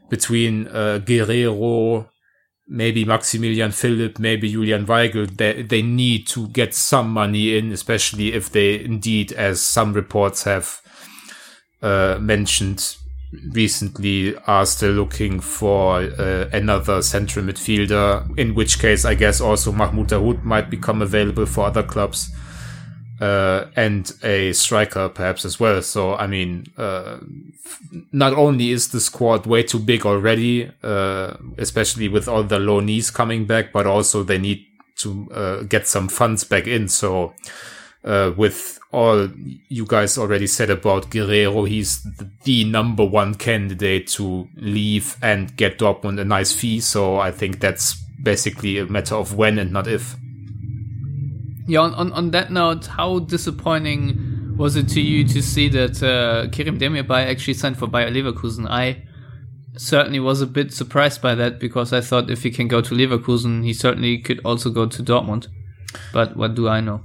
between 0.09 0.67
uh, 0.67 0.99
Guerreiro, 1.03 2.07
maybe 2.67 3.03
Maximilian 3.05 3.71
Philipp, 3.71 4.19
maybe 4.19 4.51
Julian 4.51 4.85
Weigl, 4.85 5.35
they, 5.35 5.63
they 5.63 5.81
need 5.81 6.27
to 6.27 6.47
get 6.49 6.75
some 6.75 7.09
money 7.09 7.57
in, 7.57 7.71
especially 7.71 8.33
if 8.33 8.51
they 8.51 8.79
indeed, 8.79 9.31
as 9.31 9.61
some 9.61 9.93
reports 9.93 10.43
have 10.43 10.79
uh, 11.81 12.19
mentioned 12.21 12.97
recently, 13.51 14.35
are 14.47 14.65
still 14.65 14.91
looking 14.91 15.39
for 15.39 16.01
uh, 16.01 16.49
another 16.51 17.01
central 17.01 17.45
midfielder, 17.45 18.37
in 18.37 18.55
which 18.55 18.79
case 18.79 19.05
I 19.05 19.15
guess 19.15 19.39
also 19.39 19.71
Mahmoud 19.71 20.09
Dahoud 20.09 20.43
might 20.43 20.69
become 20.69 21.01
available 21.01 21.45
for 21.45 21.65
other 21.65 21.83
clubs. 21.83 22.31
Uh, 23.21 23.65
and 23.75 24.13
a 24.23 24.53
striker 24.53 25.09
perhaps 25.09 25.43
as 25.43 25.59
well. 25.59 25.81
So, 25.81 26.15
I 26.15 26.25
mean, 26.25 26.67
uh, 26.77 27.17
not 28.13 28.31
only 28.31 28.71
is 28.71 28.89
the 28.89 29.01
squad 29.01 29.45
way 29.45 29.61
too 29.61 29.79
big 29.79 30.05
already, 30.05 30.71
uh, 30.81 31.33
especially 31.57 32.07
with 32.07 32.29
all 32.29 32.43
the 32.43 32.59
loanees 32.59 33.13
coming 33.13 33.45
back, 33.45 33.73
but 33.73 33.85
also 33.85 34.23
they 34.23 34.37
need 34.37 34.65
to 34.99 35.29
uh, 35.33 35.63
get 35.63 35.85
some 35.85 36.07
funds 36.07 36.45
back 36.45 36.65
in. 36.65 36.87
So, 36.87 37.33
uh, 38.03 38.31
with 38.35 38.79
all 38.91 39.29
you 39.67 39.85
guys 39.85 40.17
already 40.17 40.47
said 40.47 40.69
about 40.69 41.09
Guerreiro, 41.09 41.67
he's 41.67 42.05
the 42.43 42.63
number 42.63 43.05
one 43.05 43.35
candidate 43.35 44.07
to 44.07 44.47
leave 44.55 45.17
and 45.21 45.55
get 45.55 45.79
Dortmund 45.79 46.19
a 46.19 46.25
nice 46.25 46.53
fee. 46.53 46.79
So 46.79 47.19
I 47.19 47.31
think 47.31 47.59
that's 47.59 47.95
basically 48.21 48.77
a 48.77 48.85
matter 48.85 49.15
of 49.15 49.35
when 49.35 49.59
and 49.59 49.71
not 49.71 49.87
if. 49.87 50.15
Yeah, 51.67 51.81
on, 51.81 51.93
on, 51.93 52.11
on 52.13 52.31
that 52.31 52.51
note, 52.51 52.87
how 52.87 53.19
disappointing 53.19 54.55
was 54.57 54.75
it 54.75 54.89
to 54.89 55.01
you 55.01 55.23
to 55.27 55.41
see 55.41 55.69
that 55.69 56.01
uh, 56.01 56.49
Kerim 56.51 56.79
Demirbay 56.79 57.27
actually 57.27 57.53
signed 57.53 57.77
for 57.77 57.87
Bayer 57.87 58.09
Leverkusen? 58.09 58.67
I 58.67 59.03
certainly 59.77 60.19
was 60.19 60.41
a 60.41 60.47
bit 60.47 60.73
surprised 60.73 61.21
by 61.21 61.35
that 61.35 61.59
because 61.59 61.93
I 61.93 62.01
thought 62.01 62.29
if 62.29 62.43
he 62.43 62.49
can 62.49 62.67
go 62.67 62.81
to 62.81 62.95
Leverkusen, 62.95 63.63
he 63.63 63.73
certainly 63.73 64.17
could 64.17 64.41
also 64.43 64.69
go 64.69 64.87
to 64.87 65.03
Dortmund. 65.03 65.47
But 66.11 66.35
what 66.35 66.55
do 66.55 66.67
I 66.67 66.81
know? 66.81 67.01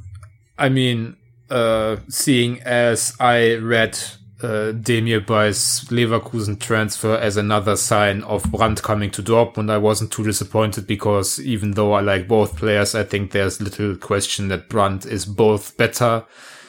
I 0.58 0.68
mean, 0.68 1.16
uh, 1.50 1.96
seeing 2.08 2.60
as 2.62 3.14
I 3.18 3.56
read 3.56 3.98
uh, 4.42 4.72
Demirbay's 4.72 5.88
Leverkusen 5.90 6.60
transfer 6.60 7.16
as 7.16 7.36
another 7.36 7.76
sign 7.76 8.22
of 8.22 8.50
Brandt 8.52 8.82
coming 8.82 9.10
to 9.12 9.22
Dortmund, 9.22 9.70
I 9.70 9.78
wasn't 9.78 10.12
too 10.12 10.24
disappointed 10.24 10.86
because 10.86 11.40
even 11.40 11.72
though 11.72 11.92
I 11.92 12.00
like 12.00 12.28
both 12.28 12.56
players, 12.56 12.94
I 12.94 13.04
think 13.04 13.30
there's 13.30 13.60
little 13.60 13.96
question 13.96 14.48
that 14.48 14.68
Brandt 14.68 15.06
is 15.06 15.24
both 15.24 15.76
better. 15.76 16.24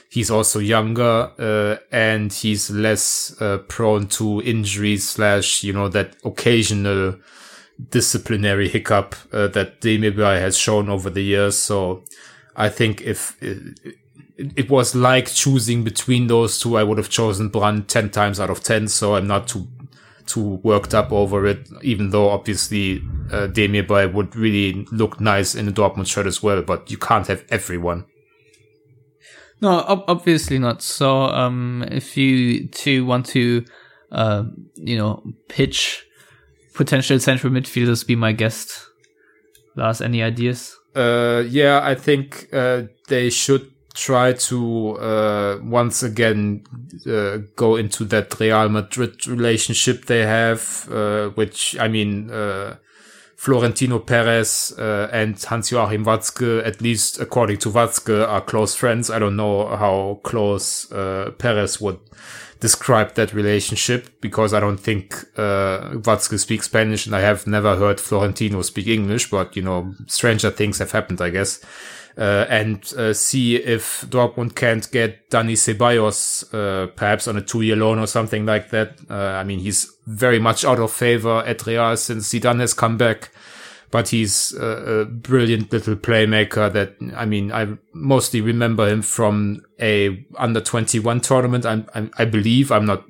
He's 0.10 0.32
also 0.32 0.60
younger, 0.60 1.32
uh, 1.38 1.78
and 1.92 2.32
he's 2.32 2.70
less 2.72 3.36
uh, 3.42 3.58
prone 3.68 4.08
to 4.10 4.42
injuries 4.44 5.10
slash, 5.10 5.64
you 5.64 5.74
know, 5.74 5.90
that 5.90 6.16
occasional 6.24 7.20
disciplinary 7.90 8.70
hiccup 8.70 9.16
uh, 9.34 9.48
that 9.48 9.82
Demirbay 9.82 10.40
has 10.40 10.58
shown 10.58 10.90
over 10.90 11.10
the 11.10 11.24
years. 11.24 11.58
So 11.58 12.06
I 12.56 12.70
think 12.70 13.02
if 13.02 13.42
it, 13.42 13.80
it, 14.38 14.70
was 14.70 14.96
like 14.96 15.28
choosing 15.28 15.84
between 15.84 16.28
those 16.28 16.60
two, 16.60 16.78
I 16.78 16.84
would 16.84 16.98
have 16.98 17.10
chosen 17.10 17.50
Brandt 17.50 17.90
10 17.90 18.10
times 18.12 18.40
out 18.40 18.50
of 18.50 18.64
10. 18.64 18.88
So 18.88 19.16
I'm 19.16 19.28
not 19.28 19.48
too, 19.48 19.68
too 20.26 20.60
worked 20.64 20.94
up 20.94 21.12
over 21.12 21.46
it, 21.46 21.68
even 21.82 22.12
though 22.12 22.30
obviously 22.30 22.98
uh, 23.32 23.48
Demirbay 23.48 24.14
would 24.14 24.36
really 24.36 24.86
look 24.92 25.20
nice 25.20 25.56
in 25.56 25.68
a 25.68 25.72
Dortmund 25.72 26.08
shirt 26.08 26.28
as 26.28 26.42
well, 26.42 26.62
but 26.62 26.90
you 26.90 26.98
can't 26.98 27.28
have 27.28 27.44
everyone. 27.50 28.06
No, 29.62 29.70
ob- 29.70 30.06
obviously 30.08 30.60
not. 30.60 30.82
So, 30.82 31.24
um, 31.24 31.86
if 31.90 32.18
you 32.18 32.68
two 32.68 33.06
want 33.06 33.26
to, 33.28 33.66
uh, 34.12 34.44
you 34.76 34.98
know, 34.98 35.24
pitch 35.48 36.06
potential 36.74 37.20
central 37.20 37.52
midfielders, 37.52 38.06
be 38.06 38.16
my 38.16 38.32
guest. 38.34 38.86
Lars, 39.76 40.02
any 40.02 40.22
ideas? 40.22 40.78
Uh, 40.96 41.44
yeah, 41.48 41.82
I 41.84 41.96
think 41.96 42.48
uh, 42.54 42.84
they 43.08 43.30
should 43.30 43.72
try 43.94 44.34
to 44.34 44.98
uh, 44.98 45.60
once 45.64 46.04
again 46.04 46.64
uh, 47.08 47.38
go 47.56 47.76
into 47.76 48.06
that 48.06 48.40
Real 48.40 48.70
Madrid 48.70 49.28
relationship 49.28 50.06
they 50.06 50.26
have, 50.26 50.88
uh, 50.92 51.30
which 51.30 51.78
I 51.80 51.88
mean, 51.88 52.32
uh, 52.32 52.78
Florentino 53.36 54.00
Perez 54.00 54.74
uh, 54.78 55.10
and 55.12 55.42
Hans-Joachim 55.42 56.06
Watzke, 56.06 56.66
at 56.66 56.82
least 56.82 57.20
according 57.20 57.58
to 57.60 57.70
Watzke, 57.70 58.28
are 58.28 58.42
close 58.42 58.76
friends. 58.76 59.10
I 59.10 59.20
don't 59.20 59.36
know 59.36 59.68
how 59.76 60.20
close 60.24 60.92
uh, 60.92 61.32
Perez 61.38 61.82
would 61.82 62.00
describe 62.62 63.16
that 63.16 63.34
relationship 63.34 64.10
because 64.22 64.54
I 64.54 64.60
don't 64.60 64.80
think 64.80 65.16
uh, 65.36 65.92
Watzke 65.96 66.40
speaks 66.40 66.66
Spanish 66.66 67.06
and 67.06 67.16
I 67.16 67.22
have 67.22 67.46
never 67.46 67.76
heard 67.76 68.00
Florentino 68.00 68.62
speak 68.62 68.88
English, 68.88 69.30
but 69.30 69.56
you 69.56 69.62
know, 69.62 69.94
stranger 70.08 70.50
things 70.50 70.80
have 70.80 70.92
happened, 70.92 71.22
I 71.22 71.30
guess 71.30 71.64
uh, 72.18 72.46
and 72.50 72.94
uh, 72.98 73.14
see 73.14 73.58
if 73.58 74.06
Dortmund 74.10 74.56
can't 74.56 74.90
get 74.92 75.30
Dani 75.30 75.54
Ceballos 75.54 76.46
uh, 76.54 76.88
perhaps 76.88 77.28
on 77.28 77.38
a 77.38 77.42
two-year 77.42 77.76
loan 77.76 78.00
or 78.00 78.08
something 78.08 78.46
like 78.46 78.70
that. 78.70 78.98
Uh, 79.10 79.14
I 79.14 79.44
mean, 79.44 79.60
he's 79.60 79.94
very 80.08 80.40
much 80.40 80.64
out 80.64 80.80
of 80.80 80.92
favor 80.92 81.44
at 81.46 81.66
Real 81.66 81.98
since 81.98 82.32
Zidane 82.32 82.62
has 82.62 82.74
come 82.74 82.98
back, 82.98 83.32
but 83.92 84.10
he's 84.10 84.54
a, 84.54 84.66
a 84.66 85.06
brilliant 85.06 85.74
little 85.74 85.96
playmaker. 85.98 86.72
That 86.72 86.96
I 87.16 87.26
mean, 87.26 87.52
I 87.52 87.78
mostly 87.94 88.40
remember 88.40 88.88
him 88.88 89.02
from 89.02 89.66
a 89.80 90.26
under 90.38 90.62
21 90.62 91.20
tournament. 91.20 91.66
I'm, 91.66 91.86
I'm, 91.94 92.12
I 92.18 92.24
believe 92.24 92.72
I'm 92.72 92.86
not 92.86 93.04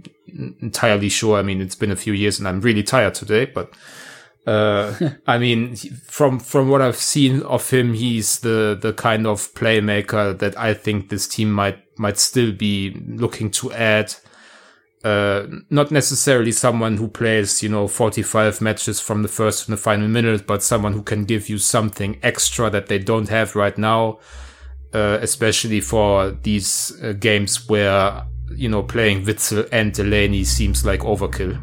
entirely 0.61 1.09
sure. 1.09 1.37
I 1.37 1.43
mean, 1.43 1.61
it's 1.61 1.75
been 1.75 1.91
a 1.91 1.95
few 1.95 2.13
years, 2.13 2.39
and 2.39 2.47
I'm 2.47 2.61
really 2.61 2.83
tired 2.83 3.13
today, 3.13 3.45
but. 3.45 3.71
Uh, 4.45 4.93
I 5.27 5.37
mean, 5.37 5.75
from 5.75 6.39
from 6.39 6.69
what 6.69 6.81
I've 6.81 6.97
seen 6.97 7.41
of 7.43 7.69
him, 7.69 7.93
he's 7.93 8.39
the 8.39 8.77
the 8.79 8.93
kind 8.93 9.25
of 9.25 9.53
playmaker 9.53 10.37
that 10.37 10.57
I 10.57 10.73
think 10.73 11.09
this 11.09 11.27
team 11.27 11.51
might 11.51 11.79
might 11.97 12.17
still 12.17 12.51
be 12.51 13.01
looking 13.07 13.49
to 13.51 13.71
add. 13.73 14.13
Uh, 15.03 15.45
not 15.69 15.91
necessarily 15.91 16.51
someone 16.51 16.97
who 16.97 17.07
plays, 17.07 17.61
you 17.61 17.69
know, 17.69 17.87
45 17.87 18.59
matches 18.59 18.99
from 18.99 19.21
the 19.21 19.27
first 19.27 19.65
to 19.65 19.71
the 19.71 19.77
final 19.77 20.07
minute, 20.07 20.47
but 20.47 20.63
someone 20.63 20.93
who 20.93 21.03
can 21.03 21.25
give 21.25 21.47
you 21.47 21.59
something 21.59 22.17
extra 22.23 22.71
that 22.71 22.87
they 22.87 22.97
don't 22.97 23.29
have 23.29 23.55
right 23.55 23.77
now, 23.77 24.17
uh, 24.95 25.19
especially 25.21 25.79
for 25.79 26.31
these 26.31 26.91
uh, 27.03 27.13
games 27.13 27.69
where, 27.69 28.25
you 28.55 28.67
know, 28.67 28.81
playing 28.81 29.25
Witsel 29.25 29.69
and 29.71 29.93
Delaney 29.93 30.43
seems 30.43 30.83
like 30.83 31.01
overkill. 31.01 31.61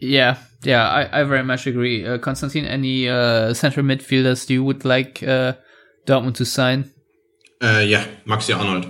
Yeah, 0.00 0.38
yeah, 0.62 0.88
I, 0.88 1.20
I 1.20 1.24
very 1.24 1.44
much 1.44 1.66
agree. 1.66 2.06
Uh, 2.06 2.18
Konstantin, 2.18 2.64
any 2.64 3.08
uh, 3.08 3.54
central 3.54 3.84
midfielders 3.84 4.48
you 4.48 4.64
would 4.64 4.84
like 4.84 5.22
uh, 5.22 5.54
Dortmund 6.06 6.34
to 6.36 6.44
sign? 6.44 6.90
Uh, 7.60 7.82
yeah, 7.84 8.06
Maxi 8.26 8.56
Arnold 8.56 8.86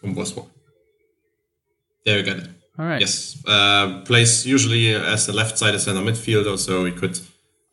from 0.00 0.14
Wolfsburg. 0.14 0.48
There 2.04 2.22
we 2.22 2.30
it. 2.30 2.48
All 2.78 2.86
right. 2.86 3.00
Yes, 3.00 3.42
uh, 3.46 4.00
plays 4.06 4.46
usually 4.46 4.94
as 4.94 5.26
the 5.26 5.34
left 5.34 5.58
side 5.58 5.78
center 5.78 6.00
midfielder, 6.00 6.58
so 6.58 6.86
he 6.86 6.92
could 6.92 7.20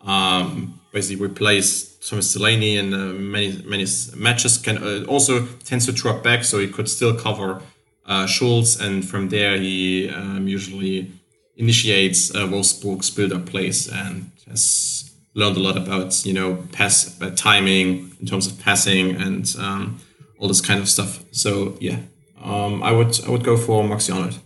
um, 0.02 0.82
basically 0.92 1.26
replace 1.26 1.98
Thomas 2.00 2.34
Delaney 2.34 2.76
in 2.76 2.94
uh, 2.94 3.14
many 3.14 3.64
many 3.66 3.86
matches. 4.18 4.58
Can 4.58 4.78
uh, 4.78 5.06
also 5.08 5.46
tends 5.64 5.86
to 5.86 5.94
drop 5.94 6.24
back, 6.24 6.44
so 6.44 6.60
he 6.60 6.68
could 6.68 6.90
still 6.90 7.16
cover 7.16 7.62
uh, 8.06 8.26
Schulz, 8.26 8.82
and 8.82 9.08
from 9.08 9.30
there 9.30 9.58
he 9.58 10.10
um, 10.10 10.46
usually 10.46 11.10
initiates 11.58 12.34
uh, 12.34 12.48
Wolfsburg's 12.48 13.10
build-up 13.10 13.46
plays 13.46 13.88
and 13.92 14.32
has 14.48 15.12
learned 15.34 15.58
a 15.58 15.60
lot 15.60 15.78
about 15.78 16.26
you 16.26 16.34
know 16.34 16.56
pass 16.72 17.16
about 17.18 17.38
timing 17.38 18.16
in 18.20 18.26
terms 18.28 18.48
of 18.48 18.58
passing 18.60 19.16
and 19.22 19.56
um, 19.60 20.00
all 20.40 20.48
this 20.48 20.62
kind 20.62 20.80
of 20.80 20.88
stuff. 20.90 21.24
So 21.32 21.76
yeah, 21.80 21.98
um, 22.44 22.82
I 22.84 22.92
would 22.92 23.20
I 23.26 23.30
would 23.30 23.44
go 23.44 23.58
for 23.58 23.84
Maxi 23.84 24.14
Arnold. 24.14 24.40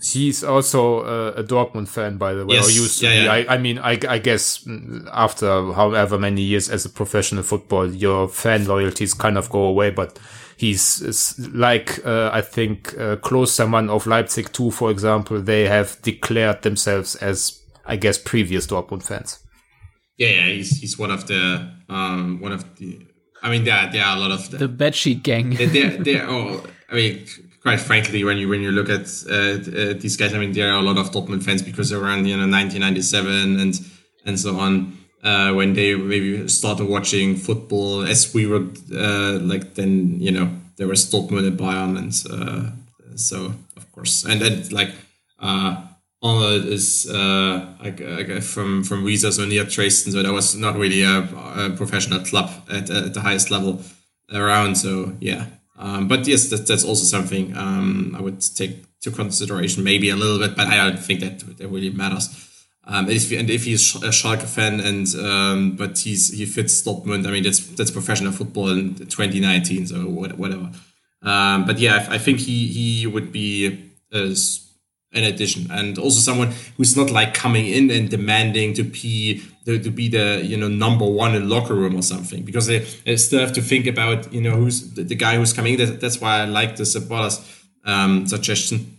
He's 0.00 0.44
also 0.44 1.00
uh, 1.00 1.32
a 1.36 1.42
Dortmund 1.42 1.88
fan, 1.88 2.18
by 2.18 2.32
the 2.32 2.46
way, 2.46 2.54
Yes, 2.54 2.68
or 2.68 2.70
used 2.70 3.00
to 3.00 3.06
yeah, 3.06 3.14
be. 3.18 3.24
yeah. 3.24 3.32
I, 3.52 3.54
I 3.54 3.58
mean, 3.58 3.78
I, 3.80 3.98
I 4.08 4.18
guess 4.18 4.62
mm, 4.64 5.08
after 5.12 5.72
however 5.72 6.16
many 6.20 6.40
years 6.42 6.70
as 6.70 6.84
a 6.84 6.88
professional 6.88 7.42
football, 7.42 7.92
your 7.92 8.28
fan 8.28 8.68
loyalties 8.68 9.12
kind 9.12 9.36
of 9.36 9.50
go 9.50 9.62
away. 9.64 9.90
But 9.90 10.16
he's 10.58 11.38
like 11.54 12.04
uh, 12.04 12.30
I 12.32 12.42
think 12.42 12.94
uh, 12.98 13.16
Klostermann 13.16 13.88
of 13.88 14.06
Leipzig 14.06 14.52
too, 14.52 14.70
for 14.70 14.90
example. 14.90 15.40
They 15.40 15.66
have 15.68 16.00
declared 16.02 16.62
themselves 16.62 17.14
as 17.16 17.62
I 17.86 17.96
guess 17.96 18.18
previous 18.18 18.66
Dortmund 18.66 19.04
fans. 19.04 19.38
Yeah, 20.18 20.28
yeah, 20.28 20.46
he's 20.46 20.80
he's 20.80 20.98
one 20.98 21.10
of 21.10 21.26
the 21.26 21.72
um, 21.88 22.40
one 22.40 22.52
of 22.52 22.76
the. 22.76 23.06
I 23.42 23.50
mean, 23.50 23.64
there 23.64 23.88
there 23.92 24.04
are 24.04 24.16
a 24.16 24.20
lot 24.20 24.32
of 24.32 24.50
The 24.50 24.68
bedsheet 24.68 25.22
gang. 25.22 25.50
they're, 25.50 25.96
they're 26.02 26.28
all, 26.30 26.60
I 26.90 26.94
mean, 26.94 27.24
quite 27.62 27.78
frankly, 27.78 28.24
when 28.24 28.36
you 28.38 28.48
when 28.48 28.60
you 28.60 28.72
look 28.72 28.88
at 28.88 29.06
uh, 29.30 29.34
uh, 29.34 29.94
these 29.94 30.16
guys, 30.16 30.34
I 30.34 30.38
mean, 30.38 30.52
there 30.52 30.72
are 30.72 30.80
a 30.80 30.82
lot 30.82 30.98
of 30.98 31.12
Dortmund 31.12 31.44
fans 31.44 31.62
because 31.62 31.92
around 31.92 32.26
you 32.26 32.36
know 32.36 32.48
1997 32.48 33.60
and 33.60 33.80
and 34.26 34.40
so 34.40 34.58
on, 34.58 34.97
uh, 35.22 35.52
when 35.52 35.74
they 35.74 35.94
maybe 35.94 36.48
started 36.48 36.86
watching 36.86 37.36
football, 37.36 38.02
as 38.02 38.32
we 38.34 38.46
were 38.46 38.66
uh, 38.94 39.38
like 39.40 39.74
then 39.74 40.20
you 40.20 40.30
know 40.30 40.50
there 40.76 40.88
was 40.88 41.10
Dortmund 41.10 41.46
and 41.46 41.58
Bayern, 41.58 41.98
and 41.98 42.12
uh, 42.30 42.70
so 43.16 43.52
of 43.76 43.92
course, 43.92 44.24
and 44.24 44.40
then 44.40 44.68
like. 44.70 44.90
Uh, 45.40 45.84
Arnold 46.20 46.64
is 46.64 47.08
uh, 47.08 47.74
like, 47.80 48.00
like 48.00 48.42
from 48.42 48.82
from 48.82 49.04
Riesa, 49.04 49.32
so 49.32 49.44
near 49.44 49.62
Dresden, 49.62 50.12
so 50.12 50.20
that 50.20 50.32
was 50.32 50.56
not 50.56 50.74
really 50.74 51.02
a, 51.02 51.20
a 51.20 51.70
professional 51.76 52.18
club 52.24 52.50
at, 52.68 52.90
at 52.90 53.14
the 53.14 53.20
highest 53.20 53.52
level 53.52 53.80
around. 54.34 54.74
So 54.76 55.12
yeah, 55.20 55.46
um, 55.78 56.08
but 56.08 56.26
yes, 56.26 56.48
that, 56.50 56.66
that's 56.66 56.84
also 56.84 57.04
something 57.04 57.56
um, 57.56 58.14
I 58.18 58.20
would 58.20 58.40
take 58.40 58.84
to 59.00 59.12
consideration, 59.12 59.84
maybe 59.84 60.10
a 60.10 60.16
little 60.16 60.40
bit, 60.40 60.56
but 60.56 60.66
I 60.66 60.76
don't 60.76 60.98
think 60.98 61.20
that 61.20 61.38
that 61.56 61.68
really 61.68 61.90
matters. 61.90 62.28
Um, 62.90 63.10
if, 63.10 63.30
and 63.32 63.50
if 63.50 63.64
he's 63.64 63.94
a 63.96 64.08
Schalke 64.08 64.44
fan 64.44 64.80
and 64.80 65.06
um, 65.16 65.76
but 65.76 65.98
he's 65.98 66.32
he 66.32 66.46
fits 66.46 66.82
Dortmund, 66.82 67.26
I 67.26 67.30
mean 67.30 67.42
that's 67.42 67.60
that's 67.76 67.90
professional 67.90 68.32
football 68.32 68.70
in 68.70 68.94
2019, 68.94 69.86
so 69.86 69.96
whatever. 70.06 70.70
Um, 71.22 71.66
but 71.66 71.78
yeah, 71.78 72.06
I, 72.08 72.14
I 72.14 72.18
think 72.18 72.38
he 72.38 72.66
he 72.68 73.06
would 73.06 73.30
be 73.30 73.92
as 74.10 74.68
an 75.12 75.24
addition. 75.24 75.70
And 75.70 75.98
also 75.98 76.20
someone 76.20 76.52
who's 76.76 76.96
not 76.96 77.10
like 77.10 77.34
coming 77.34 77.66
in 77.66 77.90
and 77.90 78.08
demanding 78.08 78.74
to 78.74 78.82
be 78.82 79.42
to, 79.64 79.78
to 79.78 79.90
be 79.90 80.08
the 80.08 80.40
you 80.44 80.56
know 80.56 80.68
number 80.68 81.04
one 81.04 81.34
in 81.34 81.48
locker 81.48 81.74
room 81.74 81.96
or 81.96 82.02
something. 82.02 82.42
Because 82.42 82.66
they, 82.66 82.80
they 83.04 83.16
still 83.16 83.40
have 83.40 83.52
to 83.52 83.62
think 83.62 83.86
about 83.86 84.32
you 84.32 84.40
know 84.40 84.52
who's 84.52 84.94
the, 84.94 85.02
the 85.02 85.14
guy 85.14 85.36
who's 85.36 85.52
coming 85.52 85.76
that, 85.78 86.00
that's 86.00 86.20
why 86.20 86.40
I 86.40 86.44
like 86.44 86.76
the 86.76 86.84
Ceballos 86.84 87.44
um, 87.84 88.26
suggestion. 88.26 88.96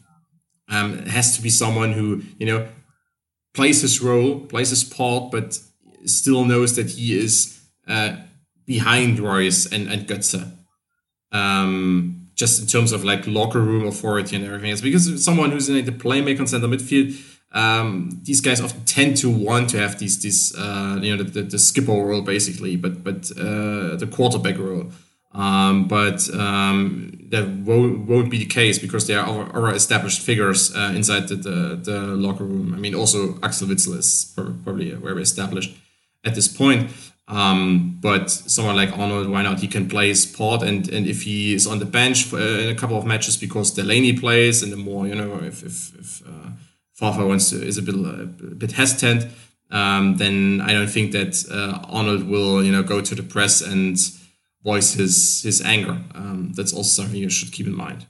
Um, 0.68 1.00
it 1.00 1.08
has 1.08 1.36
to 1.36 1.42
be 1.42 1.50
someone 1.50 1.94
who 1.94 2.22
you 2.38 2.46
know 2.46 2.68
plays 3.60 3.82
his 3.82 4.02
role 4.02 4.40
plays 4.52 4.70
his 4.70 4.84
part 4.84 5.32
but 5.32 5.48
still 6.06 6.44
knows 6.46 6.76
that 6.78 6.90
he 6.96 7.18
is 7.24 7.60
uh, 7.88 8.12
behind 8.66 9.20
Reus 9.20 9.66
and, 9.74 9.84
and 9.92 10.08
Götze 10.08 10.42
um, 11.32 12.28
just 12.36 12.62
in 12.62 12.68
terms 12.68 12.92
of 12.92 13.04
like 13.04 13.28
locker 13.28 13.60
room 13.60 13.86
authority 13.86 14.36
and 14.36 14.46
everything 14.46 14.72
else. 14.72 14.82
Because 14.82 15.24
someone 15.24 15.52
who's 15.52 15.70
in 15.70 15.76
like, 15.76 15.86
the 15.86 15.92
playmaker 15.92 16.40
and 16.40 16.50
center 16.50 16.68
midfield, 16.68 17.20
um, 17.52 18.22
these 18.24 18.42
guys 18.42 18.62
often 18.62 18.86
tend 18.86 19.18
to 19.18 19.30
want 19.30 19.70
to 19.72 19.78
have 19.80 20.00
these 20.00 20.22
these 20.22 20.56
uh, 20.56 21.00
you 21.02 21.16
know 21.16 21.24
the, 21.24 21.30
the, 21.30 21.42
the 21.42 21.60
skipper 21.60 21.92
role 21.92 22.22
basically, 22.22 22.76
but 22.76 23.04
but 23.04 23.32
uh, 23.32 23.96
the 23.96 24.10
quarterback 24.12 24.58
role. 24.58 24.92
Um, 25.32 25.88
but 25.88 26.28
um, 26.34 27.28
that 27.30 27.48
won't, 27.48 28.08
won't 28.08 28.32
be 28.32 28.40
the 28.40 28.46
case 28.46 28.80
because 28.80 29.06
there 29.06 29.20
are 29.20 29.50
already 29.56 29.78
established 29.78 30.22
figures 30.22 30.76
uh, 30.76 30.92
inside 30.96 31.28
the, 31.28 31.36
the, 31.36 31.80
the 31.82 32.00
locker 32.00 32.44
room. 32.44 32.74
I 32.74 32.78
mean, 32.78 32.96
also 32.96 33.38
Axel 33.44 33.68
Witsel 33.68 33.98
is 33.98 34.34
probably 34.36 34.92
very 34.92 35.22
established 35.22 35.78
at 36.26 36.36
this 36.36 36.48
point. 36.48 36.92
Um, 37.28 38.00
but 38.02 38.32
someone 38.32 38.76
like 38.76 38.98
Arnold, 38.98 39.30
why 39.30 39.44
not? 39.44 39.60
He 39.60 39.68
can 39.68 39.88
play 39.88 40.08
his 40.08 40.26
part, 40.26 40.64
and, 40.64 40.90
and 40.90 41.06
if 41.06 41.22
he 41.22 41.54
is 41.54 41.68
on 41.68 41.78
the 41.78 41.86
bench 41.86 42.24
for, 42.24 42.38
uh, 42.38 42.58
in 42.58 42.70
a 42.70 42.76
couple 42.76 42.98
of 42.98 43.06
matches 43.06 43.38
because 43.38 43.70
Delaney 43.72 44.14
plays, 44.14 44.64
and 44.64 44.72
the 44.72 44.78
more 44.78 45.06
you 45.08 45.14
know, 45.14 45.36
if 45.44 45.62
if, 45.62 45.94
if 46.00 46.28
uh, 46.28 46.50
Favre 46.96 47.28
wants 47.28 47.52
to 47.52 47.64
is 47.64 47.78
a 47.78 47.84
bit 47.84 47.94
a 47.94 48.26
bit 48.26 48.72
hesitant, 48.72 49.28
um, 49.70 50.18
then 50.18 50.60
I 50.60 50.74
don't 50.74 50.90
think 50.90 51.12
that 51.12 51.46
uh, 51.52 51.86
Arnold 51.88 52.28
will 52.28 52.64
you 52.64 52.72
know 52.72 52.82
go 52.82 53.00
to 53.00 53.14
the 53.14 53.22
press 53.22 53.62
and 53.62 53.96
voice 54.64 54.94
his 54.94 55.42
his 55.44 55.62
anger. 55.62 56.02
Um, 56.14 56.52
that's 56.56 56.74
also 56.74 57.04
something 57.04 57.20
you 57.20 57.30
should 57.30 57.52
keep 57.52 57.68
in 57.68 57.76
mind. 57.76 58.06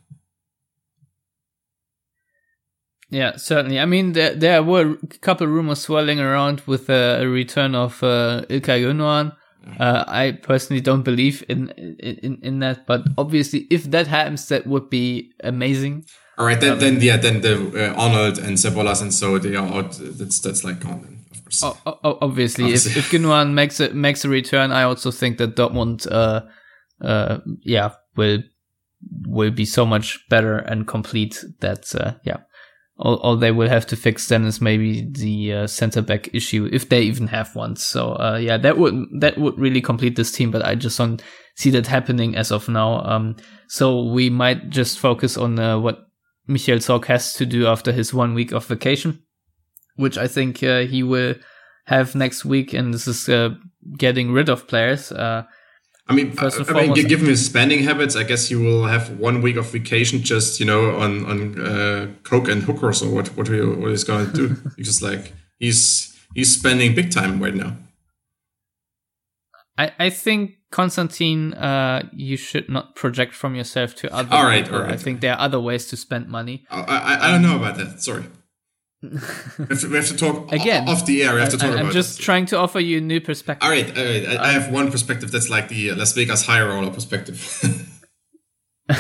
Yeah, 3.12 3.38
certainly. 3.38 3.80
I 3.80 3.86
mean, 3.86 4.14
there, 4.14 4.36
there 4.36 4.62
were 4.62 4.98
a 5.02 5.08
couple 5.20 5.48
rumors 5.48 5.80
swirling 5.80 6.20
around 6.20 6.62
with 6.68 6.90
a, 6.90 7.22
a 7.22 7.28
return 7.28 7.74
of 7.74 8.04
uh, 8.04 8.44
Ilkay 8.50 8.84
Gündoğan. 8.84 9.36
Uh, 9.80 10.04
I 10.08 10.32
personally 10.32 10.82
don't 10.82 11.04
believe 11.04 11.44
in, 11.50 11.70
in 12.00 12.40
in 12.42 12.60
that, 12.60 12.86
but 12.86 13.02
obviously, 13.18 13.68
if 13.70 13.84
that 13.92 14.08
happens, 14.08 14.48
that 14.48 14.66
would 14.66 14.90
be 14.90 15.32
amazing. 15.44 16.06
All 16.38 16.46
right, 16.46 16.60
then, 16.60 16.80
then 16.80 17.02
yeah, 17.02 17.18
then 17.18 17.42
the 17.42 17.92
uh, 17.92 18.02
Arnold 18.02 18.38
and 18.38 18.58
Ceballos 18.58 19.02
and 19.02 19.14
so 19.14 19.38
they 19.38 19.56
are 19.56 19.68
out. 19.68 19.98
That's 20.00 20.40
that's 20.40 20.64
like 20.64 20.80
gone. 20.80 21.02
Then, 21.02 21.19
of 21.52 21.62
course. 21.62 21.78
O- 21.86 22.00
o- 22.04 22.18
obviously, 22.22 22.74
if, 22.74 22.98
if 22.98 23.10
makes 23.56 23.80
a 23.80 23.94
makes 23.94 24.26
a 24.26 24.30
return, 24.30 24.72
I 24.72 24.84
also 24.84 25.12
think 25.12 25.38
that 25.38 25.56
Dortmund, 25.56 26.08
uh, 26.12 26.42
uh, 27.02 27.40
yeah, 27.64 27.92
will 28.16 28.44
will 29.28 29.52
be 29.52 29.66
so 29.66 29.86
much 29.86 30.20
better 30.30 30.58
and 30.58 30.88
complete 30.88 31.44
that, 31.60 31.94
uh, 31.96 32.14
yeah. 32.24 32.38
All, 33.02 33.16
all 33.22 33.38
they 33.38 33.52
will 33.52 33.70
have 33.70 33.88
to 33.88 33.96
fix 33.96 34.28
then 34.28 34.44
is 34.44 34.60
maybe 34.60 35.08
the 35.10 35.54
uh, 35.54 35.68
center 35.68 36.02
back 36.02 36.34
issue, 36.34 36.70
if 36.74 36.90
they 36.90 37.04
even 37.04 37.28
have 37.28 37.56
one. 37.56 37.78
So, 37.78 38.12
uh, 38.16 38.38
yeah, 38.42 38.58
that 38.58 38.78
would 38.78 39.06
that 39.22 39.38
would 39.38 39.58
really 39.58 39.80
complete 39.82 40.18
this 40.18 40.34
team, 40.34 40.52
but 40.52 40.66
I 40.66 40.76
just 40.76 40.98
don't 40.98 41.24
see 41.56 41.70
that 41.70 41.88
happening 41.88 42.36
as 42.36 42.52
of 42.52 42.68
now. 42.68 43.02
Um, 43.06 43.38
so 43.70 44.04
we 44.04 44.30
might 44.30 44.70
just 44.70 45.00
focus 45.00 45.38
on 45.38 45.58
uh, 45.60 45.80
what 45.80 46.10
Michael 46.46 46.80
Zorc 46.80 47.06
has 47.06 47.34
to 47.36 47.46
do 47.46 47.68
after 47.68 47.94
his 47.94 48.14
one 48.14 48.34
week 48.34 48.52
of 48.52 48.66
vacation, 48.66 49.24
which 50.00 50.18
I 50.18 50.28
think 50.28 50.64
uh, 50.64 50.82
he 50.82 51.04
will 51.04 51.36
have 51.86 52.16
next 52.16 52.46
week, 52.46 52.74
and 52.74 52.94
this 52.94 53.08
is 53.08 53.28
uh, 53.28 53.50
getting 53.98 54.32
rid 54.32 54.48
of 54.50 54.68
players. 54.68 55.12
Uh, 55.12 55.44
I 56.08 56.14
mean, 56.14 56.32
First 56.32 56.72
I, 56.72 56.80
I 56.80 56.88
mean, 56.88 57.08
given 57.08 57.28
his 57.28 57.46
spending 57.46 57.84
habits, 57.84 58.16
I 58.16 58.24
guess 58.24 58.48
he 58.48 58.56
will 58.56 58.88
have 58.88 59.20
one 59.20 59.42
week 59.42 59.58
of 59.58 59.72
vacation 59.72 60.24
just 60.24 60.60
you 60.60 60.66
know 60.66 60.96
on 60.96 61.26
on 61.26 61.60
uh, 61.60 62.08
coke 62.24 62.48
and 62.48 62.64
hookers 62.64 63.04
or 63.04 63.10
what 63.14 63.28
what 63.36 63.48
he, 63.48 63.62
what 63.62 63.90
he's 63.90 64.06
gonna 64.06 64.32
do 64.32 64.56
because 64.78 65.02
like 65.02 65.34
he's 65.60 66.18
he's 66.34 66.52
spending 66.58 66.96
big 66.96 67.12
time 67.12 67.44
right 67.44 67.54
now. 67.54 67.76
I, 69.78 69.92
I 70.00 70.10
think 70.10 70.56
Konstantin, 70.72 71.54
uh, 71.54 72.10
you 72.12 72.38
should 72.38 72.70
not 72.70 72.96
project 72.96 73.34
from 73.34 73.56
yourself 73.56 73.96
to 73.96 74.14
other 74.14 74.36
All 74.36 74.44
right, 74.44 74.64
people. 74.66 74.80
all 74.80 74.86
right. 74.86 74.94
I 74.94 74.98
think 74.98 75.22
there 75.22 75.34
are 75.34 75.40
other 75.40 75.60
ways 75.60 75.88
to 75.88 75.98
spend 75.98 76.28
money. 76.28 76.66
I 76.70 76.82
I, 76.82 77.28
I 77.28 77.32
don't 77.32 77.42
know 77.42 77.58
about 77.58 77.78
that. 77.78 78.02
Sorry. 78.02 78.26
We, 79.02 79.10
have 79.12 79.80
to, 79.80 79.88
we 79.90 79.96
have 79.96 80.08
to 80.08 80.18
talk 80.18 80.52
Again, 80.52 80.90
off 80.90 81.06
the 81.06 81.24
air. 81.24 81.34
We 81.34 81.40
have 81.40 81.50
to 81.52 81.58
talk 81.58 81.70
I, 81.70 81.74
about 81.74 81.86
am 81.86 81.92
just 81.92 82.20
trying 82.22 82.46
to 82.48 82.58
offer 82.58 82.82
you 82.82 82.98
a 82.98 83.02
new 83.02 83.22
perspective. 83.22 83.66
All 83.66 83.72
right, 83.72 83.98
all 83.98 84.04
right. 84.04 84.28
I, 84.28 84.50
I 84.50 84.52
have 84.52 84.72
one 84.74 84.92
perspective 84.92 85.32
that's 85.32 85.50
like 85.50 85.70
the 85.70 85.92
Las 85.94 86.14
Vegas 86.14 86.46
high 86.46 86.62
roller 86.62 86.92
perspective. 86.92 87.40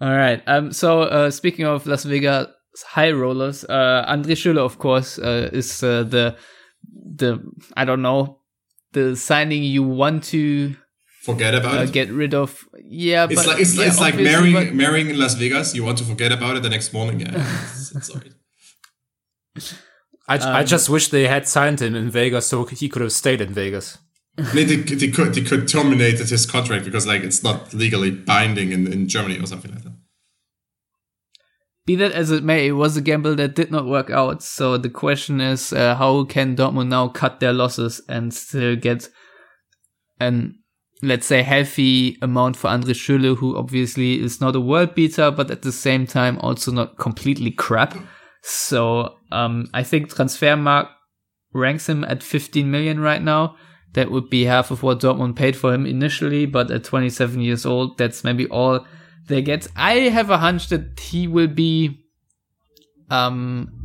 All 0.00 0.16
right. 0.16 0.42
Um. 0.46 0.72
So, 0.72 1.02
uh, 1.02 1.30
speaking 1.30 1.66
of 1.66 1.86
Las 1.86 2.04
Vegas 2.04 2.46
high 2.86 3.10
rollers, 3.10 3.64
uh, 3.64 4.04
Andre 4.06 4.34
Schürrle, 4.34 4.64
of 4.64 4.78
course, 4.78 5.18
uh, 5.18 5.50
is 5.52 5.82
uh, 5.82 6.04
the 6.04 6.36
the 6.92 7.40
I 7.76 7.84
don't 7.84 8.02
know 8.02 8.40
the 8.92 9.16
signing 9.16 9.62
you 9.62 9.82
want 9.82 10.24
to 10.24 10.74
Forget 11.22 11.54
about 11.54 11.78
uh, 11.78 11.82
it. 11.82 11.92
get 11.92 12.10
rid 12.10 12.32
of. 12.34 12.64
Yeah, 12.82 13.24
It's 13.28 13.34
but 13.34 13.46
like 13.46 13.60
it's, 13.60 13.76
yeah, 13.76 13.86
it's 13.86 14.00
like 14.00 14.16
marrying 14.16 14.54
but- 14.54 14.74
marrying 14.74 15.10
in 15.10 15.18
Las 15.18 15.34
Vegas. 15.34 15.74
You 15.74 15.84
want 15.84 15.98
to 15.98 16.04
forget 16.04 16.32
about 16.32 16.56
it 16.56 16.62
the 16.62 16.70
next 16.70 16.92
morning. 16.92 17.20
Yeah, 17.20 17.30
it's, 17.34 17.94
it's 17.94 18.10
all 18.10 18.20
right. 18.20 18.32
I, 20.28 20.38
Um, 20.38 20.56
I 20.56 20.64
just 20.64 20.88
wish 20.88 21.08
they 21.08 21.26
had 21.26 21.46
signed 21.48 21.80
him 21.82 21.94
in 21.94 22.08
Vegas 22.10 22.46
so 22.46 22.64
he 22.64 22.88
could 22.88 23.02
have 23.02 23.12
stayed 23.12 23.40
in 23.40 23.52
Vegas. 23.52 23.98
I 24.38 24.54
mean, 24.54 24.68
they, 24.68 24.76
they 24.76 25.08
could 25.08 25.34
they 25.34 25.42
could 25.42 25.68
terminate 25.68 26.18
his 26.18 26.46
contract 26.46 26.84
because 26.84 27.06
like 27.06 27.22
it's 27.22 27.42
not 27.42 27.74
legally 27.74 28.10
binding 28.12 28.72
in, 28.72 28.90
in 28.90 29.08
Germany 29.08 29.38
or 29.38 29.46
something 29.46 29.72
like 29.72 29.82
that. 29.82 29.92
Be 31.84 31.96
that 31.96 32.12
as 32.12 32.30
it 32.30 32.44
may, 32.44 32.68
it 32.68 32.72
was 32.72 32.96
a 32.96 33.00
gamble 33.02 33.34
that 33.34 33.54
did 33.54 33.70
not 33.70 33.86
work 33.86 34.08
out. 34.08 34.42
So 34.42 34.78
the 34.78 34.88
question 34.90 35.40
is, 35.40 35.72
uh, 35.72 35.96
how 35.96 36.24
can 36.24 36.54
Dortmund 36.56 36.88
now 36.88 37.08
cut 37.08 37.40
their 37.40 37.52
losses 37.52 38.00
and 38.08 38.32
still 38.32 38.76
get 38.76 39.08
an, 40.20 40.59
let's 41.02 41.26
say, 41.26 41.42
healthy 41.42 42.18
amount 42.20 42.56
for 42.56 42.68
Andre 42.68 42.92
Schürrle, 42.92 43.36
who 43.36 43.56
obviously 43.56 44.20
is 44.20 44.40
not 44.40 44.56
a 44.56 44.60
world 44.60 44.94
beater, 44.94 45.30
but 45.30 45.50
at 45.50 45.62
the 45.62 45.72
same 45.72 46.06
time 46.06 46.38
also 46.38 46.70
not 46.72 46.98
completely 46.98 47.50
crap. 47.50 47.96
So 48.42 49.16
um, 49.32 49.68
I 49.72 49.82
think 49.82 50.12
Transfermarkt 50.12 50.88
ranks 51.52 51.88
him 51.88 52.04
at 52.04 52.22
15 52.22 52.70
million 52.70 53.00
right 53.00 53.22
now. 53.22 53.56
That 53.94 54.10
would 54.10 54.30
be 54.30 54.44
half 54.44 54.70
of 54.70 54.82
what 54.82 55.00
Dortmund 55.00 55.34
paid 55.36 55.56
for 55.56 55.74
him 55.74 55.84
initially, 55.84 56.46
but 56.46 56.70
at 56.70 56.84
27 56.84 57.40
years 57.40 57.66
old, 57.66 57.98
that's 57.98 58.22
maybe 58.22 58.46
all 58.46 58.86
they 59.26 59.42
get. 59.42 59.66
I 59.74 59.94
have 60.10 60.30
a 60.30 60.38
hunch 60.38 60.68
that 60.68 61.00
he 61.00 61.26
will 61.26 61.48
be 61.48 61.98
um 63.10 63.79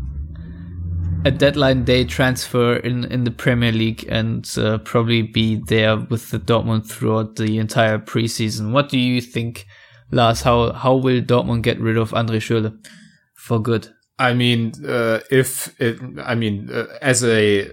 a 1.25 1.31
deadline 1.31 1.83
day 1.83 2.05
transfer 2.05 2.75
in 2.77 3.03
in 3.05 3.23
the 3.23 3.31
Premier 3.31 3.71
League 3.71 4.05
and 4.07 4.49
uh, 4.57 4.77
probably 4.79 5.23
be 5.23 5.55
there 5.55 5.97
with 5.97 6.29
the 6.29 6.39
Dortmund 6.39 6.87
throughout 6.87 7.35
the 7.35 7.57
entire 7.57 7.97
preseason. 7.97 8.71
What 8.71 8.89
do 8.89 8.99
you 8.99 9.19
think, 9.21 9.65
Lars? 10.11 10.43
How 10.43 10.71
how 10.71 10.95
will 10.95 11.21
Dortmund 11.21 11.63
get 11.63 11.79
rid 11.79 11.97
of 11.97 12.13
Andre 12.13 12.39
Schürrle 12.39 12.77
for 13.33 13.59
good? 13.59 13.89
I 14.19 14.33
mean, 14.33 14.73
uh, 14.87 15.19
if 15.29 15.75
it, 15.81 15.99
I 16.23 16.35
mean, 16.35 16.69
uh, 16.71 16.85
as 17.01 17.23
a 17.23 17.71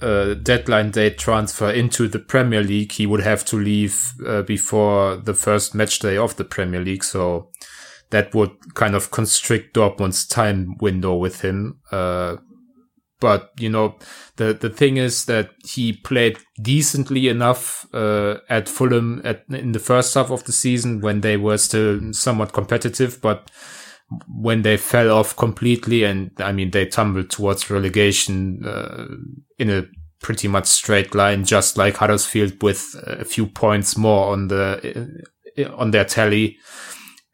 uh, 0.00 0.34
deadline 0.34 0.90
day 0.90 1.10
transfer 1.10 1.70
into 1.70 2.06
the 2.06 2.18
Premier 2.18 2.62
League, 2.62 2.92
he 2.92 3.06
would 3.06 3.22
have 3.22 3.44
to 3.46 3.56
leave 3.56 4.12
uh, 4.26 4.42
before 4.42 5.16
the 5.16 5.34
first 5.34 5.74
match 5.74 5.98
day 6.00 6.16
of 6.16 6.36
the 6.36 6.44
Premier 6.44 6.80
League. 6.80 7.02
So 7.02 7.50
that 8.10 8.34
would 8.34 8.74
kind 8.74 8.94
of 8.94 9.10
constrict 9.10 9.74
Dortmund's 9.74 10.26
time 10.26 10.76
window 10.80 11.14
with 11.14 11.40
him. 11.40 11.80
Uh, 11.90 12.36
but 13.24 13.52
you 13.58 13.70
know, 13.70 13.96
the 14.36 14.52
the 14.52 14.68
thing 14.68 14.98
is 14.98 15.24
that 15.24 15.48
he 15.64 15.94
played 15.94 16.36
decently 16.60 17.28
enough 17.28 17.86
uh, 17.94 18.36
at 18.50 18.68
Fulham 18.68 19.22
at 19.24 19.44
in 19.48 19.72
the 19.72 19.78
first 19.78 20.12
half 20.12 20.30
of 20.30 20.44
the 20.44 20.52
season 20.52 21.00
when 21.00 21.22
they 21.22 21.38
were 21.38 21.56
still 21.56 22.12
somewhat 22.12 22.52
competitive, 22.52 23.22
but 23.22 23.50
when 24.28 24.60
they 24.60 24.76
fell 24.76 25.10
off 25.10 25.34
completely 25.36 26.04
and 26.04 26.32
I 26.38 26.52
mean 26.52 26.70
they 26.70 26.84
tumbled 26.84 27.30
towards 27.30 27.70
relegation 27.70 28.62
uh, 28.62 29.06
in 29.58 29.70
a 29.70 29.86
pretty 30.20 30.46
much 30.46 30.66
straight 30.66 31.14
line, 31.14 31.46
just 31.46 31.78
like 31.78 31.96
Huddersfield 31.96 32.62
with 32.62 32.94
a 33.06 33.24
few 33.24 33.46
points 33.46 33.96
more 33.96 34.32
on 34.32 34.48
the 34.48 35.24
on 35.74 35.92
their 35.92 36.04
tally. 36.04 36.58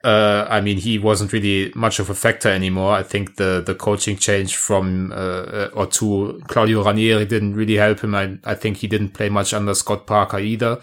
Uh, 0.02 0.46
I 0.48 0.62
mean, 0.62 0.78
he 0.78 0.98
wasn't 0.98 1.32
really 1.32 1.72
much 1.74 1.98
of 1.98 2.08
a 2.08 2.14
factor 2.14 2.48
anymore. 2.48 2.94
I 2.94 3.02
think 3.02 3.36
the, 3.36 3.62
the 3.64 3.74
coaching 3.74 4.16
change 4.16 4.56
from, 4.56 5.12
uh, 5.12 5.68
or 5.74 5.86
to 5.86 6.40
Claudio 6.48 6.82
Ranieri 6.82 7.26
didn't 7.26 7.54
really 7.54 7.76
help 7.76 8.00
him. 8.00 8.14
I, 8.14 8.38
I 8.44 8.54
think 8.54 8.78
he 8.78 8.86
didn't 8.86 9.10
play 9.10 9.28
much 9.28 9.52
under 9.52 9.74
Scott 9.74 10.06
Parker 10.06 10.38
either. 10.38 10.80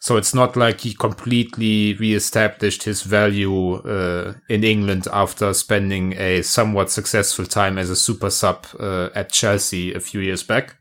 So 0.00 0.16
it's 0.16 0.34
not 0.34 0.56
like 0.56 0.80
he 0.80 0.94
completely 0.94 1.94
reestablished 1.94 2.84
his 2.84 3.02
value 3.02 3.74
uh, 3.74 4.32
in 4.48 4.64
England 4.64 5.06
after 5.12 5.52
spending 5.52 6.14
a 6.14 6.40
somewhat 6.42 6.90
successful 6.90 7.44
time 7.44 7.76
as 7.76 7.90
a 7.90 7.96
super 7.96 8.30
sub 8.30 8.66
uh, 8.80 9.10
at 9.14 9.30
Chelsea 9.30 9.92
a 9.92 10.00
few 10.00 10.20
years 10.20 10.42
back. 10.42 10.76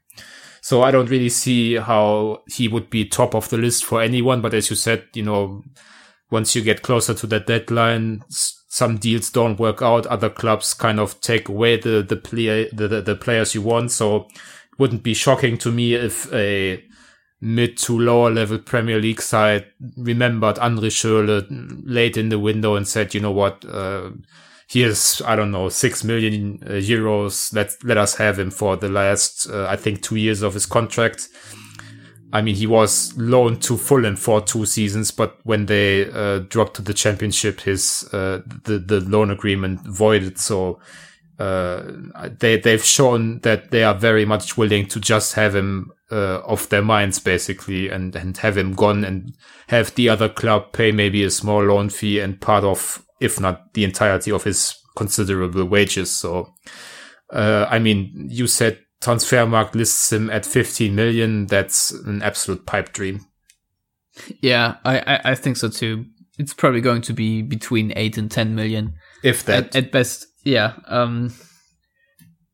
So 0.61 0.83
I 0.83 0.91
don't 0.91 1.09
really 1.09 1.29
see 1.29 1.75
how 1.75 2.43
he 2.47 2.67
would 2.69 2.89
be 2.89 3.05
top 3.05 3.35
of 3.35 3.49
the 3.49 3.57
list 3.57 3.83
for 3.83 4.01
anyone. 4.01 4.41
But 4.41 4.53
as 4.53 4.69
you 4.69 4.77
said, 4.77 5.03
you 5.13 5.23
know, 5.23 5.63
once 6.31 6.55
you 6.55 6.61
get 6.61 6.81
closer 6.81 7.13
to 7.13 7.27
the 7.27 7.39
deadline, 7.39 8.23
some 8.29 8.97
deals 8.97 9.31
don't 9.31 9.59
work 9.59 9.81
out. 9.81 10.05
Other 10.07 10.29
clubs 10.29 10.73
kind 10.73 10.99
of 10.99 11.19
take 11.21 11.49
away 11.49 11.77
the 11.77 12.03
the 12.07 12.17
player 12.17 12.67
the, 12.71 12.87
the, 12.87 13.01
the 13.01 13.15
players 13.15 13.55
you 13.55 13.61
want. 13.61 13.91
So 13.91 14.27
it 14.27 14.79
wouldn't 14.79 15.03
be 15.03 15.13
shocking 15.13 15.57
to 15.59 15.71
me 15.71 15.95
if 15.95 16.31
a 16.33 16.83
mid 17.41 17.77
to 17.77 17.97
lower 17.97 18.29
level 18.29 18.59
Premier 18.59 18.99
League 18.99 19.21
side 19.21 19.65
remembered 19.97 20.59
Andre 20.59 20.89
Schürrle 20.89 21.45
late 21.85 22.17
in 22.17 22.29
the 22.29 22.39
window 22.39 22.75
and 22.75 22.87
said, 22.87 23.13
you 23.13 23.21
know 23.21 23.31
what, 23.31 23.63
uh, 23.65 24.11
here's, 24.67 25.21
I 25.25 25.35
don't 25.35 25.51
know, 25.51 25.69
six 25.69 26.03
million 26.03 26.59
uh, 26.65 26.71
euros. 26.71 27.53
Let, 27.53 27.75
let 27.83 27.97
us 27.97 28.15
have 28.15 28.37
him 28.39 28.51
for 28.51 28.75
the 28.75 28.89
last, 28.89 29.49
uh, 29.49 29.67
I 29.67 29.77
think 29.77 30.01
two 30.01 30.17
years 30.17 30.41
of 30.41 30.53
his 30.53 30.65
contract. 30.65 31.29
I 32.31 32.41
mean, 32.41 32.55
he 32.55 32.67
was 32.67 33.17
loaned 33.17 33.61
to 33.63 33.77
Fulham 33.77 34.15
for 34.15 34.41
two 34.41 34.65
seasons, 34.65 35.09
but 35.11 35.39
when 35.43 35.65
they 35.65 36.09
uh, 36.11 36.39
dropped 36.39 36.75
to 36.75 36.81
the 36.81 36.93
championship, 36.93 37.61
his 37.61 38.07
uh, 38.13 38.41
the 38.65 38.77
the 38.77 39.01
loan 39.01 39.31
agreement 39.31 39.81
voided. 39.87 40.37
So 40.37 40.79
uh, 41.39 41.83
they 42.39 42.57
they've 42.57 42.83
shown 42.83 43.39
that 43.39 43.71
they 43.71 43.83
are 43.83 43.95
very 43.95 44.25
much 44.25 44.57
willing 44.57 44.85
to 44.87 44.99
just 44.99 45.33
have 45.33 45.55
him 45.55 45.91
uh, 46.11 46.39
off 46.45 46.69
their 46.69 46.83
minds, 46.83 47.17
basically, 47.17 47.89
and 47.89 48.15
and 48.15 48.37
have 48.37 48.57
him 48.57 48.73
gone 48.73 49.03
and 49.03 49.33
have 49.67 49.95
the 49.95 50.09
other 50.09 50.29
club 50.29 50.71
pay 50.71 50.91
maybe 50.91 51.23
a 51.23 51.31
small 51.31 51.63
loan 51.63 51.89
fee 51.89 52.19
and 52.19 52.41
part 52.41 52.63
of, 52.63 53.03
if 53.19 53.39
not 53.39 53.73
the 53.73 53.83
entirety 53.83 54.31
of 54.31 54.43
his 54.43 54.75
considerable 54.95 55.65
wages. 55.65 56.11
So, 56.11 56.53
uh, 57.31 57.65
I 57.69 57.79
mean, 57.79 58.27
you 58.29 58.45
said 58.45 58.79
Transfermarkt 59.01 59.75
lists 59.75 60.11
him 60.11 60.29
at 60.29 60.45
15 60.45 60.93
million. 60.93 61.45
That's 61.47 61.91
an 61.91 62.21
absolute 62.21 62.65
pipe 62.65 62.91
dream. 62.91 63.25
Yeah, 64.41 64.75
I, 64.83 64.99
I, 64.99 65.21
I 65.31 65.35
think 65.35 65.57
so 65.57 65.69
too. 65.69 66.05
It's 66.37 66.53
probably 66.53 66.81
going 66.81 67.01
to 67.03 67.13
be 67.13 67.41
between 67.41 67.93
eight 67.95 68.17
and 68.17 68.29
ten 68.29 68.55
million. 68.55 68.95
if 69.23 69.43
that. 69.45 69.67
at, 69.67 69.75
at 69.75 69.91
best. 69.91 70.27
Yeah. 70.43 70.73
Um, 70.87 71.33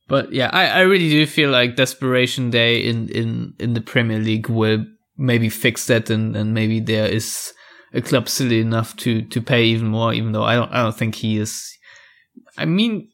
but 0.07 0.31
yeah, 0.31 0.49
I, 0.53 0.67
I 0.67 0.79
really 0.81 1.09
do 1.09 1.25
feel 1.25 1.49
like 1.49 1.75
Desperation 1.75 2.51
Day 2.51 2.85
in, 2.85 3.09
in, 3.09 3.53
in 3.59 3.73
the 3.73 3.81
Premier 3.81 4.19
League 4.19 4.49
will 4.49 4.85
maybe 5.17 5.49
fix 5.49 5.87
that 5.87 6.09
and, 6.09 6.35
and 6.35 6.53
maybe 6.53 6.79
there 6.79 7.07
is 7.07 7.53
a 7.93 8.01
club 8.01 8.27
silly 8.29 8.59
enough 8.59 8.95
to, 8.97 9.21
to 9.23 9.41
pay 9.41 9.65
even 9.65 9.87
more, 9.87 10.13
even 10.13 10.31
though 10.31 10.43
I 10.43 10.55
don't, 10.55 10.71
I 10.71 10.83
don't 10.83 10.95
think 10.95 11.15
he 11.15 11.37
is. 11.37 11.75
I 12.57 12.65
mean, 12.65 13.09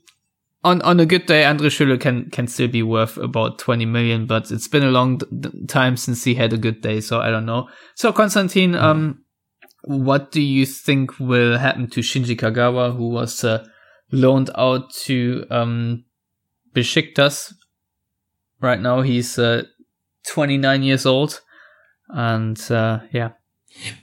on, 0.64 0.82
on 0.84 1.00
a 1.00 1.06
good 1.06 1.26
day, 1.26 1.44
Andre 1.46 1.70
Schürrle 1.70 2.00
can, 2.00 2.30
can 2.30 2.48
still 2.48 2.68
be 2.68 2.84
worth 2.84 3.18
about 3.18 3.58
20 3.60 3.86
million, 3.86 4.26
but 4.28 4.52
it's 4.52 4.68
been 4.68 4.84
a 4.84 4.92
long 4.92 5.20
time 5.68 5.98
since 5.98 6.24
he 6.24 6.36
had 6.36 6.54
a 6.54 6.58
good 6.58 6.82
day. 6.82 7.02
So 7.02 7.20
I 7.20 7.32
don't 7.32 7.46
know. 7.46 7.68
So 7.96 8.14
Konstantin, 8.14 8.76
um, 8.76 9.24
what 9.84 10.32
do 10.32 10.42
you 10.42 10.66
think 10.66 11.20
will 11.20 11.58
happen 11.58 11.90
to 11.90 12.02
Shinji 12.02 12.38
Kagawa, 12.40 12.96
who 12.96 13.10
was, 13.10 13.44
uh, 13.44 13.66
loaned 14.12 14.52
out 14.56 14.92
to, 15.06 15.46
um, 15.50 16.06
Besiktas. 16.74 17.54
Right 18.60 18.80
now, 18.80 19.02
he's 19.02 19.40
uh, 19.40 19.64
29 20.28 20.84
years 20.84 21.06
old, 21.06 21.42
and 22.10 22.60
uh, 22.72 23.00
yeah, 23.12 23.32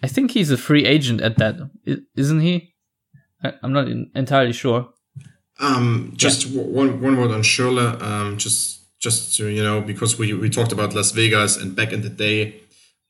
I 0.02 0.09
think 0.09 0.32
he's 0.32 0.51
a 0.51 0.56
free 0.56 0.85
agent 0.85 1.20
at 1.20 1.39
that, 1.39 1.56
isn't 2.16 2.40
he? 2.40 2.74
I- 3.43 3.55
I'm 3.62 3.72
not 3.72 3.86
entirely 4.14 4.52
sure. 4.52 4.89
Um, 5.60 6.12
just 6.16 6.55
w 6.55 6.62
one 6.62 7.01
one 7.01 7.16
word 7.16 7.30
on 7.30 7.43
Schürrle. 7.43 8.01
Um, 8.01 8.39
just 8.39 8.80
just 9.01 9.36
to 9.36 9.48
you 9.48 9.62
know, 9.62 9.80
because 9.80 10.18
we 10.18 10.32
we 10.35 10.48
talked 10.51 10.72
about 10.72 10.94
Las 10.94 11.10
Vegas 11.12 11.56
and 11.56 11.74
back 11.74 11.93
in 11.93 12.02
the 12.02 12.09
day, 12.09 12.60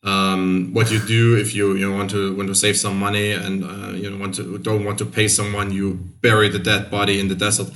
um, 0.02 0.70
what 0.72 0.90
you 0.90 0.98
do 1.00 1.36
if 1.36 1.54
you 1.54 1.74
you 1.74 1.90
know, 1.90 1.96
want 1.96 2.10
to 2.10 2.34
want 2.36 2.48
to 2.48 2.54
save 2.54 2.76
some 2.76 2.98
money 2.98 3.32
and 3.32 3.64
uh, 3.64 3.90
you 3.90 4.10
know 4.10 4.16
want 4.16 4.34
to 4.36 4.58
don't 4.58 4.84
want 4.84 4.98
to 4.98 5.06
pay 5.06 5.28
someone, 5.28 5.70
you 5.70 5.94
bury 6.22 6.48
the 6.48 6.58
dead 6.58 6.90
body 6.90 7.20
in 7.20 7.28
the 7.28 7.34
desert. 7.34 7.70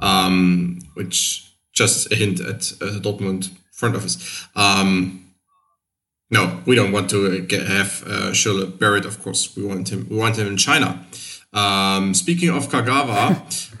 Um, 0.00 0.78
which 0.94 1.48
just 1.72 2.12
a 2.12 2.14
hint 2.14 2.40
at 2.40 2.72
uh, 2.80 3.00
Dortmund 3.00 3.50
front 3.72 3.96
office. 3.96 4.46
Um, 4.54 5.24
no, 6.30 6.60
we 6.66 6.74
don't 6.74 6.92
want 6.92 7.08
to 7.10 7.40
get, 7.40 7.66
have 7.66 8.02
uh, 8.06 8.30
Schürrle 8.32 8.78
buried. 8.78 9.06
Of 9.06 9.22
course, 9.22 9.56
we 9.56 9.64
want 9.64 9.88
him. 9.90 10.06
We 10.10 10.16
want 10.16 10.36
him 10.36 10.46
in 10.46 10.56
China. 10.56 11.06
Um, 11.58 12.14
speaking 12.14 12.50
of 12.50 12.68
Kagawa, 12.68 13.30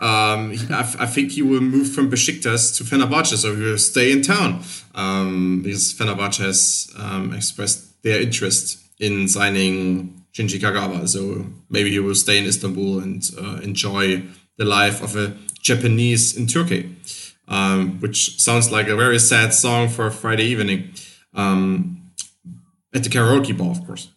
um, 0.00 0.40
I, 0.70 1.04
I 1.04 1.06
think 1.06 1.32
he 1.32 1.42
will 1.42 1.60
move 1.60 1.92
from 1.94 2.10
Besiktas 2.10 2.76
to 2.76 2.84
Fenerbahce, 2.84 3.36
so 3.36 3.54
he 3.54 3.62
will 3.62 3.78
stay 3.78 4.10
in 4.10 4.22
town 4.22 4.62
um, 4.94 5.62
because 5.62 5.94
Fenerbahce 5.94 6.38
has 6.38 6.90
um, 6.98 7.32
expressed 7.32 8.02
their 8.02 8.20
interest 8.20 8.78
in 8.98 9.28
signing 9.28 10.24
Shinji 10.32 10.58
Kagawa. 10.58 11.08
So 11.08 11.46
maybe 11.70 11.90
he 11.90 12.00
will 12.00 12.16
stay 12.16 12.38
in 12.38 12.46
Istanbul 12.46 12.98
and 12.98 13.22
uh, 13.38 13.60
enjoy 13.62 14.24
the 14.56 14.64
life 14.64 15.00
of 15.00 15.14
a 15.14 15.36
Japanese 15.62 16.36
in 16.36 16.46
Turkey, 16.48 16.96
um, 17.46 18.00
which 18.00 18.40
sounds 18.40 18.72
like 18.72 18.88
a 18.88 18.96
very 18.96 19.20
sad 19.20 19.54
song 19.54 19.88
for 19.88 20.06
a 20.06 20.10
Friday 20.10 20.44
evening 20.44 20.92
um, 21.34 22.10
at 22.92 23.04
the 23.04 23.10
karaoke 23.10 23.56
bar, 23.56 23.70
of 23.70 23.86
course. 23.86 24.08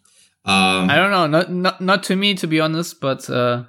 Um, 0.44 0.90
I 0.90 0.96
don't 0.96 1.10
know, 1.10 1.26
not 1.26 1.52
not 1.52 1.80
not 1.80 2.02
to 2.04 2.16
me, 2.16 2.34
to 2.34 2.46
be 2.46 2.60
honest, 2.60 3.00
but 3.00 3.28
uh, 3.30 3.64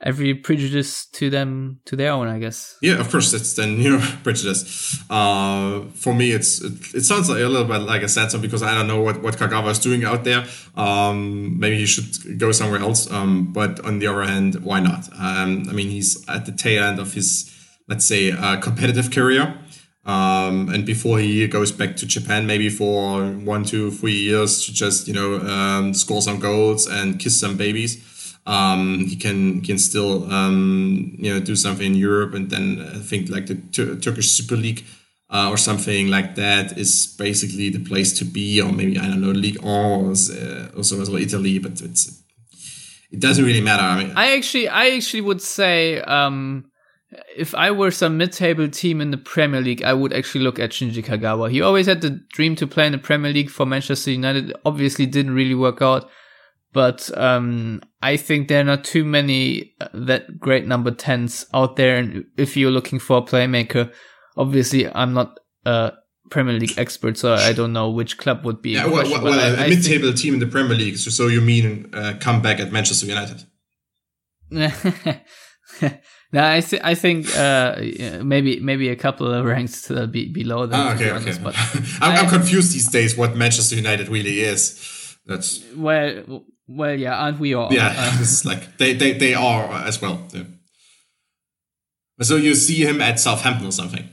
every 0.00 0.34
prejudice 0.34 1.06
to 1.06 1.30
them, 1.30 1.80
to 1.86 1.96
their 1.96 2.12
own, 2.12 2.28
I 2.28 2.38
guess. 2.38 2.76
Yeah, 2.80 3.00
of 3.00 3.10
course, 3.10 3.32
it's 3.32 3.54
then 3.54 3.80
your 3.80 3.98
prejudice. 4.22 5.02
Uh, 5.10 5.86
for 5.94 6.14
me, 6.14 6.30
it's 6.30 6.62
it, 6.62 6.94
it 6.94 7.04
sounds 7.04 7.28
like 7.28 7.40
a 7.40 7.48
little 7.48 7.66
bit 7.66 7.78
like 7.78 8.02
a 8.02 8.08
sad 8.08 8.30
song 8.30 8.40
because 8.40 8.62
I 8.62 8.74
don't 8.74 8.86
know 8.86 9.00
what 9.00 9.22
what 9.22 9.36
Kagawa 9.36 9.70
is 9.70 9.78
doing 9.78 10.04
out 10.04 10.24
there. 10.24 10.44
Um, 10.76 11.58
maybe 11.58 11.78
he 11.78 11.86
should 11.86 12.38
go 12.38 12.52
somewhere 12.52 12.80
else. 12.80 13.10
Um, 13.10 13.52
but 13.52 13.84
on 13.84 13.98
the 13.98 14.06
other 14.06 14.22
hand, 14.22 14.56
why 14.64 14.80
not? 14.80 15.08
Um, 15.18 15.64
I 15.68 15.72
mean, 15.72 15.88
he's 15.88 16.24
at 16.28 16.46
the 16.46 16.52
tail 16.52 16.84
end 16.84 17.00
of 17.00 17.14
his 17.14 17.52
let's 17.88 18.04
say 18.04 18.32
uh, 18.32 18.60
competitive 18.60 19.10
career. 19.10 19.58
Um, 20.06 20.68
and 20.68 20.86
before 20.86 21.18
he 21.18 21.48
goes 21.48 21.72
back 21.72 21.96
to 21.96 22.06
Japan, 22.06 22.46
maybe 22.46 22.68
for 22.68 23.26
one, 23.26 23.64
two, 23.64 23.90
three 23.90 24.16
years 24.16 24.64
to 24.64 24.72
just 24.72 25.08
you 25.08 25.14
know 25.14 25.40
um, 25.40 25.94
score 25.94 26.22
some 26.22 26.38
goals 26.38 26.86
and 26.86 27.18
kiss 27.18 27.38
some 27.38 27.56
babies, 27.56 28.36
um, 28.46 29.00
he 29.00 29.16
can 29.16 29.60
can 29.62 29.78
still 29.78 30.32
um, 30.32 31.16
you 31.18 31.34
know 31.34 31.40
do 31.40 31.56
something 31.56 31.86
in 31.86 31.94
Europe, 31.94 32.34
and 32.34 32.50
then 32.50 32.88
I 32.94 33.00
think 33.00 33.28
like 33.30 33.46
the 33.46 33.56
Tur- 33.72 33.96
Turkish 33.96 34.30
Super 34.30 34.56
League 34.56 34.84
uh, 35.28 35.50
or 35.50 35.56
something 35.56 36.08
like 36.08 36.36
that 36.36 36.78
is 36.78 37.14
basically 37.18 37.70
the 37.70 37.80
place 37.80 38.12
to 38.18 38.24
be, 38.24 38.60
or 38.60 38.70
maybe 38.72 38.98
I 38.98 39.08
don't 39.08 39.20
know 39.20 39.32
League 39.32 39.60
One, 39.60 40.30
uh, 40.30 40.68
also 40.76 41.00
as 41.00 41.10
well 41.10 41.20
Italy, 41.20 41.58
but 41.58 41.80
it's 41.80 42.22
it 43.10 43.20
doesn't 43.20 43.44
really 43.44 43.60
matter. 43.60 43.82
I 43.82 44.04
mean, 44.04 44.12
I 44.16 44.36
actually, 44.36 44.68
I 44.68 44.90
actually 44.90 45.22
would 45.22 45.42
say, 45.42 46.00
um, 46.00 46.70
if 47.36 47.54
I 47.54 47.70
were 47.70 47.90
some 47.90 48.16
mid-table 48.18 48.68
team 48.68 49.00
in 49.00 49.10
the 49.10 49.16
Premier 49.16 49.60
League, 49.60 49.82
I 49.82 49.92
would 49.92 50.12
actually 50.12 50.42
look 50.44 50.58
at 50.58 50.70
Shinji 50.70 51.04
Kagawa. 51.04 51.50
He 51.50 51.60
always 51.62 51.86
had 51.86 52.00
the 52.00 52.20
dream 52.32 52.56
to 52.56 52.66
play 52.66 52.86
in 52.86 52.92
the 52.92 52.98
Premier 52.98 53.32
League 53.32 53.50
for 53.50 53.64
Manchester 53.66 54.10
United. 54.10 54.52
Obviously, 54.64 55.06
didn't 55.06 55.34
really 55.34 55.54
work 55.54 55.80
out, 55.80 56.10
but 56.72 57.16
um, 57.16 57.80
I 58.02 58.16
think 58.16 58.48
there 58.48 58.60
are 58.60 58.64
not 58.64 58.84
too 58.84 59.04
many 59.04 59.74
uh, 59.80 59.88
that 59.94 60.38
great 60.40 60.66
number 60.66 60.90
tens 60.90 61.46
out 61.54 61.76
there. 61.76 61.96
And 61.96 62.24
if 62.36 62.56
you're 62.56 62.70
looking 62.72 62.98
for 62.98 63.18
a 63.18 63.22
playmaker, 63.22 63.92
obviously, 64.36 64.88
I'm 64.92 65.12
not 65.12 65.38
a 65.64 65.92
Premier 66.30 66.54
League 66.58 66.76
expert, 66.76 67.16
so 67.16 67.34
I 67.34 67.52
don't 67.52 67.72
know 67.72 67.88
which 67.88 68.18
club 68.18 68.44
would 68.44 68.60
be. 68.60 68.70
yeah, 68.72 68.86
well, 68.86 69.08
well, 69.08 69.22
well, 69.22 69.38
I 69.40 69.46
a 69.50 69.56
think- 69.56 69.68
mid-table 69.76 70.12
team 70.12 70.34
in 70.34 70.40
the 70.40 70.46
Premier 70.46 70.76
League. 70.76 70.96
So, 70.98 71.10
so 71.10 71.28
you 71.28 71.40
mean 71.40 71.88
uh, 71.94 72.14
come 72.20 72.42
back 72.42 72.58
at 72.58 72.72
Manchester 72.72 73.06
United? 73.06 73.44
no, 76.36 76.42
I, 76.56 76.60
th- 76.60 76.82
I 76.84 76.94
think 76.94 77.34
uh, 77.36 77.76
maybe 78.22 78.60
maybe 78.60 78.90
a 78.90 78.96
couple 78.96 79.32
of 79.32 79.44
ranks 79.46 79.90
uh, 79.90 80.06
be- 80.06 80.28
below 80.40 80.66
them. 80.66 80.80
Ah, 80.80 80.92
to 80.92 80.98
be 80.98 81.10
okay, 81.10 81.30
okay. 81.30 81.42
But 81.42 81.54
I'm, 82.02 82.12
I'm 82.24 82.28
confused 82.28 82.74
these 82.74 82.90
days 82.90 83.16
what 83.16 83.34
Manchester 83.36 83.76
United 83.76 84.08
really 84.08 84.40
is. 84.40 85.16
That's 85.24 85.64
well, 85.74 86.44
well, 86.68 86.94
yeah, 86.94 87.16
aren't 87.16 87.38
we 87.38 87.54
all? 87.54 87.72
yeah. 87.72 87.94
Uh, 87.96 88.18
this 88.20 88.32
is 88.32 88.44
like 88.44 88.76
they, 88.76 88.92
they 88.92 89.12
they 89.12 89.34
are 89.34 89.64
as 89.86 90.02
well. 90.02 90.16
Yeah. 90.34 90.44
So 92.20 92.36
you 92.36 92.54
see 92.54 92.84
him 92.84 93.00
at 93.00 93.18
Southampton 93.18 93.66
or 93.68 93.72
something. 93.72 94.06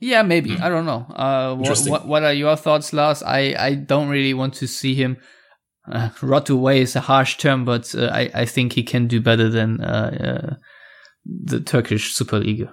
yeah, 0.00 0.22
maybe. 0.22 0.56
I 0.56 0.68
don't 0.68 0.86
know. 0.86 1.06
Uh, 1.14 1.54
what 1.56 2.06
what 2.06 2.22
are 2.22 2.32
your 2.32 2.56
thoughts, 2.56 2.92
Lars? 2.92 3.22
I 3.22 3.54
I 3.58 3.74
don't 3.74 4.08
really 4.08 4.34
want 4.34 4.54
to 4.54 4.66
see 4.66 4.94
him. 4.94 5.16
Uh, 5.90 6.10
rot 6.22 6.48
away 6.48 6.80
is 6.80 6.96
a 6.96 7.00
harsh 7.00 7.36
term, 7.38 7.64
but 7.64 7.94
uh, 7.94 8.10
I 8.20 8.30
I 8.42 8.44
think 8.46 8.72
he 8.72 8.82
can 8.82 9.08
do 9.08 9.20
better 9.20 9.48
than 9.50 9.80
uh, 9.80 10.10
uh, 10.28 10.54
the 11.24 11.60
Turkish 11.60 12.14
Super 12.14 12.38
League. 12.38 12.68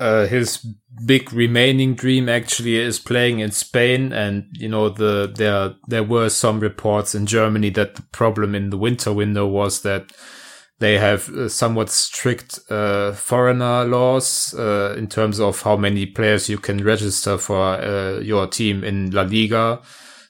uh, 0.00 0.26
his 0.26 0.66
big 1.04 1.32
remaining 1.32 1.94
dream 1.94 2.28
actually 2.28 2.76
is 2.76 2.98
playing 2.98 3.40
in 3.40 3.50
Spain, 3.50 4.12
and 4.12 4.46
you 4.52 4.68
know 4.68 4.88
the 4.88 5.30
there 5.32 5.74
there 5.86 6.02
were 6.02 6.30
some 6.30 6.58
reports 6.58 7.14
in 7.14 7.26
Germany 7.26 7.70
that 7.70 7.94
the 7.94 8.02
problem 8.10 8.54
in 8.54 8.70
the 8.70 8.78
winter 8.78 9.12
window 9.12 9.46
was 9.46 9.82
that 9.82 10.10
they 10.78 10.96
have 10.96 11.30
somewhat 11.48 11.90
strict 11.90 12.58
uh, 12.70 13.12
foreigner 13.12 13.84
laws 13.84 14.54
uh, 14.54 14.94
in 14.96 15.06
terms 15.06 15.38
of 15.38 15.60
how 15.60 15.76
many 15.76 16.06
players 16.06 16.48
you 16.48 16.56
can 16.56 16.82
register 16.82 17.36
for 17.36 17.74
uh, 17.74 18.18
your 18.20 18.46
team 18.46 18.82
in 18.82 19.10
La 19.10 19.22
Liga. 19.22 19.82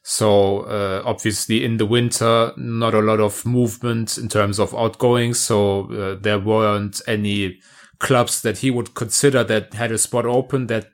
So 0.02 0.60
uh, 0.60 1.02
obviously 1.04 1.64
in 1.64 1.76
the 1.76 1.86
winter, 1.86 2.52
not 2.56 2.94
a 2.94 3.00
lot 3.00 3.20
of 3.20 3.44
movement 3.44 4.16
in 4.16 4.28
terms 4.28 4.58
of 4.58 4.74
outgoings. 4.74 5.38
So 5.38 5.92
uh, 5.92 6.16
there 6.20 6.38
weren't 6.38 7.00
any 7.06 7.60
clubs 7.98 8.42
that 8.42 8.58
he 8.58 8.70
would 8.70 8.94
consider 8.94 9.44
that 9.44 9.74
had 9.74 9.92
a 9.92 9.98
spot 9.98 10.26
open 10.26 10.66
that 10.68 10.86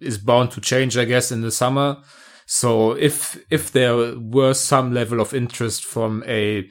is 0.00 0.18
bound 0.18 0.50
to 0.52 0.60
change, 0.60 0.96
I 0.96 1.04
guess, 1.04 1.30
in 1.30 1.42
the 1.42 1.50
summer. 1.50 1.98
So 2.46 2.92
if 2.92 3.42
if 3.50 3.72
there 3.72 4.18
were 4.18 4.54
some 4.54 4.92
level 4.92 5.20
of 5.20 5.34
interest 5.34 5.84
from 5.84 6.22
a 6.26 6.68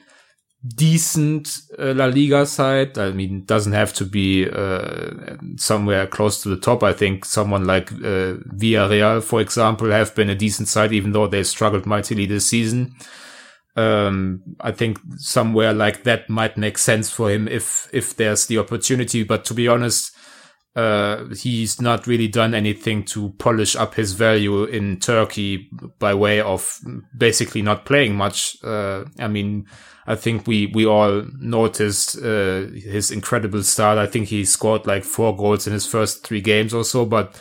decent 0.66 1.60
uh, 1.78 1.92
La 1.94 2.06
Liga 2.06 2.46
side, 2.46 2.96
I 2.98 3.10
mean, 3.10 3.44
doesn't 3.44 3.72
have 3.72 3.92
to 3.94 4.04
be 4.04 4.48
uh, 4.48 5.36
somewhere 5.56 6.06
close 6.06 6.42
to 6.42 6.48
the 6.48 6.56
top. 6.56 6.82
I 6.82 6.92
think 6.92 7.24
someone 7.24 7.64
like 7.64 7.92
uh, 7.92 8.40
Villarreal, 8.56 9.22
for 9.22 9.40
example, 9.40 9.90
have 9.90 10.14
been 10.14 10.30
a 10.30 10.34
decent 10.34 10.68
side, 10.68 10.92
even 10.92 11.12
though 11.12 11.26
they 11.26 11.42
struggled 11.42 11.86
mightily 11.86 12.26
this 12.26 12.48
season. 12.48 12.94
Um, 13.76 14.42
I 14.60 14.70
think 14.70 14.98
somewhere 15.16 15.72
like 15.72 16.04
that 16.04 16.30
might 16.30 16.56
make 16.56 16.78
sense 16.78 17.10
for 17.10 17.28
him 17.28 17.48
if 17.48 17.88
if 17.92 18.14
there's 18.16 18.46
the 18.46 18.58
opportunity. 18.58 19.24
But 19.24 19.44
to 19.46 19.54
be 19.54 19.66
honest, 19.66 20.13
uh, 20.76 21.24
he's 21.26 21.80
not 21.80 22.06
really 22.06 22.28
done 22.28 22.54
anything 22.54 23.04
to 23.04 23.30
polish 23.38 23.76
up 23.76 23.94
his 23.94 24.12
value 24.12 24.64
in 24.64 24.98
Turkey 24.98 25.70
by 25.98 26.14
way 26.14 26.40
of 26.40 26.80
basically 27.16 27.62
not 27.62 27.84
playing 27.84 28.16
much. 28.16 28.56
Uh, 28.64 29.04
I 29.18 29.28
mean, 29.28 29.66
I 30.06 30.16
think 30.16 30.46
we, 30.46 30.66
we 30.74 30.84
all 30.84 31.24
noticed, 31.38 32.18
uh, 32.18 32.66
his 32.66 33.10
incredible 33.10 33.62
start. 33.62 33.98
I 33.98 34.06
think 34.06 34.28
he 34.28 34.44
scored 34.44 34.86
like 34.86 35.04
four 35.04 35.36
goals 35.36 35.66
in 35.66 35.72
his 35.72 35.86
first 35.86 36.26
three 36.26 36.40
games 36.40 36.74
or 36.74 36.84
so, 36.84 37.06
but, 37.06 37.40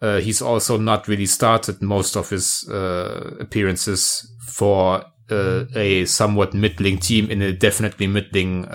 uh, 0.00 0.18
he's 0.20 0.40
also 0.40 0.78
not 0.78 1.08
really 1.08 1.26
started 1.26 1.82
most 1.82 2.16
of 2.16 2.30
his, 2.30 2.66
uh, 2.70 3.34
appearances 3.40 4.32
for, 4.40 5.04
uh, 5.30 5.64
a 5.74 6.06
somewhat 6.06 6.54
middling 6.54 6.98
team 6.98 7.30
in 7.30 7.42
a 7.42 7.52
definitely 7.52 8.06
middling, 8.06 8.66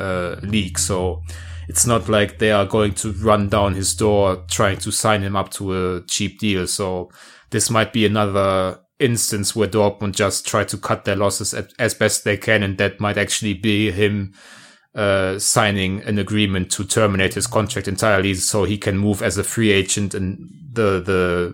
league. 0.44 0.78
So, 0.78 1.24
it's 1.68 1.86
not 1.86 2.10
like 2.10 2.40
they 2.40 2.52
are 2.52 2.66
going 2.66 2.94
to 2.96 3.12
run 3.14 3.50
down 3.50 3.76
his 3.76 3.96
door 3.96 4.44
trying 4.50 4.78
to 4.78 4.92
sign 4.92 5.22
him 5.22 5.36
up 5.36 5.50
to 5.52 5.96
a 5.96 6.02
cheap 6.08 6.40
deal. 6.40 6.68
So 6.68 7.12
this 7.52 7.70
might 7.70 7.94
be 7.94 8.06
another 8.06 8.80
instance 9.00 9.56
where 9.56 9.68
Dortmund 9.68 10.16
just 10.16 10.48
try 10.48 10.64
to 10.64 10.78
cut 10.78 11.06
their 11.06 11.16
losses 11.16 11.54
as 11.80 11.94
best 11.94 12.24
they 12.24 12.38
can, 12.38 12.64
and 12.64 12.78
that 12.78 13.00
might 13.00 13.18
actually 13.18 13.54
be 13.54 13.92
him 13.92 14.34
uh, 14.96 15.40
signing 15.40 16.02
an 16.04 16.20
agreement 16.20 16.72
to 16.72 16.86
terminate 16.86 17.34
his 17.34 17.48
contract 17.48 17.88
entirely, 17.88 18.34
so 18.36 18.64
he 18.64 18.78
can 18.78 18.98
move 18.98 19.22
as 19.22 19.38
a 19.38 19.44
free 19.44 19.72
agent, 19.72 20.14
and 20.14 20.50
the 20.72 21.02
the 21.02 21.54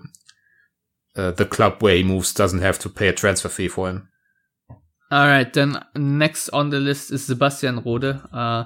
uh, 1.16 1.32
the 1.32 1.46
club 1.46 1.82
where 1.82 1.96
he 1.96 2.04
moves 2.04 2.34
doesn't 2.34 2.62
have 2.62 2.80
to 2.80 2.90
pay 2.90 3.08
a 3.08 3.14
transfer 3.14 3.50
fee 3.50 3.68
for 3.68 3.90
him. 3.90 4.10
All 5.12 5.26
right, 5.26 5.52
then 5.52 5.84
next 5.96 6.50
on 6.50 6.70
the 6.70 6.80
list 6.80 7.12
is 7.12 7.26
Sebastian 7.26 7.82
Rode. 7.84 8.22
Uh, 8.32 8.66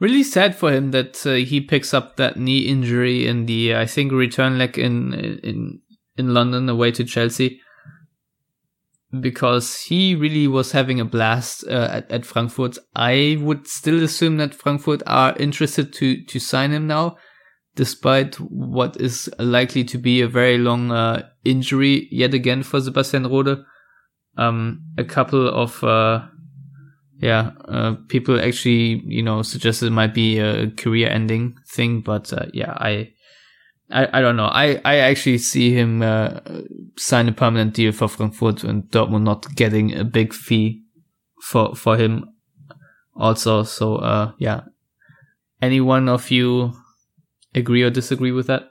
really 0.00 0.22
sad 0.22 0.54
for 0.54 0.72
him 0.72 0.90
that 0.92 1.26
uh, 1.26 1.34
he 1.34 1.60
picks 1.60 1.92
up 1.92 2.16
that 2.16 2.36
knee 2.36 2.60
injury 2.60 3.26
in 3.26 3.46
the 3.46 3.74
I 3.74 3.86
think 3.86 4.12
return 4.12 4.58
leg 4.58 4.78
in 4.78 5.14
in 5.14 5.80
in 6.16 6.34
London 6.34 6.68
away 6.68 6.90
to 6.92 7.04
Chelsea 7.04 7.60
because 9.20 9.82
he 9.82 10.14
really 10.14 10.46
was 10.46 10.72
having 10.72 11.00
a 11.00 11.04
blast 11.04 11.64
uh, 11.66 11.88
at, 11.90 12.10
at 12.10 12.26
Frankfurt. 12.26 12.76
I 12.94 13.38
would 13.40 13.66
still 13.66 14.02
assume 14.02 14.36
that 14.36 14.54
Frankfurt 14.54 15.02
are 15.06 15.36
interested 15.38 15.92
to 15.94 16.24
to 16.24 16.38
sign 16.38 16.72
him 16.72 16.86
now, 16.86 17.16
despite 17.74 18.34
what 18.36 19.00
is 19.00 19.30
likely 19.38 19.84
to 19.84 19.98
be 19.98 20.20
a 20.20 20.28
very 20.28 20.58
long 20.58 20.90
uh, 20.90 21.28
injury 21.44 22.08
yet 22.10 22.34
again 22.34 22.62
for 22.62 22.80
Sebastian 22.80 23.26
Rode. 23.26 23.64
Um, 24.36 24.82
a 24.96 25.04
couple 25.04 25.48
of 25.48 25.82
uh, 25.82 26.26
yeah 27.20 27.50
uh, 27.66 27.96
people 28.08 28.40
actually 28.40 29.02
you 29.06 29.22
know 29.22 29.42
suggested 29.42 29.86
it 29.86 29.90
might 29.92 30.14
be 30.14 30.38
a 30.38 30.70
career-ending 30.70 31.56
thing, 31.68 32.00
but 32.00 32.32
uh, 32.32 32.46
yeah, 32.52 32.72
I 32.72 33.12
I, 33.90 34.18
I 34.18 34.20
don't 34.20 34.36
know. 34.36 34.46
I, 34.46 34.80
I 34.84 34.96
actually 34.96 35.38
see 35.38 35.72
him 35.72 36.02
uh, 36.02 36.40
sign 36.96 37.28
a 37.28 37.32
permanent 37.32 37.74
deal 37.74 37.92
for 37.92 38.08
Frankfurt 38.08 38.64
and 38.64 38.84
Dortmund 38.90 39.22
not 39.22 39.54
getting 39.54 39.94
a 39.94 40.04
big 40.04 40.34
fee 40.34 40.82
for 41.42 41.74
for 41.74 41.96
him 41.96 42.24
also. 43.14 43.62
So 43.62 43.96
uh, 43.96 44.32
yeah. 44.38 44.60
Any 45.60 45.80
one 45.80 46.08
of 46.08 46.30
you 46.30 46.72
agree 47.52 47.82
or 47.82 47.90
disagree 47.90 48.30
with 48.30 48.46
that? 48.46 48.62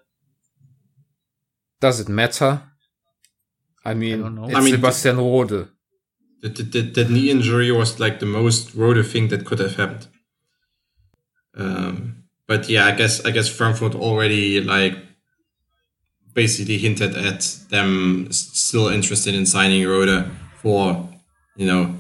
Does 1.82 2.00
it 2.00 2.08
matter? 2.08 2.64
I 3.84 3.94
mean, 3.94 4.24
I, 4.24 4.46
it's 4.46 4.56
I 4.56 4.62
mean, 4.62 4.76
Sebastian 4.76 5.18
Rode. 5.18 5.68
The, 6.42 6.50
the, 6.50 6.82
the 6.82 7.06
knee 7.06 7.32
injury 7.32 7.72
was 7.72 8.00
like 8.00 8.20
the 8.20 8.26
most 8.26 8.76
Rode 8.76 9.06
thing 9.06 9.30
that 9.30 9.46
could 9.46 9.60
have 9.60 9.76
happened. 9.76 10.08
Um, 11.56 12.24
but 12.48 12.70
yeah, 12.70 12.86
I 12.86 12.92
guess 12.92 13.26
I 13.26 13.32
guess 13.32 13.50
Frankfurt 13.50 13.96
already 13.96 14.62
like 14.62 14.98
basically 16.34 16.78
hinted 16.78 17.16
at 17.16 17.42
them 17.70 18.28
still 18.32 18.88
interested 18.88 19.34
in 19.34 19.46
signing 19.46 19.86
Rode 19.88 20.30
for 20.62 21.10
you 21.56 21.66
know 21.66 21.96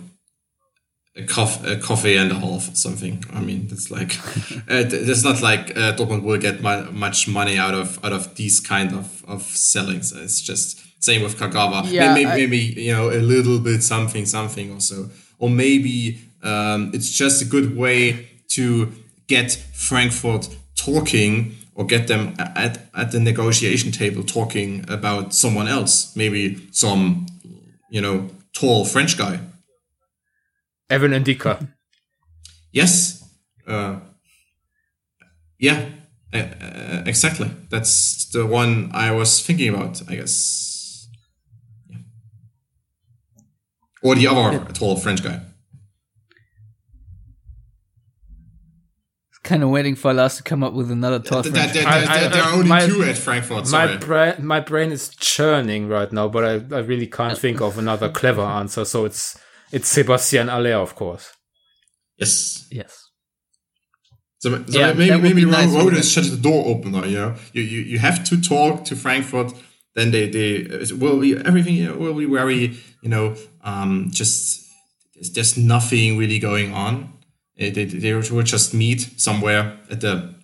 a, 1.17 1.23
cof- 1.23 1.65
a 1.69 1.77
coffee 1.77 2.15
and 2.15 2.31
a 2.31 2.35
half 2.35 2.71
or 2.71 2.75
something. 2.75 3.23
I 3.33 3.41
mean, 3.41 3.67
it's 3.71 3.89
like 3.89 4.17
uh, 4.69 4.85
it's 4.89 5.23
not 5.23 5.41
like 5.41 5.71
uh, 5.71 5.95
Dortmund 5.95 6.23
will 6.23 6.37
get 6.37 6.61
mu- 6.61 6.91
much 6.91 7.27
money 7.27 7.57
out 7.57 7.73
of 7.73 8.03
out 8.05 8.13
of 8.13 8.35
these 8.35 8.59
kind 8.59 8.93
of 8.93 9.25
of 9.27 9.41
sellings. 9.41 10.11
It's 10.13 10.39
just 10.41 10.86
same 10.99 11.21
with 11.23 11.37
Kagawa. 11.37 11.89
Yeah, 11.91 12.13
maybe, 12.13 12.25
I- 12.29 12.35
maybe 12.35 12.57
you 12.57 12.93
know 12.93 13.09
a 13.09 13.21
little 13.21 13.59
bit 13.59 13.83
something 13.83 14.25
something 14.25 14.71
or 14.71 14.79
so, 14.79 15.09
or 15.39 15.49
maybe 15.49 16.19
um, 16.43 16.91
it's 16.93 17.09
just 17.11 17.41
a 17.41 17.45
good 17.45 17.75
way 17.77 18.27
to 18.49 18.91
get 19.27 19.51
Frankfurt 19.73 20.49
talking 20.75 21.55
or 21.75 21.85
get 21.85 22.07
them 22.07 22.33
at, 22.39 22.79
at 22.95 23.11
the 23.11 23.19
negotiation 23.19 23.91
table 23.91 24.23
talking 24.23 24.83
about 24.89 25.33
someone 25.33 25.67
else, 25.67 26.15
maybe 26.15 26.57
some, 26.71 27.25
you 27.91 28.01
know, 28.01 28.29
tall 28.53 28.83
French 28.85 29.17
guy. 29.17 29.39
Evan 30.89 31.11
N'Dicka. 31.11 31.67
Yes. 32.71 33.23
Uh, 33.67 33.97
yeah, 35.59 35.89
uh, 36.33 36.37
uh, 36.37 37.03
exactly. 37.05 37.51
That's 37.69 38.25
the 38.31 38.45
one 38.45 38.89
I 38.93 39.11
was 39.11 39.41
thinking 39.45 39.69
about, 39.69 40.01
I 40.09 40.15
guess. 40.15 41.07
Yeah. 41.89 41.97
Or 44.03 44.15
the 44.15 44.27
other 44.27 44.63
tall 44.73 44.95
French 44.97 45.23
guy. 45.23 45.41
Kind 49.43 49.63
of 49.63 49.69
waiting 49.69 49.95
for 49.95 50.13
Lars 50.13 50.35
to 50.37 50.43
come 50.43 50.61
up 50.61 50.73
with 50.73 50.91
another 50.91 51.19
tall 51.19 51.41
Th- 51.41 51.53
French. 51.55 51.71
th- 51.71 51.85
th- 51.85 51.95
I- 51.95 51.99
th- 51.99 52.09
I- 52.09 52.27
there 52.27 52.43
are 52.43 52.53
only 52.53 52.67
my- 52.67 52.85
two 52.85 53.01
at 53.03 53.17
Frankfurt. 53.17 53.63
My 53.71 53.85
Sorry. 53.87 53.97
brain, 53.97 54.33
my 54.45 54.59
brain 54.59 54.91
is 54.91 55.07
churning 55.09 55.87
right 55.87 56.11
now, 56.11 56.27
but 56.27 56.43
I, 56.43 56.75
I 56.75 56.79
really 56.79 57.07
can't 57.07 57.37
think 57.37 57.61
of 57.61 57.77
another 57.77 58.09
clever 58.09 58.41
answer. 58.41 58.83
So 58.83 59.05
it's 59.05 59.39
it's 59.71 59.87
Sebastien 59.87 60.49
Haller, 60.49 60.73
of 60.73 60.95
course. 60.95 61.31
yes. 62.17 62.67
yes. 62.71 63.03
So, 64.39 64.49
so 64.65 64.79
Yeah, 64.79 64.93
maybe 64.93 65.07
that 65.09 65.15
would 65.15 65.23
maybe 65.23 65.45
be 65.45 65.51
nice, 65.51 65.71
Rode 65.73 65.85
wouldn't 65.85 66.03
the 66.03 66.37
door 66.41 66.65
opener. 66.67 67.05
You 67.05 67.17
know, 67.17 67.35
you, 67.53 67.61
you 67.63 67.79
you 67.81 67.99
have 67.99 68.23
to 68.25 68.41
talk 68.41 68.83
to 68.85 68.95
Frankfurt. 68.95 69.53
Then 69.95 70.11
they 70.11 70.29
they 70.29 70.65
uh, 70.65 70.95
will 70.97 71.19
be 71.21 71.37
everything 71.37 71.75
will 71.99 72.13
be 72.13 72.25
very 72.25 72.77
you 73.01 73.09
know 73.09 73.35
um 73.67 74.09
just 74.11 74.65
there's 75.33 75.57
nothing 75.57 76.17
really 76.17 76.39
going 76.39 76.73
on. 76.73 77.13
They, 77.57 77.71
they, 77.71 77.85
they 77.85 78.13
will 78.13 78.43
just 78.43 78.73
meet 78.73 79.01
somewhere 79.17 79.79
at 79.89 80.01
the 80.01 80.35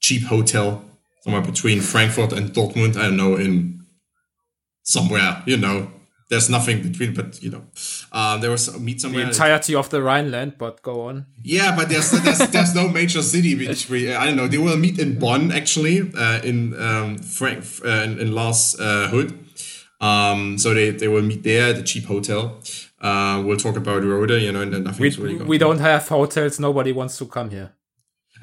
cheap 0.00 0.24
hotel 0.24 0.82
somewhere 1.22 1.42
between 1.42 1.80
Frankfurt 1.80 2.32
and 2.32 2.50
Dortmund. 2.50 2.96
I 2.96 3.02
don't 3.02 3.16
know 3.16 3.36
in 3.36 3.84
somewhere 4.82 5.42
you 5.46 5.56
know. 5.56 5.90
There's 6.30 6.48
nothing 6.48 6.82
between, 6.82 7.12
but 7.12 7.42
you 7.42 7.50
know, 7.50 7.62
uh, 8.10 8.38
there 8.38 8.50
was 8.50 8.80
meet 8.80 9.02
somewhere. 9.02 9.24
The 9.24 9.32
entirety 9.32 9.74
of 9.74 9.90
the 9.90 10.02
Rhineland, 10.02 10.54
but 10.56 10.80
go 10.80 11.02
on. 11.02 11.26
Yeah, 11.42 11.76
but 11.76 11.90
there's 11.90 12.10
there's, 12.10 12.38
there's 12.54 12.74
no 12.74 12.88
major 12.88 13.20
city 13.20 13.54
which 13.54 13.90
we 13.90 14.14
I 14.14 14.24
don't 14.24 14.36
know. 14.36 14.48
They 14.48 14.56
will 14.56 14.78
meet 14.78 14.98
in 14.98 15.18
Bonn 15.18 15.52
actually 15.52 16.10
uh, 16.16 16.40
in 16.40 16.72
um, 16.80 17.18
Frank 17.18 17.64
uh, 17.84 18.04
in, 18.06 18.18
in 18.18 18.32
Lars 18.32 18.74
uh, 18.80 19.08
Hood. 19.08 19.38
Um, 20.02 20.58
so 20.58 20.74
they, 20.74 20.90
they 20.90 21.08
will 21.08 21.22
meet 21.22 21.44
there 21.44 21.70
at 21.70 21.76
the 21.76 21.82
cheap 21.82 22.06
hotel. 22.06 22.58
Uh, 23.00 23.42
we'll 23.44 23.56
talk 23.56 23.76
about 23.76 24.02
Rode, 24.02 24.30
you 24.42 24.50
know, 24.50 24.60
and 24.60 24.72
then 24.72 24.80
We, 24.82 24.86
nothing's 24.86 25.18
really 25.18 25.34
going 25.36 25.48
we 25.48 25.58
don't 25.58 25.78
have 25.78 26.08
hotels. 26.08 26.58
Nobody 26.58 26.92
wants 26.92 27.16
to 27.18 27.26
come 27.26 27.50
here. 27.50 27.72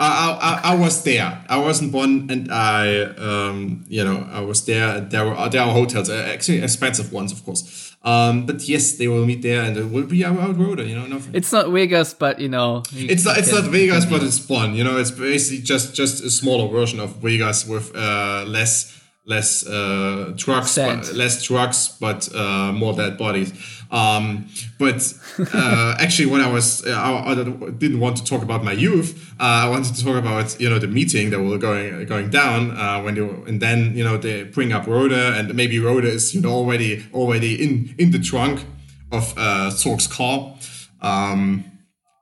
I, 0.02 0.62
I, 0.64 0.72
I 0.72 0.76
was 0.76 1.04
there. 1.04 1.44
I 1.50 1.58
wasn't 1.58 1.92
born, 1.92 2.30
and 2.32 2.50
I, 2.54 3.02
um, 3.02 3.84
you 3.90 4.02
know, 4.06 4.26
I 4.32 4.40
was 4.40 4.66
there. 4.66 5.02
There 5.02 5.26
were 5.26 5.50
there 5.50 5.62
are 5.62 5.74
hotels, 5.74 6.10
uh, 6.10 6.26
actually 6.34 6.62
expensive 6.62 7.12
ones, 7.12 7.34
of 7.34 7.44
course. 7.44 7.98
Um, 8.02 8.46
but 8.46 8.66
yes, 8.70 8.94
they 8.94 9.10
will 9.10 9.26
meet 9.26 9.42
there, 9.42 9.62
and 9.62 9.76
it 9.76 9.92
will 9.92 10.06
be 10.06 10.24
about 10.24 10.58
Rode. 10.58 10.80
You 10.88 10.96
know, 10.96 11.06
nothing. 11.06 11.36
It's 11.36 11.52
not 11.52 11.70
Vegas, 11.70 12.14
but 12.14 12.40
you 12.40 12.48
know. 12.48 12.84
you 12.94 13.10
It's 13.10 13.26
not, 13.26 13.38
it's 13.40 13.52
not 13.52 13.66
Vegas, 13.66 14.06
but 14.06 14.24
it's 14.24 14.40
fun. 14.40 14.74
You 14.74 14.86
know, 14.86 14.98
it's 14.98 15.12
basically 15.12 15.64
just 15.64 15.94
just 15.96 16.24
a 16.24 16.30
smaller 16.30 16.70
version 16.72 17.02
of 17.02 17.18
Vegas 17.18 17.68
with 17.68 17.94
uh, 17.94 18.46
less 18.48 18.99
less 19.26 19.66
uh, 19.68 20.34
trucks, 20.38 20.76
but, 20.76 21.14
less 21.14 21.44
trucks, 21.44 21.96
but 22.00 22.34
uh, 22.34 22.72
more 22.72 22.94
dead 22.94 23.18
bodies. 23.18 23.54
Um, 23.92 24.50
but 24.78 25.14
uh, 25.54 25.96
actually, 26.00 26.28
when 26.28 26.42
I 26.42 26.52
was, 26.52 26.86
uh, 26.86 26.92
I, 26.92 27.32
I 27.32 27.36
didn't 27.36 28.00
want 28.00 28.18
to 28.18 28.24
talk 28.24 28.42
about 28.42 28.64
my 28.64 28.72
youth. 28.72 29.34
Uh, 29.40 29.44
I 29.44 29.70
wanted 29.70 29.96
to 29.96 30.04
talk 30.04 30.16
about 30.16 30.60
you 30.60 30.70
know 30.70 30.80
the 30.80 30.88
meeting 30.88 31.30
that 31.30 31.40
were 31.40 31.58
going 31.58 32.06
going 32.06 32.30
down 32.30 32.72
uh, 32.72 33.02
when 33.02 33.16
they 33.16 33.22
were, 33.22 33.46
and 33.48 33.62
then 33.62 33.96
you 33.96 34.04
know 34.04 34.18
they 34.18 34.44
bring 34.44 34.74
up 34.74 34.88
Rode, 34.88 35.12
and 35.12 35.54
maybe 35.56 35.80
Rode 35.80 36.06
is 36.06 36.34
you 36.34 36.42
know 36.42 36.52
already 36.52 37.06
already 37.14 37.64
in 37.64 37.96
in 37.98 38.12
the 38.12 38.20
trunk 38.20 38.66
of 39.12 39.34
uh, 39.38 39.70
Zorc's 39.72 40.08
car. 40.08 40.56
Um, 41.02 41.69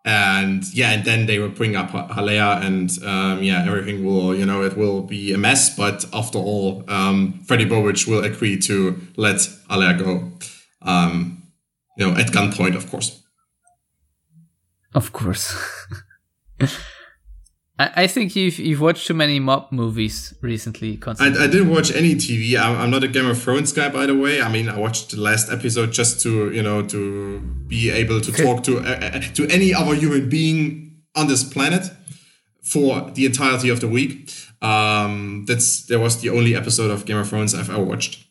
and 0.07 0.63
yeah, 0.73 0.91
and 0.91 1.03
then 1.03 1.25
they 1.25 1.37
will 1.37 1.49
bring 1.49 1.75
up 1.75 1.89
Haller, 1.89 2.61
and 2.63 2.89
um, 3.03 3.43
yeah, 3.43 3.65
everything 3.67 4.05
will, 4.05 4.33
you 4.33 4.45
know, 4.45 4.63
it 4.63 4.77
will 4.77 5.01
be 5.01 5.33
a 5.33 5.37
mess. 5.37 5.75
But 5.75 6.05
after 6.13 6.37
all, 6.37 6.85
um, 6.87 7.41
Freddie 7.45 7.65
Bobic 7.65 8.07
will 8.07 8.23
agree 8.23 8.57
to 8.59 8.97
let 9.17 9.45
Haller 9.69 9.93
go, 9.97 10.31
um, 10.81 11.43
you 11.97 12.07
know, 12.07 12.17
at 12.17 12.27
gunpoint, 12.27 12.75
of 12.77 12.89
course. 12.89 13.21
Of 14.93 15.11
course. 15.11 15.53
I, 17.79 18.03
I 18.03 18.07
think 18.07 18.35
you've 18.35 18.59
you've 18.59 18.81
watched 18.81 19.07
too 19.07 19.13
many 19.13 19.39
mob 19.39 19.71
movies 19.71 20.33
recently. 20.41 20.99
I, 21.05 21.27
I 21.27 21.47
didn't 21.47 21.69
watch 21.69 21.91
any 21.93 22.15
TV. 22.15 22.57
I'm, 22.59 22.77
I'm 22.77 22.89
not 22.89 23.03
a 23.03 23.07
Game 23.07 23.27
of 23.27 23.41
Thrones 23.41 23.71
guy, 23.71 23.89
by 23.89 24.05
the 24.05 24.15
way. 24.15 24.41
I 24.41 24.49
mean, 24.49 24.69
I 24.69 24.77
watched 24.77 25.11
the 25.11 25.21
last 25.21 25.51
episode 25.51 25.91
just 25.91 26.21
to, 26.23 26.51
you 26.51 26.63
know, 26.63 26.81
to 26.87 27.39
be 27.67 27.89
able 27.89 28.21
to 28.21 28.31
talk 28.31 28.63
to 28.63 28.79
uh, 28.79 28.81
uh, 28.81 29.19
to 29.35 29.47
any 29.47 29.73
other 29.73 29.95
human 29.95 30.29
being 30.29 31.01
on 31.15 31.27
this 31.27 31.43
planet 31.43 31.89
for 32.63 33.11
the 33.11 33.25
entirety 33.25 33.69
of 33.69 33.79
the 33.79 33.87
week. 33.87 34.31
Um, 34.61 35.45
that's 35.47 35.85
there 35.85 35.99
was 35.99 36.21
the 36.21 36.29
only 36.29 36.55
episode 36.55 36.89
of 36.89 37.05
Game 37.05 37.17
of 37.17 37.29
Thrones 37.29 37.53
I've 37.53 37.69
ever 37.69 37.83
watched, 37.83 38.25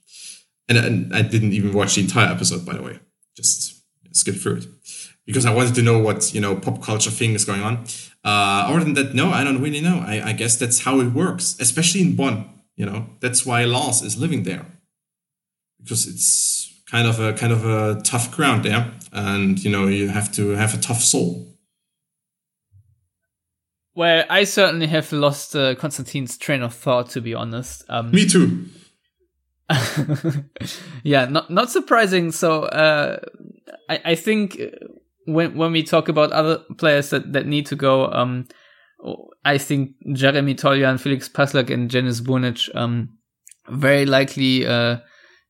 and, 0.69 0.77
and 0.77 1.15
I 1.15 1.23
didn't 1.23 1.53
even 1.53 1.73
watch 1.73 1.95
the 1.95 2.03
entire 2.03 2.33
episode, 2.33 2.67
by 2.67 2.75
the 2.75 2.83
way. 2.83 2.99
Just 3.37 3.83
skip 4.13 4.35
through 4.35 4.57
it. 4.57 4.67
Because 5.27 5.45
I 5.45 5.55
wanted 5.55 5.75
to 5.75 5.83
know 5.83 5.99
what 5.99 6.35
you 6.35 6.41
know 6.41 6.57
pop 6.57 6.83
culture 6.83 7.11
thing 7.11 7.35
is 7.35 7.45
going 7.45 7.63
on. 7.63 7.85
Uh, 8.25 8.67
other 8.69 8.85
than 8.85 8.95
that, 8.95 9.15
no, 9.15 9.31
I 9.31 9.45
don't 9.45 9.63
really 9.63 9.81
know. 9.81 10.03
I, 10.07 10.31
I 10.31 10.33
guess 10.33 10.57
that's 10.57 10.81
how 10.81 11.01
it 11.01 11.13
works, 11.13 11.57
especially 11.61 12.03
in 12.03 12.17
Bonn. 12.17 12.49
You 12.77 12.87
know, 12.87 13.07
that's 13.21 13.47
why 13.47 13.65
Lars 13.65 14.03
is 14.03 14.19
living 14.19 14.43
there 14.43 14.67
because 15.87 16.07
it's 16.07 16.83
kind 16.91 17.07
of 17.07 17.21
a 17.21 17.33
kind 17.33 17.53
of 17.53 17.65
a 17.65 18.01
tough 18.03 18.31
ground 18.31 18.65
there, 18.65 18.93
and 19.13 19.63
you 19.63 19.71
know 19.71 19.87
you 19.87 20.09
have 20.09 20.33
to 20.33 20.51
have 20.51 20.75
a 20.75 20.79
tough 20.79 21.01
soul. 21.01 21.47
Well, 23.95 24.25
I 24.29 24.45
certainly 24.45 24.89
have 24.89 25.11
lost 25.13 25.57
uh, 25.57 25.75
Konstantin's 25.75 26.37
train 26.37 26.63
of 26.63 26.75
thought, 26.75 27.09
to 27.11 27.23
be 27.23 27.33
honest. 27.33 27.83
Um, 27.89 28.11
Me 28.11 28.27
too. 28.27 28.67
yeah, 31.03 31.25
not 31.25 31.51
not 31.51 31.71
surprising. 31.71 32.33
So 32.33 32.65
uh, 32.65 33.19
I 33.89 34.01
I 34.05 34.15
think 34.15 34.61
when 35.27 35.57
when 35.57 35.73
we 35.73 35.83
talk 35.83 36.09
about 36.09 36.33
other 36.33 36.61
players 36.79 37.11
that, 37.11 37.33
that 37.33 37.47
need 37.47 37.67
to 37.67 37.77
go, 37.77 38.11
um, 38.13 38.47
I 39.45 39.59
think 39.59 39.93
Jeremy 40.13 40.55
Toljan, 40.55 40.99
Felix 40.99 41.29
Passlack, 41.29 41.71
and 41.71 41.91
Dženis 41.91 42.21
Burnić, 42.23 42.75
um, 42.75 43.19
very 43.69 44.07
likely 44.07 44.67
uh, 44.67 44.99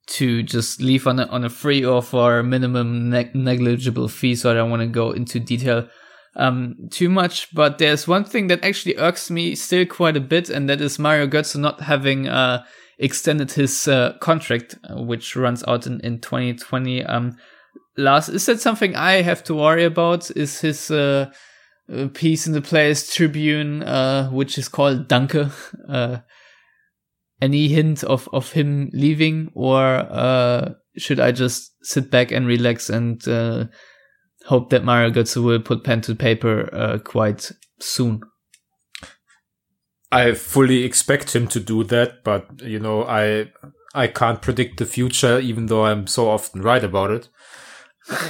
to 0.06 0.42
just 0.42 0.80
leave 0.80 1.06
on 1.06 1.20
a, 1.20 1.26
on 1.26 1.44
a 1.44 1.50
free 1.50 1.84
or 1.84 2.02
for 2.02 2.42
minimum 2.42 3.10
ne- 3.10 3.30
negligible 3.34 4.08
fee. 4.08 4.34
So 4.34 4.50
I 4.50 4.54
don't 4.54 4.70
want 4.70 4.82
to 4.82 4.88
go 4.88 5.12
into 5.12 5.40
detail 5.40 5.88
um, 6.36 6.76
too 6.90 7.08
much. 7.08 7.52
But 7.54 7.78
there's 7.78 8.06
one 8.06 8.24
thing 8.24 8.46
that 8.48 8.64
actually 8.64 8.96
irks 8.96 9.30
me 9.30 9.54
still 9.54 9.86
quite 9.86 10.16
a 10.16 10.20
bit, 10.20 10.48
and 10.48 10.68
that 10.68 10.80
is 10.80 10.98
Mario 10.98 11.26
Götze 11.26 11.56
not 11.56 11.80
having 11.80 12.28
uh, 12.28 12.64
extended 12.98 13.52
his 13.52 13.88
uh, 13.88 14.16
contract, 14.20 14.76
uh, 14.88 15.02
which 15.02 15.36
runs 15.36 15.64
out 15.66 15.86
in, 15.86 16.00
in 16.00 16.20
2020. 16.20 17.04
Um, 17.04 17.36
Lars, 17.96 18.28
is 18.28 18.46
that 18.46 18.60
something 18.60 18.94
I 18.94 19.22
have 19.22 19.42
to 19.44 19.54
worry 19.54 19.84
about? 19.84 20.30
Is 20.36 20.60
his 20.60 20.90
uh, 20.90 21.30
uh, 21.92 22.08
piece 22.12 22.46
in 22.46 22.52
the 22.52 22.60
Players 22.60 23.12
Tribune, 23.12 23.82
uh, 23.82 24.28
which 24.30 24.58
is 24.58 24.68
called 24.68 25.08
Danke, 25.08 25.50
uh, 25.88 26.18
any 27.40 27.68
hint 27.68 28.04
of, 28.04 28.28
of 28.32 28.52
him 28.52 28.90
leaving, 28.92 29.50
or 29.54 29.82
uh, 29.84 30.72
should 30.96 31.20
I 31.20 31.32
just 31.32 31.72
sit 31.82 32.10
back 32.10 32.32
and 32.32 32.46
relax 32.46 32.90
and 32.90 33.26
uh, 33.28 33.66
hope 34.46 34.70
that 34.70 34.84
Mario 34.84 35.10
Götze 35.10 35.42
will 35.42 35.60
put 35.60 35.84
pen 35.84 36.00
to 36.02 36.14
paper 36.14 37.00
quite 37.04 37.50
soon? 37.80 38.20
I 40.12 40.34
fully 40.34 40.84
expect 40.84 41.34
him 41.34 41.48
to 41.48 41.60
do 41.60 41.84
that, 41.84 42.24
but 42.24 42.62
you 42.62 42.78
know, 42.78 43.04
I 43.04 43.50
I 43.94 44.06
can't 44.06 44.42
predict 44.42 44.78
the 44.78 44.86
future, 44.86 45.38
even 45.38 45.66
though 45.66 45.86
I'm 45.86 46.06
so 46.06 46.28
often 46.28 46.62
right 46.62 46.84
about 46.84 47.10
it 47.10 47.28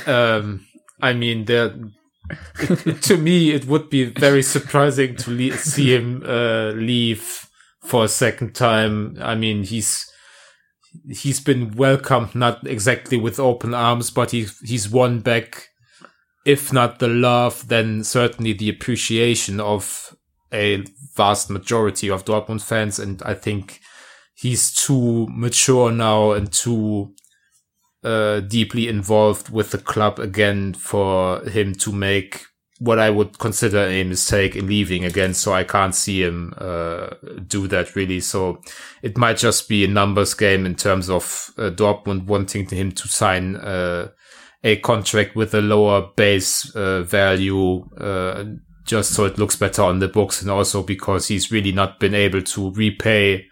um, 0.07 0.66
I 1.01 1.12
mean, 1.12 1.44
there. 1.44 1.74
to 3.03 3.16
me, 3.16 3.53
it 3.53 3.66
would 3.66 3.89
be 3.89 4.07
very 4.07 4.43
surprising 4.43 5.15
to 5.15 5.31
le- 5.31 5.57
see 5.57 5.94
him 5.94 6.24
uh, 6.27 6.70
leave 6.73 7.47
for 7.82 8.05
a 8.05 8.09
second 8.09 8.55
time. 8.55 9.16
I 9.20 9.35
mean, 9.35 9.62
he's 9.62 10.11
he's 11.09 11.40
been 11.40 11.73
welcomed 11.73 12.35
not 12.35 12.66
exactly 12.66 13.16
with 13.16 13.39
open 13.39 13.74
arms, 13.74 14.11
but 14.11 14.32
he 14.32 14.47
he's 14.65 14.90
won 14.90 15.20
back, 15.20 15.69
if 16.44 16.73
not 16.73 16.98
the 16.98 17.09
love, 17.09 17.69
then 17.69 18.03
certainly 18.03 18.53
the 18.53 18.70
appreciation 18.70 19.61
of 19.61 20.16
a 20.53 20.85
vast 21.16 21.51
majority 21.51 22.11
of 22.11 22.24
Dortmund 22.24 22.62
fans, 22.62 22.98
and 22.98 23.23
I 23.23 23.35
think 23.35 23.81
he's 24.35 24.73
too 24.73 25.27
mature 25.31 25.90
now 25.90 26.32
and 26.32 26.53
too 26.53 27.15
uh, 28.06 28.40
deeply 28.40 28.86
involved 28.86 29.50
with 29.50 29.72
the 29.72 29.78
club 29.78 30.20
again 30.20 30.72
for 30.74 31.44
him 31.44 31.74
to 31.74 31.90
make 31.90 32.46
what 32.78 33.00
I 33.00 33.10
would 33.10 33.38
consider 33.38 33.78
a 33.78 34.04
mistake 34.04 34.54
in 34.54 34.68
leaving 34.68 35.04
again. 35.04 35.34
So 35.34 35.52
I 35.52 35.64
can't 35.64 35.94
see 35.94 36.22
him 36.22 36.54
uh, 36.56 37.08
do 37.46 37.66
that 37.68 37.96
really. 37.96 38.20
So 38.20 38.60
it 39.02 39.18
might 39.18 39.38
just 39.38 39.68
be 39.68 39.84
a 39.84 39.88
numbers 39.88 40.34
game 40.34 40.66
in 40.66 40.76
terms 40.76 41.10
of 41.10 41.50
uh, 41.58 41.70
Dortmund 41.70 42.26
wanting 42.26 42.68
him 42.68 42.92
to 42.92 43.08
sign 43.08 43.56
uh, 43.56 44.10
a 44.62 44.76
contract 44.76 45.34
with 45.34 45.52
a 45.54 45.60
lower 45.60 46.08
base 46.16 46.74
uh, 46.76 47.02
value. 47.02 47.88
Uh, 47.96 48.44
just 48.84 49.14
so 49.14 49.24
it 49.24 49.36
looks 49.36 49.56
better 49.56 49.82
on 49.82 49.98
the 49.98 50.06
books 50.06 50.40
and 50.40 50.48
also 50.48 50.80
because 50.80 51.26
he's 51.26 51.50
really 51.50 51.72
not 51.72 51.98
been 51.98 52.14
able 52.14 52.40
to 52.40 52.70
repay 52.70 53.44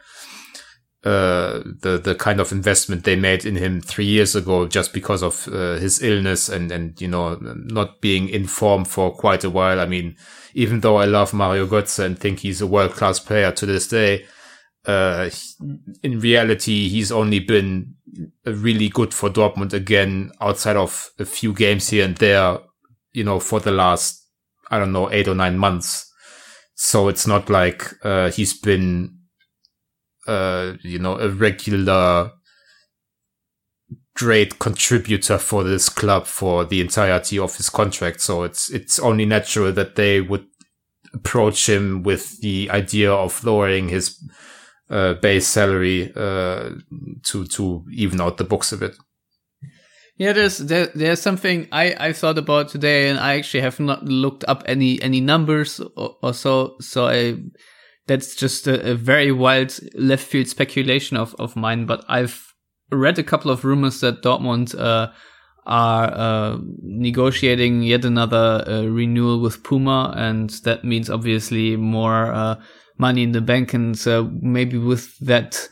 uh, 1.05 1.61
the 1.83 2.01
the 2.03 2.15
kind 2.15 2.41
of 2.41 2.51
investment 2.51 3.05
they 3.05 3.15
made 3.15 3.45
in 3.45 3.57
him 3.57 3.83
three 3.83 4.07
years 4.07 4.35
ago, 4.35 4.67
just 4.67 4.95
because 4.95 5.23
of 5.23 5.47
uh, 5.49 5.75
his 5.75 6.03
illness 6.03 6.49
and 6.49 6.73
and 6.73 6.99
you 6.99 7.09
know 7.09 7.37
not 7.41 8.01
being 8.01 8.29
in 8.29 8.47
form 8.47 8.87
for 8.87 9.15
quite 9.15 9.45
a 9.45 9.51
while. 9.51 9.81
I 9.81 9.87
mean, 9.87 10.17
even 10.55 10.81
though 10.81 10.97
I 10.97 11.05
love 11.05 11.35
Mario 11.35 11.67
Götze 11.67 12.03
and 12.03 12.19
think 12.19 12.39
he's 12.39 12.63
a 12.63 12.67
world 12.67 12.93
class 12.93 13.19
player 13.19 13.53
to 13.53 13.67
this 13.67 13.87
day, 13.87 14.25
uh, 14.87 15.29
in 16.03 16.21
reality 16.21 16.89
he's 16.89 17.13
only 17.13 17.39
been 17.39 17.95
really 18.47 18.89
good 18.89 19.13
for 19.13 19.29
Dortmund 19.29 19.75
again 19.75 20.31
outside 20.41 20.77
of 20.77 21.11
a 21.19 21.27
few 21.27 21.53
games 21.53 21.91
here 21.91 22.07
and 22.07 22.17
there. 22.17 22.61
You 23.13 23.25
know, 23.25 23.41
for 23.41 23.61
the 23.61 23.73
last 23.73 24.27
I 24.71 24.79
don't 24.79 24.93
know 24.93 25.13
eight 25.13 25.29
or 25.29 25.35
nine 25.35 25.59
months. 25.59 26.11
So 26.77 27.09
it's 27.09 27.27
not 27.27 27.51
like 27.51 27.93
uh, 28.03 28.31
he's 28.31 28.59
been 28.59 29.14
uh, 30.27 30.75
you 30.83 30.99
know, 30.99 31.19
a 31.19 31.29
regular 31.29 32.33
great 34.17 34.61
contributor 34.61 35.39
for 35.39 35.65
this 35.65 35.89
club 35.89 36.25
for 36.27 36.65
the 36.65 36.81
entirety 36.81 37.39
of 37.39 37.57
his 37.57 37.69
contract. 37.69 38.21
So 38.21 38.45
it's 38.45 38.71
it's 38.71 38.99
only 38.99 39.27
natural 39.27 39.73
that 39.73 39.97
they 39.97 40.21
would 40.21 40.47
approach 41.13 41.69
him 41.69 42.03
with 42.03 42.41
the 42.41 42.71
idea 42.71 43.13
of 43.13 43.43
lowering 43.45 43.89
his 43.89 44.17
uh, 44.91 45.15
base 45.15 45.47
salary 45.49 46.13
uh, 46.15 46.71
to 47.25 47.47
to 47.47 47.85
even 47.91 48.21
out 48.21 48.37
the 48.37 48.45
books 48.45 48.73
a 48.73 48.77
bit. 48.77 48.97
Yeah, 50.17 50.33
there's 50.33 50.59
there, 50.59 50.87
there's 50.95 51.21
something 51.21 51.67
I, 51.73 51.97
I 51.99 52.13
thought 52.13 52.39
about 52.39 52.69
today, 52.69 53.09
and 53.09 53.19
I 53.19 53.35
actually 53.35 53.63
have 53.63 53.81
not 53.81 54.05
looked 54.05 54.45
up 54.47 54.63
any 54.67 55.03
any 55.03 55.21
numbers 55.21 55.81
or, 55.97 56.17
or 56.23 56.33
so. 56.33 56.77
So 56.81 57.09
I 57.09 57.37
that's 58.07 58.35
just 58.35 58.67
a, 58.67 58.93
a, 58.93 58.95
very 58.95 59.33
wild 59.33 59.79
left 59.95 60.27
field 60.27 60.49
speculation 60.49 61.17
of, 61.17 61.35
of 61.39 61.57
mine, 61.57 61.87
but 61.87 62.05
I've 62.09 62.53
read 62.91 63.19
a 63.19 63.25
couple 63.25 63.51
of 63.51 63.65
rumors 63.65 64.01
that 64.01 64.23
Dortmund 64.23 64.79
uh, 64.79 65.11
are 65.67 66.13
uh, 66.13 66.59
negotiating 66.83 67.83
yet 67.83 68.05
another 68.05 68.65
uh, 68.67 68.83
renewal 68.83 69.41
with 69.41 69.63
Puma, 69.63 70.13
and 70.17 70.51
that 70.65 70.85
means 70.85 71.09
obviously 71.09 71.77
more 71.77 72.33
uh, 72.33 72.57
money 72.99 73.23
in 73.23 73.33
the 73.33 73.41
bank, 73.41 73.73
and 73.73 74.07
uh, 74.07 74.25
maybe 74.41 74.77
with 74.77 75.17
that 75.21 75.69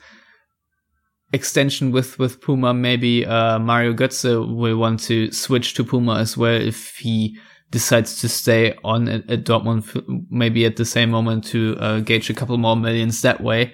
extension 1.32 1.92
with 1.92 2.18
with 2.18 2.40
Puma, 2.40 2.72
maybe 2.72 3.26
uh, 3.26 3.58
Mario 3.58 3.92
Götze 3.92 4.56
will 4.56 4.76
want 4.76 5.00
to 5.00 5.30
switch 5.32 5.74
to 5.74 5.84
Puma 5.84 6.16
as 6.16 6.36
well 6.36 6.60
if 6.60 6.96
he 6.96 7.38
decides 7.72 8.20
to 8.20 8.28
stay 8.28 8.74
on 8.84 9.08
at, 9.08 9.28
at 9.28 9.44
Dortmund, 9.44 9.82
maybe 10.30 10.64
at 10.64 10.76
the 10.76 10.84
same 10.84 11.10
moment 11.10 11.42
to 11.46 11.76
uh, 11.80 12.00
gauge 12.00 12.30
a 12.30 12.34
couple 12.34 12.56
more 12.58 12.76
millions 12.76 13.22
that 13.22 13.40
way. 13.40 13.72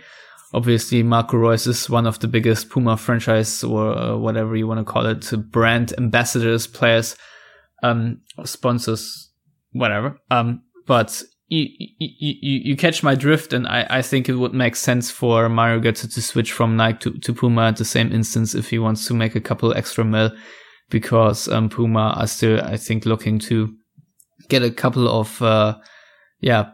Obviously, 0.55 1.03
Marco 1.03 1.37
Reus 1.37 1.67
is 1.67 1.91
one 1.91 2.07
of 2.07 2.21
the 2.21 2.29
biggest 2.29 2.71
Puma 2.71 2.97
franchise 2.97 3.63
or 3.63 3.99
uh, 3.99 4.17
whatever 4.17 4.57
you 4.57 4.67
want 4.67 4.81
to 4.81 4.93
call 4.93 5.05
it, 5.05 5.31
brand 5.51 5.93
ambassadors, 5.99 6.67
players, 6.67 7.17
um, 7.83 8.23
sponsors, 8.45 9.31
whatever. 9.73 10.17
Um, 10.31 10.63
but 10.87 11.23
you, 11.49 11.67
you, 11.79 12.35
you, 12.41 12.61
you 12.65 12.77
catch 12.77 13.03
my 13.03 13.15
drift, 13.15 13.53
and 13.53 13.67
I, 13.67 13.87
I 13.91 14.03
think 14.03 14.29
it 14.29 14.37
would 14.37 14.55
make 14.55 14.77
sense 14.77 15.11
for 15.11 15.49
Mario 15.49 15.81
Götze 15.81 16.13
to 16.15 16.23
switch 16.23 16.53
from 16.53 16.77
Nike 16.77 17.11
to, 17.11 17.19
to 17.19 17.35
Puma 17.35 17.69
at 17.69 17.77
the 17.77 17.85
same 17.85 18.13
instance 18.13 18.55
if 18.55 18.71
he 18.71 18.79
wants 18.79 19.07
to 19.09 19.15
make 19.15 19.35
a 19.35 19.41
couple 19.41 19.75
extra 19.75 20.05
mil, 20.05 20.31
because 20.89 21.49
um, 21.49 21.69
Puma 21.69 22.15
are 22.17 22.27
still, 22.27 22.61
I 22.61 22.77
think, 22.79 23.05
looking 23.05 23.39
to 23.41 23.75
get 24.49 24.63
a 24.63 24.71
couple 24.71 25.09
of, 25.09 25.41
uh, 25.43 25.77
yeah, 26.41 26.71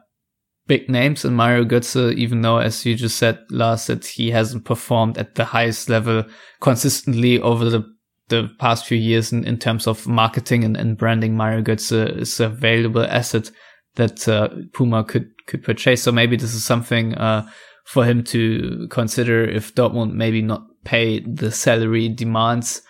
big 0.66 0.88
names 0.88 1.24
in 1.24 1.34
Mario 1.34 1.64
Götze, 1.64 2.14
even 2.14 2.40
though, 2.40 2.58
as 2.58 2.84
you 2.86 2.94
just 2.94 3.18
said, 3.18 3.38
Lars, 3.50 3.86
that 3.86 4.06
he 4.06 4.30
hasn't 4.30 4.64
performed 4.64 5.18
at 5.18 5.34
the 5.34 5.44
highest 5.44 5.88
level 5.88 6.24
consistently 6.60 7.40
over 7.40 7.68
the, 7.68 7.84
the 8.28 8.48
past 8.58 8.86
few 8.86 8.98
years 8.98 9.32
in, 9.32 9.44
in 9.44 9.58
terms 9.58 9.86
of 9.86 10.06
marketing 10.06 10.64
and, 10.64 10.76
and 10.76 10.96
branding. 10.96 11.36
Mario 11.36 11.62
Götze 11.62 12.18
is 12.18 12.40
a 12.40 12.48
valuable 12.48 13.04
asset 13.04 13.50
that 13.96 14.26
uh, 14.28 14.48
Puma 14.72 15.04
could, 15.04 15.28
could 15.46 15.62
purchase. 15.62 16.02
So 16.02 16.12
maybe 16.12 16.36
this 16.36 16.54
is 16.54 16.64
something, 16.64 17.14
uh, 17.14 17.46
for 17.84 18.04
him 18.04 18.24
to 18.24 18.88
consider 18.90 19.44
if 19.44 19.74
Dortmund 19.74 20.14
maybe 20.14 20.40
not 20.40 20.62
pay 20.84 21.20
the 21.20 21.50
salary 21.50 22.08
demands 22.08 22.82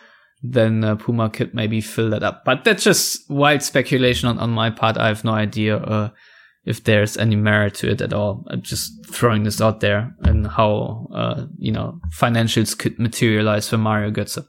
then 0.47 0.85
uh, 0.85 0.97
Puma 0.97 1.31
could 1.31 1.55
maybe 1.55 1.81
fill 1.81 2.11
that 2.11 2.23
up. 2.23 2.45
But 2.45 2.65
that's 2.65 2.85
just 2.85 3.29
wild 3.31 3.63
speculation 3.63 4.29
on, 4.29 4.39
on 4.39 4.51
my 4.51 4.69
part. 4.69 4.99
I 4.99 5.09
have 5.09 5.25
no 5.25 5.33
idea 5.33 5.79
uh, 5.79 6.11
if 6.67 6.85
there's 6.85 7.17
any 7.17 7.35
merit 7.35 7.75
to 7.77 7.91
it 7.91 8.03
at 8.03 8.13
all. 8.13 8.45
I'm 8.51 8.61
just 8.61 9.07
throwing 9.07 9.45
this 9.45 9.63
out 9.63 9.81
there 9.81 10.15
and 10.21 10.47
how, 10.47 11.09
uh, 11.15 11.47
you 11.57 11.73
know, 11.73 11.99
financials 12.15 12.77
could 12.77 12.99
materialize 12.99 13.69
for 13.69 13.79
Mario 13.79 14.11
Götze. 14.11 14.47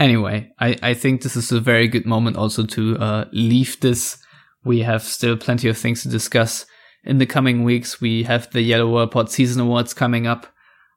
anyway, 0.00 0.50
I, 0.58 0.76
I 0.82 0.94
think 0.94 1.22
this 1.22 1.36
is 1.36 1.52
a 1.52 1.60
very 1.60 1.86
good 1.88 2.06
moment 2.06 2.36
also 2.36 2.64
to 2.66 2.96
uh, 2.98 3.24
leave 3.32 3.78
this. 3.80 4.16
We 4.64 4.80
have 4.80 5.02
still 5.02 5.36
plenty 5.36 5.68
of 5.68 5.76
things 5.76 6.02
to 6.02 6.08
discuss 6.08 6.66
in 7.04 7.18
the 7.18 7.26
coming 7.26 7.64
weeks. 7.64 8.00
We 8.00 8.24
have 8.24 8.50
the 8.50 8.62
Yellow 8.62 8.88
Wall 8.88 9.06
Pod 9.06 9.30
season 9.30 9.60
awards 9.60 9.92
coming 9.92 10.26
up. 10.26 10.46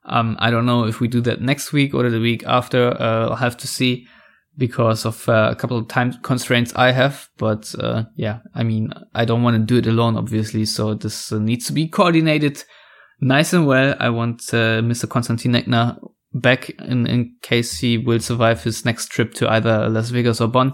Um, 0.06 0.36
I 0.38 0.50
don't 0.50 0.66
know 0.66 0.84
if 0.84 1.00
we 1.00 1.08
do 1.08 1.20
that 1.22 1.40
next 1.40 1.72
week 1.72 1.94
or 1.94 2.08
the 2.10 2.20
week 2.20 2.44
after. 2.46 2.90
Uh, 3.00 3.28
I'll 3.30 3.36
have 3.36 3.56
to 3.58 3.66
see 3.66 4.06
because 4.56 5.04
of 5.04 5.28
uh, 5.28 5.48
a 5.50 5.56
couple 5.56 5.78
of 5.78 5.88
time 5.88 6.12
constraints 6.22 6.72
I 6.76 6.92
have. 6.92 7.28
But 7.38 7.74
uh, 7.78 8.04
yeah, 8.16 8.40
I 8.54 8.62
mean, 8.62 8.92
I 9.14 9.24
don't 9.24 9.42
want 9.42 9.56
to 9.56 9.62
do 9.62 9.78
it 9.78 9.86
alone, 9.86 10.16
obviously. 10.16 10.64
So 10.66 10.94
this 10.94 11.32
uh, 11.32 11.38
needs 11.38 11.66
to 11.66 11.72
be 11.72 11.88
coordinated 11.88 12.62
nice 13.20 13.52
and 13.52 13.66
well. 13.66 13.96
I 13.98 14.10
want 14.10 14.42
uh, 14.52 14.80
Mr. 14.82 15.08
Konstantin 15.08 15.52
Eckner 15.52 15.98
back 16.32 16.70
in, 16.70 17.06
in 17.06 17.36
case 17.42 17.78
he 17.78 17.96
will 17.98 18.20
survive 18.20 18.62
his 18.62 18.84
next 18.84 19.06
trip 19.06 19.34
to 19.34 19.50
either 19.50 19.88
Las 19.88 20.10
Vegas 20.10 20.40
or 20.40 20.48
Bonn. 20.48 20.72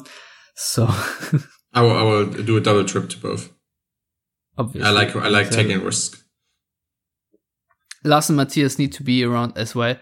So 0.57 0.87
I 1.73 1.83
will, 1.83 1.97
I 1.97 2.03
will 2.03 2.27
do 2.27 2.57
a 2.57 2.61
double 2.61 2.85
trip 2.85 3.09
to 3.11 3.19
both. 3.19 3.51
obviously, 4.59 4.89
I 4.89 4.93
like 4.93 5.15
I 5.17 5.29
like 5.29 5.47
So, 5.47 5.57
taking 5.57 5.83
risks. 5.83 6.20
Lars 8.05 8.29
and 8.31 8.37
Matthias 8.37 8.79
need 8.79 8.93
to 8.95 9.03
be 9.03 9.25
around 9.25 9.53
as 9.57 9.75
well. 9.75 9.97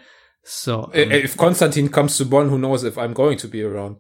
So 0.45 0.85
um, 0.85 0.91
If 0.95 1.37
Konstantin 1.37 1.89
comes 1.89 2.17
to 2.19 2.25
Bonn, 2.25 2.49
who 2.49 2.59
knows 2.59 2.85
if 2.85 2.97
I'm 2.97 3.13
going 3.13 3.39
to 3.39 3.49
be 3.49 3.63
around? 3.63 3.97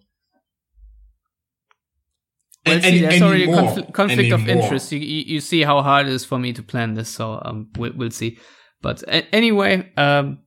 Well, 2.67 2.75
And- 2.77 2.85
see, 2.85 3.01
there's 3.01 3.23
already 3.23 3.45
a 3.45 3.49
confl- 3.49 3.93
conflict 3.93 4.33
of 4.33 4.49
interest. 4.49 4.93
You, 4.93 4.99
you 4.99 5.23
you 5.35 5.41
see 5.41 5.63
how 5.63 5.81
hard 5.83 6.07
it 6.07 6.13
is 6.13 6.25
for 6.25 6.39
me 6.39 6.53
to 6.53 6.63
plan 6.63 6.95
this, 6.95 7.09
so 7.09 7.41
um, 7.45 7.69
we'll, 7.77 7.93
we'll 7.97 8.11
see. 8.11 8.39
But 8.83 9.03
a- 9.09 9.27
anyway, 9.35 9.91
um, 9.97 10.39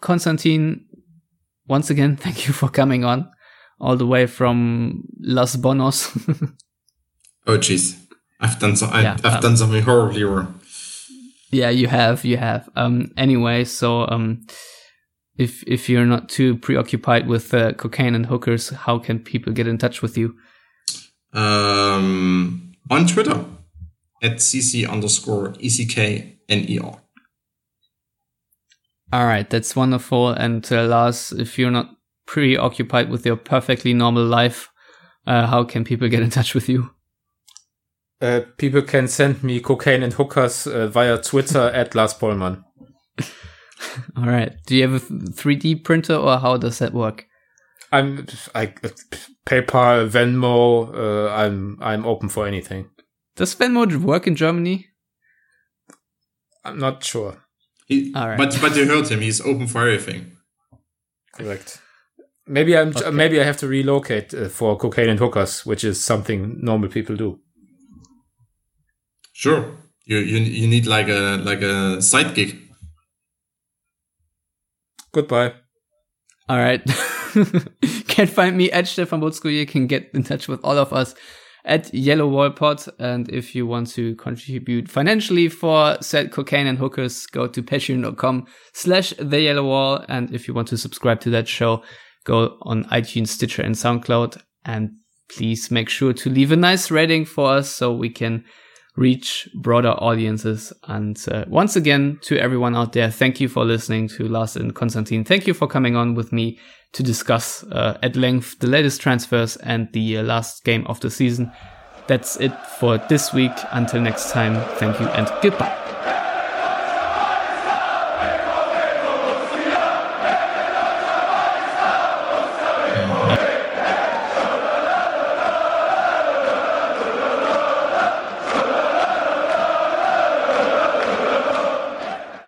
Konstantin, 0.00 0.86
once 1.66 1.90
again, 1.90 2.16
thank 2.24 2.46
you 2.46 2.52
for 2.52 2.68
coming 2.68 3.04
on 3.04 3.30
all 3.80 3.96
the 3.96 4.06
way 4.06 4.26
from 4.26 5.04
Las 5.20 5.56
Bonos. 5.56 6.10
Oh 7.44 7.58
jeez, 7.58 7.98
I've 8.38 8.60
done 8.60 8.76
so. 8.76 8.86
I, 8.86 9.02
Yeah, 9.02 9.14
I've 9.24 9.34
um, 9.34 9.40
done 9.40 9.56
something 9.56 9.82
horribly 9.82 10.22
wrong. 10.22 10.60
Yeah, 11.52 11.70
you 11.70 11.86
have, 11.86 12.24
you 12.24 12.38
have. 12.38 12.68
Um, 12.74 13.12
anyway, 13.16 13.64
so 13.64 14.08
um, 14.08 14.46
if 15.36 15.62
if 15.66 15.88
you're 15.88 16.06
not 16.06 16.28
too 16.28 16.56
preoccupied 16.56 17.28
with 17.28 17.52
uh, 17.54 17.74
cocaine 17.74 18.14
and 18.14 18.26
hookers, 18.26 18.70
how 18.70 18.98
can 18.98 19.18
people 19.18 19.52
get 19.52 19.66
in 19.66 19.78
touch 19.78 20.02
with 20.02 20.16
you? 20.16 20.34
Um, 21.32 22.72
on 22.90 23.06
Twitter 23.06 23.44
at 24.22 24.36
cc 24.36 24.88
underscore 24.88 25.52
eckner. 25.54 26.98
All 29.12 29.26
right, 29.26 29.48
that's 29.48 29.76
wonderful. 29.76 30.30
And 30.30 30.70
uh, 30.72 30.86
Lars, 30.86 31.32
if 31.32 31.58
you're 31.58 31.70
not 31.70 31.90
preoccupied 32.26 33.10
with 33.10 33.26
your 33.26 33.36
perfectly 33.36 33.92
normal 33.92 34.24
life, 34.24 34.70
uh, 35.26 35.46
how 35.46 35.64
can 35.64 35.84
people 35.84 36.08
get 36.08 36.22
in 36.22 36.30
touch 36.30 36.54
with 36.54 36.68
you? 36.68 36.90
Uh, 38.22 38.40
people 38.56 38.82
can 38.82 39.08
send 39.08 39.42
me 39.42 39.58
cocaine 39.60 40.02
and 40.04 40.12
hookers 40.12 40.66
uh, 40.68 40.86
via 40.86 41.18
Twitter 41.18 41.70
at 41.74 41.94
Lars 41.96 42.14
Pollmann. 42.14 42.62
All 44.16 44.26
right. 44.26 44.52
Do 44.66 44.76
you 44.76 44.82
have 44.88 44.94
a 44.94 45.04
3D 45.04 45.82
printer 45.82 46.14
or 46.14 46.38
how 46.38 46.56
does 46.56 46.78
that 46.78 46.92
work? 46.94 47.26
I'm 47.90 48.26
I 48.54 48.66
PayPal, 49.46 50.08
Venmo. 50.08 50.94
Uh, 50.94 51.32
I'm 51.34 51.78
I'm 51.82 52.06
open 52.06 52.28
for 52.28 52.46
anything. 52.46 52.88
Does 53.36 53.54
Venmo 53.54 53.94
work 53.96 54.26
in 54.26 54.36
Germany? 54.36 54.86
I'm 56.64 56.78
not 56.78 57.02
sure. 57.04 57.38
He, 57.86 58.12
All 58.14 58.28
right. 58.28 58.38
But 58.38 58.56
but 58.62 58.76
you 58.76 58.86
heard 58.86 59.08
him. 59.08 59.20
He's 59.20 59.40
open 59.40 59.66
for 59.66 59.80
everything. 59.80 60.36
Correct. 61.34 61.80
Maybe 62.46 62.76
I'm 62.76 62.88
Okay. 62.96 63.10
maybe 63.10 63.40
I 63.40 63.44
have 63.44 63.58
to 63.58 63.66
relocate 63.68 64.32
uh, 64.32 64.48
for 64.48 64.76
cocaine 64.78 65.10
and 65.10 65.18
hookers, 65.18 65.66
which 65.66 65.84
is 65.84 66.02
something 66.02 66.58
normal 66.62 66.88
people 66.88 67.16
do. 67.16 67.40
Sure. 69.32 69.76
You 70.04 70.18
you 70.18 70.38
you 70.38 70.66
need 70.68 70.86
like 70.86 71.08
a 71.08 71.40
like 71.44 71.62
a 71.62 72.00
side 72.02 72.34
gig. 72.34 72.58
Goodbye. 75.12 75.54
All 76.48 76.58
right. 76.58 76.82
can 78.08 78.26
find 78.26 78.56
me 78.56 78.70
at 78.72 78.86
Stefan 78.86 79.20
Buczko. 79.20 79.52
You 79.52 79.66
can 79.66 79.86
get 79.86 80.10
in 80.14 80.22
touch 80.22 80.48
with 80.48 80.60
all 80.64 80.76
of 80.76 80.92
us 80.92 81.14
at 81.64 81.92
Yellow 81.94 82.26
Wall 82.26 82.50
Pod. 82.50 82.82
And 82.98 83.28
if 83.30 83.54
you 83.54 83.66
want 83.66 83.88
to 83.92 84.14
contribute 84.16 84.88
financially 84.88 85.48
for 85.48 85.96
said 86.00 86.32
cocaine 86.32 86.66
and 86.66 86.78
hookers, 86.78 87.26
go 87.26 87.46
to 87.46 87.62
patreon.com 87.62 88.46
slash 88.72 89.14
the 89.18 89.40
yellow 89.40 89.64
wall. 89.64 90.04
And 90.08 90.32
if 90.34 90.48
you 90.48 90.54
want 90.54 90.68
to 90.68 90.78
subscribe 90.78 91.20
to 91.20 91.30
that 91.30 91.48
show, 91.48 91.82
go 92.24 92.56
on 92.62 92.84
iTunes, 92.84 93.28
Stitcher, 93.28 93.62
and 93.62 93.74
SoundCloud. 93.74 94.40
And 94.64 94.90
please 95.30 95.70
make 95.70 95.88
sure 95.88 96.12
to 96.12 96.30
leave 96.30 96.52
a 96.52 96.56
nice 96.56 96.90
rating 96.90 97.24
for 97.24 97.50
us 97.50 97.70
so 97.70 97.92
we 97.92 98.10
can 98.10 98.44
reach 98.96 99.48
broader 99.54 99.90
audiences. 99.90 100.72
And 100.84 101.22
uh, 101.30 101.44
once 101.48 101.76
again, 101.76 102.18
to 102.22 102.38
everyone 102.38 102.76
out 102.76 102.92
there, 102.92 103.10
thank 103.10 103.40
you 103.40 103.48
for 103.48 103.64
listening 103.64 104.08
to 104.08 104.28
Lars 104.28 104.56
and 104.56 104.74
Konstantin. 104.74 105.24
Thank 105.24 105.46
you 105.46 105.54
for 105.54 105.66
coming 105.66 105.96
on 105.96 106.14
with 106.14 106.32
me 106.32 106.58
to 106.92 107.02
discuss 107.02 107.64
uh, 107.64 107.98
at 108.02 108.16
length 108.16 108.58
the 108.58 108.66
latest 108.66 109.00
transfers 109.00 109.56
and 109.56 109.90
the 109.92 110.18
uh, 110.18 110.22
last 110.22 110.64
game 110.64 110.86
of 110.86 111.00
the 111.00 111.10
season. 111.10 111.50
That's 112.06 112.36
it 112.36 112.52
for 112.78 112.98
this 112.98 113.32
week. 113.32 113.52
Until 113.70 114.02
next 114.02 114.30
time, 114.30 114.60
thank 114.76 115.00
you 115.00 115.06
and 115.06 115.30
goodbye. 115.40 115.81